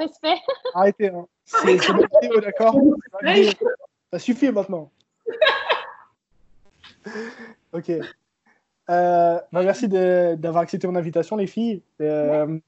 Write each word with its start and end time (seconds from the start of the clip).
respect. 0.00 0.36
Arrêtez, 0.74 1.08
hein. 1.08 1.26
C'est 1.44 1.64
ma 1.64 2.20
vidéo, 2.20 2.40
d'accord. 2.40 2.76
Ça 4.12 4.18
suffit 4.18 4.50
maintenant. 4.50 4.90
ok. 7.72 7.90
Euh, 7.90 9.40
bah, 9.52 9.62
merci 9.62 9.88
d'avoir 9.88 10.62
accepté 10.62 10.88
mon 10.88 10.96
invitation, 10.96 11.36
les 11.36 11.46
filles. 11.46 11.82
Euh, 12.00 12.58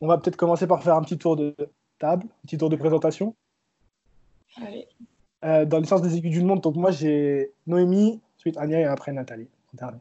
on 0.00 0.06
va 0.06 0.18
peut-être 0.18 0.36
commencer 0.36 0.66
par 0.66 0.82
faire 0.82 0.94
un 0.94 1.02
petit 1.02 1.18
tour 1.18 1.36
de 1.36 1.54
table, 1.98 2.26
un 2.26 2.46
petit 2.46 2.58
tour 2.58 2.70
de 2.70 2.76
présentation. 2.76 3.34
Allez. 4.64 4.86
Euh, 5.44 5.64
dans 5.64 5.78
l'essence 5.78 6.02
des 6.02 6.16
aiguilles 6.16 6.30
du 6.30 6.42
monde, 6.42 6.60
donc 6.60 6.76
moi 6.76 6.90
j'ai 6.90 7.52
Noémie, 7.66 8.20
ensuite 8.36 8.56
Anya 8.56 8.80
et 8.80 8.84
après 8.84 9.12
Nathalie. 9.12 9.48
dernier. 9.72 9.98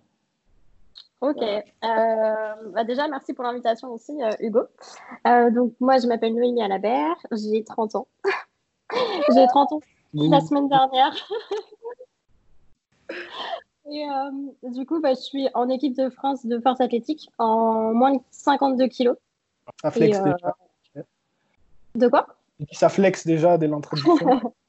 Ok. 1.23 1.41
Euh, 1.41 1.63
bah 2.73 2.83
déjà, 2.83 3.07
merci 3.07 3.33
pour 3.33 3.45
l'invitation 3.45 3.93
aussi, 3.93 4.11
euh, 4.21 4.31
Hugo. 4.41 4.63
Euh, 5.25 5.49
donc, 5.51 5.71
moi, 5.79 5.97
je 5.97 6.05
m'appelle 6.05 6.35
Noémie 6.35 6.61
Alabert, 6.61 7.15
j'ai 7.31 7.63
30 7.63 7.95
ans. 7.95 8.07
j'ai 9.33 9.47
30 9.47 9.71
ans 9.71 9.79
la 10.13 10.41
semaine 10.41 10.67
dernière. 10.67 11.15
Et 13.89 14.05
euh, 14.05 14.69
du 14.69 14.85
coup, 14.85 14.99
bah, 14.99 15.13
je 15.13 15.21
suis 15.21 15.47
en 15.53 15.69
équipe 15.69 15.95
de 15.95 16.09
France 16.09 16.45
de 16.45 16.59
force 16.59 16.81
athlétique 16.81 17.29
en 17.37 17.93
moins 17.93 18.15
de 18.15 18.19
52 18.31 18.87
kilos. 18.87 19.15
Ça 19.81 19.91
flex 19.91 20.17
Et, 20.17 20.23
déjà. 20.23 20.57
De 21.95 22.07
quoi? 22.09 22.27
Ça 22.73 22.89
flex 22.89 23.25
déjà 23.25 23.57
dès 23.57 23.69
l'introduction. 23.69 24.53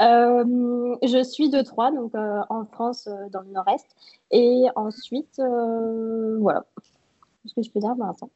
Euh, 0.00 0.96
je 1.02 1.22
suis 1.22 1.50
de 1.50 1.60
Troyes, 1.62 1.90
donc 1.92 2.14
euh, 2.14 2.40
en 2.48 2.64
France, 2.64 3.06
euh, 3.08 3.28
dans 3.30 3.40
le 3.42 3.48
nord-est. 3.48 3.86
Et 4.30 4.66
ensuite, 4.76 5.38
euh, 5.38 6.38
voilà. 6.40 6.64
Ce 7.46 7.54
que 7.54 7.62
je 7.62 7.70
peux 7.70 7.80
dire, 7.80 7.94
bah, 7.96 8.10
attends. 8.10 8.30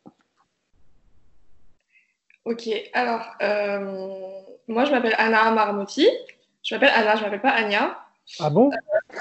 Ok, 2.44 2.68
alors, 2.92 3.22
euh, 3.42 4.40
moi 4.68 4.84
je 4.84 4.90
m'appelle 4.90 5.14
Anna 5.16 5.50
Marmotti. 5.50 6.06
Je 6.62 6.74
m'appelle 6.74 6.90
Anna, 6.94 7.16
je 7.16 7.22
m'appelle 7.22 7.40
pas 7.40 7.50
Anya. 7.50 7.98
ah 8.40 8.50
bon? 8.50 8.70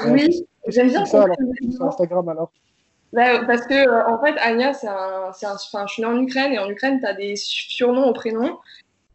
Oui, 0.08 0.28
Qu'est-ce 0.28 0.44
j'aime 0.76 0.88
bien 0.90 1.06
ça 1.06 1.24
alors 1.24 1.38
qu'on- 1.38 1.72
Sur 1.72 1.86
Instagram 1.86 2.28
alors? 2.30 2.52
Bah, 3.14 3.46
parce 3.46 3.68
que, 3.68 3.76
euh, 3.76 4.08
en 4.08 4.20
fait, 4.22 4.36
Anya, 4.40 4.74
c'est 4.74 4.88
un, 4.88 5.32
c'est 5.34 5.46
un, 5.46 5.54
enfin, 5.54 5.86
je 5.88 5.94
suis 5.94 6.02
née 6.02 6.08
en 6.08 6.18
Ukraine 6.18 6.52
et 6.52 6.60
en 6.60 6.68
Ukraine, 6.68 7.00
tu 7.00 7.06
as 7.06 7.14
des 7.14 7.36
surnoms 7.36 8.08
au 8.08 8.14
prénom. 8.14 8.58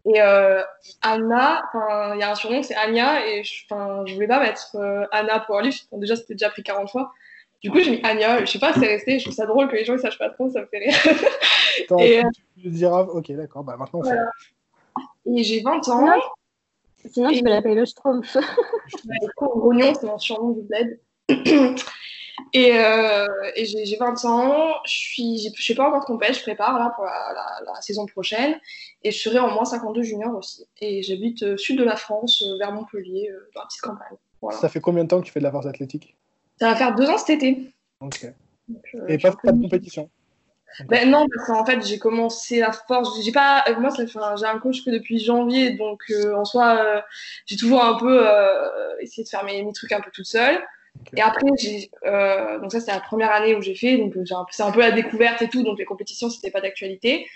Et 0.04 0.20
euh, 0.20 0.62
Anna, 1.02 1.62
enfin, 1.66 2.14
il 2.14 2.20
y 2.20 2.22
a 2.22 2.30
un 2.30 2.34
surnom, 2.34 2.62
c'est 2.62 2.76
Anya, 2.76 3.26
et 3.26 3.44
je, 3.44 3.64
enfin, 3.64 4.04
je 4.06 4.14
voulais 4.14 4.26
pas 4.26 4.40
mettre 4.40 4.76
euh, 4.76 5.04
Anna 5.12 5.40
pour 5.40 5.60
lui. 5.60 5.86
Déjà, 5.92 6.16
c'était 6.16 6.34
déjà 6.34 6.50
pris 6.50 6.62
40 6.62 6.90
fois. 6.90 7.12
Du 7.62 7.70
coup, 7.70 7.80
j'ai 7.80 7.90
mis 7.90 8.00
Anya. 8.04 8.44
Je 8.44 8.50
sais 8.50 8.58
pas, 8.58 8.72
c'est 8.72 8.86
resté. 8.86 9.18
Je 9.18 9.24
trouve 9.24 9.34
ça 9.34 9.46
drôle 9.46 9.68
que 9.68 9.74
les 9.74 9.84
gens 9.84 9.94
ne 9.94 9.98
sachent 9.98 10.18
pas 10.18 10.30
trop, 10.30 10.48
ça 10.48 10.60
me 10.60 10.66
fait 10.66 10.78
rire. 10.78 10.94
Attends, 11.84 11.98
Et, 11.98 12.22
tu 12.56 12.68
me 12.68 12.72
diras. 12.72 13.02
Ok, 13.02 13.32
d'accord. 13.32 13.64
Bah 13.64 13.76
maintenant, 13.76 14.00
on 14.00 14.04
sait. 14.04 14.10
Voilà. 14.10 14.30
Et 15.26 15.42
j'ai 15.42 15.60
20 15.60 15.88
ans. 15.88 16.06
Sinon, 16.96 17.10
sinon 17.10 17.30
tu 17.30 17.42
peux 17.42 17.50
l'appeler 17.50 17.74
le 17.74 17.84
Schtroumpf. 17.84 18.36
Grognon, 19.36 19.92
c'est 19.94 20.06
mon 20.06 20.18
surnom 20.18 20.50
du 20.50 20.62
bled. 20.62 21.00
Et, 22.52 22.72
euh, 22.78 23.26
et 23.56 23.64
j'ai 23.64 23.84
j'ai 23.84 23.96
20 23.96 24.24
ans, 24.24 24.74
je 24.84 24.90
suis, 24.92 25.52
je 25.56 25.62
sais 25.62 25.74
pas 25.74 25.88
encore 25.88 26.00
de 26.00 26.04
compète, 26.06 26.34
je 26.36 26.42
prépare 26.42 26.78
là 26.78 26.92
pour 26.94 27.04
la, 27.04 27.32
la- 27.34 27.72
la 27.74 27.80
saison 27.82 28.06
prochaine 28.06 28.58
et 29.02 29.10
je 29.10 29.18
serai 29.18 29.38
en 29.38 29.50
moins 29.50 29.64
52 29.64 30.02
junior 30.02 30.34
aussi. 30.36 30.66
Et 30.80 31.02
j'habite 31.02 31.42
euh, 31.42 31.56
sud 31.56 31.78
de 31.78 31.84
la 31.84 31.96
France, 31.96 32.42
euh, 32.42 32.58
vers 32.58 32.72
Montpellier, 32.72 33.30
euh, 33.30 33.50
dans 33.54 33.62
la 33.62 33.66
petite 33.66 33.80
campagne. 33.80 34.16
Voilà. 34.40 34.58
Ça 34.58 34.68
fait 34.68 34.80
combien 34.80 35.04
de 35.04 35.08
temps 35.08 35.20
que 35.20 35.26
tu 35.26 35.32
fais 35.32 35.40
de 35.40 35.44
la 35.44 35.50
force 35.50 35.66
athlétique? 35.66 36.16
Ça 36.60 36.70
va 36.70 36.76
faire 36.76 36.94
deux 36.94 37.08
ans 37.08 37.18
cet 37.18 37.30
été. 37.30 37.72
Ok. 38.00 38.26
Donc, 38.68 38.84
Et 39.08 39.18
suis 39.18 39.30
pas, 39.42 39.52
de 39.52 39.62
compétition? 39.62 40.10
Ben 40.88 41.10
non, 41.10 41.26
parce 41.34 41.48
qu'en 41.48 41.64
fait, 41.64 41.84
j'ai 41.84 41.98
commencé 41.98 42.60
la 42.60 42.70
force. 42.72 43.20
J'ai 43.24 43.32
pas, 43.32 43.64
moi, 43.78 43.90
j'ai 43.96 44.46
un 44.46 44.58
coach 44.58 44.84
que 44.84 44.90
depuis 44.90 45.18
janvier, 45.18 45.72
donc 45.72 46.02
euh, 46.10 46.34
en 46.36 46.44
soi, 46.44 46.76
euh, 46.78 47.00
j'ai 47.46 47.56
toujours 47.56 47.82
un 47.82 47.96
peu 47.98 48.28
euh, 48.28 48.68
essayé 49.00 49.24
de 49.24 49.28
faire 49.28 49.44
mes, 49.44 49.62
mes 49.62 49.72
trucs 49.72 49.92
un 49.92 50.00
peu 50.00 50.10
toute 50.12 50.26
seule. 50.26 50.62
Et 51.16 51.20
après, 51.22 51.46
j'ai, 51.58 51.90
euh, 52.04 52.58
donc 52.60 52.70
ça, 52.72 52.80
c'est 52.80 52.92
la 52.92 53.00
première 53.00 53.30
année 53.32 53.54
où 53.54 53.62
j'ai 53.62 53.74
fait, 53.74 53.96
donc 53.96 54.16
euh, 54.16 54.24
c'est 54.50 54.62
un 54.62 54.70
peu 54.72 54.80
la 54.80 54.90
découverte 54.92 55.40
et 55.42 55.48
tout, 55.48 55.62
donc 55.62 55.78
les 55.78 55.84
compétitions, 55.84 56.28
c'était 56.30 56.50
pas 56.50 56.60
d'actualité. 56.60 57.26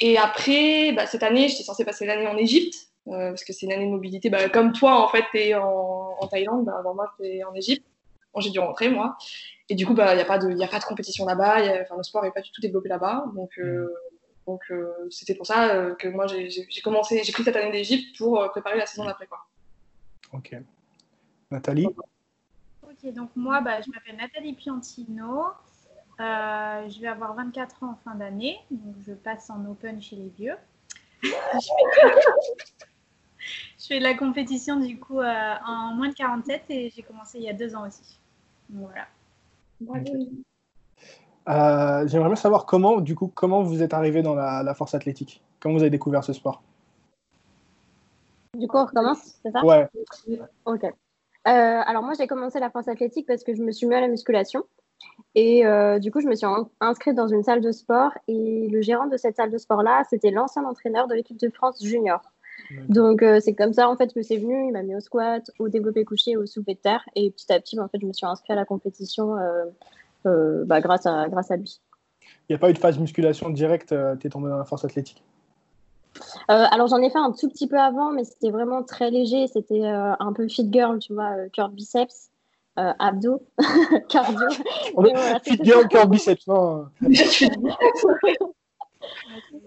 Et 0.00 0.16
après, 0.18 0.92
bah, 0.92 1.06
cette 1.06 1.22
année, 1.22 1.48
j'étais 1.48 1.62
censée 1.62 1.84
passer 1.84 2.06
l'année 2.06 2.26
en 2.26 2.36
Égypte, 2.36 2.74
euh, 3.08 3.28
parce 3.30 3.44
que 3.44 3.52
c'est 3.52 3.66
une 3.66 3.72
année 3.72 3.84
de 3.86 3.90
mobilité. 3.90 4.30
Bah, 4.30 4.48
comme 4.48 4.72
toi, 4.72 5.04
en 5.04 5.08
fait, 5.08 5.24
t'es 5.32 5.54
en, 5.54 6.16
en 6.18 6.26
Thaïlande, 6.26 6.64
bah, 6.64 6.76
avant 6.78 6.94
moi, 6.94 7.12
t'es 7.18 7.44
en 7.44 7.54
Égypte. 7.54 7.84
Bon, 8.34 8.40
j'ai 8.40 8.50
dû 8.50 8.58
rentrer, 8.60 8.88
moi. 8.88 9.16
Et 9.68 9.74
du 9.74 9.86
coup, 9.86 9.94
bah, 9.94 10.12
il 10.14 10.16
n'y 10.16 10.22
a, 10.22 10.24
pas 10.24 10.38
de- 10.38 10.50
y 10.52 10.64
a 10.64 10.68
pas 10.68 10.78
de 10.78 10.84
compétition 10.84 11.26
là-bas, 11.26 11.84
le 11.96 12.02
sport 12.02 12.22
n'est 12.22 12.30
pas 12.30 12.40
du 12.40 12.50
tout 12.50 12.60
développé 12.62 12.88
là-bas. 12.88 13.26
Donc, 13.34 13.50
euh, 13.58 13.92
donc 14.46 14.62
euh, 14.70 14.90
c'était 15.10 15.34
pour 15.34 15.46
ça 15.46 15.92
que 15.98 16.08
moi, 16.08 16.26
j'ai 16.26 16.48
commencé, 16.82 17.22
j'ai 17.22 17.32
pris 17.32 17.44
cette 17.44 17.56
année 17.56 17.70
d'Égypte 17.72 18.16
pour 18.16 18.50
préparer 18.50 18.78
la 18.78 18.86
saison 18.86 19.04
d'après. 19.04 19.26
quoi. 19.26 19.38
Ok. 20.32 20.56
Nathalie? 21.50 21.86
Ok, 23.02 23.12
donc 23.14 23.30
moi, 23.36 23.60
bah, 23.60 23.80
je 23.80 23.90
m'appelle 23.90 24.16
Nathalie 24.16 24.54
Piantino. 24.54 25.46
Euh, 26.20 26.88
je 26.88 27.00
vais 27.00 27.08
avoir 27.08 27.34
24 27.34 27.82
ans 27.82 27.90
en 27.92 27.96
fin 28.04 28.14
d'année, 28.14 28.58
donc 28.70 28.94
je 29.06 29.12
passe 29.12 29.50
en 29.50 29.64
open 29.66 30.00
chez 30.00 30.16
les 30.16 30.28
vieux. 30.28 30.56
je, 31.22 31.28
fais... 31.30 31.36
je 33.78 33.86
fais 33.86 33.98
de 33.98 34.04
la 34.04 34.14
compétition 34.14 34.78
du 34.78 34.98
coup 34.98 35.20
euh, 35.20 35.54
en 35.66 35.94
moins 35.94 36.08
de 36.08 36.14
47 36.14 36.64
et 36.68 36.90
j'ai 36.94 37.02
commencé 37.02 37.38
il 37.38 37.44
y 37.44 37.48
a 37.48 37.54
deux 37.54 37.74
ans 37.74 37.86
aussi. 37.86 38.18
Donc, 38.68 38.88
voilà. 38.90 39.06
Euh, 41.48 42.06
J'aimerais 42.06 42.28
bien 42.28 42.36
savoir 42.36 42.66
comment, 42.66 43.00
du 43.00 43.14
coup, 43.14 43.30
comment 43.34 43.62
vous 43.62 43.82
êtes 43.82 43.94
arrivé 43.94 44.22
dans 44.22 44.34
la, 44.34 44.62
la 44.62 44.74
force 44.74 44.94
athlétique? 44.94 45.42
Comment 45.58 45.74
vous 45.74 45.82
avez 45.82 45.90
découvert 45.90 46.22
ce 46.22 46.32
sport? 46.32 46.62
Du 48.56 48.68
coup, 48.68 48.76
on 48.76 48.84
recommence, 48.84 49.38
c'est 49.42 49.50
ça? 49.50 49.64
Ouais. 49.64 49.88
Ok. 50.66 50.84
Euh, 51.48 51.50
alors 51.86 52.02
moi, 52.02 52.12
j'ai 52.16 52.26
commencé 52.26 52.60
la 52.60 52.70
force 52.70 52.88
athlétique 52.88 53.26
parce 53.26 53.42
que 53.44 53.54
je 53.54 53.62
me 53.62 53.72
suis 53.72 53.86
mis 53.86 53.94
à 53.94 54.00
la 54.00 54.08
musculation. 54.08 54.64
Et 55.34 55.66
euh, 55.66 55.98
du 55.98 56.12
coup, 56.12 56.20
je 56.20 56.28
me 56.28 56.34
suis 56.34 56.46
in- 56.46 56.68
inscrite 56.80 57.14
dans 57.14 57.28
une 57.28 57.42
salle 57.42 57.60
de 57.60 57.72
sport. 57.72 58.12
Et 58.28 58.68
le 58.70 58.80
gérant 58.82 59.06
de 59.06 59.16
cette 59.16 59.36
salle 59.36 59.50
de 59.50 59.58
sport-là, 59.58 60.04
c'était 60.08 60.30
l'ancien 60.30 60.64
entraîneur 60.64 61.08
de 61.08 61.14
l'équipe 61.14 61.38
de 61.38 61.50
France 61.50 61.82
junior. 61.82 62.20
Donc, 62.88 63.22
euh, 63.22 63.40
c'est 63.40 63.54
comme 63.54 63.72
ça, 63.72 63.88
en 63.88 63.96
fait, 63.96 64.14
que 64.14 64.22
c'est 64.22 64.36
venu. 64.36 64.68
Il 64.68 64.72
m'a 64.72 64.82
mis 64.82 64.94
au 64.94 65.00
squat, 65.00 65.50
au 65.58 65.68
développé 65.68 66.04
couché, 66.04 66.36
au 66.36 66.46
soulevé 66.46 66.74
de 66.74 66.80
terre. 66.80 67.04
Et 67.16 67.30
petit 67.30 67.52
à 67.52 67.58
petit, 67.60 67.76
bah, 67.76 67.82
en 67.84 67.88
fait, 67.88 67.98
je 68.00 68.06
me 68.06 68.12
suis 68.12 68.26
inscrite 68.26 68.50
à 68.50 68.54
la 68.54 68.64
compétition 68.64 69.36
euh, 70.26 70.64
bah, 70.64 70.80
grâce, 70.80 71.04
à, 71.06 71.28
grâce 71.28 71.50
à 71.50 71.56
lui. 71.56 71.80
Il 72.48 72.52
n'y 72.52 72.56
a 72.56 72.58
pas 72.58 72.70
eu 72.70 72.72
de 72.72 72.78
phase 72.78 72.98
musculation 72.98 73.50
directe, 73.50 73.92
euh, 73.92 74.14
t'es 74.16 74.28
tombé 74.28 74.48
dans 74.48 74.58
la 74.58 74.64
force 74.64 74.84
athlétique? 74.84 75.24
Euh, 76.50 76.66
alors 76.70 76.88
j'en 76.88 77.00
ai 77.02 77.10
fait 77.10 77.18
un 77.18 77.32
tout 77.32 77.48
petit 77.48 77.66
peu 77.66 77.78
avant, 77.78 78.12
mais 78.12 78.24
c'était 78.24 78.50
vraiment 78.50 78.82
très 78.82 79.10
léger. 79.10 79.46
C'était 79.46 79.84
euh, 79.84 80.14
un 80.18 80.32
peu 80.32 80.48
fit 80.48 80.68
girl, 80.70 80.98
tu 80.98 81.14
vois, 81.14 81.30
euh, 81.36 81.48
cœur 81.50 81.68
biceps, 81.70 82.30
euh, 82.78 82.92
abdos, 82.98 83.42
cardio. 84.08 84.48
Voilà, 84.94 85.40
Fit 85.40 85.58
girl, 85.62 85.88
cœur 85.88 86.06
biceps, 86.06 86.46
non 86.46 86.86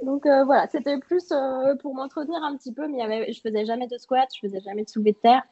Donc 0.03 0.25
euh, 0.25 0.43
voilà, 0.45 0.67
c'était 0.71 0.97
plus 0.99 1.31
euh, 1.31 1.75
pour 1.75 1.93
m'entretenir 1.93 2.41
un 2.43 2.55
petit 2.55 2.71
peu, 2.71 2.87
mais 2.87 2.99
y 2.99 3.01
avait, 3.01 3.33
je 3.33 3.41
faisais 3.41 3.65
jamais 3.65 3.87
de 3.87 3.97
squat, 3.97 4.29
je 4.33 4.39
faisais 4.47 4.61
jamais 4.61 4.83
de 4.83 4.89
soulevé 4.89 5.11
de 5.11 5.17
terre, 5.17 5.43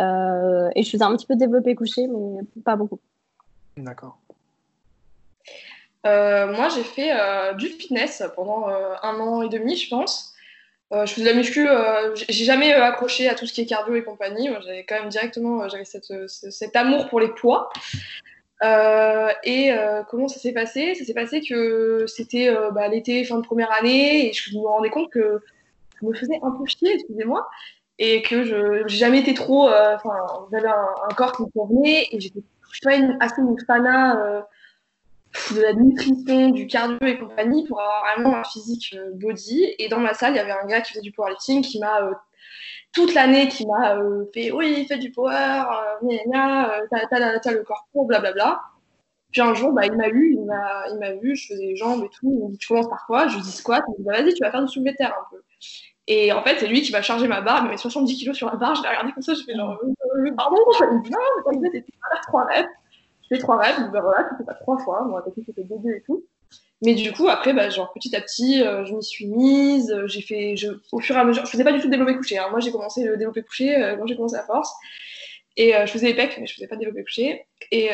euh, 0.00 0.70
et 0.76 0.82
je 0.82 0.90
faisais 0.90 1.02
un 1.04 1.16
petit 1.16 1.26
peu 1.26 1.34
de 1.34 1.40
développé 1.40 1.74
couché, 1.74 2.06
mais 2.06 2.40
pas 2.64 2.76
beaucoup. 2.76 3.00
D'accord. 3.76 4.18
Euh, 6.06 6.52
moi, 6.52 6.68
j'ai 6.68 6.82
fait 6.82 7.12
euh, 7.12 7.54
du 7.54 7.68
fitness 7.68 8.22
pendant 8.34 8.68
euh, 8.68 8.94
un 9.02 9.18
an 9.20 9.42
et 9.42 9.48
demi, 9.48 9.76
je 9.76 9.88
pense. 9.88 10.31
Euh, 10.92 11.06
je 11.06 11.14
faisais 11.14 11.24
de 11.24 11.30
la 11.30 11.36
muscu, 11.36 11.66
euh, 11.68 12.14
j'ai 12.14 12.44
jamais 12.44 12.74
euh, 12.74 12.84
accroché 12.84 13.28
à 13.28 13.34
tout 13.34 13.46
ce 13.46 13.52
qui 13.52 13.62
est 13.62 13.66
cardio 13.66 13.94
et 13.94 14.04
compagnie. 14.04 14.50
J'avais 14.64 14.84
quand 14.84 14.96
même 14.96 15.08
directement, 15.08 15.66
j'avais 15.68 15.84
euh, 16.10 16.26
ce- 16.28 16.50
cet 16.50 16.76
amour 16.76 17.08
pour 17.08 17.18
les 17.20 17.28
poids. 17.28 17.70
Et 19.44 19.72
comment 20.08 20.28
ça 20.28 20.38
s'est 20.38 20.52
passé? 20.52 20.94
Ça 20.94 21.04
s'est 21.04 21.14
passé 21.14 21.40
que 21.40 22.06
c'était 22.06 22.54
bah, 22.72 22.88
l'été, 22.88 23.24
fin 23.24 23.38
de 23.38 23.42
première 23.46 23.72
année, 23.72 24.28
et 24.28 24.32
je 24.32 24.56
me 24.56 24.66
rendais 24.66 24.90
compte 24.90 25.10
que 25.10 25.40
je 26.00 26.06
me 26.06 26.14
faisais 26.14 26.38
un 26.42 26.50
peu 26.52 26.64
chier, 26.66 26.94
excusez-moi, 26.94 27.48
et 27.98 28.22
que 28.22 28.44
je 28.44 28.82
j'ai 28.86 28.96
jamais 28.98 29.20
été 29.20 29.34
trop. 29.34 29.68
Enfin, 29.68 30.14
j'avais 30.52 30.68
un, 30.68 30.88
un 31.10 31.14
corps 31.14 31.32
qui 31.36 31.42
me 31.42 31.48
convenait, 31.48 32.06
et 32.12 32.20
j'étais 32.20 32.40
pas 32.82 32.94
une, 32.96 33.16
assez 33.20 33.40
une 33.40 33.56
fana. 33.66 34.44
De 35.54 35.60
la 35.60 35.72
nutrition, 35.72 36.50
du 36.50 36.66
cardio 36.66 36.98
et 37.06 37.18
compagnie 37.18 37.66
pour 37.66 37.80
avoir 37.80 38.14
vraiment 38.14 38.36
un 38.36 38.44
physique 38.44 38.94
euh, 38.96 39.10
body. 39.14 39.74
Et 39.78 39.88
dans 39.88 40.00
ma 40.00 40.14
salle, 40.14 40.34
il 40.34 40.36
y 40.36 40.40
avait 40.40 40.52
un 40.52 40.66
gars 40.66 40.80
qui 40.80 40.92
faisait 40.92 41.00
du 41.00 41.12
powerlifting 41.12 41.62
qui 41.62 41.78
m'a 41.78 42.02
euh, 42.02 42.12
toute 42.92 43.14
l'année 43.14 43.48
qui 43.48 43.66
m'a 43.66 43.96
euh, 43.96 44.24
fait 44.32 44.52
oui, 44.52 44.86
fais 44.86 44.98
du 44.98 45.10
power, 45.10 45.34
euh, 45.34 46.06
euh, 46.06 46.86
t'as, 46.90 47.52
le 47.52 47.62
corps 47.62 47.88
pour, 47.92 48.06
blablabla. 48.06 48.60
Puis 49.30 49.40
un 49.40 49.54
jour, 49.54 49.72
bah, 49.72 49.86
il 49.86 49.96
m'a 49.96 50.08
eu, 50.08 50.34
il 50.34 50.44
m'a, 50.44 50.84
m'a 51.00 51.12
vu, 51.14 51.34
je 51.34 51.48
faisais 51.48 51.64
les 51.64 51.76
jambes 51.76 52.04
et 52.04 52.10
tout. 52.10 52.30
Il 52.38 52.48
me 52.48 52.50
dit, 52.50 52.58
tu 52.58 52.68
commences 52.68 52.90
par 52.90 53.06
quoi? 53.06 53.28
Je 53.28 53.36
lui 53.36 53.42
dis 53.42 53.50
squat. 53.50 53.82
Il 53.88 53.92
me 53.92 53.96
dit, 53.96 54.04
bah, 54.04 54.20
vas-y, 54.20 54.34
tu 54.34 54.44
vas 54.44 54.50
faire 54.50 54.62
du 54.62 54.68
soulevé 54.70 54.92
de 54.92 54.96
terre 54.96 55.14
un 55.18 55.24
peu. 55.30 55.42
Et 56.06 56.32
en 56.32 56.42
fait, 56.42 56.58
c'est 56.58 56.66
lui 56.66 56.82
qui 56.82 56.92
va 56.92 57.00
charger 57.00 57.28
ma 57.28 57.40
barre, 57.40 57.64
met 57.64 57.78
70 57.78 58.14
kilos 58.18 58.36
sur 58.36 58.50
la 58.50 58.56
barre. 58.56 58.74
Je 58.74 58.82
l'ai 58.82 58.88
regardé 58.88 59.12
comme 59.12 59.22
ça, 59.22 59.32
je 59.32 59.42
fais 59.42 59.54
genre, 59.54 59.78
euh, 59.82 60.34
pardon 60.36 60.56
Il 60.80 60.98
me 60.98 61.02
dit, 61.02 61.10
mais 61.10 61.42
t'as 61.44 61.58
dit, 61.58 61.70
t'es 61.70 61.80
pas 61.80 62.14
faire 62.14 62.20
3 62.26 62.44
reps. 62.44 62.68
Fais 63.32 63.38
3 63.38 63.56
reps, 63.56 63.74
il 63.78 63.80
me 63.80 63.86
dit, 63.86 63.92
bah 63.92 64.02
voilà, 64.02 64.28
tu 64.28 64.36
fais 64.36 64.44
pas 64.44 64.52
3 64.52 64.78
fois. 64.78 65.04
Moi, 65.04 65.22
t'as 65.24 65.30
c'était 65.46 65.64
début 65.64 65.96
et 65.96 66.02
tout. 66.02 66.22
Mais 66.82 66.94
du 66.94 67.12
coup, 67.12 67.28
après, 67.28 67.54
bah, 67.54 67.70
genre, 67.70 67.90
petit 67.94 68.14
à 68.14 68.20
petit, 68.20 68.62
euh, 68.62 68.84
je 68.84 68.92
m'y 68.92 69.02
suis 69.02 69.26
mise. 69.26 69.96
J'ai 70.04 70.20
fait, 70.20 70.54
je, 70.56 70.68
au 70.90 71.00
fur 71.00 71.16
et 71.16 71.18
à 71.18 71.24
mesure, 71.24 71.46
je 71.46 71.50
faisais 71.50 71.64
pas 71.64 71.72
du 71.72 71.78
tout 71.78 71.86
de 71.86 71.92
développé 71.92 72.14
couché. 72.14 72.36
Hein. 72.36 72.48
Moi, 72.50 72.60
j'ai 72.60 72.70
commencé 72.70 73.04
le 73.04 73.16
développé 73.16 73.42
couché 73.42 73.74
euh, 73.74 73.96
quand 73.96 74.06
j'ai 74.06 74.16
commencé 74.16 74.36
la 74.36 74.42
force. 74.42 74.70
Et 75.56 75.74
euh, 75.74 75.86
je 75.86 75.92
faisais 75.92 76.08
les 76.08 76.14
pecs, 76.14 76.36
mais 76.38 76.46
je 76.46 76.54
faisais 76.54 76.66
pas 76.66 76.74
de 76.74 76.80
développé 76.80 77.04
couché. 77.04 77.46
Et, 77.70 77.90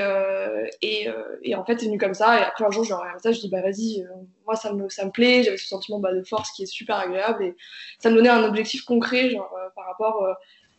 et, 0.82 1.55
en 1.55 1.64
fait, 1.64 1.79
c'est 1.79 1.87
venu 1.87 1.99
comme 1.99 2.14
ça. 2.14 2.41
Et 2.41 2.43
après, 2.43 2.64
un 2.64 2.70
jour, 2.73 2.82
je 2.82 2.93
regarde 2.93 3.20
ça, 3.20 3.31
je 3.31 3.38
dis, 3.38 3.49
bah 3.49 3.62
vas-y, 3.62 4.05
moi, 4.44 4.56
ça 4.56 4.73
me, 4.73 4.88
ça 4.88 5.05
me 5.05 5.12
plaît. 5.12 5.44
J'avais 5.44 5.56
ce 5.56 5.69
sentiment 5.69 6.00
bah, 6.00 6.12
de 6.12 6.23
force 6.25 6.50
qui 6.50 6.64
est 6.64 6.67
super 6.67 6.96
agréable. 6.96 7.44
Et 7.44 7.55
ça 8.00 8.11
me 8.11 8.17
donnait 8.17 8.29
un 8.29 8.43
objectif 8.43 8.84
concret, 8.84 9.31
genre, 9.31 9.55
par 9.76 9.87
rapport 9.87 10.26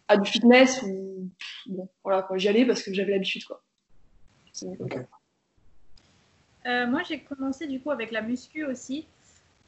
à 0.09 0.17
du 0.17 0.29
fitness. 0.29 0.81
Ou, 0.81 1.29
bon, 1.67 1.87
voilà, 2.03 2.27
j'y 2.35 2.49
allais 2.49 2.65
parce 2.65 2.81
que 2.81 2.93
j'avais 2.93 3.11
l'habitude, 3.11 3.45
quoi. 3.45 3.61
Okay. 4.63 5.05
Euh, 6.65 6.87
moi, 6.87 7.01
j'ai 7.07 7.19
commencé 7.19 7.67
du 7.67 7.79
coup 7.79 7.91
avec 7.91 8.11
la 8.11 8.21
muscu 8.21 8.65
aussi. 8.65 9.05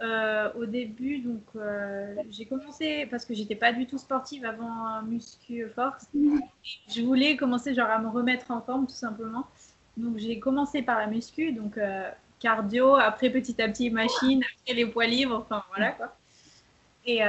Euh, 0.01 0.51
au 0.55 0.65
début, 0.65 1.19
donc 1.19 1.43
euh, 1.55 2.15
j'ai 2.31 2.45
commencé 2.45 3.05
parce 3.11 3.23
que 3.23 3.35
j'étais 3.35 3.53
pas 3.53 3.71
du 3.71 3.85
tout 3.85 3.99
sportive 3.99 4.45
avant 4.45 5.03
muscu 5.03 5.67
force. 5.75 6.07
Je 6.88 7.01
voulais 7.03 7.35
commencer 7.38 7.75
genre 7.75 7.91
à 7.91 7.99
me 7.99 8.09
remettre 8.09 8.49
en 8.49 8.61
forme 8.61 8.88
tout 8.88 8.95
simplement. 8.95 9.45
Donc 9.97 10.17
j'ai 10.17 10.39
commencé 10.39 10.81
par 10.81 10.97
la 10.97 11.05
muscu, 11.05 11.51
donc 11.51 11.79
cardio, 12.39 12.95
après 12.95 13.29
petit 13.29 13.61
à 13.61 13.67
petit 13.67 13.91
machine, 13.91 14.41
après 14.63 14.73
les 14.73 14.87
poids 14.87 15.05
libres, 15.05 15.45
enfin 15.45 15.63
voilà 15.69 15.91
quoi. 15.91 16.15
Et, 17.05 17.19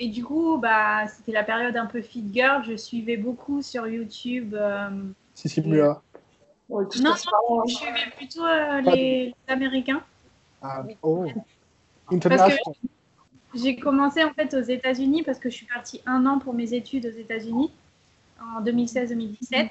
et 0.00 0.08
du 0.08 0.24
coup, 0.24 0.58
bah, 0.58 1.06
c'était 1.06 1.30
la 1.30 1.44
période 1.44 1.76
un 1.76 1.86
peu 1.86 2.02
fit 2.02 2.24
girl. 2.32 2.64
Je 2.64 2.76
suivais 2.76 3.16
beaucoup 3.16 3.62
sur 3.62 3.86
YouTube. 3.86 4.56
si, 5.34 5.48
si, 5.48 5.62
non, 6.68 6.82
non, 7.02 7.64
je 7.66 7.74
suivais 7.74 8.10
plutôt 8.16 8.44
euh, 8.44 8.80
les, 8.82 9.34
Américains. 9.46 10.02
Ah, 10.62 10.82
oh. 11.02 11.26
J'ai 13.54 13.76
commencé 13.76 14.22
en 14.22 14.32
fait 14.34 14.52
aux 14.54 14.62
États-Unis 14.62 15.22
parce 15.22 15.38
que 15.38 15.48
je 15.48 15.54
suis 15.54 15.66
partie 15.66 16.02
un 16.04 16.26
an 16.26 16.38
pour 16.38 16.52
mes 16.52 16.74
études 16.74 17.06
aux 17.06 17.18
États-Unis 17.18 17.72
en 18.40 18.62
2016-2017. 18.62 19.70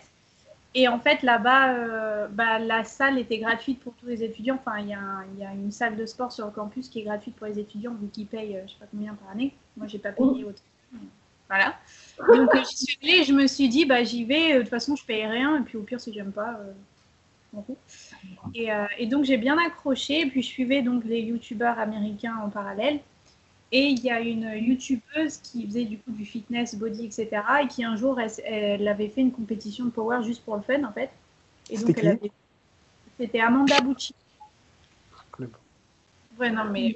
Et 0.74 0.88
en 0.88 1.00
fait, 1.00 1.24
là-bas, 1.24 1.74
euh, 1.74 2.28
bah, 2.28 2.60
la 2.60 2.84
salle 2.84 3.18
était 3.18 3.40
gratuite 3.40 3.80
pour 3.80 3.94
tous 3.94 4.08
les 4.08 4.24
étudiants. 4.24 4.60
Enfin, 4.60 4.80
il 4.80 4.88
y, 4.88 5.42
y, 5.42 5.46
a 5.46 5.54
une 5.54 5.72
salle 5.72 5.96
de 5.96 6.06
sport 6.06 6.32
sur 6.32 6.46
le 6.46 6.52
campus 6.52 6.90
qui 6.90 7.00
est 7.00 7.04
gratuite 7.04 7.36
pour 7.36 7.48
les 7.48 7.58
étudiants, 7.58 7.94
vu 7.94 8.08
qu'ils 8.10 8.28
payent, 8.28 8.54
je 8.54 8.58
euh, 8.58 8.64
je 8.68 8.74
sais 8.74 8.80
pas 8.80 8.86
combien 8.92 9.14
par 9.16 9.32
année. 9.32 9.54
Moi, 9.76 9.88
j'ai 9.88 10.00
pas 10.00 10.12
payé 10.12 10.44
autant. 10.44 10.62
Voilà. 11.50 11.76
Donc 12.20 12.56
euh, 12.56 12.64
j'y 12.70 12.78
suis 12.78 12.98
allée 13.04 13.20
et 13.20 13.24
je 13.24 13.34
me 13.34 13.48
suis 13.48 13.70
dit, 13.70 13.86
bah 13.86 14.04
j'y 14.04 14.24
vais, 14.24 14.54
euh, 14.54 14.58
de 14.58 14.62
toute 14.62 14.70
façon 14.70 14.96
je 14.96 15.06
paye 15.06 15.26
rien, 15.26 15.60
et 15.60 15.62
puis 15.62 15.78
au 15.78 15.84
pire 15.84 16.00
si 16.00 16.14
j'aime 16.14 16.32
pas, 16.32 16.60
euh, 16.60 17.62
et, 18.54 18.70
et, 18.98 19.06
donc 19.08 19.26
j'ai 19.26 19.38
bien 19.38 19.58
accroché, 19.58 20.22
et 20.22 20.26
puis 20.26 20.42
je 20.42 20.48
suivais 20.48 20.82
donc 20.82 21.04
les 21.06 21.22
youtubeurs 21.22 21.80
américains 21.80 22.36
en 22.44 22.50
parallèle. 22.50 23.00
Et 23.72 23.88
il 23.88 24.00
y 24.00 24.10
a 24.10 24.22
une 24.22 24.50
youtubeuse 24.56 25.38
qui 25.38 25.66
faisait 25.66 25.84
du 25.84 25.98
coup 25.98 26.12
du 26.12 26.26
fitness, 26.26 26.76
body, 26.76 27.06
etc. 27.06 27.30
Et 27.64 27.68
qui 27.68 27.84
un 27.84 27.98
jour, 27.98 28.18
elle, 28.20 28.88
avait 28.88 29.10
fait 29.10 29.22
une 29.22 29.32
compétition 29.32 29.86
de 29.86 29.90
power 29.90 30.24
juste 30.24 30.44
pour 30.44 30.56
le 30.56 30.62
fun 30.62 30.84
en 30.84 30.94
fait. 30.94 31.10
Et 31.70 31.78
donc 31.78 31.98
elle 31.98 32.08
avait... 32.08 32.32
C'était 33.20 33.40
Amanda 33.40 33.82
Bucci. 33.82 34.14
Ouais, 36.40 36.52
non, 36.52 36.66
mais 36.66 36.96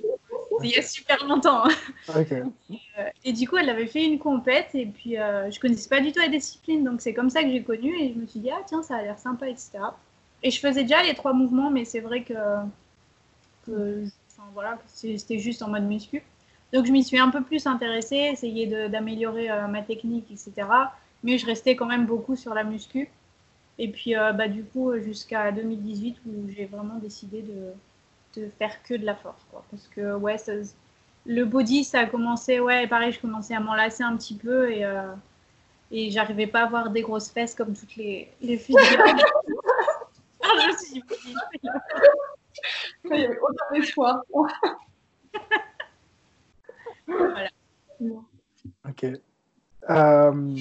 il 0.63 0.72
y 0.72 0.78
a 0.78 0.81
super 0.81 1.25
longtemps. 1.25 1.66
Hein. 1.66 1.69
Euh, 2.10 3.10
et, 3.24 3.34
du 3.34 3.48
coup, 3.48 3.58
elle 3.58 3.69
avait 3.69 3.88
fait 3.88 4.06
une 4.06 4.19
compète 4.19 4.69
et 4.74 4.86
puis 4.86 5.18
euh, 5.18 5.50
je 5.52 5.60
connaissais 5.60 5.90
pas 5.90 6.02
du 6.02 6.12
tout 6.12 6.19
la 6.19 6.28
discipline, 6.28 6.84
donc 6.84 7.02
c'est 7.02 7.13
comme 7.13 7.30
ça 7.30 7.44
que 7.44 7.50
j'ai 7.50 7.63
connu 7.63 7.96
et 8.00 8.13
je 8.13 8.19
me 8.19 8.25
suis 8.25 8.40
dit, 8.40 8.52
ah 8.52 8.62
tiens, 8.66 8.84
ça 8.84 8.98
a 8.98 9.02
l'air 9.02 9.19
sympa, 9.19 9.48
etc. 9.48 9.80
Et 10.44 10.52
je 10.52 10.60
faisais 10.60 10.84
déjà 10.84 11.04
les 11.04 11.13
trois 11.13 11.34
mouvements, 11.34 11.69
mais 11.69 11.86
c'est 11.86 12.00
vrai 12.00 12.24
que, 12.24 12.34
enfin, 13.68 14.50
voilà, 14.54 14.80
c'était 14.88 15.40
juste 15.40 15.62
en 15.62 15.69
mode 15.69 15.84
muscu. 15.84 16.24
Donc 16.74 16.86
je 16.86 16.92
m'y 16.92 17.04
suis 17.04 17.19
un 17.19 17.30
peu 17.30 17.42
plus 17.42 17.68
intéressée, 17.68 18.16
essayé 18.16 18.66
d'améliorer 18.90 19.50
euh, 19.52 19.68
ma 19.68 19.81
technique, 19.81 20.31
etc. 20.31 20.68
Mais 21.24 21.38
je 21.38 21.46
restais 21.46 21.75
quand 21.75 21.86
même 21.86 22.06
beaucoup 22.06 22.36
sur 22.36 22.54
la 22.54 22.64
muscu. 22.64 23.10
Et 23.78 23.90
puis 23.90 24.16
euh, 24.16 24.31
bah, 24.31 24.48
du 24.48 24.64
coup, 24.64 24.98
jusqu'à 25.00 25.52
2018 25.52 26.18
où 26.25 26.50
j'ai 26.50 26.66
vraiment 26.66 26.96
décidé 26.96 27.42
de 27.42 27.74
de 28.36 28.50
faire 28.60 28.81
que 28.83 28.94
de 28.94 29.06
la 29.06 29.16
force. 29.16 29.42
Quoi. 29.51 29.63
Parce 29.72 29.88
que, 29.88 30.16
ouais, 30.16 30.38
le 31.25 31.45
body, 31.45 31.83
ça 31.83 32.00
a 32.00 32.06
commencé, 32.06 32.60
ouais, 32.60 32.88
pareil, 32.88 33.12
je 33.12 33.19
commençais 33.19 33.54
à 33.54 33.60
m'enlacer 33.60 34.04
un 34.04 34.16
petit 34.18 34.36
peu 34.36 34.72
et, 34.72 34.86
euh, 34.86 35.13
et 35.92 36.10
j'arrivais 36.10 36.48
pas 36.48 36.62
à 36.62 36.66
avoir 36.66 36.89
des 36.89 37.01
grosses 37.01 37.30
fesses 37.30 37.54
comme 37.54 37.75
toutes 37.75 37.95
les, 37.95 38.31
les 38.42 38.57
filles. 38.57 38.78
ah, 40.44 40.48
je 40.60 40.86
suis 40.86 41.04
Il 43.06 43.19
y 43.19 43.25
avait 43.25 43.38
aucun 43.38 43.75
espoir. 43.81 44.22
voilà. 47.07 47.50
Ok. 48.88 49.06
Euh, 49.89 50.56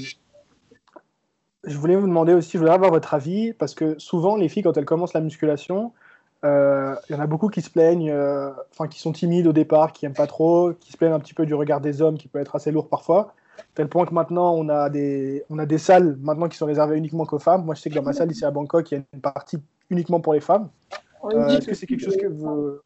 je 1.64 1.76
voulais 1.76 1.96
vous 1.96 2.06
demander 2.06 2.32
aussi, 2.32 2.52
je 2.52 2.58
voulais 2.58 2.70
avoir 2.70 2.90
votre 2.90 3.14
avis, 3.14 3.52
parce 3.52 3.74
que 3.74 3.98
souvent, 3.98 4.36
les 4.36 4.48
filles, 4.48 4.62
quand 4.62 4.76
elles 4.76 4.84
commencent 4.84 5.14
la 5.14 5.20
musculation, 5.20 5.92
il 6.42 6.48
euh, 6.48 6.94
y 7.10 7.14
en 7.14 7.20
a 7.20 7.26
beaucoup 7.26 7.48
qui 7.48 7.60
se 7.60 7.68
plaignent, 7.68 8.10
euh, 8.10 8.50
enfin 8.70 8.88
qui 8.88 8.98
sont 8.98 9.12
timides 9.12 9.46
au 9.46 9.52
départ, 9.52 9.92
qui 9.92 10.06
aiment 10.06 10.14
pas 10.14 10.26
trop, 10.26 10.72
qui 10.72 10.90
se 10.90 10.96
plaignent 10.96 11.12
un 11.12 11.20
petit 11.20 11.34
peu 11.34 11.44
du 11.44 11.54
regard 11.54 11.82
des 11.82 12.00
hommes 12.00 12.16
qui 12.16 12.28
peut 12.28 12.38
être 12.38 12.56
assez 12.56 12.70
lourd 12.70 12.88
parfois. 12.88 13.34
Tel 13.74 13.90
point 13.90 14.06
que 14.06 14.14
maintenant 14.14 14.54
on 14.54 14.70
a 14.70 14.88
des, 14.88 15.44
on 15.50 15.58
a 15.58 15.66
des 15.66 15.76
salles 15.76 16.16
maintenant 16.22 16.48
qui 16.48 16.56
sont 16.56 16.64
réservées 16.64 16.96
uniquement 16.96 17.26
qu'aux 17.26 17.38
femmes. 17.38 17.66
Moi 17.66 17.74
je 17.74 17.82
sais 17.82 17.90
que 17.90 17.94
dans 17.94 18.02
ma 18.02 18.14
salle 18.14 18.30
ici 18.30 18.46
à 18.46 18.50
Bangkok, 18.50 18.90
il 18.90 18.94
y 18.94 18.98
a 18.98 19.02
une 19.12 19.20
partie 19.20 19.58
uniquement 19.90 20.20
pour 20.20 20.32
les 20.32 20.40
femmes. 20.40 20.70
Euh, 21.24 21.48
est-ce 21.48 21.66
que 21.66 21.74
c'est 21.74 21.86
quelque 21.86 22.04
chose 22.04 22.16
que 22.16 22.26
vous. 22.26 22.78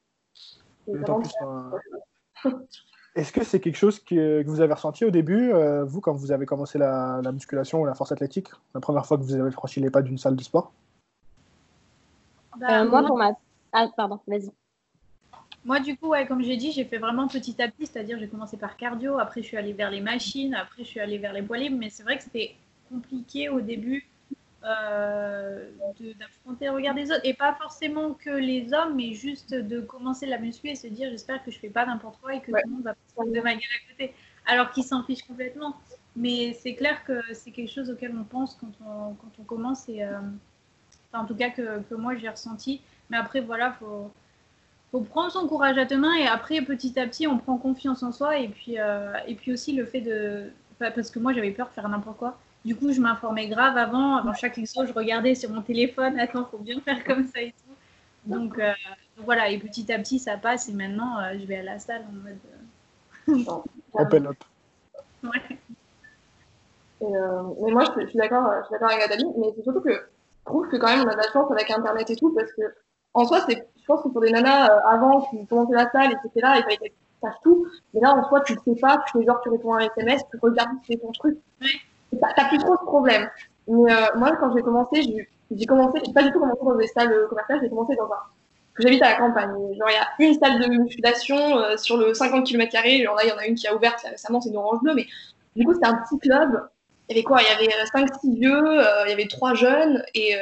Est-ce 3.14 3.30
que 3.30 3.44
c'est 3.44 3.60
quelque 3.60 3.76
chose 3.76 4.00
que, 4.00 4.44
vous 4.44 4.60
avez 4.60 4.74
ressenti 4.74 5.04
au 5.04 5.12
début, 5.12 5.52
vous, 5.84 6.00
quand 6.00 6.14
vous 6.14 6.32
avez 6.32 6.44
commencé 6.44 6.76
la, 6.78 7.20
la, 7.22 7.30
musculation 7.30 7.82
ou 7.82 7.86
la 7.86 7.94
force 7.94 8.10
athlétique, 8.10 8.48
la 8.74 8.80
première 8.80 9.06
fois 9.06 9.16
que 9.16 9.22
vous 9.22 9.36
avez 9.36 9.52
franchi 9.52 9.78
les 9.78 9.90
pas 9.90 10.02
d'une 10.02 10.18
salle 10.18 10.34
de 10.34 10.42
sport? 10.42 10.72
Moi, 12.58 13.04
pour 13.06 13.16
ma 13.16 13.32
ah, 13.74 13.88
pardon, 13.96 14.20
vas-y. 14.28 14.50
Moi, 15.64 15.80
du 15.80 15.96
coup, 15.96 16.12
comme 16.28 16.42
j'ai 16.42 16.56
dit, 16.56 16.70
j'ai 16.70 16.84
fait 16.84 16.98
vraiment 16.98 17.26
petit 17.26 17.60
à 17.60 17.68
petit, 17.68 17.86
c'est-à-dire 17.86 18.18
j'ai 18.18 18.28
commencé 18.28 18.56
par 18.56 18.76
cardio, 18.76 19.18
après 19.18 19.42
je 19.42 19.48
suis 19.48 19.56
allée 19.56 19.72
vers 19.72 19.90
les 19.90 20.00
machines, 20.00 20.54
après 20.54 20.84
je 20.84 20.88
suis 20.88 21.00
allée 21.00 21.18
vers 21.18 21.32
les 21.32 21.42
poids 21.42 21.58
libres, 21.58 21.76
mais 21.78 21.90
c'est 21.90 22.04
vrai 22.04 22.16
que 22.16 22.22
c'était 22.22 22.54
compliqué 22.88 23.48
au 23.48 23.60
début 23.60 24.06
euh, 24.62 25.70
d'affronter 26.18 26.66
le 26.66 26.70
regard 26.70 26.94
des 26.94 27.10
autres, 27.10 27.24
et 27.24 27.34
pas 27.34 27.54
forcément 27.54 28.14
que 28.14 28.30
les 28.30 28.72
hommes, 28.72 28.94
mais 28.94 29.14
juste 29.14 29.54
de 29.54 29.80
commencer 29.80 30.26
la 30.26 30.38
muscu 30.38 30.68
et 30.68 30.76
se 30.76 30.86
dire 30.86 31.10
j'espère 31.10 31.42
que 31.42 31.50
je 31.50 31.58
fais 31.58 31.70
pas 31.70 31.84
n'importe 31.84 32.20
quoi 32.20 32.34
et 32.34 32.40
que 32.40 32.52
tout 32.52 32.58
le 32.64 32.70
monde 32.70 32.82
va 32.84 32.94
pas 33.16 33.24
de 33.24 33.40
ma 33.40 33.54
gueule 33.54 33.62
à 33.62 33.90
côté, 33.90 34.14
alors 34.46 34.70
qu'ils 34.70 34.84
s'en 34.84 35.02
fichent 35.02 35.26
complètement. 35.26 35.74
Mais 36.14 36.52
c'est 36.52 36.74
clair 36.74 37.02
que 37.04 37.20
c'est 37.32 37.50
quelque 37.50 37.72
chose 37.72 37.90
auquel 37.90 38.14
on 38.16 38.24
pense 38.24 38.54
quand 38.54 38.70
on, 38.86 39.44
commence, 39.44 39.88
et 39.88 40.04
euh, 40.04 40.20
en 41.14 41.24
tout 41.24 41.34
cas 41.34 41.50
que 41.50 41.94
moi 41.94 42.14
j'ai 42.16 42.28
ressenti. 42.28 42.82
Mais 43.10 43.16
après, 43.16 43.40
voilà, 43.40 43.72
faut, 43.72 44.10
faut 44.94 45.00
prendre 45.00 45.32
son 45.32 45.48
courage 45.48 45.76
à 45.76 45.84
deux 45.84 45.98
mains 45.98 46.14
et 46.14 46.28
après, 46.28 46.60
petit 46.62 46.98
à 47.00 47.06
petit, 47.06 47.26
on 47.26 47.38
prend 47.38 47.58
confiance 47.58 48.04
en 48.04 48.12
soi. 48.12 48.38
Et 48.38 48.48
puis, 48.48 48.78
euh, 48.78 49.12
et 49.26 49.34
puis 49.34 49.52
aussi 49.52 49.72
le 49.72 49.84
fait 49.84 50.00
de. 50.00 50.52
Parce 50.78 51.10
que 51.10 51.18
moi, 51.18 51.32
j'avais 51.32 51.50
peur 51.50 51.68
de 51.68 51.72
faire 51.72 51.88
n'importe 51.88 52.18
quoi. 52.18 52.38
Du 52.64 52.76
coup, 52.76 52.92
je 52.92 53.00
m'informais 53.00 53.48
grave 53.48 53.76
avant. 53.76 54.16
Avant 54.16 54.32
chaque 54.34 54.56
exo, 54.56 54.86
je 54.86 54.92
regardais 54.92 55.34
sur 55.34 55.50
mon 55.50 55.62
téléphone. 55.62 56.18
Attends, 56.18 56.44
faut 56.44 56.58
bien 56.58 56.80
faire 56.80 57.02
comme 57.04 57.26
ça 57.26 57.42
et 57.42 57.52
tout. 57.52 58.32
Donc, 58.32 58.58
euh, 58.58 58.72
voilà. 59.18 59.50
Et 59.50 59.58
petit 59.58 59.92
à 59.92 59.98
petit, 59.98 60.20
ça 60.20 60.36
passe. 60.36 60.68
Et 60.68 60.72
maintenant, 60.72 61.18
euh, 61.18 61.32
je 61.40 61.44
vais 61.44 61.56
à 61.56 61.62
la 61.64 61.78
salle 61.80 62.02
en 62.08 63.34
mode. 63.36 63.58
Open 63.94 64.26
up. 64.28 64.36
Ouais. 65.24 65.58
mais 67.00 67.72
moi, 67.72 67.84
je, 67.84 68.06
suis 68.06 68.18
d'accord 68.18 68.46
avec 68.46 69.00
Nathalie. 69.00 69.26
Mais 69.38 69.48
c'est 69.56 69.62
surtout 69.62 69.80
que 69.80 69.92
je 69.92 70.44
trouve 70.44 70.68
que 70.68 70.76
quand 70.76 70.86
même, 70.86 71.04
on 71.04 71.08
a 71.08 71.14
de 71.14 71.16
la 71.16 71.32
chance 71.32 71.50
avec 71.50 71.68
Internet 71.70 72.10
et 72.10 72.16
tout. 72.16 72.32
Parce 72.32 72.52
que 72.52 72.62
en 73.14 73.24
soi, 73.24 73.40
c'est, 73.48 73.66
je 73.80 73.86
pense 73.86 74.02
que 74.02 74.08
pour 74.08 74.20
des 74.20 74.30
nanas 74.30 74.70
euh, 74.70 74.80
avant 74.90 75.22
qui 75.22 75.46
commençaient 75.46 75.74
la 75.74 75.90
salle 75.90 76.12
et 76.12 76.16
qui 76.16 76.26
étaient 76.26 76.40
là, 76.40 76.56
il 76.58 76.62
fallait 76.64 76.76
qu'elles 76.76 76.92
sachent 77.22 77.40
tout. 77.42 77.66
Mais 77.92 78.00
là, 78.00 78.14
en 78.14 78.28
soi, 78.28 78.40
tu 78.40 78.54
le 78.54 78.60
sais 78.64 78.80
pas, 78.80 79.02
tu 79.06 79.18
fais 79.18 79.24
genre, 79.24 79.40
tu 79.42 79.48
réponds 79.50 79.74
à 79.74 79.82
un 79.82 79.88
SMS, 79.96 80.22
tu 80.30 80.38
regardes, 80.42 80.70
tu 80.82 80.92
fais 80.92 80.98
ton 80.98 81.12
truc. 81.12 81.38
T'as 82.20 82.48
plus 82.48 82.58
trop 82.58 82.76
ce 82.76 82.84
problème. 82.84 83.28
Mais 83.68 83.92
euh, 83.92 84.06
moi, 84.16 84.36
quand 84.36 84.54
j'ai 84.54 84.62
commencé, 84.62 85.02
j'ai, 85.02 85.28
j'ai 85.50 85.66
commencé, 85.66 86.00
j'ai 86.04 86.12
pas 86.12 86.22
du 86.22 86.32
tout 86.32 86.40
commencé 86.40 86.60
dans 86.62 86.76
des 86.76 86.86
salles 86.88 87.26
commerciales, 87.28 87.60
j'ai 87.62 87.68
commencé 87.68 87.94
dans 87.96 88.04
un. 88.04 88.18
J'habite 88.76 89.02
à 89.02 89.10
la 89.10 89.16
campagne. 89.16 89.52
Genre, 89.52 89.88
il 90.18 90.24
y 90.24 90.26
a 90.26 90.30
une 90.30 90.38
salle 90.38 90.60
de 90.60 90.66
musculation 90.66 91.58
euh, 91.58 91.76
sur 91.76 91.96
le 91.96 92.12
50 92.12 92.44
km. 92.44 92.72
Genre 92.72 93.14
là, 93.14 93.22
il 93.24 93.28
y 93.28 93.32
en 93.32 93.38
a 93.38 93.46
une 93.46 93.54
qui 93.54 93.68
a 93.68 93.74
ouvert 93.74 93.96
récemment, 94.04 94.40
c'est 94.40 94.50
une 94.50 94.56
orange 94.56 94.80
bleue. 94.82 94.94
Mais 94.94 95.06
du 95.54 95.64
coup, 95.64 95.74
c'était 95.74 95.86
un 95.86 96.02
petit 96.02 96.18
club. 96.18 96.68
Il 97.08 97.14
y 97.14 97.18
avait 97.18 97.24
quoi? 97.24 97.40
Il 97.40 97.66
y 97.66 97.72
avait 97.72 97.84
5-6 97.84 98.34
vieux, 98.34 98.80
il 99.04 99.10
y 99.10 99.12
avait 99.12 99.28
3 99.28 99.54
jeunes. 99.54 100.02
Et 100.14 100.34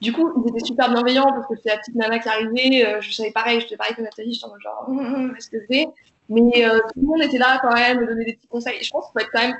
du 0.00 0.12
coup, 0.12 0.32
ils 0.36 0.50
étaient 0.50 0.64
super 0.64 0.90
bienveillants 0.92 1.32
parce 1.32 1.46
que 1.46 1.54
c'est 1.62 1.70
la 1.70 1.78
petite 1.78 1.94
nana 1.94 2.18
qui 2.18 2.28
arrivait. 2.28 2.86
Euh, 2.86 3.00
je 3.00 3.12
savais 3.12 3.32
pareil, 3.32 3.60
je 3.60 3.74
pareil 3.76 3.94
que 3.94 4.02
Nathalie, 4.02 4.32
j'étais 4.32 4.46
en 4.46 4.50
mode 4.50 4.60
genre, 4.60 4.84
hum, 4.88 4.98
hum, 4.98 5.14
hum, 5.14 5.34
qu'est-ce 5.34 5.50
que 5.50 5.58
c'est? 5.68 5.88
Mais 6.28 6.64
euh, 6.64 6.78
tout 6.78 7.00
le 7.00 7.06
monde 7.06 7.22
était 7.22 7.38
là 7.38 7.58
quand 7.62 7.72
même, 7.72 8.00
me 8.00 8.06
donner 8.06 8.24
des 8.24 8.34
petits 8.34 8.48
conseils. 8.48 8.78
Et 8.78 8.84
je 8.84 8.90
pense 8.90 9.06
qu'il 9.06 9.12
faut 9.12 9.26
être 9.26 9.32
quand 9.32 9.42
même. 9.42 9.56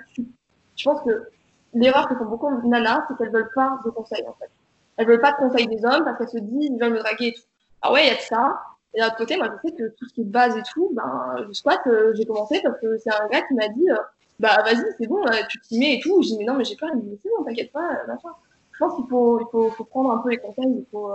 Je 0.77 0.85
pense 0.85 1.01
que 1.03 1.29
l'erreur 1.75 2.09
que 2.09 2.15
font 2.15 2.27
beaucoup 2.27 2.49
de 2.51 2.69
nanas, 2.69 3.05
c'est 3.09 3.17
qu'elles 3.17 3.33
veulent 3.33 3.51
pas 3.55 3.79
de 3.85 3.91
conseils 3.91 4.25
en 4.27 4.35
fait. 4.35 4.51
Elles 4.97 5.07
veulent 5.07 5.21
pas 5.21 5.33
de 5.33 5.37
conseils 5.37 5.67
des 5.67 5.85
hommes 5.85 6.05
parce 6.05 6.19
qu'elles 6.19 6.29
se 6.29 6.39
disent, 6.39 6.71
ils 6.73 6.79
veulent 6.81 6.93
me 6.93 6.99
draguer 6.99 7.29
et 7.29 7.33
tout. 7.33 7.43
ah 7.83 7.93
ouais, 7.93 8.05
il 8.05 8.09
y 8.09 8.11
a 8.11 8.17
de 8.17 8.21
ça. 8.21 8.61
Et 8.95 9.01
d'un 9.01 9.07
autre 9.09 9.17
côté, 9.17 9.37
moi, 9.37 9.49
je 9.63 9.69
sais 9.69 9.75
que 9.75 9.89
tout 9.97 10.07
ce 10.09 10.15
qui 10.15 10.23
est 10.23 10.25
base 10.25 10.57
et 10.57 10.63
tout, 10.73 10.91
ben, 10.95 11.37
le 11.47 11.53
squat, 11.53 11.81
euh, 11.87 12.13
j'ai 12.15 12.25
commencé 12.25 12.61
parce 12.63 12.81
que 12.81 12.97
c'est 12.99 13.13
un 13.13 13.29
gars 13.29 13.43
qui 13.43 13.55
m'a 13.55 13.69
dit, 13.69 13.91
euh, 13.91 13.97
bah 14.41 14.63
vas-y, 14.65 14.85
c'est 14.99 15.07
bon, 15.07 15.25
euh, 15.27 15.43
tu 15.49 15.61
t'y 15.61 15.79
mets 15.79 15.97
et 15.97 16.01
tout. 16.01 16.23
J'ai 16.23 16.31
dit, 16.31 16.39
mais 16.39 16.45
non, 16.45 16.55
mais 16.55 16.65
j'ai 16.65 16.77
peur. 16.77 16.89
Il 16.93 16.99
me 16.99 17.03
dit, 17.03 17.21
c'est 17.23 17.29
bon, 17.37 17.45
t'inquiète 17.45 17.73
pas, 17.73 18.05
machin. 18.07 18.31
Je 18.79 18.85
pense 18.85 18.95
qu'il 18.95 19.07
faut, 19.09 19.41
il 19.41 19.47
faut, 19.51 19.71
faut 19.71 19.85
prendre 19.85 20.13
un 20.13 20.19
peu 20.19 20.31
les 20.31 20.39
conseils. 20.39 20.67
Il 20.67 20.87
faut, 20.93 21.11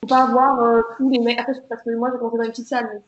faut 0.00 0.08
pas 0.08 0.26
voir 0.26 0.84
tous 0.96 1.08
les 1.08 1.18
mecs. 1.18 1.40
Après, 1.40 1.54
parce 1.68 1.82
que 1.82 1.90
moi, 1.96 2.10
j'ai 2.12 2.18
commencé 2.18 2.36
dans 2.36 2.44
une 2.44 2.50
petite 2.50 2.68
salle, 2.68 2.90
mais 2.92 3.00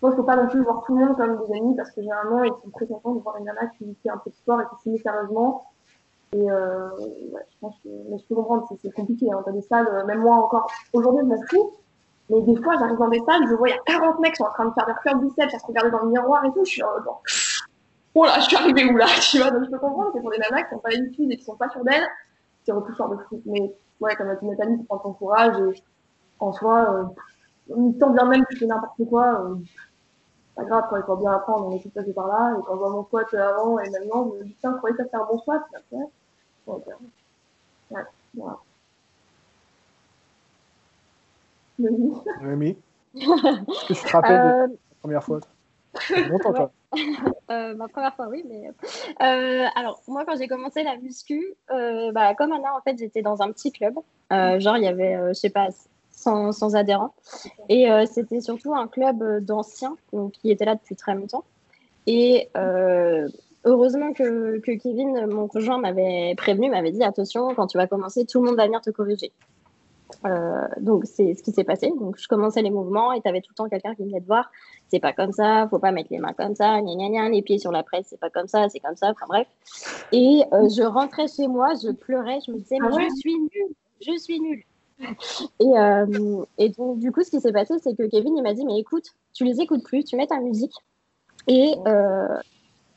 pense 0.00 0.14
qu'il 0.14 0.20
faut 0.20 0.26
pas 0.26 0.36
non 0.36 0.48
plus 0.48 0.62
voir 0.62 0.82
tout 0.86 0.96
le 0.96 1.04
monde 1.04 1.16
comme 1.16 1.44
des 1.46 1.54
amis 1.56 1.74
parce 1.76 1.90
que 1.90 2.00
généralement, 2.00 2.42
ils 2.44 2.48
sont 2.48 2.70
très 2.72 2.86
contents 2.86 3.14
de 3.14 3.20
voir 3.20 3.36
une 3.36 3.44
nana 3.44 3.66
qui 3.76 3.84
fait 4.02 4.08
un 4.08 4.16
peu 4.16 4.30
de 4.30 4.34
sport 4.36 4.60
et 4.62 4.64
qui 4.64 4.82
s'y 4.82 4.90
met 4.90 4.98
sérieusement. 4.98 5.66
Et 6.32 6.50
euh, 6.50 6.88
ouais, 7.32 7.42
je 7.50 7.56
pense 7.60 7.74
que, 7.84 7.88
mais 8.08 8.18
je 8.18 8.24
peux 8.24 8.36
comprendre, 8.36 8.66
c'est 8.80 8.94
compliqué. 8.94 9.30
Hein. 9.30 9.42
T'as 9.44 9.52
des 9.52 9.60
salles, 9.62 10.04
même 10.06 10.20
moi 10.20 10.36
encore, 10.36 10.70
aujourd'hui, 10.92 11.28
je 11.30 11.54
fous. 11.54 11.72
Mais 12.30 12.40
des 12.40 12.56
fois, 12.62 12.76
j'arrive 12.78 12.96
dans 12.96 13.08
des 13.08 13.20
salles, 13.26 13.46
je 13.46 13.54
vois, 13.54 13.68
il 13.68 13.72
y 13.72 13.74
a 13.74 13.82
40 13.84 14.20
mecs 14.20 14.32
qui 14.32 14.36
sont 14.36 14.44
en 14.44 14.52
train 14.52 14.66
de 14.66 14.72
faire 14.72 14.86
des 14.86 14.94
curls 15.02 15.20
biceps, 15.20 15.52
à 15.52 15.58
se 15.58 15.66
regarder 15.66 15.90
dans 15.90 16.04
le 16.04 16.10
miroir 16.10 16.44
et 16.44 16.52
tout. 16.52 16.64
Je 16.64 16.70
suis 16.70 16.82
en 16.82 17.02
genre, 17.02 17.22
oh 18.14 18.24
là, 18.24 18.36
je 18.36 18.44
suis 18.44 18.56
arrivée 18.56 18.86
où 18.86 18.96
là, 18.96 19.06
tu 19.20 19.38
vois. 19.38 19.50
Donc, 19.50 19.64
je 19.64 19.70
peux 19.70 19.78
comprendre 19.78 20.12
que 20.12 20.18
pour 20.18 20.30
des 20.30 20.38
nanas 20.38 20.62
qui 20.62 20.74
n'ont 20.74 20.80
pas 20.80 20.90
l'habitude 20.90 21.30
et 21.30 21.36
qui 21.36 21.44
sont 21.44 21.56
pas 21.56 21.68
sûres 21.68 21.84
d'elles, 21.84 22.06
c'est 22.70 22.76
repoussant 22.76 23.08
de 23.08 23.16
fou. 23.28 23.42
Mais, 23.46 23.74
ouais, 24.00 24.14
comme 24.16 24.28
a 24.28 24.36
dit 24.36 24.46
Nathalie, 24.46 24.78
tu 24.78 24.84
prends 24.84 24.98
ton 24.98 25.12
courage 25.12 25.56
et 25.60 25.82
en 26.38 26.52
soi, 26.52 27.12
euh, 27.68 27.92
tant 27.98 28.10
bien 28.10 28.24
même 28.26 28.44
que 28.44 28.54
tu 28.54 28.60
fais 28.60 28.66
n'importe 28.66 29.04
quoi, 29.08 29.44
euh, 29.44 29.56
pas 30.54 30.64
grave, 30.64 30.88
quoi, 30.88 30.98
il 31.00 31.04
faut 31.04 31.16
bien 31.16 31.32
apprendre, 31.32 31.66
on 31.66 31.76
est 31.76 31.80
tout 31.80 31.90
passé 31.90 32.12
par 32.12 32.28
là. 32.28 32.56
Et 32.58 32.62
quand 32.64 32.74
je 32.74 32.78
vois 32.78 32.90
mon 32.90 33.04
squat 33.04 33.32
avant 33.34 33.78
et 33.78 33.90
maintenant, 33.90 34.30
je 34.32 34.38
me 34.38 34.44
dis, 34.44 34.56
tiens, 34.60 34.72
je 34.72 34.76
croyais 34.78 34.96
que 34.96 35.02
ça 35.02 35.08
fait 35.08 35.16
un 35.16 35.26
bon 35.26 35.38
squat. 35.38 35.62
Ouais, 35.92 36.06
ouais, 37.90 38.02
voilà. 38.34 38.58
Noémie 41.78 42.76
Est-ce 43.14 43.88
que 43.88 43.94
tu 43.94 44.02
te 44.02 44.12
rappelles 44.12 44.42
de 44.42 44.74
la 44.74 44.78
première 45.00 45.24
fois? 45.24 45.40
Longtemps, 46.28 46.52
toi. 46.52 46.70
Euh, 47.50 47.74
ma 47.74 47.88
première 47.88 48.14
fois, 48.14 48.28
oui, 48.28 48.44
mais 48.48 48.68
euh, 48.68 49.66
alors 49.74 50.00
moi 50.06 50.24
quand 50.24 50.36
j'ai 50.38 50.46
commencé 50.46 50.84
la 50.84 50.96
muscu, 50.98 51.56
euh, 51.72 52.12
bah, 52.12 52.36
comme 52.36 52.52
Anna 52.52 52.76
en 52.76 52.80
fait 52.80 52.96
j'étais 52.96 53.22
dans 53.22 53.42
un 53.42 53.50
petit 53.50 53.72
club, 53.72 53.94
genre 54.30 54.76
il 54.76 54.84
y 54.84 54.86
avait 54.86 55.18
je 55.30 55.32
sais 55.32 55.50
pas 55.50 55.66
100, 56.12 56.52
100 56.52 56.74
adhérents. 56.74 57.12
Et 57.68 57.88
c'était 58.06 58.40
surtout 58.40 58.72
un 58.72 58.86
club 58.86 59.40
d'anciens 59.40 59.96
qui 60.32 60.52
étaient 60.52 60.64
là 60.64 60.76
depuis 60.76 60.94
très 60.94 61.16
longtemps. 61.16 61.42
Et 62.06 62.48
heureusement 63.64 64.12
que, 64.12 64.60
que, 64.60 64.70
Kevin, 64.70 65.26
mon 65.26 65.48
conjoint, 65.48 65.78
m'avait 65.78 66.34
prévenu, 66.36 66.70
m'avait 66.70 66.92
dit 66.92 67.02
attention, 67.02 67.52
quand 67.56 67.66
tu 67.66 67.78
vas 67.78 67.88
commencer, 67.88 68.26
tout 68.26 68.40
le 68.40 68.46
monde 68.46 68.56
va 68.56 68.66
venir 68.66 68.80
te 68.80 68.90
corriger. 68.90 69.32
Euh, 70.26 70.68
donc 70.80 71.04
c'est 71.06 71.34
ce 71.34 71.42
qui 71.42 71.52
s'est 71.52 71.64
passé. 71.64 71.92
Donc 71.98 72.18
je 72.18 72.28
commençais 72.28 72.62
les 72.62 72.70
mouvements 72.70 73.12
et 73.12 73.20
tu 73.20 73.28
avais 73.28 73.40
tout 73.40 73.50
le 73.52 73.54
temps 73.54 73.68
quelqu'un 73.68 73.94
qui 73.94 74.04
venait 74.04 74.20
te 74.20 74.26
voir. 74.26 74.50
C'est 74.88 75.00
pas 75.00 75.12
comme 75.12 75.32
ça, 75.32 75.66
faut 75.70 75.78
pas 75.78 75.92
mettre 75.92 76.08
les 76.10 76.18
mains 76.18 76.32
comme 76.32 76.54
ça, 76.54 76.80
gna, 76.80 76.94
gna, 76.94 77.08
gna, 77.08 77.28
les 77.28 77.42
pieds 77.42 77.58
sur 77.58 77.72
la 77.72 77.82
presse, 77.82 78.06
c'est 78.10 78.20
pas 78.20 78.30
comme 78.30 78.48
ça, 78.48 78.68
c'est 78.68 78.80
comme 78.80 78.96
ça. 78.96 79.10
Enfin 79.10 79.26
bref. 79.28 79.48
Et 80.12 80.42
euh, 80.52 80.68
je 80.68 80.82
rentrais 80.82 81.28
chez 81.28 81.48
moi, 81.48 81.72
je 81.82 81.90
pleurais, 81.90 82.38
je 82.46 82.52
me 82.52 82.58
disais 82.58 82.76
ah 82.82 82.90
je 82.90 83.14
suis 83.16 83.38
nulle, 83.38 83.74
je 84.00 84.18
suis 84.18 84.40
nulle. 84.40 84.62
Et, 85.60 85.78
euh, 85.78 86.44
et 86.58 86.68
donc 86.68 86.98
du 86.98 87.10
coup 87.10 87.22
ce 87.22 87.30
qui 87.30 87.40
s'est 87.40 87.52
passé 87.52 87.72
c'est 87.82 87.96
que 87.96 88.02
Kevin 88.02 88.36
il 88.36 88.42
m'a 88.42 88.52
dit 88.52 88.66
mais 88.66 88.78
écoute, 88.78 89.06
tu 89.32 89.44
les 89.44 89.60
écoutes 89.60 89.82
plus, 89.82 90.04
tu 90.04 90.16
mets 90.16 90.26
ta 90.26 90.38
musique 90.40 90.74
et 91.46 91.74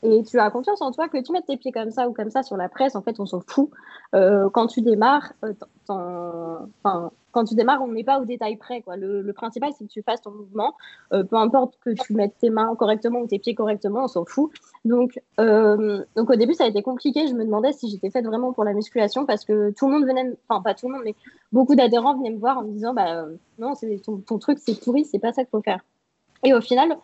et 0.04 0.24
tu 0.24 0.38
as 0.38 0.52
confiance 0.52 0.82
en 0.82 0.92
toi 0.92 1.08
que 1.08 1.18
tu 1.22 1.32
mettes 1.32 1.46
tes 1.46 1.58
pieds 1.58 1.72
comme 1.72 1.90
ça 1.90 2.10
ou 2.10 2.14
comme 2.14 2.30
ça 2.30 2.44
sur 2.44 2.58
la 2.58 2.68
presse, 2.68 2.96
en 2.96 3.02
fait, 3.02 3.20
on 3.20 3.26
s'en 3.26 3.42
fout. 3.48 3.70
Euh, 4.14 4.50
quand 4.50 4.68
tu 4.68 4.82
démarres, 4.82 5.32
euh, 5.46 5.54
enfin, 5.88 7.12
quand 7.32 7.46
tu 7.46 7.56
démarres, 7.56 7.82
on 7.82 7.88
n'est 7.88 8.04
pas 8.04 8.20
au 8.20 8.26
détail 8.26 8.58
près. 8.58 8.82
Quoi. 8.82 8.98
Le, 8.98 9.32
principal, 9.32 9.72
c'est 9.78 9.86
que 9.86 9.90
tu 9.90 10.04
fasses 10.04 10.22
ton 10.22 10.32
mouvement. 10.32 10.76
Euh, 11.14 11.24
peu 11.24 11.38
importe 11.38 11.78
que 11.80 11.92
tu 11.92 12.14
mettes 12.14 12.36
tes 12.38 12.50
mains 12.50 12.76
correctement 12.76 13.22
ou 13.22 13.28
tes 13.28 13.40
pieds 13.40 13.56
correctement, 13.56 14.04
on 14.04 14.08
s'en 14.08 14.26
fout. 14.26 14.52
Donc, 14.84 15.20
donc, 15.38 16.30
au 16.30 16.36
début, 16.36 16.54
ça 16.54 16.66
a 16.66 16.68
été 16.68 16.82
compliqué. 16.82 17.28
Je 17.28 17.34
me 17.34 17.46
demandais 17.46 17.72
si 17.72 17.90
j'étais 17.90 18.10
faite 18.10 18.26
vraiment 18.26 18.52
pour 18.52 18.66
la 18.66 18.74
musculation 18.74 19.26
parce 19.26 19.46
que 19.46 19.72
tout 19.72 19.88
le 19.88 19.94
monde 19.94 20.06
venait, 20.06 20.34
enfin, 20.50 20.62
pas 20.62 20.74
tout 20.74 20.88
le 20.90 20.96
monde, 20.96 21.04
mais 21.06 21.16
beaucoup 21.54 21.76
d'adhérents 21.76 22.18
venaient 22.18 22.32
me 22.32 22.40
voir 22.40 22.58
en 22.58 22.64
me 22.64 22.72
disant 22.72 22.94
bah, 22.94 23.26
Non, 23.58 23.74
ton, 24.04 24.18
ton 24.18 24.38
truc, 24.38 24.60
c'est 24.60 24.80
pourri, 24.84 25.06
c'est 25.06 25.20
pas 25.20 25.32
ça 25.32 25.44
qu'il 25.44 25.52
faut 25.52 25.62
faire. 25.62 25.80
Et 26.44 26.54
au 26.54 26.60
final, 26.60 26.98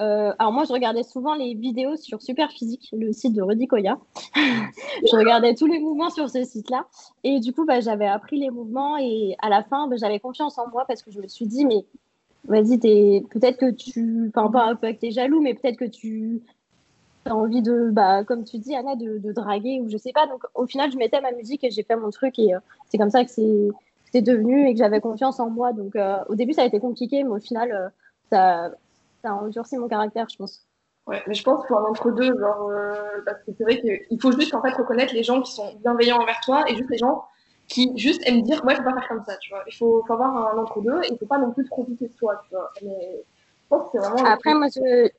euh, 0.00 0.32
alors 0.38 0.52
moi, 0.52 0.64
je 0.64 0.72
regardais 0.72 1.02
souvent 1.02 1.34
les 1.34 1.54
vidéos 1.54 1.96
sur 1.96 2.22
Superphysique, 2.22 2.88
le 2.92 3.12
site 3.12 3.34
de 3.34 3.42
Rudy 3.42 3.66
Koya. 3.66 3.98
je 4.34 5.16
regardais 5.16 5.54
tous 5.54 5.66
les 5.66 5.78
mouvements 5.78 6.10
sur 6.10 6.30
ce 6.30 6.44
site-là. 6.44 6.86
Et 7.24 7.40
du 7.40 7.52
coup, 7.52 7.64
bah, 7.66 7.80
j'avais 7.80 8.06
appris 8.06 8.38
les 8.38 8.50
mouvements 8.50 8.96
et 8.96 9.36
à 9.42 9.48
la 9.48 9.62
fin, 9.62 9.88
bah, 9.88 9.96
j'avais 9.98 10.18
confiance 10.18 10.58
en 10.58 10.68
moi 10.68 10.84
parce 10.88 11.02
que 11.02 11.10
je 11.10 11.20
me 11.20 11.28
suis 11.28 11.46
dit, 11.46 11.66
mais 11.66 11.84
vas-y, 12.44 12.78
peut-être 12.78 13.58
que 13.58 13.70
tu, 13.70 14.30
enfin 14.34 14.50
pas 14.50 14.74
peu 14.74 14.92
que 14.92 14.98
tu 14.98 15.06
es 15.06 15.10
jaloux, 15.10 15.40
mais 15.40 15.54
peut-être 15.54 15.76
que 15.76 15.84
tu 15.84 16.42
as 17.26 17.36
envie 17.36 17.62
de, 17.62 17.90
bah, 17.90 18.24
comme 18.24 18.44
tu 18.44 18.58
dis, 18.58 18.74
Anna, 18.74 18.96
de, 18.96 19.32
draguer 19.32 19.80
ou 19.80 19.90
je 19.90 19.98
sais 19.98 20.12
pas. 20.12 20.26
Donc 20.26 20.42
au 20.54 20.66
final, 20.66 20.90
je 20.90 20.96
mettais 20.96 21.20
ma 21.20 21.32
musique 21.32 21.64
et 21.64 21.70
j'ai 21.70 21.82
fait 21.82 21.96
mon 21.96 22.10
truc 22.10 22.38
et 22.38 22.54
euh, 22.54 22.58
c'est 22.88 22.98
comme 22.98 23.10
ça 23.10 23.24
que 23.24 23.30
c'est 23.30 24.22
devenu 24.22 24.68
et 24.68 24.72
que 24.72 24.78
j'avais 24.78 25.00
confiance 25.00 25.38
en 25.38 25.50
moi. 25.50 25.74
Donc 25.74 25.96
euh, 25.96 26.16
au 26.30 26.34
début, 26.34 26.54
ça 26.54 26.62
a 26.62 26.64
été 26.64 26.80
compliqué, 26.80 27.22
mais 27.24 27.30
au 27.30 27.38
final, 27.38 27.92
ça 28.30 28.72
ça 29.22 29.30
a 29.30 29.34
endurci 29.34 29.76
mon 29.78 29.88
caractère, 29.88 30.28
je 30.28 30.36
pense. 30.36 30.66
Ouais, 31.06 31.22
mais 31.26 31.34
je 31.34 31.42
pense 31.42 31.60
qu'il 31.60 31.68
faut 31.68 31.78
un 31.78 31.84
entre-deux, 31.84 32.38
genre, 32.38 32.68
euh, 32.68 32.94
parce 33.26 33.42
que 33.42 33.50
c'est 33.56 33.64
vrai 33.64 33.80
qu'il 33.80 34.20
faut 34.20 34.32
juste 34.32 34.54
en 34.54 34.62
fait 34.62 34.70
reconnaître 34.70 35.12
les 35.14 35.24
gens 35.24 35.42
qui 35.42 35.52
sont 35.52 35.74
bienveillants 35.82 36.20
envers 36.20 36.38
toi 36.44 36.64
et 36.68 36.76
juste 36.76 36.90
les 36.90 36.98
gens 36.98 37.24
qui 37.68 37.92
juste 37.96 38.22
aiment 38.26 38.42
dire, 38.42 38.64
ouais, 38.64 38.74
je 38.74 38.78
peux 38.78 38.84
pas 38.84 38.94
faire 38.94 39.08
comme 39.08 39.24
ça, 39.24 39.36
tu 39.38 39.50
vois. 39.50 39.64
Il 39.66 39.74
faut, 39.74 40.04
faut 40.06 40.12
avoir 40.12 40.54
un 40.54 40.58
entre-deux 40.58 41.00
et 41.04 41.12
il 41.12 41.18
faut 41.18 41.26
pas 41.26 41.38
non 41.38 41.52
plus 41.52 41.64
profiter 41.64 42.06
de 42.06 42.12
toi, 42.12 42.40
tu 42.44 42.54
vois. 42.54 42.70
Mais 42.82 43.24
je 43.24 43.68
pense 43.68 43.84
que 43.84 43.88
c'est 43.92 43.98
vraiment. 43.98 44.24
Après, 44.24 44.54
moi, 44.54 44.68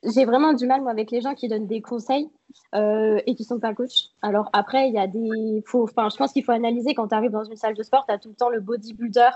j'ai 0.04 0.24
vraiment 0.24 0.52
du 0.52 0.66
mal, 0.66 0.80
moi, 0.80 0.92
avec 0.92 1.10
les 1.10 1.20
gens 1.20 1.34
qui 1.34 1.48
donnent 1.48 1.66
des 1.66 1.82
conseils 1.82 2.30
euh, 2.74 3.20
et 3.26 3.34
qui 3.34 3.44
sont 3.44 3.58
pas 3.58 3.74
coachs. 3.74 4.10
Alors, 4.22 4.48
après, 4.52 4.88
il 4.88 4.94
y 4.94 4.98
a 4.98 5.06
des. 5.06 5.62
Enfin, 5.74 6.08
je 6.08 6.16
pense 6.16 6.32
qu'il 6.32 6.44
faut 6.44 6.52
analyser 6.52 6.94
quand 6.94 7.08
tu 7.08 7.14
arrives 7.14 7.32
dans 7.32 7.44
une 7.44 7.56
salle 7.56 7.74
de 7.74 7.82
sport, 7.82 8.06
tu 8.06 8.14
as 8.14 8.18
tout 8.18 8.28
le 8.28 8.36
temps 8.36 8.50
le 8.50 8.60
bodybuilder 8.60 9.30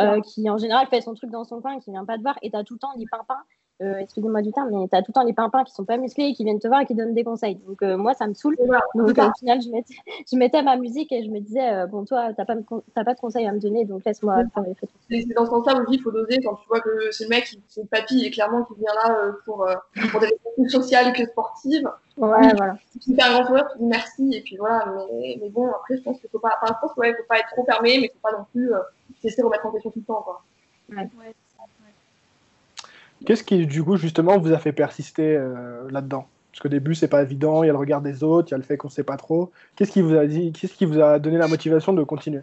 euh, 0.00 0.20
qui, 0.20 0.50
en 0.50 0.58
général, 0.58 0.86
fait 0.88 1.00
son 1.00 1.14
truc 1.14 1.30
dans 1.30 1.44
son 1.44 1.60
coin 1.60 1.76
et 1.76 1.80
qui 1.80 1.92
vient 1.92 2.04
pas 2.04 2.16
te 2.16 2.22
voir 2.22 2.36
et 2.42 2.50
tu 2.50 2.56
as 2.56 2.64
tout 2.64 2.74
le 2.74 2.80
temps 2.80 2.92
les 2.96 3.06
pimpins 3.06 3.42
euh, 3.82 3.96
excusez-moi 3.98 4.40
du 4.40 4.52
terme, 4.52 4.70
mais 4.70 4.86
tu 4.86 4.94
as 4.94 5.02
tout 5.02 5.10
le 5.10 5.14
temps 5.14 5.24
les 5.24 5.32
pimpins 5.32 5.64
qui 5.64 5.72
sont 5.72 5.84
pas 5.84 5.96
musclés 5.96 6.26
et 6.26 6.34
qui 6.34 6.44
viennent 6.44 6.60
te 6.60 6.68
voir 6.68 6.82
et 6.82 6.86
qui 6.86 6.94
donnent 6.94 7.12
des 7.12 7.24
conseils. 7.24 7.56
Donc 7.66 7.82
euh, 7.82 7.96
moi, 7.96 8.14
ça 8.14 8.28
me 8.28 8.34
saoule. 8.34 8.56
donc 8.94 9.18
au 9.18 9.38
final, 9.38 9.60
je 9.60 9.68
mettais, 9.68 9.94
je 10.32 10.36
mettais 10.36 10.62
ma 10.62 10.76
musique 10.76 11.10
et 11.10 11.24
je 11.24 11.30
me 11.30 11.40
disais, 11.40 11.72
euh, 11.72 11.86
bon, 11.86 12.04
toi, 12.04 12.28
tu 12.28 12.34
n'as 12.38 12.44
pas, 12.44 12.54
pas 13.04 13.14
de 13.14 13.18
conseils 13.18 13.48
à 13.48 13.52
me 13.52 13.58
donner, 13.58 13.84
donc 13.84 14.04
laisse-moi 14.04 14.42
faire 14.54 14.62
les 14.62 15.24
C'est 15.24 15.34
dans 15.34 15.44
ce 15.44 15.50
sens-là 15.50 15.80
aussi, 15.80 15.96
il 15.96 16.02
faut 16.02 16.12
doser 16.12 16.40
quand 16.40 16.54
tu 16.54 16.68
vois 16.68 16.80
que 16.80 17.10
c'est 17.10 17.24
le 17.24 17.30
mec, 17.30 17.52
c'est 17.66 17.82
le 17.82 17.88
papy, 17.88 18.24
et 18.24 18.30
clairement 18.30 18.62
qui 18.64 18.74
vient 18.78 18.94
là 18.94 19.32
pour, 19.44 19.66
pour 20.10 20.20
des 20.20 20.26
raisons 20.26 20.68
sociales 20.68 21.12
que 21.12 21.24
sportives. 21.26 21.90
Ouais, 22.16 22.54
voilà. 22.56 22.76
Tu 23.02 23.12
fais 23.12 23.22
un 23.22 23.32
grand 23.32 23.46
sourire, 23.46 23.66
tu 23.72 23.78
dis 23.78 23.86
merci, 23.86 24.30
et 24.34 24.40
puis 24.42 24.56
voilà. 24.56 24.94
Mais, 25.12 25.36
mais 25.42 25.48
bon, 25.48 25.68
après, 25.68 25.96
je 25.96 26.02
pense 26.02 26.20
qu'il 26.20 26.30
faut 26.30 26.38
pas, 26.38 26.56
enfin, 26.62 26.74
je 26.80 26.86
pense 26.86 26.96
ouais, 26.96 27.12
faut 27.12 27.24
pas 27.28 27.40
être 27.40 27.48
trop 27.50 27.64
fermé, 27.64 27.98
mais 28.00 28.06
il 28.06 28.10
faut 28.10 28.30
pas 28.30 28.38
non 28.38 28.44
plus 28.52 28.70
essayer 29.24 29.42
de 29.42 29.46
remettre 29.46 29.66
en 29.66 29.72
question 29.72 29.90
tout 29.90 29.98
le 29.98 30.04
temps, 30.04 30.22
quoi. 30.22 30.42
Ouais. 30.90 31.08
Qu'est-ce 33.24 33.44
qui, 33.44 33.66
du 33.66 33.82
coup, 33.82 33.96
justement, 33.96 34.38
vous 34.38 34.52
a 34.52 34.58
fait 34.58 34.72
persister 34.72 35.36
euh, 35.36 35.88
là-dedans? 35.90 36.26
Parce 36.50 36.60
qu'au 36.60 36.68
début, 36.68 36.94
c'est 36.94 37.08
pas 37.08 37.22
évident, 37.22 37.62
il 37.62 37.66
y 37.66 37.70
a 37.70 37.72
le 37.72 37.78
regard 37.78 38.00
des 38.00 38.22
autres, 38.22 38.48
il 38.48 38.52
y 38.52 38.54
a 38.54 38.58
le 38.58 38.62
fait 38.62 38.76
qu'on 38.76 38.88
sait 38.88 39.02
pas 39.02 39.16
trop. 39.16 39.50
Qu'est-ce 39.76 39.90
qui 39.90 40.02
vous 40.02 41.00
a 41.00 41.18
donné 41.18 41.38
la 41.38 41.48
motivation 41.48 41.92
de 41.92 42.04
continuer? 42.04 42.42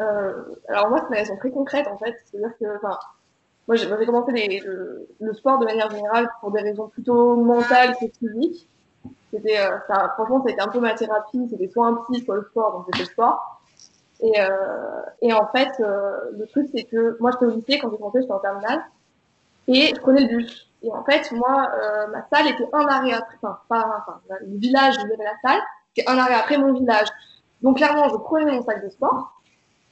Euh, 0.00 0.32
Alors 0.68 0.90
moi, 0.90 1.00
c'est 1.00 1.14
une 1.14 1.20
raison 1.20 1.36
très 1.36 1.50
concrète, 1.50 1.86
en 1.88 1.96
fait. 1.96 2.14
C'est-à-dire 2.26 2.52
que, 2.58 2.64
moi, 3.66 3.76
j'avais 3.76 4.06
commencé 4.06 4.32
le, 5.20 5.32
sport 5.34 5.58
de 5.58 5.64
manière 5.64 5.90
générale 5.90 6.28
pour 6.40 6.50
des 6.50 6.60
raisons 6.60 6.88
plutôt 6.88 7.36
mentales 7.36 7.94
que 8.00 8.06
physiques. 8.18 8.68
C'était, 9.32 9.58
euh, 9.58 9.78
ça 9.86 10.16
a 10.16 10.50
été 10.50 10.60
un 10.60 10.68
peu 10.68 10.80
ma 10.80 10.94
thérapie. 10.94 11.46
C'était 11.50 11.68
soit 11.68 11.86
un 11.86 11.94
psy, 11.94 12.22
soit 12.24 12.36
le 12.36 12.44
sport, 12.50 12.72
donc 12.72 12.84
c'était 12.86 13.04
le 13.04 13.12
sport. 13.12 13.62
Et, 14.20 14.34
et 15.22 15.32
en 15.32 15.46
fait, 15.46 15.68
le 15.78 16.44
truc, 16.46 16.68
c'est 16.74 16.82
que 16.82 17.16
moi, 17.20 17.30
j'étais 17.30 17.44
au 17.44 17.50
lycée, 17.50 17.78
quand 17.78 17.88
j'ai 17.90 17.96
commencé, 17.96 18.20
j'étais 18.20 18.32
en 18.32 18.40
terminale 18.40 18.82
et 19.68 19.94
je 19.94 20.00
prenais 20.00 20.22
le 20.22 20.28
bus. 20.28 20.68
Et 20.82 20.90
en 20.90 21.04
fait, 21.04 21.30
moi, 21.32 21.70
euh, 21.74 22.06
ma 22.08 22.26
salle 22.32 22.48
était 22.48 22.68
un 22.72 22.86
arrêt 22.86 23.12
après, 23.12 23.36
enfin, 23.42 23.58
pas, 23.68 24.02
enfin, 24.06 24.20
le 24.40 24.58
village 24.58 24.96
où 24.96 25.00
j'avais 25.00 25.24
la 25.24 25.34
salle, 25.44 25.60
c'était 25.94 26.08
un 26.08 26.18
arrêt 26.18 26.34
après 26.34 26.56
mon 26.58 26.72
village. 26.72 27.08
Donc, 27.62 27.76
clairement, 27.76 28.08
je 28.08 28.16
prenais 28.16 28.50
mon 28.52 28.62
sac 28.62 28.84
de 28.84 28.88
sport, 28.88 29.42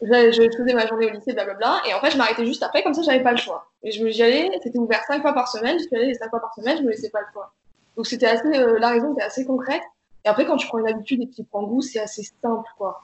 je, 0.01 0.49
faisais 0.57 0.75
ma 0.75 0.87
journée 0.87 1.07
au 1.07 1.11
lycée, 1.11 1.33
blablabla, 1.33 1.83
et 1.89 1.95
en 1.95 2.01
fait, 2.01 2.11
je 2.11 2.19
m'arrêtais 2.19 2.47
juste 2.47 2.63
après, 2.63 2.83
comme 2.83 2.95
ça, 2.95 3.03
j'avais 3.03 3.23
pas 3.23 3.33
le 3.33 3.39
choix. 3.39 3.67
Et 3.83 3.91
je 3.91 4.05
me 4.05 4.11
y 4.11 4.23
allais, 4.23 4.51
c'était 4.63 4.79
ouvert 4.79 5.03
cinq 5.07 5.23
fois 5.23 5.33
par 5.33 5.49
semaine, 5.49 5.79
allée 5.93 6.07
les 6.07 6.15
cinq 6.15 6.31
fois 6.31 6.41
par 6.41 6.55
semaine, 6.55 6.77
je 6.79 6.83
me 6.83 6.91
laissais 6.91 7.11
pas 7.11 7.21
le 7.21 7.27
choix. 7.33 7.53
Donc, 7.97 8.07
c'était 8.07 8.27
assez, 8.27 8.47
euh, 8.57 8.79
la 8.79 8.91
raison 8.91 9.13
était 9.15 9.23
assez 9.23 9.45
concrète. 9.45 9.83
Et 10.25 10.29
après, 10.29 10.45
quand 10.45 10.57
tu 10.57 10.67
prends 10.69 10.79
une 10.79 10.89
habitude 10.89 11.23
et 11.23 11.29
que 11.29 11.35
tu 11.35 11.45
prends 11.45 11.65
goût, 11.65 11.83
c'est 11.83 12.01
assez 12.01 12.23
simple, 12.43 12.69
quoi. 12.79 13.03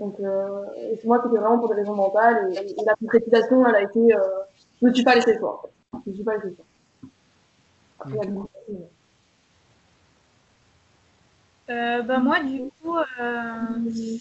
Donc, 0.00 0.18
euh, 0.20 0.64
et 0.76 0.98
moi, 1.04 1.20
c'était 1.22 1.38
vraiment 1.38 1.58
pour 1.58 1.68
des 1.68 1.74
raisons 1.74 1.94
mentales, 1.94 2.52
et, 2.52 2.84
la 2.84 2.94
concrétisation, 2.94 3.64
elle 3.66 3.74
a 3.74 3.82
été, 3.82 4.14
euh, 4.14 4.18
je 4.80 4.86
me 4.86 4.94
suis 4.94 5.04
pas 5.04 5.14
laissé 5.14 5.34
le 5.34 5.38
choix, 5.38 5.58
en 5.58 5.62
fait. 5.62 5.72
Je 6.06 6.22
pas 6.22 6.32
euh, 11.70 12.02
bah, 12.02 12.18
moi, 12.18 12.40
du 12.42 12.70
coup, 12.80 12.96
euh, 12.98 14.18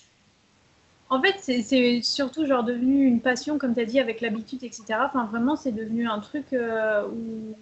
En 1.09 1.21
fait, 1.21 1.35
c'est 1.39 2.01
surtout 2.01 2.45
genre 2.45 2.63
devenu 2.63 3.05
une 3.05 3.21
passion, 3.21 3.57
comme 3.57 3.73
tu 3.73 3.81
as 3.81 3.85
dit, 3.85 3.99
avec 3.99 4.21
l'habitude, 4.21 4.63
etc. 4.63 4.85
Enfin, 5.05 5.25
vraiment, 5.25 5.55
c'est 5.55 5.71
devenu 5.71 6.07
un 6.07 6.19
truc 6.19 6.53
euh, 6.53 7.07
où 7.07 7.55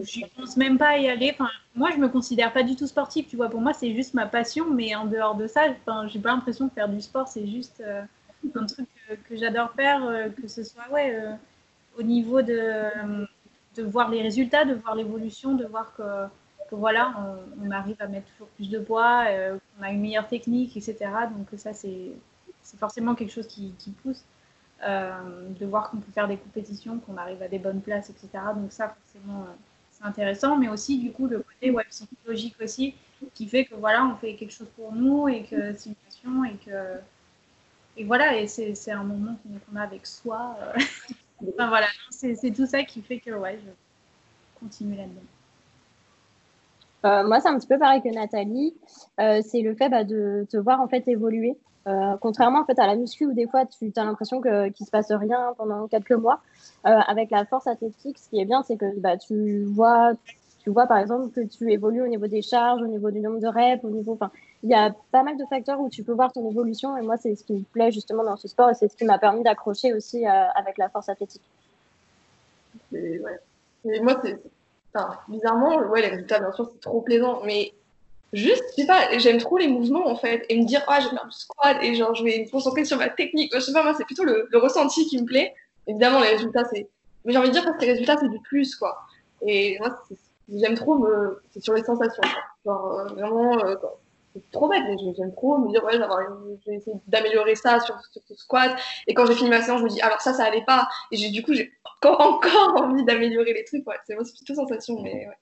je 0.00 0.20
pense 0.36 0.56
même 0.56 0.78
pas 0.78 0.90
à 0.90 0.98
y 0.98 1.08
aller. 1.08 1.30
Enfin, 1.34 1.50
moi, 1.74 1.90
je 1.92 1.98
me 1.98 2.08
considère 2.08 2.52
pas 2.52 2.62
du 2.62 2.74
tout 2.76 2.86
sportif. 2.86 3.28
Tu 3.28 3.36
vois, 3.36 3.48
pour 3.50 3.60
moi, 3.60 3.74
c'est 3.74 3.94
juste 3.94 4.14
ma 4.14 4.26
passion, 4.26 4.70
mais 4.70 4.94
en 4.94 5.06
dehors 5.06 5.34
de 5.34 5.46
ça, 5.46 5.62
enfin, 5.70 6.06
j'ai 6.08 6.20
pas 6.20 6.30
l'impression 6.30 6.68
que 6.68 6.74
faire 6.74 6.88
du 6.88 7.00
sport, 7.02 7.28
c'est 7.28 7.46
juste 7.46 7.82
euh, 7.86 8.02
un 8.54 8.66
truc 8.66 8.88
que 9.28 9.36
j'adore 9.36 9.72
faire, 9.72 10.06
euh, 10.06 10.28
que 10.30 10.48
ce 10.48 10.64
soit 10.64 10.88
ouais, 10.90 11.14
au 11.98 12.02
niveau 12.02 12.42
de, 12.42 13.26
de 13.76 13.82
voir 13.82 14.10
les 14.10 14.22
résultats, 14.22 14.64
de 14.64 14.74
voir 14.74 14.94
l'évolution, 14.94 15.54
de 15.54 15.66
voir 15.66 15.94
que 15.94 16.28
voilà, 16.70 17.14
on, 17.62 17.70
arrive 17.70 17.96
à 18.00 18.06
mettre 18.06 18.26
toujours 18.32 18.48
plus 18.48 18.68
de 18.68 18.78
poids, 18.78 19.24
euh, 19.28 19.58
on 19.78 19.82
a 19.82 19.90
une 19.90 20.00
meilleure 20.00 20.28
technique, 20.28 20.76
etc. 20.76 20.96
Donc 21.36 21.48
ça, 21.56 21.72
c'est 21.72 22.12
forcément 22.78 23.14
quelque 23.14 23.32
chose 23.32 23.46
qui, 23.46 23.74
pousse. 24.02 24.24
Euh, 24.86 25.48
de 25.58 25.66
voir 25.66 25.90
qu'on 25.90 25.96
peut 25.96 26.12
faire 26.12 26.28
des 26.28 26.36
compétitions, 26.36 27.00
qu'on 27.00 27.16
arrive 27.16 27.42
à 27.42 27.48
des 27.48 27.58
bonnes 27.58 27.80
places, 27.80 28.10
etc. 28.10 28.28
Donc 28.54 28.70
ça, 28.70 28.88
forcément, 28.88 29.40
euh, 29.40 29.54
c'est 29.90 30.04
intéressant. 30.04 30.56
Mais 30.56 30.68
aussi, 30.68 30.98
du 30.98 31.10
coup, 31.10 31.26
le 31.26 31.38
côté 31.38 31.70
web 31.70 31.86
psychologique 31.88 32.54
aussi, 32.62 32.94
qui 33.34 33.48
fait 33.48 33.64
que 33.64 33.74
voilà, 33.74 34.04
on 34.06 34.14
fait 34.16 34.36
quelque 34.36 34.52
chose 34.52 34.68
pour 34.76 34.92
nous 34.92 35.26
et 35.26 35.42
que 35.42 35.72
c'est 35.72 35.88
une 35.90 35.96
passion 35.96 36.44
et 36.44 36.56
que 36.64 37.00
et 37.96 38.04
voilà, 38.04 38.38
et 38.38 38.46
c'est 38.46 38.92
un 38.92 39.02
moment 39.02 39.36
qu'on 39.42 39.76
a 39.76 39.82
avec 39.82 40.06
soi. 40.06 40.56
enfin 41.46 41.68
voilà, 41.68 41.86
c'est 42.10 42.52
tout 42.54 42.66
ça 42.66 42.82
qui 42.82 43.02
fait 43.02 43.18
que 43.18 43.30
ouais, 43.30 43.58
je 43.64 43.70
continue 44.60 44.96
là-dedans. 44.96 45.20
Euh, 47.04 47.26
moi, 47.26 47.40
c'est 47.40 47.48
un 47.48 47.58
petit 47.58 47.66
peu 47.66 47.78
pareil 47.78 48.02
que 48.02 48.12
Nathalie. 48.12 48.74
Euh, 49.20 49.40
c'est 49.44 49.62
le 49.62 49.74
fait 49.74 49.88
bah, 49.88 50.04
de 50.04 50.46
te 50.50 50.56
voir 50.56 50.80
en 50.80 50.88
fait 50.88 51.06
évoluer. 51.08 51.56
Euh, 51.86 52.16
contrairement 52.20 52.60
en 52.60 52.64
fait 52.66 52.78
à 52.78 52.86
la 52.86 52.96
muscu 52.96 53.24
où 53.24 53.32
des 53.32 53.46
fois 53.46 53.64
tu 53.64 53.90
as 53.96 54.04
l'impression 54.04 54.42
qu'il 54.42 54.50
ne 54.50 54.84
se 54.84 54.90
passe 54.90 55.10
rien 55.10 55.54
pendant 55.56 55.86
quelques 55.86 56.12
mois, 56.12 56.42
avec 56.84 57.30
la 57.30 57.46
force 57.46 57.66
athlétique, 57.66 58.18
ce 58.18 58.28
qui 58.28 58.40
est 58.40 58.44
bien, 58.44 58.62
c'est 58.62 58.76
que 58.76 58.98
bah, 58.98 59.16
tu 59.16 59.64
vois, 59.64 60.12
tu 60.58 60.70
vois 60.70 60.86
par 60.86 60.98
exemple 60.98 61.30
que 61.30 61.40
tu 61.40 61.72
évolues 61.72 62.02
au 62.02 62.08
niveau 62.08 62.26
des 62.26 62.42
charges, 62.42 62.82
au 62.82 62.86
niveau 62.86 63.10
du 63.10 63.20
nombre 63.20 63.40
de 63.40 63.46
reps, 63.46 63.82
au 63.84 63.90
niveau, 63.90 64.18
il 64.62 64.70
y 64.70 64.74
a 64.74 64.94
pas 65.12 65.22
mal 65.22 65.36
de 65.36 65.44
facteurs 65.46 65.80
où 65.80 65.88
tu 65.88 66.02
peux 66.02 66.12
voir 66.12 66.32
ton 66.32 66.48
évolution. 66.50 66.96
Et 66.96 67.02
moi, 67.02 67.16
c'est 67.16 67.34
ce 67.36 67.44
qui 67.44 67.54
me 67.54 67.62
plaît 67.62 67.92
justement 67.92 68.24
dans 68.24 68.36
ce 68.36 68.48
sport 68.48 68.70
et 68.70 68.74
c'est 68.74 68.88
ce 68.88 68.96
qui 68.96 69.04
m'a 69.04 69.18
permis 69.18 69.42
d'accrocher 69.42 69.94
aussi 69.94 70.26
avec 70.26 70.78
la 70.78 70.88
force 70.88 71.08
athlétique. 71.08 71.42
Et, 72.94 73.20
moi, 74.02 74.20
c'est 74.22 74.38
bizarrement, 75.28 75.78
ouais, 75.88 76.02
les 76.02 76.08
résultats, 76.08 76.40
bien 76.40 76.52
sûr, 76.52 76.70
c'est 76.72 76.80
trop 76.80 77.00
plaisant, 77.00 77.40
mais 77.44 77.72
juste, 78.32 78.64
je 78.70 78.82
sais 78.82 78.86
pas, 78.86 79.16
j'aime 79.18 79.38
trop 79.38 79.58
les 79.58 79.68
mouvements 79.68 80.08
en 80.08 80.16
fait, 80.16 80.44
et 80.48 80.58
me 80.58 80.64
dire, 80.64 80.82
ah, 80.88 81.00
je 81.00 81.08
vais 81.08 81.14
faire 81.14 81.26
du 81.26 81.36
squat, 81.36 81.76
et 81.82 81.94
genre, 81.94 82.14
je 82.14 82.24
vais 82.24 82.44
me 82.44 82.50
concentrer 82.50 82.84
sur 82.84 82.98
ma 82.98 83.08
technique. 83.08 83.52
Je 83.54 83.60
sais 83.60 83.72
pas, 83.72 83.82
moi, 83.82 83.94
c'est 83.96 84.04
plutôt 84.04 84.24
le, 84.24 84.48
ressenti 84.54 85.06
qui 85.06 85.20
me 85.20 85.26
plaît. 85.26 85.54
Évidemment, 85.86 86.20
les 86.20 86.30
résultats, 86.30 86.64
c'est. 86.64 86.88
Mais 87.24 87.32
j'ai 87.32 87.38
envie 87.38 87.48
de 87.48 87.52
dire 87.52 87.64
que 87.64 87.80
les 87.80 87.92
résultats, 87.92 88.16
c'est 88.18 88.28
du 88.28 88.40
plus, 88.40 88.74
quoi. 88.76 88.98
Et 89.42 89.78
moi, 89.78 90.02
j'aime 90.52 90.74
trop 90.74 90.98
me. 90.98 91.42
C'est 91.50 91.62
sur 91.62 91.74
les 91.74 91.84
sensations, 91.84 92.22
Genre, 92.64 92.92
euh, 92.92 93.04
vraiment, 93.14 93.58
euh, 93.64 93.76
trop 94.52 94.68
bête, 94.68 94.82
mais 94.86 94.96
j'aime 95.16 95.32
trop 95.32 95.58
me 95.58 95.70
dire, 95.70 95.82
ouais, 95.84 95.94
je 95.94 96.70
vais 96.70 96.80
d'améliorer 97.06 97.54
ça 97.54 97.80
sur, 97.80 97.96
ce 98.12 98.34
squat. 98.34 98.76
Et 99.06 99.14
quand 99.14 99.26
j'ai 99.26 99.34
fini 99.34 99.50
ma 99.50 99.62
séance, 99.62 99.80
je 99.80 99.84
me 99.84 99.88
dis, 99.88 100.00
alors 100.00 100.20
ça, 100.20 100.32
ça 100.32 100.44
allait 100.44 100.64
pas. 100.64 100.88
Et 101.10 101.30
du 101.30 101.42
coup, 101.42 101.54
j'ai 101.54 101.72
encore, 101.84 102.20
encore 102.44 102.82
envie 102.82 103.04
d'améliorer 103.04 103.52
les 103.52 103.64
trucs. 103.64 103.86
Ouais. 103.86 103.96
C'est 104.06 104.16
plutôt 104.16 104.54
sensation, 104.54 105.00
mais 105.00 105.26
ouais. 105.26 105.36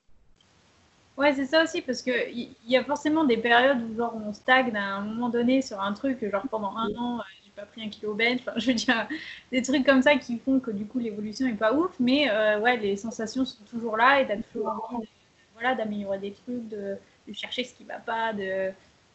Ouais, 1.16 1.32
c'est 1.32 1.46
ça 1.46 1.62
aussi, 1.62 1.80
parce 1.80 2.02
qu'il 2.02 2.38
y, 2.38 2.50
y 2.66 2.76
a 2.76 2.84
forcément 2.84 3.24
des 3.24 3.38
périodes 3.38 3.80
où 3.90 3.96
genre, 3.96 4.14
on 4.14 4.34
stagne 4.34 4.76
à 4.76 4.96
un 4.96 5.00
moment 5.00 5.30
donné 5.30 5.62
sur 5.62 5.80
un 5.80 5.94
truc, 5.94 6.22
genre 6.30 6.46
pendant 6.50 6.76
un 6.76 6.94
an, 6.94 7.20
euh, 7.20 7.22
j'ai 7.42 7.50
pas 7.52 7.64
pris 7.64 7.82
un 7.82 7.88
kilo 7.88 8.12
bench, 8.12 8.40
enfin, 8.40 8.52
je 8.58 8.66
veux 8.66 8.74
dire, 8.74 9.08
des 9.50 9.62
trucs 9.62 9.86
comme 9.86 10.02
ça 10.02 10.16
qui 10.16 10.38
font 10.38 10.60
que 10.60 10.70
du 10.70 10.84
coup 10.84 10.98
l'évolution 10.98 11.46
est 11.46 11.54
pas 11.54 11.72
ouf, 11.72 11.90
mais 11.98 12.28
euh, 12.28 12.60
ouais, 12.60 12.76
les 12.76 12.96
sensations 12.96 13.46
sont 13.46 13.64
toujours 13.64 13.96
là 13.96 14.20
et 14.20 14.26
t'as 14.26 14.36
toujours 14.36 14.90
envie 14.90 15.08
voilà, 15.54 15.74
d'améliorer 15.74 16.18
des 16.18 16.32
trucs, 16.32 16.68
de, 16.68 16.98
chercher 17.32 17.64
ce 17.64 17.74
qui 17.74 17.84
va 17.84 17.98
pas, 17.98 18.32
de. 18.32 18.70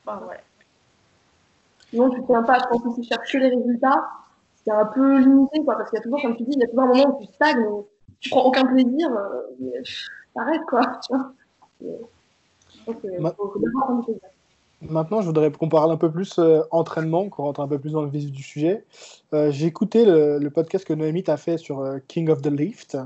Enfin, 0.05 0.19
voilà. 0.23 0.41
Non, 1.93 2.09
tu 2.09 2.21
tiens 2.25 2.43
pas, 2.43 2.57
je 2.59 2.65
pense 2.67 2.95
que 2.95 3.01
tu 3.01 3.07
cherches 3.07 3.33
les 3.33 3.49
résultats, 3.49 4.09
c'est 4.63 4.71
un 4.71 4.85
peu 4.85 5.19
limité, 5.19 5.63
quoi, 5.63 5.75
parce 5.75 5.89
qu'il 5.89 5.97
y 5.97 5.99
a 5.99 6.03
toujours, 6.03 6.21
comme 6.21 6.37
tu 6.37 6.43
dis, 6.43 6.53
il 6.53 6.59
y 6.59 6.63
a 6.63 6.67
toujours 6.67 6.83
un 6.83 6.87
moment 6.87 7.17
où 7.17 7.25
tu 7.25 7.31
stagnes, 7.33 7.65
où 7.65 7.87
tu 8.19 8.29
prends 8.29 8.45
aucun 8.45 8.65
plaisir, 8.65 9.09
euh, 9.11 9.81
t'arrêtes, 10.35 10.65
quoi, 10.67 10.99
tu 11.05 11.13
vois. 11.13 11.33
Maintenant, 14.81 15.21
je 15.21 15.27
voudrais 15.27 15.51
qu'on 15.51 15.69
parle 15.69 15.91
un 15.91 15.97
peu 15.97 16.09
plus 16.09 16.39
euh, 16.39 16.61
entraînement, 16.71 17.29
qu'on 17.29 17.43
rentre 17.43 17.59
un 17.59 17.67
peu 17.67 17.77
plus 17.77 17.91
dans 17.91 18.01
le 18.01 18.09
vif 18.09 18.31
du 18.31 18.41
sujet. 18.41 18.85
Euh, 19.33 19.51
j'ai 19.51 19.67
écouté 19.67 20.05
le, 20.05 20.49
podcast 20.49 20.85
que 20.85 20.93
Noémie 20.93 21.23
t'a 21.23 21.37
fait 21.37 21.57
sur 21.57 21.99
King 22.07 22.29
of 22.29 22.41
the 22.41 22.47
Lift. 22.47 22.97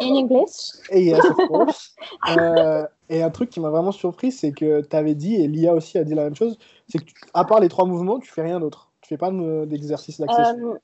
In 0.00 0.14
English. 0.14 0.74
Et, 0.90 1.06
yes, 1.06 1.24
of 1.24 1.36
course. 1.48 1.94
et 3.08 3.22
un 3.22 3.30
truc 3.30 3.50
qui 3.50 3.60
m'a 3.60 3.70
vraiment 3.70 3.92
surpris, 3.92 4.32
c'est 4.32 4.52
que 4.52 4.80
tu 4.82 4.96
avais 4.96 5.14
dit, 5.14 5.36
et 5.36 5.46
Lia 5.46 5.74
aussi 5.74 5.98
a 5.98 6.04
dit 6.04 6.14
la 6.14 6.24
même 6.24 6.34
chose, 6.34 6.58
c'est 6.88 6.98
que 6.98 7.10
à 7.34 7.44
part 7.44 7.60
les 7.60 7.68
trois 7.68 7.86
mouvements, 7.86 8.18
tu 8.18 8.30
fais 8.30 8.42
rien 8.42 8.60
d'autre. 8.60 8.90
Tu 9.00 9.08
fais 9.08 9.18
pas 9.18 9.30
d'exercice 9.66 10.20
d'accession 10.20 10.72
euh, 10.72 10.78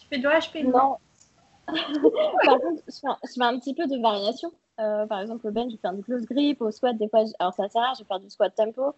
Tu 0.00 0.08
fais 0.08 0.18
de 0.18 0.28
HP 0.28 0.64
Non? 0.64 0.96
Par 2.44 2.58
contre, 2.58 2.82
je 2.88 2.92
fais, 2.92 3.42
un, 3.42 3.58
petit 3.58 3.74
peu 3.74 3.86
de 3.86 4.00
variation. 4.02 4.50
Euh, 4.82 5.06
par 5.06 5.20
exemple, 5.20 5.46
au 5.46 5.50
bench, 5.50 5.70
je 5.70 5.76
vais 5.76 5.80
faire 5.80 5.92
du 5.92 6.02
close 6.02 6.24
grip. 6.26 6.60
Au 6.60 6.70
squat, 6.70 6.96
des 6.96 7.08
fois, 7.08 7.20
alors 7.38 7.54
ça 7.54 7.68
sert, 7.68 7.92
je 7.94 8.02
vais 8.02 8.08
faire 8.08 8.20
du 8.20 8.30
squat 8.30 8.52
tempo, 8.54 8.94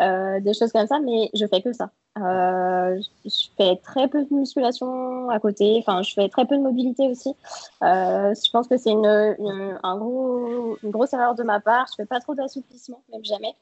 euh, 0.00 0.40
des 0.40 0.54
choses 0.54 0.72
comme 0.72 0.86
ça, 0.86 0.98
mais 0.98 1.30
je 1.34 1.46
fais 1.46 1.62
que 1.62 1.72
ça. 1.72 1.90
Euh, 2.18 3.00
je 3.24 3.46
fais 3.56 3.76
très 3.76 4.08
peu 4.08 4.24
de 4.24 4.34
musculation 4.34 5.30
à 5.30 5.38
côté. 5.38 5.76
Enfin, 5.78 6.02
je 6.02 6.12
fais 6.14 6.28
très 6.28 6.46
peu 6.46 6.56
de 6.56 6.62
mobilité 6.62 7.08
aussi. 7.08 7.34
Je 7.80 8.50
pense 8.50 8.66
que 8.66 8.76
c'est 8.76 8.90
une, 8.90 9.06
une, 9.06 9.78
un 9.82 9.96
gros, 9.98 10.76
une 10.82 10.90
grosse 10.90 11.12
erreur 11.12 11.36
de 11.36 11.44
ma 11.44 11.60
part. 11.60 11.86
Je 11.90 11.94
fais 12.02 12.06
pas 12.06 12.18
trop 12.18 12.34
d'assouplissement, 12.34 13.02
même 13.12 13.24
jamais. 13.24 13.54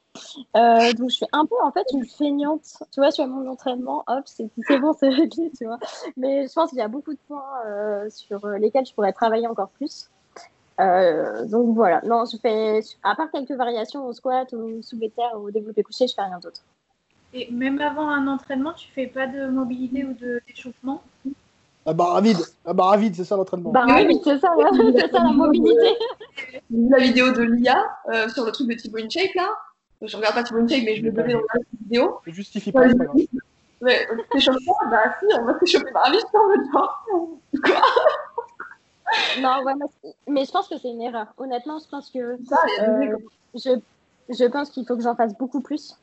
Donc, 0.95 1.11
je 1.11 1.17
fais 1.17 1.27
un 1.33 1.45
peu, 1.45 1.55
en 1.63 1.71
fait, 1.71 1.85
une 1.93 2.05
feignante. 2.05 2.63
Tu 2.91 2.99
vois, 2.99 3.11
sur 3.11 3.27
mon 3.27 3.47
entraînement, 3.47 4.03
hop, 4.07 4.23
c'est 4.25 4.49
bon, 4.79 4.93
c'est 4.93 5.09
réglé, 5.09 5.51
tu 5.55 5.65
vois. 5.65 5.77
Mais 6.15 6.47
je 6.47 6.53
pense 6.53 6.69
qu'il 6.69 6.79
y 6.79 6.81
a 6.81 6.87
beaucoup 6.87 7.13
de 7.13 7.19
points 7.27 8.09
sur 8.09 8.47
lesquels 8.47 8.85
je 8.87 8.93
pourrais 8.93 9.13
travailler 9.13 9.47
encore 9.47 9.69
plus. 9.69 10.09
Donc 10.77 11.75
voilà, 11.75 12.01
non, 12.05 12.23
je 12.25 12.37
fais, 12.37 12.81
à 13.03 13.15
part 13.15 13.31
quelques 13.31 13.51
variations 13.51 14.05
au 14.05 14.13
squat, 14.13 14.53
au 14.53 14.81
soulevé 14.81 15.07
de 15.07 15.13
terre, 15.13 15.31
au 15.35 15.49
développé 15.49 15.83
couché, 15.83 16.07
je 16.07 16.13
fais 16.13 16.21
rien 16.21 16.39
d'autre. 16.39 16.61
Et 17.33 17.49
même 17.51 17.79
avant 17.81 18.09
un 18.09 18.27
entraînement, 18.27 18.73
tu 18.73 18.87
fais 18.89 19.07
pas 19.07 19.27
de 19.27 19.47
mobilité 19.47 20.05
ou 20.05 20.13
d'échauffement? 20.13 21.03
La 21.85 21.93
barre 21.93 22.15
à 22.17 22.21
vide, 22.21 22.39
la 22.65 22.73
barre 22.73 22.91
à 22.91 22.97
vide, 22.97 23.15
c'est 23.15 23.23
ça 23.23 23.35
l'entraînement. 23.35 23.71
Barre 23.71 23.89
à 23.89 24.03
vide, 24.03 24.19
c'est 24.23 24.39
ça, 24.39 24.53
c'est 24.95 25.11
ça 25.11 25.23
la 25.23 25.31
mobilité. 25.31 25.95
la 26.69 26.99
vidéo 26.99 27.31
de 27.31 27.43
Lia 27.43 27.77
euh, 28.13 28.27
sur 28.29 28.45
le 28.45 28.51
truc 28.51 28.67
de 28.67 28.73
Thibaut 28.73 28.97
InShape 28.97 29.33
là. 29.35 29.49
Je 30.01 30.15
regarde 30.15 30.35
pas 30.35 30.43
Thibaut 30.43 30.59
InShape, 30.59 30.83
mais 30.85 30.95
je 30.95 31.03
vais 31.03 31.11
donner 31.11 31.33
dans 31.33 31.39
la 31.39 31.59
vidéo. 31.81 32.19
Je 32.25 32.31
justifie 32.31 32.71
pas, 32.71 32.87
grave. 32.87 33.15
Mais 33.81 34.07
l'échauffement, 34.33 34.75
bah 34.89 35.15
si, 35.19 35.25
on 35.39 35.45
va 35.45 35.59
s'échauffer 35.59 35.91
barre 35.91 36.07
à 36.07 36.11
vide, 36.11 36.21
en 36.33 36.49
même 36.49 36.71
temps. 36.71 36.89
Quoi? 37.63 37.81
Non, 39.41 39.63
ouais, 39.63 39.73
mais 40.27 40.45
je 40.45 40.51
pense 40.51 40.67
que 40.67 40.77
c'est 40.77 40.89
une 40.89 41.01
erreur. 41.01 41.27
Honnêtement, 41.37 41.79
je 41.79 41.87
pense 41.89 42.09
que 42.09 42.19
euh, 42.19 43.17
je, 43.55 43.79
je 44.29 44.45
pense 44.45 44.69
qu'il 44.69 44.85
faut 44.85 44.95
que 44.95 45.03
j'en 45.03 45.15
fasse 45.15 45.37
beaucoup 45.37 45.61
plus. 45.61 45.95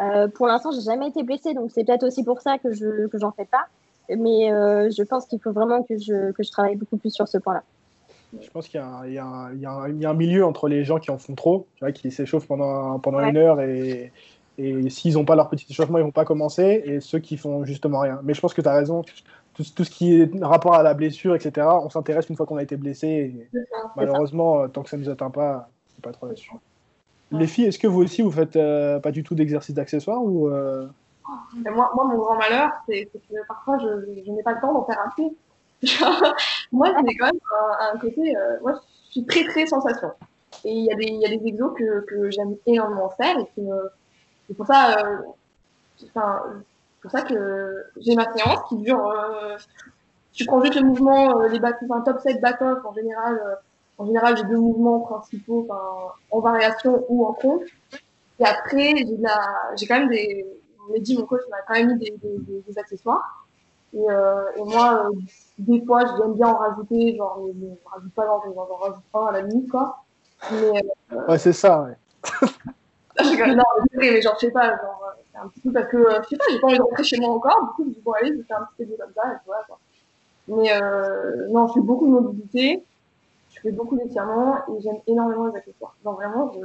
Euh, 0.00 0.28
pour 0.28 0.46
l'instant, 0.46 0.70
j'ai 0.72 0.80
jamais 0.80 1.08
été 1.08 1.22
blessée, 1.22 1.54
donc 1.54 1.70
c'est 1.72 1.84
peut-être 1.84 2.04
aussi 2.04 2.24
pour 2.24 2.40
ça 2.40 2.58
que 2.58 2.72
je 2.72 3.06
que 3.08 3.18
j'en 3.18 3.32
fais 3.32 3.44
pas. 3.44 3.66
Mais 4.08 4.52
euh, 4.52 4.90
je 4.90 5.02
pense 5.02 5.26
qu'il 5.26 5.40
faut 5.40 5.52
vraiment 5.52 5.82
que 5.82 5.96
je, 5.98 6.32
que 6.32 6.42
je 6.42 6.50
travaille 6.50 6.76
beaucoup 6.76 6.96
plus 6.96 7.10
sur 7.10 7.28
ce 7.28 7.38
point-là. 7.38 7.62
Je 8.40 8.48
pense 8.50 8.66
qu'il 8.68 8.80
y, 8.80 9.08
y, 9.08 9.12
y, 9.12 9.14
y, 9.14 10.06
a 10.06 10.10
un 10.10 10.14
milieu 10.14 10.44
entre 10.44 10.68
les 10.68 10.84
gens 10.84 10.98
qui 10.98 11.10
en 11.10 11.18
font 11.18 11.34
trop, 11.34 11.66
tu 11.76 11.84
vois, 11.84 11.92
qui 11.92 12.10
s'échauffent 12.10 12.46
pendant, 12.46 12.98
pendant 12.98 13.20
une 13.20 13.36
heure 13.36 13.60
et, 13.60 14.10
et 14.58 14.90
s'ils 14.90 15.14
n'ont 15.14 15.24
pas 15.24 15.36
leur 15.36 15.48
petit 15.48 15.66
échauffement, 15.68 15.98
ils 15.98 16.04
vont 16.04 16.10
pas 16.10 16.24
commencer, 16.24 16.82
et 16.84 17.00
ceux 17.00 17.18
qui 17.18 17.36
font 17.36 17.64
justement 17.64 18.00
rien. 18.00 18.20
Mais 18.22 18.34
je 18.34 18.40
pense 18.40 18.54
que 18.54 18.60
tu 18.60 18.68
as 18.68 18.74
raison, 18.74 19.02
tout, 19.54 19.64
tout, 19.74 19.84
ce 19.84 19.90
qui 19.90 20.20
est 20.20 20.30
rapport 20.42 20.74
à 20.74 20.82
la 20.82 20.94
blessure, 20.94 21.34
etc., 21.34 21.66
on 21.70 21.90
s'intéresse 21.90 22.28
une 22.28 22.36
fois 22.36 22.46
qu'on 22.46 22.56
a 22.56 22.62
été 22.62 22.76
blessé. 22.76 23.06
Et 23.06 23.58
malheureusement, 23.96 24.68
tant 24.68 24.82
que 24.82 24.90
ça 24.90 24.96
ne 24.96 25.02
nous 25.02 25.10
atteint 25.10 25.30
pas, 25.30 25.68
c'est 25.94 26.02
pas 26.02 26.12
trop 26.12 26.26
là-dessus. 26.26 26.52
Les 27.32 27.46
filles, 27.46 27.64
est-ce 27.64 27.78
que 27.78 27.86
vous 27.86 28.02
aussi, 28.02 28.20
vous 28.22 28.30
faites 28.30 28.56
euh, 28.56 29.00
pas 29.00 29.10
du 29.10 29.22
tout 29.22 29.34
d'exercice 29.34 29.74
d'accessoires 29.74 30.22
ou 30.22 30.48
euh? 30.48 30.86
moi, 31.54 31.90
moi, 31.94 32.04
mon 32.04 32.18
grand 32.18 32.36
malheur, 32.36 32.70
c'est 32.86 33.06
que 33.06 33.46
parfois, 33.48 33.78
je, 33.78 34.22
je 34.24 34.30
n'ai 34.30 34.42
pas 34.42 34.52
le 34.52 34.60
temps 34.60 34.72
d'en 34.74 34.84
faire 34.84 34.98
un 35.00 35.10
peu. 35.16 35.22
moi, 36.72 36.88
c'est 36.88 37.14
quand 37.16 37.26
même 37.26 37.40
un, 37.94 37.98
côté. 37.98 38.36
Euh, 38.36 38.58
moi, 38.60 38.74
je 39.06 39.12
suis 39.12 39.24
très, 39.24 39.44
très 39.44 39.66
sensation. 39.66 40.10
Et 40.64 40.72
il 40.72 40.84
y, 40.84 40.92
a 40.92 40.94
des, 40.94 41.06
y 41.06 41.24
a 41.24 41.36
des 41.36 41.46
exos 41.46 41.72
que, 41.76 42.04
que 42.04 42.30
j'aime 42.30 42.56
énormément 42.66 43.08
faire 43.10 43.38
et 43.38 43.46
qui 43.54 43.62
me. 43.62 43.90
C'est 44.46 44.54
pour 44.54 44.66
ça. 44.66 45.02
Enfin, 46.04 46.42
pour 47.02 47.10
ça 47.10 47.22
que 47.22 47.84
j'ai 47.98 48.14
ma 48.14 48.32
séance 48.32 48.60
qui 48.68 48.76
dure. 48.76 49.12
tu 50.32 50.46
prends 50.46 50.62
juste 50.62 50.76
le 50.76 50.86
mouvement, 50.86 51.40
les 51.42 51.60
back, 51.60 51.76
enfin, 51.84 52.00
top 52.00 52.20
7 52.20 52.40
back-off 52.40 52.78
en 52.84 52.94
général 52.94 53.58
en 53.98 54.06
général, 54.06 54.36
j'ai 54.36 54.44
deux 54.44 54.56
mouvements 54.56 55.00
principaux, 55.00 55.68
en 56.30 56.40
variation 56.40 57.04
ou 57.08 57.24
en 57.26 57.34
compte. 57.34 57.62
Et 58.40 58.44
après, 58.44 58.94
j'ai, 58.96 59.16
la... 59.18 59.52
j'ai 59.76 59.86
quand 59.86 60.00
même 60.00 60.08
des, 60.08 60.44
Mehdi, 60.90 61.16
mon 61.16 61.26
coach, 61.26 61.42
m'a 61.48 61.58
quand 61.66 61.74
même 61.74 61.92
mis 61.92 61.98
des, 61.98 62.14
des, 62.20 62.62
des 62.66 62.78
accessoires. 62.78 63.46
Et, 63.94 64.10
euh, 64.10 64.42
et 64.56 64.64
moi, 64.64 65.06
euh, 65.06 65.16
des 65.58 65.84
fois, 65.84 66.04
j'aime 66.06 66.34
bien 66.34 66.48
en 66.48 66.56
rajouter, 66.56 67.16
genre, 67.16 67.46
je 67.54 67.66
rajoute 67.90 68.12
pas 68.14 68.26
j'en 68.26 68.76
rajoute 68.76 69.04
pas 69.12 69.28
à 69.28 69.32
la 69.32 69.42
limite, 69.42 69.70
quoi. 69.70 70.02
Mais, 70.50 70.82
euh, 71.12 71.26
Ouais, 71.28 71.38
c'est 71.38 71.52
ça, 71.52 71.82
ouais. 71.82 71.96
je 73.18 73.50
non, 73.54 73.56
vrai, 73.56 73.86
mais 73.94 74.22
genre, 74.22 74.34
je 74.40 74.46
sais 74.46 74.52
pas, 74.52 74.70
genre, 74.70 75.02
euh, 75.08 75.20
c'est 75.32 75.38
un 75.38 75.48
petit 75.48 75.60
peu 75.60 75.72
parce 75.72 75.88
que, 75.88 75.96
euh, 75.96 76.20
je 76.22 76.28
sais 76.28 76.36
pas, 76.36 76.44
j'ai 76.50 76.60
pas 76.60 76.66
envie 76.68 76.76
de 76.78 76.82
rentrer 76.82 77.04
chez 77.04 77.20
moi 77.20 77.30
encore, 77.34 77.60
du 77.62 77.68
coup, 77.68 77.82
je 77.84 77.88
me 77.88 77.94
dis, 77.94 78.00
bon, 78.00 78.12
allez, 78.12 78.28
je 78.32 78.38
vais 78.38 78.42
faire 78.44 78.58
un 78.60 78.68
petit 78.76 78.86
peu 78.86 78.96
comme 79.02 79.12
ça, 79.14 79.32
et 79.32 79.36
voilà, 79.46 79.62
quoi. 79.66 79.78
Mais, 80.48 80.72
euh, 80.82 81.48
non, 81.48 81.68
je 81.68 81.74
fais 81.74 81.80
beaucoup 81.80 82.06
de 82.06 82.12
mobilité, 82.12 82.84
je 83.54 83.60
fais 83.60 83.72
beaucoup 83.72 83.96
d'étirements, 83.96 84.56
et 84.68 84.80
j'aime 84.80 84.98
énormément 85.06 85.46
les 85.48 85.56
accessoires. 85.56 85.94
Genre, 86.04 86.14
vraiment, 86.14 86.52
je, 86.52 86.60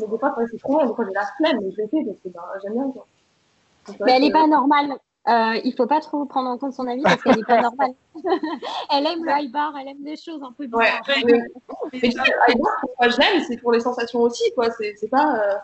mais 0.00 0.06
des 0.06 0.18
fois, 0.18 0.34
c'est 0.50 0.58
trop 0.58 0.78
long, 0.80 0.88
des 0.88 0.94
fois, 0.94 1.04
j'ai 1.06 1.12
la 1.12 1.26
flemme, 1.36 1.60
mais 1.62 1.70
je 1.70 1.82
le 1.82 1.88
fais 1.88 2.04
parce 2.04 2.18
que, 2.22 2.28
ben, 2.28 2.40
j'aime 2.62 2.72
bien, 2.74 2.90
quoi. 2.90 3.06
Donc, 3.88 3.96
Mais 4.00 4.12
elle 4.12 4.22
que- 4.22 4.28
est 4.28 4.32
pas 4.32 4.46
normale. 4.46 4.94
Euh, 5.28 5.54
il 5.62 5.72
faut 5.76 5.86
pas 5.86 6.00
trop 6.00 6.24
prendre 6.26 6.48
en 6.50 6.58
compte 6.58 6.72
son 6.72 6.86
avis 6.88 7.02
parce 7.02 7.22
qu'elle 7.22 7.38
est 7.38 7.44
pas 7.46 7.60
normale. 7.60 7.92
elle 8.90 9.06
aime 9.06 9.24
le 9.24 9.30
high 9.30 9.52
bar, 9.52 9.72
elle 9.80 9.88
aime 9.88 10.02
des 10.02 10.16
choses 10.16 10.42
un 10.42 10.50
peu 10.52 10.64
Ouais, 10.64 10.68
bizarres. 10.68 11.02
mais, 11.24 11.32
mais 11.92 11.98
high 12.08 12.16
bar, 12.60 12.72
pourquoi 12.80 13.08
je 13.08 13.18
l'aime, 13.18 13.42
c'est 13.46 13.56
pour 13.58 13.70
les 13.72 13.78
sensations 13.80 14.20
aussi, 14.20 14.42
quoi. 14.54 14.70
C'est 14.72 14.94
c'est 14.96 15.06
pas. 15.08 15.58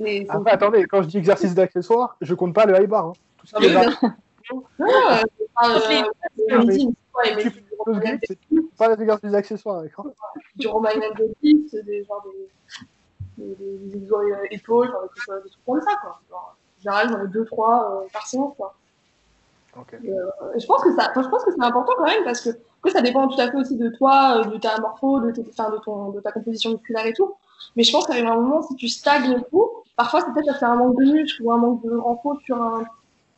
euh, 0.00 0.24
attendez, 0.46 0.84
quand 0.86 1.02
je 1.02 1.08
dis 1.08 1.18
exercice 1.18 1.54
d'accessoires, 1.54 2.16
je 2.22 2.34
compte 2.34 2.54
pas 2.54 2.64
le 2.64 2.80
high 2.80 2.88
bar. 2.88 3.06
Hein. 3.08 3.12
Tout 3.36 3.46
ce 3.46 3.56
Ah 3.56 3.60
qui 3.60 3.66
est. 3.66 3.74
Non, 3.74 4.88
euh, 4.88 4.88
pas. 4.88 5.20
euh, 5.20 5.22
Ah, 5.56 5.68
ouais, 5.76 7.34
les 7.36 9.02
exercices 9.02 9.30
d'accessoires, 9.30 9.82
du 9.82 10.68
Deadlift, 11.16 11.68
c'est 11.70 11.82
des 11.84 12.04
genre 12.04 12.24
des. 13.36 13.44
des, 13.44 14.12
euh, 14.12 14.36
épaules, 14.50 14.90
genre 14.90 15.02
des 15.02 15.08
trucs, 15.08 15.28
euh, 15.28 15.40
comme 15.66 15.80
ça, 15.82 15.96
quoi. 16.00 16.20
En 16.32 16.80
général, 16.82 17.08
j'en 17.10 17.24
ai 17.24 17.28
deux, 17.28 17.44
trois 17.44 18.02
euh, 18.02 18.08
par 18.12 18.26
séance, 18.26 18.54
quoi. 18.56 18.74
Euh, 19.76 20.58
je 20.58 20.66
pense 20.66 20.82
que 20.82 20.92
ça, 20.94 21.10
je 21.14 21.28
pense 21.28 21.44
que 21.44 21.50
c'est 21.50 21.62
important 21.62 21.92
quand 21.96 22.06
même 22.06 22.24
parce 22.24 22.40
que 22.40 22.50
après, 22.50 22.90
ça 22.90 23.00
dépend 23.00 23.28
tout 23.28 23.40
à 23.40 23.50
fait 23.50 23.56
aussi 23.56 23.76
de 23.76 23.88
toi, 23.88 24.38
euh, 24.38 24.44
de 24.44 24.58
ta 24.58 24.78
morpho, 24.80 25.20
de, 25.20 25.30
tes, 25.30 25.44
enfin, 25.48 25.70
de, 25.70 25.78
ton, 25.78 26.10
de 26.10 26.20
ta 26.20 26.32
composition 26.32 26.72
musculaire 26.72 27.06
et 27.06 27.12
tout. 27.12 27.34
Mais 27.76 27.82
je 27.82 27.90
pense 27.90 28.06
qu'à 28.06 28.14
un 28.14 28.34
moment, 28.36 28.62
si 28.62 28.76
tu 28.76 28.88
stagnes 28.88 29.42
tout, 29.50 29.68
parfois 29.96 30.20
c'est 30.20 30.32
peut-être 30.32 30.46
parce 30.46 30.58
qu'il 30.58 30.68
y 30.68 30.70
a 30.70 30.74
un 30.74 30.76
manque 30.76 30.98
de 30.98 31.04
muscle 31.04 31.42
ou 31.42 31.52
un 31.52 31.58
manque 31.58 31.82
de 31.84 31.96
renfort 31.96 32.38
sur 32.44 32.60
un. 32.60 32.84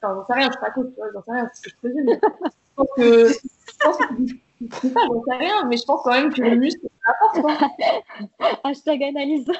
Enfin, 0.02 0.14
j'en 0.14 0.26
sais 0.26 0.32
rien, 0.34 0.46
je 0.46 0.52
suis 0.52 0.60
pas 0.60 0.70
coach, 0.70 0.88
tu 0.88 0.96
vois, 0.96 1.06
j'en 1.12 1.22
sais 1.22 1.32
rien, 1.32 1.50
c'est 1.52 1.70
ce 1.70 1.74
que 1.74 1.80
je 1.82 1.88
faisais, 1.88 2.02
mais 2.02 2.20
je 2.22 2.74
pense 2.76 2.88
que. 2.96 3.28
Je 3.28 3.84
pense 3.84 3.96
que 3.96 4.04
c'est 4.80 4.88
ça, 4.88 5.00
j'en 5.06 5.22
sais 5.24 5.36
rien, 5.36 5.64
mais 5.66 5.76
je 5.76 5.84
pense 5.84 6.02
quand 6.02 6.12
même 6.12 6.32
que 6.32 6.42
le 6.42 6.56
muscle, 6.56 6.80
c'est 6.82 6.90
la 7.06 7.14
force, 7.18 7.40
quoi. 7.40 8.50
Hashtag 8.64 9.02
analyse. 9.04 9.50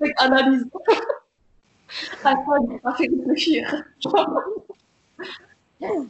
Avec 0.00 0.14
analyse. 0.20 0.64
De 0.64 0.70
pas 2.82 2.94
fait 2.94 3.08
réfléchir. 3.08 3.84
Euh, 5.82 6.04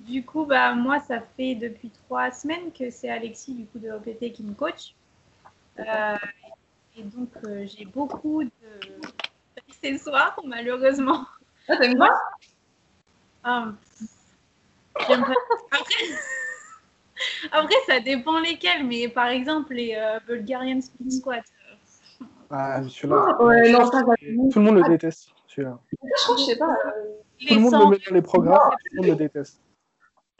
du 0.00 0.24
coup, 0.24 0.44
bah, 0.44 0.74
moi, 0.74 1.00
ça 1.00 1.20
fait 1.36 1.54
depuis 1.54 1.90
trois 1.90 2.30
semaines 2.30 2.72
que 2.72 2.90
c'est 2.90 3.08
Alexis 3.08 3.54
du 3.54 3.66
coup 3.66 3.78
de 3.78 3.90
OPT 3.90 4.32
qui 4.32 4.42
me 4.42 4.54
coach. 4.54 4.94
Euh, 5.78 6.16
et 6.96 7.02
donc, 7.02 7.30
euh, 7.44 7.66
j'ai 7.66 7.84
beaucoup 7.84 8.44
de 8.44 8.50
d'accessoires, 9.56 10.38
malheureusement. 10.44 11.26
Ah, 11.68 11.76
t'aimes 11.76 11.98
pas? 11.98 12.14
Ah, 13.42 13.72
pas. 14.94 15.34
Après... 15.70 15.94
Après, 17.52 17.74
ça 17.86 18.00
dépend 18.00 18.40
lesquels, 18.40 18.86
mais 18.86 19.08
par 19.08 19.28
exemple, 19.28 19.74
les 19.74 19.94
euh, 19.96 20.18
Bulgarian 20.26 20.80
Split 20.80 21.12
Squat. 21.12 21.44
euh, 21.70 22.24
Ah, 22.50 22.82
celui-là. 22.88 23.42
Ouais, 23.42 23.72
non, 23.72 23.90
ça. 23.90 24.02
Tout 24.02 24.58
le 24.58 24.64
monde 24.64 24.76
le 24.76 24.88
déteste, 24.88 25.30
celui-là. 25.56 25.78
Je 25.92 26.22
crois 26.24 26.34
que 26.36 26.40
je 26.42 26.46
sais 26.46 26.56
pas. 26.56 26.66
euh, 26.68 27.12
Tout 27.48 27.54
le 27.54 27.60
monde 27.60 27.72
le 27.72 27.78
cent- 27.78 27.90
met 27.90 27.98
dans 28.08 28.14
les 28.14 28.22
programmes, 28.22 28.70
tout 28.70 28.76
le 28.92 28.96
monde 28.96 29.06
le 29.10 29.16
déteste. 29.16 29.60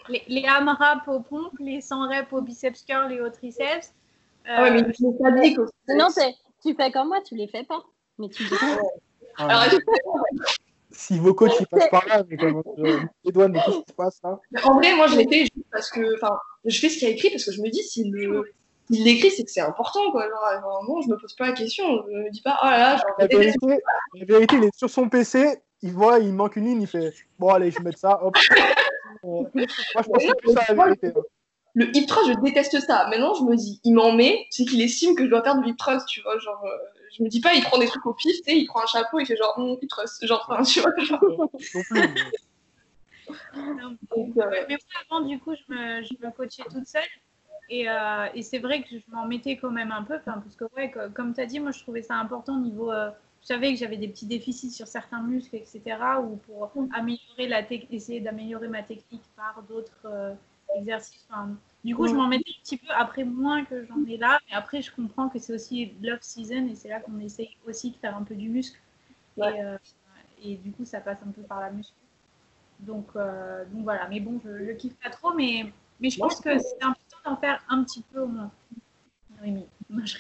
les, 0.09 0.23
les 0.29 0.45
AMRAP 0.45 1.09
aux 1.09 1.21
pompes, 1.21 1.59
les 1.59 1.81
100 1.81 2.09
reps 2.09 2.33
au 2.33 2.41
biceps 2.43 2.83
curl 2.85 3.13
et 3.13 3.21
au 3.21 3.31
triceps. 3.31 3.93
Ah 4.45 4.63
ouais, 4.63 4.71
mais 4.71 4.81
Euh, 4.83 6.09
c'est- 6.11 6.35
tu 6.63 6.75
fais 6.75 6.91
comme 6.93 7.09
moi, 7.09 7.21
tu 7.23 7.35
les 7.35 7.49
fais 7.49 7.65
pas. 7.65 7.83
Mais 8.19 8.29
tu 8.29 8.45
dis 8.45 8.55
Ah, 9.39 9.69
si 10.93 11.19
vos 11.19 11.35
coachs 11.35 11.61
ils 11.61 11.67
passent 11.67 11.91
par 11.91 12.07
là, 12.07 12.23
mais 12.29 12.37
comment 12.37 12.63
euh, 12.79 13.01
les 13.25 13.33
douanes, 13.33 13.53
mais 13.53 13.61
qu'est-ce 13.61 13.79
qui 13.79 13.85
se 13.91 13.95
passe 13.95 14.21
là? 14.23 14.39
En 14.65 14.75
vrai, 14.77 14.95
moi, 14.95 15.09
je 15.09 15.17
l'ai 15.17 15.29
fait 15.29 15.41
juste 15.41 15.67
parce 15.71 15.91
que. 15.91 16.15
Enfin, 16.15 16.39
je 16.65 16.79
fais 16.79 16.89
ce 16.89 16.99
qu'il 16.99 17.09
y 17.09 17.11
a 17.11 17.15
écrit 17.15 17.31
parce 17.31 17.45
que 17.45 17.53
je 17.53 17.61
me 17.61 17.69
dis, 17.69 17.83
s'il 17.83 18.11
le- 18.13 18.45
s'il 18.91 19.05
l'écrit, 19.05 19.31
c'est 19.31 19.45
que 19.45 19.51
c'est 19.51 19.61
important, 19.61 20.11
quoi. 20.11 20.29
Genre, 20.29 20.61
normalement, 20.63 21.01
je 21.03 21.09
me 21.09 21.17
pose 21.17 21.35
pas 21.35 21.47
la 21.49 21.53
question. 21.53 21.85
Je 22.07 22.13
me 22.13 22.31
dis 22.31 22.43
pas, 22.43 22.59
oh 22.63 22.67
là 22.67 22.79
là, 22.79 22.97
genre, 22.97 23.07
la 23.19 23.27
vérité, 23.27 23.81
la 24.15 24.25
vérité, 24.25 24.57
il 24.57 24.65
est 24.65 24.77
sur 24.77 24.89
son 24.91 25.09
PC, 25.09 25.57
il 25.83 25.93
voit, 25.93 26.19
il 26.19 26.33
manque 26.33 26.57
une 26.57 26.65
ligne, 26.67 26.83
il 26.83 26.87
fait 26.87 27.13
Bon, 27.39 27.49
allez, 27.51 27.71
je 27.71 27.79
vais 27.79 27.85
mettre 27.85 27.99
ça, 27.99 28.19
hop. 28.23 28.35
Moi, 29.23 29.49
je 29.55 29.93
pense 29.95 30.07
que 30.07 30.21
c'est 30.21 30.37
plus 30.39 30.53
ça 30.53 30.65
la 30.69 30.85
vérité. 30.85 31.09
hein. 31.17 31.21
le 31.75 31.97
hip 31.97 32.07
thrust, 32.07 32.29
je 32.33 32.41
déteste 32.41 32.81
ça. 32.81 33.07
Maintenant, 33.09 33.35
je 33.35 33.43
me 33.43 33.57
dis, 33.57 33.81
il 33.85 33.93
m'en 33.95 34.13
met, 34.13 34.47
c'est 34.51 34.65
qu'il 34.65 34.81
estime 34.81 35.15
que 35.17 35.25
je 35.25 35.31
dois 35.31 35.43
faire 35.43 35.59
du 35.61 35.69
hip 35.71 35.77
thrust, 35.77 36.07
tu 36.09 36.23
vois. 36.23 36.39
Genre, 36.39 36.63
euh, 36.65 36.69
je 37.17 37.23
me 37.23 37.29
dis 37.29 37.41
pas, 37.41 37.55
il 37.55 37.63
prend 37.63 37.79
des 37.79 37.87
trucs 37.87 38.05
au 38.07 38.15
pif, 38.15 38.37
tu 38.37 38.43
sais, 38.45 38.57
il 38.57 38.67
prend 38.67 38.83
un 38.83 38.87
chapeau, 38.87 39.19
il 39.19 39.27
fait 39.27 39.37
genre, 39.37 39.55
hum, 39.59 39.77
hip 39.83 39.89
thrust. 39.89 40.25
Genre, 40.27 40.47
enfin, 40.49 40.63
tu 40.63 40.81
vois. 40.81 40.93
genre. 40.99 41.21
Non 41.25 41.49
plus. 41.49 41.67
mais- 41.91 42.07
non, 43.57 43.97
Donc, 44.17 44.37
euh, 44.37 44.65
Mais 44.69 44.77
moi, 44.77 44.79
avant, 45.11 45.27
du 45.27 45.39
coup, 45.41 45.53
je 45.55 45.75
me, 45.75 46.03
je 46.05 46.15
me 46.25 46.31
coachais 46.31 46.63
toute 46.71 46.87
seule. 46.87 47.03
Et, 47.69 47.89
euh, 47.89 48.27
et 48.35 48.43
c'est 48.43 48.59
vrai 48.59 48.83
que 48.83 48.89
je 48.91 49.03
m'en 49.11 49.27
mettais 49.27 49.57
quand 49.57 49.71
même 49.71 49.93
un 49.93 50.03
peu. 50.05 50.19
Parce 50.25 50.55
que, 50.57 50.65
ouais, 50.77 50.91
co- 50.91 51.11
comme 51.15 51.35
tu 51.35 51.41
as 51.41 51.47
dit, 51.47 51.61
moi, 51.61 51.73
je 51.73 51.81
trouvais 51.81 52.03
ça 52.03 52.17
important 52.17 52.57
au 52.57 52.61
niveau. 52.61 52.93
euh, 52.93 53.11
je 53.43 53.47
savais 53.49 53.73
que 53.73 53.79
j'avais 53.79 53.97
des 53.97 54.09
petits 54.09 54.27
déficits 54.27 54.71
sur 54.71 54.87
certains 54.89 55.23
muscles, 55.23 55.57
etc. 55.57 56.21
Ou 56.21 56.37
pour 56.37 56.73
améliorer 56.91 57.49
la 57.49 57.63
essayer 57.93 58.21
d'améliorer 58.21 58.69
ma 58.69 58.83
technique 58.83 59.23
par 59.37 59.63
d'autres 59.69 60.07
euh, 60.07 60.35
exercices. 60.77 61.27
Enfin, 61.31 61.57
du 61.85 61.95
coup, 61.97 62.07
je 62.09 62.15
m'en 62.15 62.27
mettais 62.29 62.51
un 62.51 62.63
petit 62.63 62.77
peu. 62.79 62.87
Après, 62.95 63.25
moins 63.25 63.65
que 63.65 63.85
j'en 63.85 64.05
ai 64.07 64.17
là. 64.17 64.39
Mais 64.49 64.57
après, 64.57 64.83
je 64.83 64.93
comprends 64.95 65.29
que 65.29 65.39
c'est 65.39 65.55
aussi 65.55 65.95
l'off-season. 66.03 66.67
Et 66.69 66.75
c'est 66.77 66.89
là 66.89 67.01
qu'on 67.01 67.19
essaye 67.21 67.57
aussi 67.67 67.91
de 67.91 67.97
faire 67.97 68.17
un 68.17 68.23
peu 68.25 68.35
du 68.37 68.49
muscle. 68.49 68.79
Ouais. 69.37 69.55
Et, 69.57 69.63
euh, 69.63 69.77
et 70.43 70.57
du 70.57 70.73
coup, 70.73 70.85
ça 70.85 71.01
passe 71.01 71.19
un 71.27 71.31
peu 71.33 71.43
par 71.43 71.61
la 71.61 71.71
muscle. 71.71 71.95
Donc, 72.81 73.17
donc 73.73 73.83
voilà, 73.85 74.09
mais 74.09 74.21
bon, 74.21 74.41
je, 74.45 74.65
je 74.67 74.73
kiffe 74.73 74.95
pas 75.03 75.11
trop, 75.11 75.33
mais, 75.35 75.73
mais 76.01 76.11
je 76.11 76.19
pense 76.19 76.41
que 76.41 76.59
c'est 76.59 76.83
important 76.83 77.06
d'en 77.27 77.37
faire 77.37 77.63
un 77.69 77.83
petit 77.85 78.03
peu 78.03 78.21
au 78.21 78.27
moins. 78.27 78.51
Rémi, 79.41 79.67
non, 79.91 80.05
je- 80.05 80.19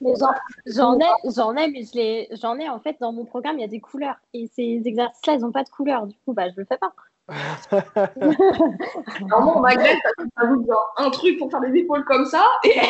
Mais 0.00 0.12
j'en- 0.66 0.98
ai, 0.98 1.04
j'en 1.34 1.56
ai, 1.56 1.68
mais 1.70 1.82
je 1.84 1.94
les, 1.94 2.28
j'en 2.40 2.56
ai 2.58 2.68
en 2.68 2.78
fait 2.78 2.96
dans 3.00 3.12
mon 3.12 3.24
programme, 3.24 3.58
il 3.58 3.62
y 3.62 3.64
a 3.64 3.68
des 3.68 3.80
couleurs. 3.80 4.16
Et 4.32 4.48
ces 4.54 4.80
exercices-là, 4.84 5.34
ils 5.34 5.40
n'ont 5.40 5.52
pas 5.52 5.64
de 5.64 5.68
couleur. 5.70 6.06
Du 6.06 6.14
coup, 6.24 6.32
bah, 6.32 6.48
je 6.48 6.54
le 6.56 6.64
fais 6.64 6.78
pas. 6.78 6.92
Normalement, 9.20 9.62
ça 9.64 10.46
genre 10.46 10.94
un 10.96 11.10
truc 11.10 11.38
pour 11.38 11.50
faire 11.50 11.60
des 11.60 11.78
épaules 11.78 12.04
comme 12.04 12.24
ça, 12.24 12.46
et 12.64 12.80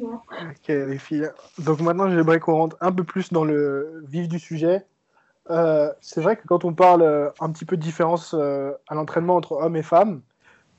Ok, 0.00 0.68
les 0.68 0.98
filles. 0.98 1.28
Donc 1.58 1.80
maintenant, 1.80 2.08
j'aimerais 2.08 2.38
qu'on 2.38 2.54
rentre 2.54 2.76
un 2.80 2.92
peu 2.92 3.02
plus 3.04 3.32
dans 3.32 3.44
le 3.44 4.04
vif 4.06 4.28
du 4.28 4.38
sujet. 4.38 4.84
Euh, 5.48 5.92
c'est 6.00 6.20
vrai 6.20 6.36
que 6.36 6.46
quand 6.46 6.64
on 6.64 6.74
parle 6.74 7.02
euh, 7.02 7.30
un 7.40 7.50
petit 7.50 7.64
peu 7.64 7.76
de 7.76 7.82
différence 7.82 8.34
euh, 8.34 8.72
à 8.88 8.94
l'entraînement 8.94 9.36
entre 9.36 9.52
hommes 9.52 9.76
et 9.76 9.82
femmes, 9.82 10.22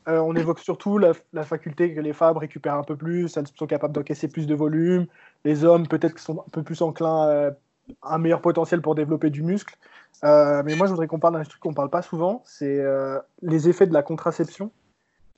on 0.08 0.36
évoque 0.36 0.60
surtout 0.60 0.97
la, 0.97 1.13
la 1.32 1.43
faculté 1.43 1.93
que 1.93 2.02
les 2.02 2.12
femmes 2.12 2.36
récupèrent 2.36 2.76
un 2.76 2.84
peu 2.84 2.97
plus, 2.97 3.38
elles 3.38 3.45
sont 3.56 3.67
capables 3.67 3.93
d'encaisser 3.93 4.28
plus 4.28 4.47
de 4.47 4.56
volume. 4.56 5.06
Les 5.45 5.63
hommes, 5.63 5.88
peut-être, 5.88 6.19
sont 6.19 6.39
un 6.39 6.50
peu 6.52 6.63
plus 6.63 6.82
enclins 6.82 7.54
à 8.02 8.15
un 8.15 8.17
meilleur 8.17 8.41
potentiel 8.41 8.82
pour 8.82 8.95
développer 8.95 9.30
du 9.30 9.43
muscle. 9.43 9.78
Mais 10.24 10.76
moi, 10.76 10.88
je 10.88 10.91
voudrais 10.91 11.08
qu'on 11.08 11.19
parle 11.19 11.36
d'un 11.36 11.43
truc 11.43 11.62
qu'on 11.62 11.76
parle 11.76 11.91
pas 11.91 12.02
souvent, 12.02 12.41
c'est 12.45 12.84
les 13.43 13.69
effets 13.69 13.86
de 13.86 13.93
la 13.93 14.02
contraception 14.02 14.71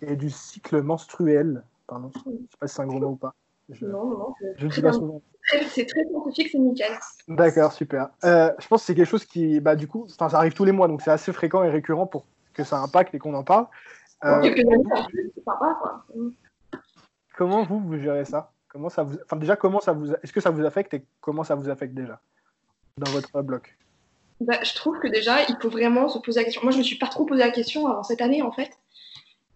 et 0.01 0.15
du 0.15 0.29
cycle 0.29 0.81
menstruel. 0.81 1.63
Pardon, 1.86 2.09
je 2.15 2.19
sais 2.19 2.57
pas 2.57 2.67
si 2.67 2.75
c'est 2.75 2.81
un 2.81 2.88
gros 2.88 2.99
mot 2.99 3.09
ou 3.09 3.15
pas. 3.17 3.36
Je- 3.69 3.86
non, 3.86 4.06
non, 4.06 4.17
non, 4.17 4.34
c'est 4.39 4.54
je 4.58 4.65
ne 4.67 4.71
sais 4.71 4.82
pas 4.82 4.93
souvent. 4.93 5.21
C'est 5.67 5.86
très 5.86 6.06
scientifique, 6.06 6.49
c'est 6.52 6.58
nickel. 6.58 6.91
D'accord, 7.28 7.73
super. 7.73 8.10
Euh, 8.23 8.52
je 8.60 8.67
pense 8.67 8.82
que 8.82 8.88
c'est 8.88 8.95
quelque 8.95 9.10
chose 9.10 9.26
qui, 9.26 9.60
bah, 9.60 9.76
du 9.76 9.88
coup, 9.88 10.08
ça 10.08 10.26
arrive 10.34 10.54
tous 10.54 10.65
les 10.65 10.71
mois, 10.71 10.88
donc 10.88 11.02
c'est 11.02 11.12
assez 11.12 11.34
fréquent 11.34 11.63
et 11.63 11.69
récurrent 11.69 12.08
pour 12.08 12.26
que 12.54 12.63
ça 12.63 12.78
impacte 12.80 13.13
et 13.15 13.19
qu'on 13.19 13.34
en 13.34 13.43
parle. 13.43 13.67
Euh, 14.23 14.41
c'est 14.43 15.43
sympa, 15.43 15.78
quoi. 15.82 16.06
comment 17.36 17.63
vous, 17.63 17.80
vous 17.80 17.97
gérez 17.97 18.26
ça? 18.26 18.52
Comment 18.69 18.89
ça 18.89 19.04
vous, 19.04 19.17
enfin, 19.26 19.36
déjà, 19.36 19.56
comment 19.56 19.82
ça 19.82 19.91
vous, 19.91 20.13
est-ce 20.13 20.32
que 20.34 20.41
ça 20.41 20.49
vous 20.49 20.65
affecte 20.65 20.93
et 20.93 21.06
comment 21.21 21.43
ça 21.43 21.56
vous 21.56 21.69
affecte 21.69 21.93
déjà 21.93 22.19
dans 22.97 23.12
votre 23.12 23.41
bloc? 23.41 23.78
Bah, 24.39 24.60
je 24.63 24.73
trouve 24.76 24.99
que 24.99 25.08
déjà, 25.08 25.43
il 25.43 25.58
faut 25.62 25.69
vraiment 25.69 26.10
se 26.10 26.19
poser 26.19 26.39
la 26.39 26.43
question. 26.45 26.63
Moi, 26.63 26.71
je 26.71 26.78
me 26.78 26.84
suis 26.84 26.97
pas 26.97 27.08
trop 27.08 27.26
posé 27.26 27.43
la 27.43 27.52
question 27.52 27.88
avant 27.88 28.04
cette 28.04 28.21
année, 28.21 28.41
en 28.41 28.52
fait. 28.52 28.71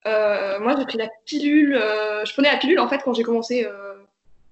Euh, 0.06 0.60
moi, 0.60 0.76
j'ai 0.78 0.86
pris 0.86 0.98
la 0.98 1.10
pilule. 1.26 1.76
euh, 1.76 2.24
je 2.26 2.34
prenais 2.34 2.52
la 2.52 2.58
pilule, 2.58 2.80
en 2.80 2.88
fait, 2.88 3.02
quand 3.04 3.14
j'ai 3.14 3.24
commencé, 3.24 3.66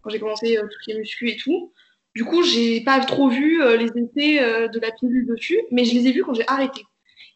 quand 0.05 0.11
j'ai 0.11 0.19
commencé 0.19 0.57
euh, 0.57 0.61
tout 0.61 0.79
ce 0.79 0.85
qui 0.85 0.91
est 0.91 0.99
muscu 0.99 1.29
et 1.29 1.35
tout. 1.35 1.73
Du 2.13 2.23
coup, 2.23 2.43
j'ai 2.43 2.81
pas 2.81 2.99
trop 2.99 3.27
vu 3.27 3.61
euh, 3.61 3.75
les 3.75 3.87
effets 3.87 4.41
euh, 4.41 4.67
de 4.67 4.79
la 4.79 4.91
pilule 4.91 5.25
dessus, 5.25 5.59
mais 5.71 5.83
je 5.83 5.95
les 5.95 6.07
ai 6.07 6.11
vus 6.11 6.23
quand 6.23 6.35
j'ai 6.35 6.47
arrêté. 6.47 6.85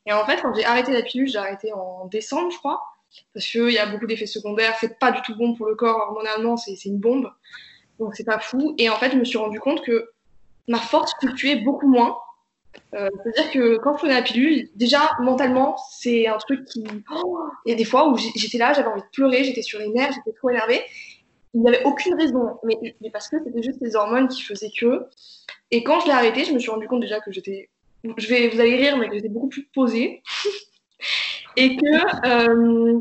Et 0.05 0.13
en 0.13 0.23
fait, 0.25 0.39
quand 0.41 0.53
j'ai 0.53 0.63
arrêté 0.63 0.93
la 0.93 1.01
pilule, 1.01 1.27
j'ai 1.27 1.39
arrêté 1.39 1.73
en 1.73 2.05
décembre, 2.05 2.51
je 2.51 2.57
crois. 2.57 2.81
parce 3.33 3.45
qu'il 3.45 3.71
y 3.71 3.79
a 3.79 3.87
beaucoup 3.87 4.05
d'effets 4.05 4.27
secondaires. 4.27 4.75
C'est 4.79 4.99
pas 4.99 5.11
du 5.11 5.21
tout 5.23 5.35
bon 5.35 5.55
pour 5.55 5.65
le 5.65 5.75
corps 5.75 5.97
hormonalement, 6.07 6.57
c'est 6.57 6.85
une 6.85 6.99
bombe. 6.99 7.31
Donc 7.97 8.15
c'est 8.15 8.23
pas 8.23 8.39
fou. 8.39 8.75
Et 8.77 8.89
en 8.89 8.95
fait, 8.95 9.11
je 9.11 9.17
me 9.17 9.25
suis 9.25 9.37
rendu 9.37 9.59
compte 9.59 9.83
que 9.83 10.11
ma 10.67 10.79
force 10.79 11.13
fluctuait 11.19 11.57
beaucoup 11.57 11.87
moins. 11.87 12.17
C'est-à-dire 12.93 13.51
que 13.51 13.77
quand 13.77 13.93
je 13.93 13.97
prenais 13.97 14.13
la 14.13 14.21
pilule, 14.21 14.69
déjà 14.75 15.11
mentalement, 15.19 15.75
c'est 15.91 16.27
un 16.27 16.37
truc 16.37 16.65
qui. 16.65 16.83
Oh, 17.13 17.39
il 17.65 17.71
y 17.71 17.73
a 17.73 17.75
des 17.75 17.83
fois 17.83 18.07
où 18.09 18.17
j'étais 18.17 18.59
là, 18.59 18.73
j'avais 18.73 18.87
envie 18.87 19.01
de 19.01 19.07
pleurer, 19.11 19.43
j'étais 19.43 19.63
sur 19.63 19.79
les 19.79 19.89
nerfs, 19.89 20.11
j'étais 20.13 20.35
trop 20.37 20.49
énervée. 20.49 20.81
Il 21.53 21.61
n'y 21.61 21.67
avait 21.67 21.83
aucune 21.83 22.13
raison, 22.15 22.59
mais, 22.63 22.77
parce 23.11 23.27
que 23.29 23.37
c'était 23.43 23.63
juste 23.63 23.79
les 23.81 23.95
hormones 23.95 24.27
qui 24.27 24.43
faisaient 24.43 24.71
que. 24.77 25.07
Et 25.71 25.83
quand 25.83 25.99
je 25.99 26.05
l'ai 26.05 26.11
arrêté, 26.11 26.45
je 26.45 26.53
me 26.53 26.59
suis 26.59 26.69
rendu 26.69 26.87
compte 26.87 27.01
déjà 27.01 27.19
que 27.19 27.31
j'étais. 27.31 27.69
Je 28.03 28.27
vais, 28.27 28.49
vous 28.49 28.59
allez 28.59 28.75
rire, 28.75 28.97
mais 28.97 29.09
que 29.09 29.15
j'étais 29.15 29.29
beaucoup 29.29 29.49
plus 29.49 29.63
posée. 29.73 30.21
et 31.57 31.75
que. 31.75 32.27
Euh, 32.27 32.99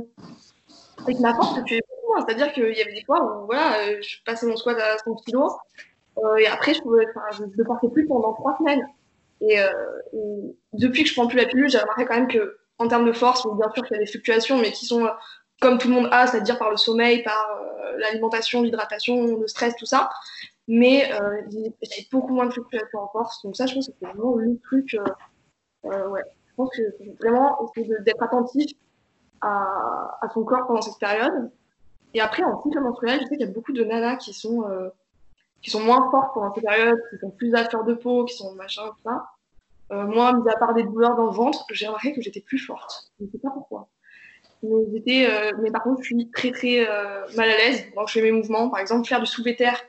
et 1.07 1.15
que 1.15 1.21
ma 1.21 1.35
force 1.35 1.55
beaucoup 1.55 2.07
moins. 2.09 2.25
C'est-à-dire 2.27 2.53
qu'il 2.53 2.77
y 2.77 2.81
avait 2.81 2.95
des 2.95 3.05
fois 3.05 3.23
où 3.23 3.47
voilà, 3.47 3.79
euh, 3.81 3.99
je 4.01 4.17
passais 4.25 4.47
mon 4.47 4.57
squat 4.57 4.79
à 4.79 4.99
100 4.99 5.15
kg 5.27 5.37
euh, 6.25 6.37
et 6.37 6.47
après, 6.47 6.75
je 6.75 6.83
pouvais, 6.83 7.07
je 7.33 7.63
portais 7.63 7.89
plus 7.89 8.07
pendant 8.07 8.33
trois 8.35 8.57
semaines. 8.59 8.87
Et, 9.41 9.61
euh, 9.61 9.71
et, 10.13 10.57
depuis 10.73 11.05
que 11.05 11.09
je 11.09 11.15
prends 11.15 11.29
plus 11.29 11.37
la 11.37 11.47
pilule, 11.47 11.69
j'ai 11.69 11.79
remarqué 11.79 12.07
quand 12.07 12.15
même 12.15 12.29
que, 12.29 12.59
en 12.79 12.89
termes 12.89 13.07
de 13.07 13.13
force, 13.13 13.47
bien 13.57 13.71
sûr 13.73 13.85
qu'il 13.85 13.97
y 13.97 14.01
a 14.01 14.03
des 14.03 14.11
fluctuations, 14.11 14.59
mais 14.59 14.73
qui 14.73 14.87
sont 14.87 15.05
euh, 15.05 15.11
comme 15.61 15.79
tout 15.79 15.89
le 15.89 15.95
monde 15.95 16.09
a, 16.13 16.27
c'est-à-dire 16.27 16.59
par 16.59 16.71
le 16.71 16.77
sommeil, 16.77 17.23
par 17.23 17.51
euh, 17.51 17.99
l'alimentation, 17.99 18.63
l'hydratation, 18.63 19.39
le 19.39 19.47
stress, 19.47 19.75
tout 19.77 19.87
ça. 19.87 20.11
Mais 20.67 21.13
euh, 21.13 21.43
j'avais 21.51 22.07
beaucoup 22.13 22.35
moins 22.35 22.47
de 22.47 22.53
fluctuations 22.53 23.01
en 23.01 23.09
force. 23.09 23.43
Donc 23.43 23.57
ça, 23.57 23.67
je 23.67 23.75
pense 23.75 23.89
que 23.89 23.93
c'est 23.99 24.07
vraiment 24.07 24.37
le 24.37 24.59
truc. 24.61 24.97
Euh, 25.85 26.09
ouais. 26.09 26.23
Je 26.47 26.55
pense 26.57 26.71
que 26.77 26.83
vraiment 27.23 27.59
d'être 28.05 28.23
attentif 28.23 28.73
à, 29.41 30.19
à, 30.21 30.29
son 30.35 30.45
corps 30.45 30.67
pendant 30.67 30.83
cette 30.83 30.99
période. 30.99 31.51
Et 32.15 32.21
après, 32.21 32.43
en 32.43 32.63
cycle 32.63 32.81
menstruel, 32.81 33.21
je 33.21 33.27
sais 33.27 33.37
qu'il 33.37 33.47
y 33.47 33.51
a 33.51 33.53
beaucoup 33.53 33.73
de 33.73 33.85
nanas 33.85 34.17
qui 34.17 34.33
sont 34.33 34.65
qui 35.63 35.71
sont 35.71 35.81
moins 35.81 36.11
fortes 36.11 36.35
pendant 36.35 36.55
ces 36.55 36.61
périodes, 36.61 37.01
qui 37.11 37.19
sont 37.19 37.31
plus 37.31 37.55
à 37.55 37.65
fleur 37.65 37.85
de 37.85 37.95
peau, 37.95 38.25
qui 38.25 38.37
sont 38.37 38.55
machin, 38.55 38.83
tout 38.89 39.03
ça. 39.05 39.27
Euh, 39.91 40.05
moi, 40.07 40.33
mis 40.35 40.49
à 40.49 40.57
part 40.57 40.75
des 40.75 40.85
douleurs 40.85 41.17
dans 41.17 41.27
le 41.27 41.33
ventre, 41.33 41.65
j'ai 41.73 41.87
remarqué 41.87 42.13
que 42.15 42.21
j'étais 42.21 42.41
plus 42.41 42.59
forte. 42.59 43.11
Je 43.19 43.25
ne 43.25 43.31
sais 43.31 43.39
pas 43.39 43.51
pourquoi. 43.51 43.89
Mais, 44.63 45.27
euh, 45.27 45.53
mais 45.63 45.71
par 45.71 45.83
contre, 45.83 46.03
je 46.03 46.07
suis 46.07 46.31
très 46.31 46.51
très 46.51 46.89
euh, 46.89 47.27
mal 47.37 47.49
à 47.49 47.57
l'aise 47.57 47.85
quand 47.95 48.07
je 48.07 48.15
fais 48.15 48.23
mes 48.23 48.33
mouvements. 48.33 48.69
Par 48.71 48.81
exemple, 48.81 49.07
faire 49.07 49.21
du 49.21 49.27
soulevé 49.27 49.57
terre 49.57 49.81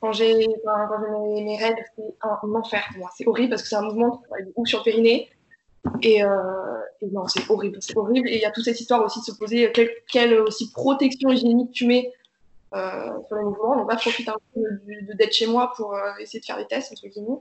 quand 0.00 0.12
j'ai 0.12 0.46
quand, 0.64 0.98
mes, 1.44 1.58
règles, 1.58 1.84
c'est 1.94 2.02
un, 2.22 2.54
enfer 2.54 2.82
pour 2.90 3.00
moi. 3.00 3.10
C'est 3.14 3.26
horrible 3.26 3.50
parce 3.50 3.62
que 3.62 3.68
c'est 3.68 3.76
un 3.76 3.82
mouvement 3.82 4.22
beaucoup 4.46 4.64
sur 4.64 4.78
le 4.78 4.84
périnée. 4.84 5.28
Et, 6.02 6.22
euh, 6.22 6.28
et 7.02 7.06
non, 7.08 7.26
c'est 7.26 7.48
horrible, 7.50 7.78
c'est 7.80 7.96
horrible. 7.96 8.28
Et 8.28 8.36
il 8.36 8.40
y 8.40 8.46
a 8.46 8.50
toute 8.50 8.64
cette 8.64 8.80
histoire 8.80 9.04
aussi 9.04 9.20
de 9.20 9.24
se 9.24 9.32
poser 9.32 9.70
quelle, 9.72 9.90
quelle 10.10 10.34
aussi 10.40 10.70
protection 10.72 11.30
hygiénique 11.30 11.72
tu 11.72 11.86
mets 11.86 12.10
euh, 12.74 13.10
sur 13.28 13.36
les 13.36 13.44
mouvements. 13.44 13.76
Donc, 13.76 13.90
là, 13.90 13.98
je 13.98 14.02
profite 14.02 14.28
un 14.28 14.36
peu 14.54 14.62
d'être 15.14 15.32
chez 15.32 15.46
moi 15.46 15.72
pour 15.76 15.94
essayer 16.18 16.40
de 16.40 16.44
faire 16.44 16.56
des 16.56 16.66
tests, 16.66 16.92
entre 16.92 17.08
guillemets. 17.08 17.40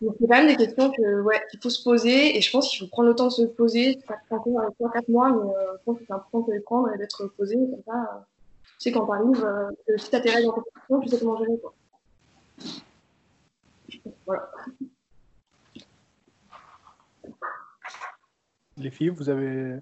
Donc, 0.00 0.16
c'est 0.18 0.26
quand 0.26 0.36
même 0.36 0.46
des 0.46 0.56
questions 0.56 0.90
que, 0.90 1.20
ouais, 1.22 1.42
qu'il 1.50 1.60
faut 1.60 1.68
se 1.68 1.82
poser 1.82 2.36
et 2.36 2.40
je 2.40 2.50
pense 2.50 2.70
qu'il 2.70 2.78
faut 2.80 2.86
prendre 2.90 3.08
le 3.08 3.14
temps 3.14 3.26
de 3.26 3.32
se 3.32 3.42
poser. 3.42 3.98
Ça 4.08 4.16
dans 4.30 4.62
les 4.62 4.86
3-4 4.86 5.10
mois, 5.10 5.30
mais 5.30 5.36
euh, 5.36 5.76
je 5.78 5.84
pense 5.84 5.98
que 5.98 6.04
c'est 6.06 6.12
important 6.12 6.46
de 6.46 6.52
les 6.54 6.60
prendre 6.60 6.92
et 6.92 6.98
d'être 6.98 7.26
posé. 7.36 7.56
Comme 7.56 7.82
ça, 7.86 7.92
euh, 7.92 8.20
tu 8.64 8.72
sais, 8.78 8.92
quand 8.92 9.06
t'arrives, 9.06 9.44
euh, 9.44 9.70
si 9.98 10.10
t'as 10.10 10.20
tes 10.20 10.30
règles 10.30 10.48
en 10.48 10.52
compétition, 10.52 11.00
tu 11.00 11.08
sais 11.08 11.18
comment 11.18 11.38
gérer, 11.38 11.58
quoi. 11.58 11.74
Voilà. 14.24 14.50
Les 18.78 18.90
filles, 18.90 19.10
vous 19.10 19.28
avez 19.28 19.80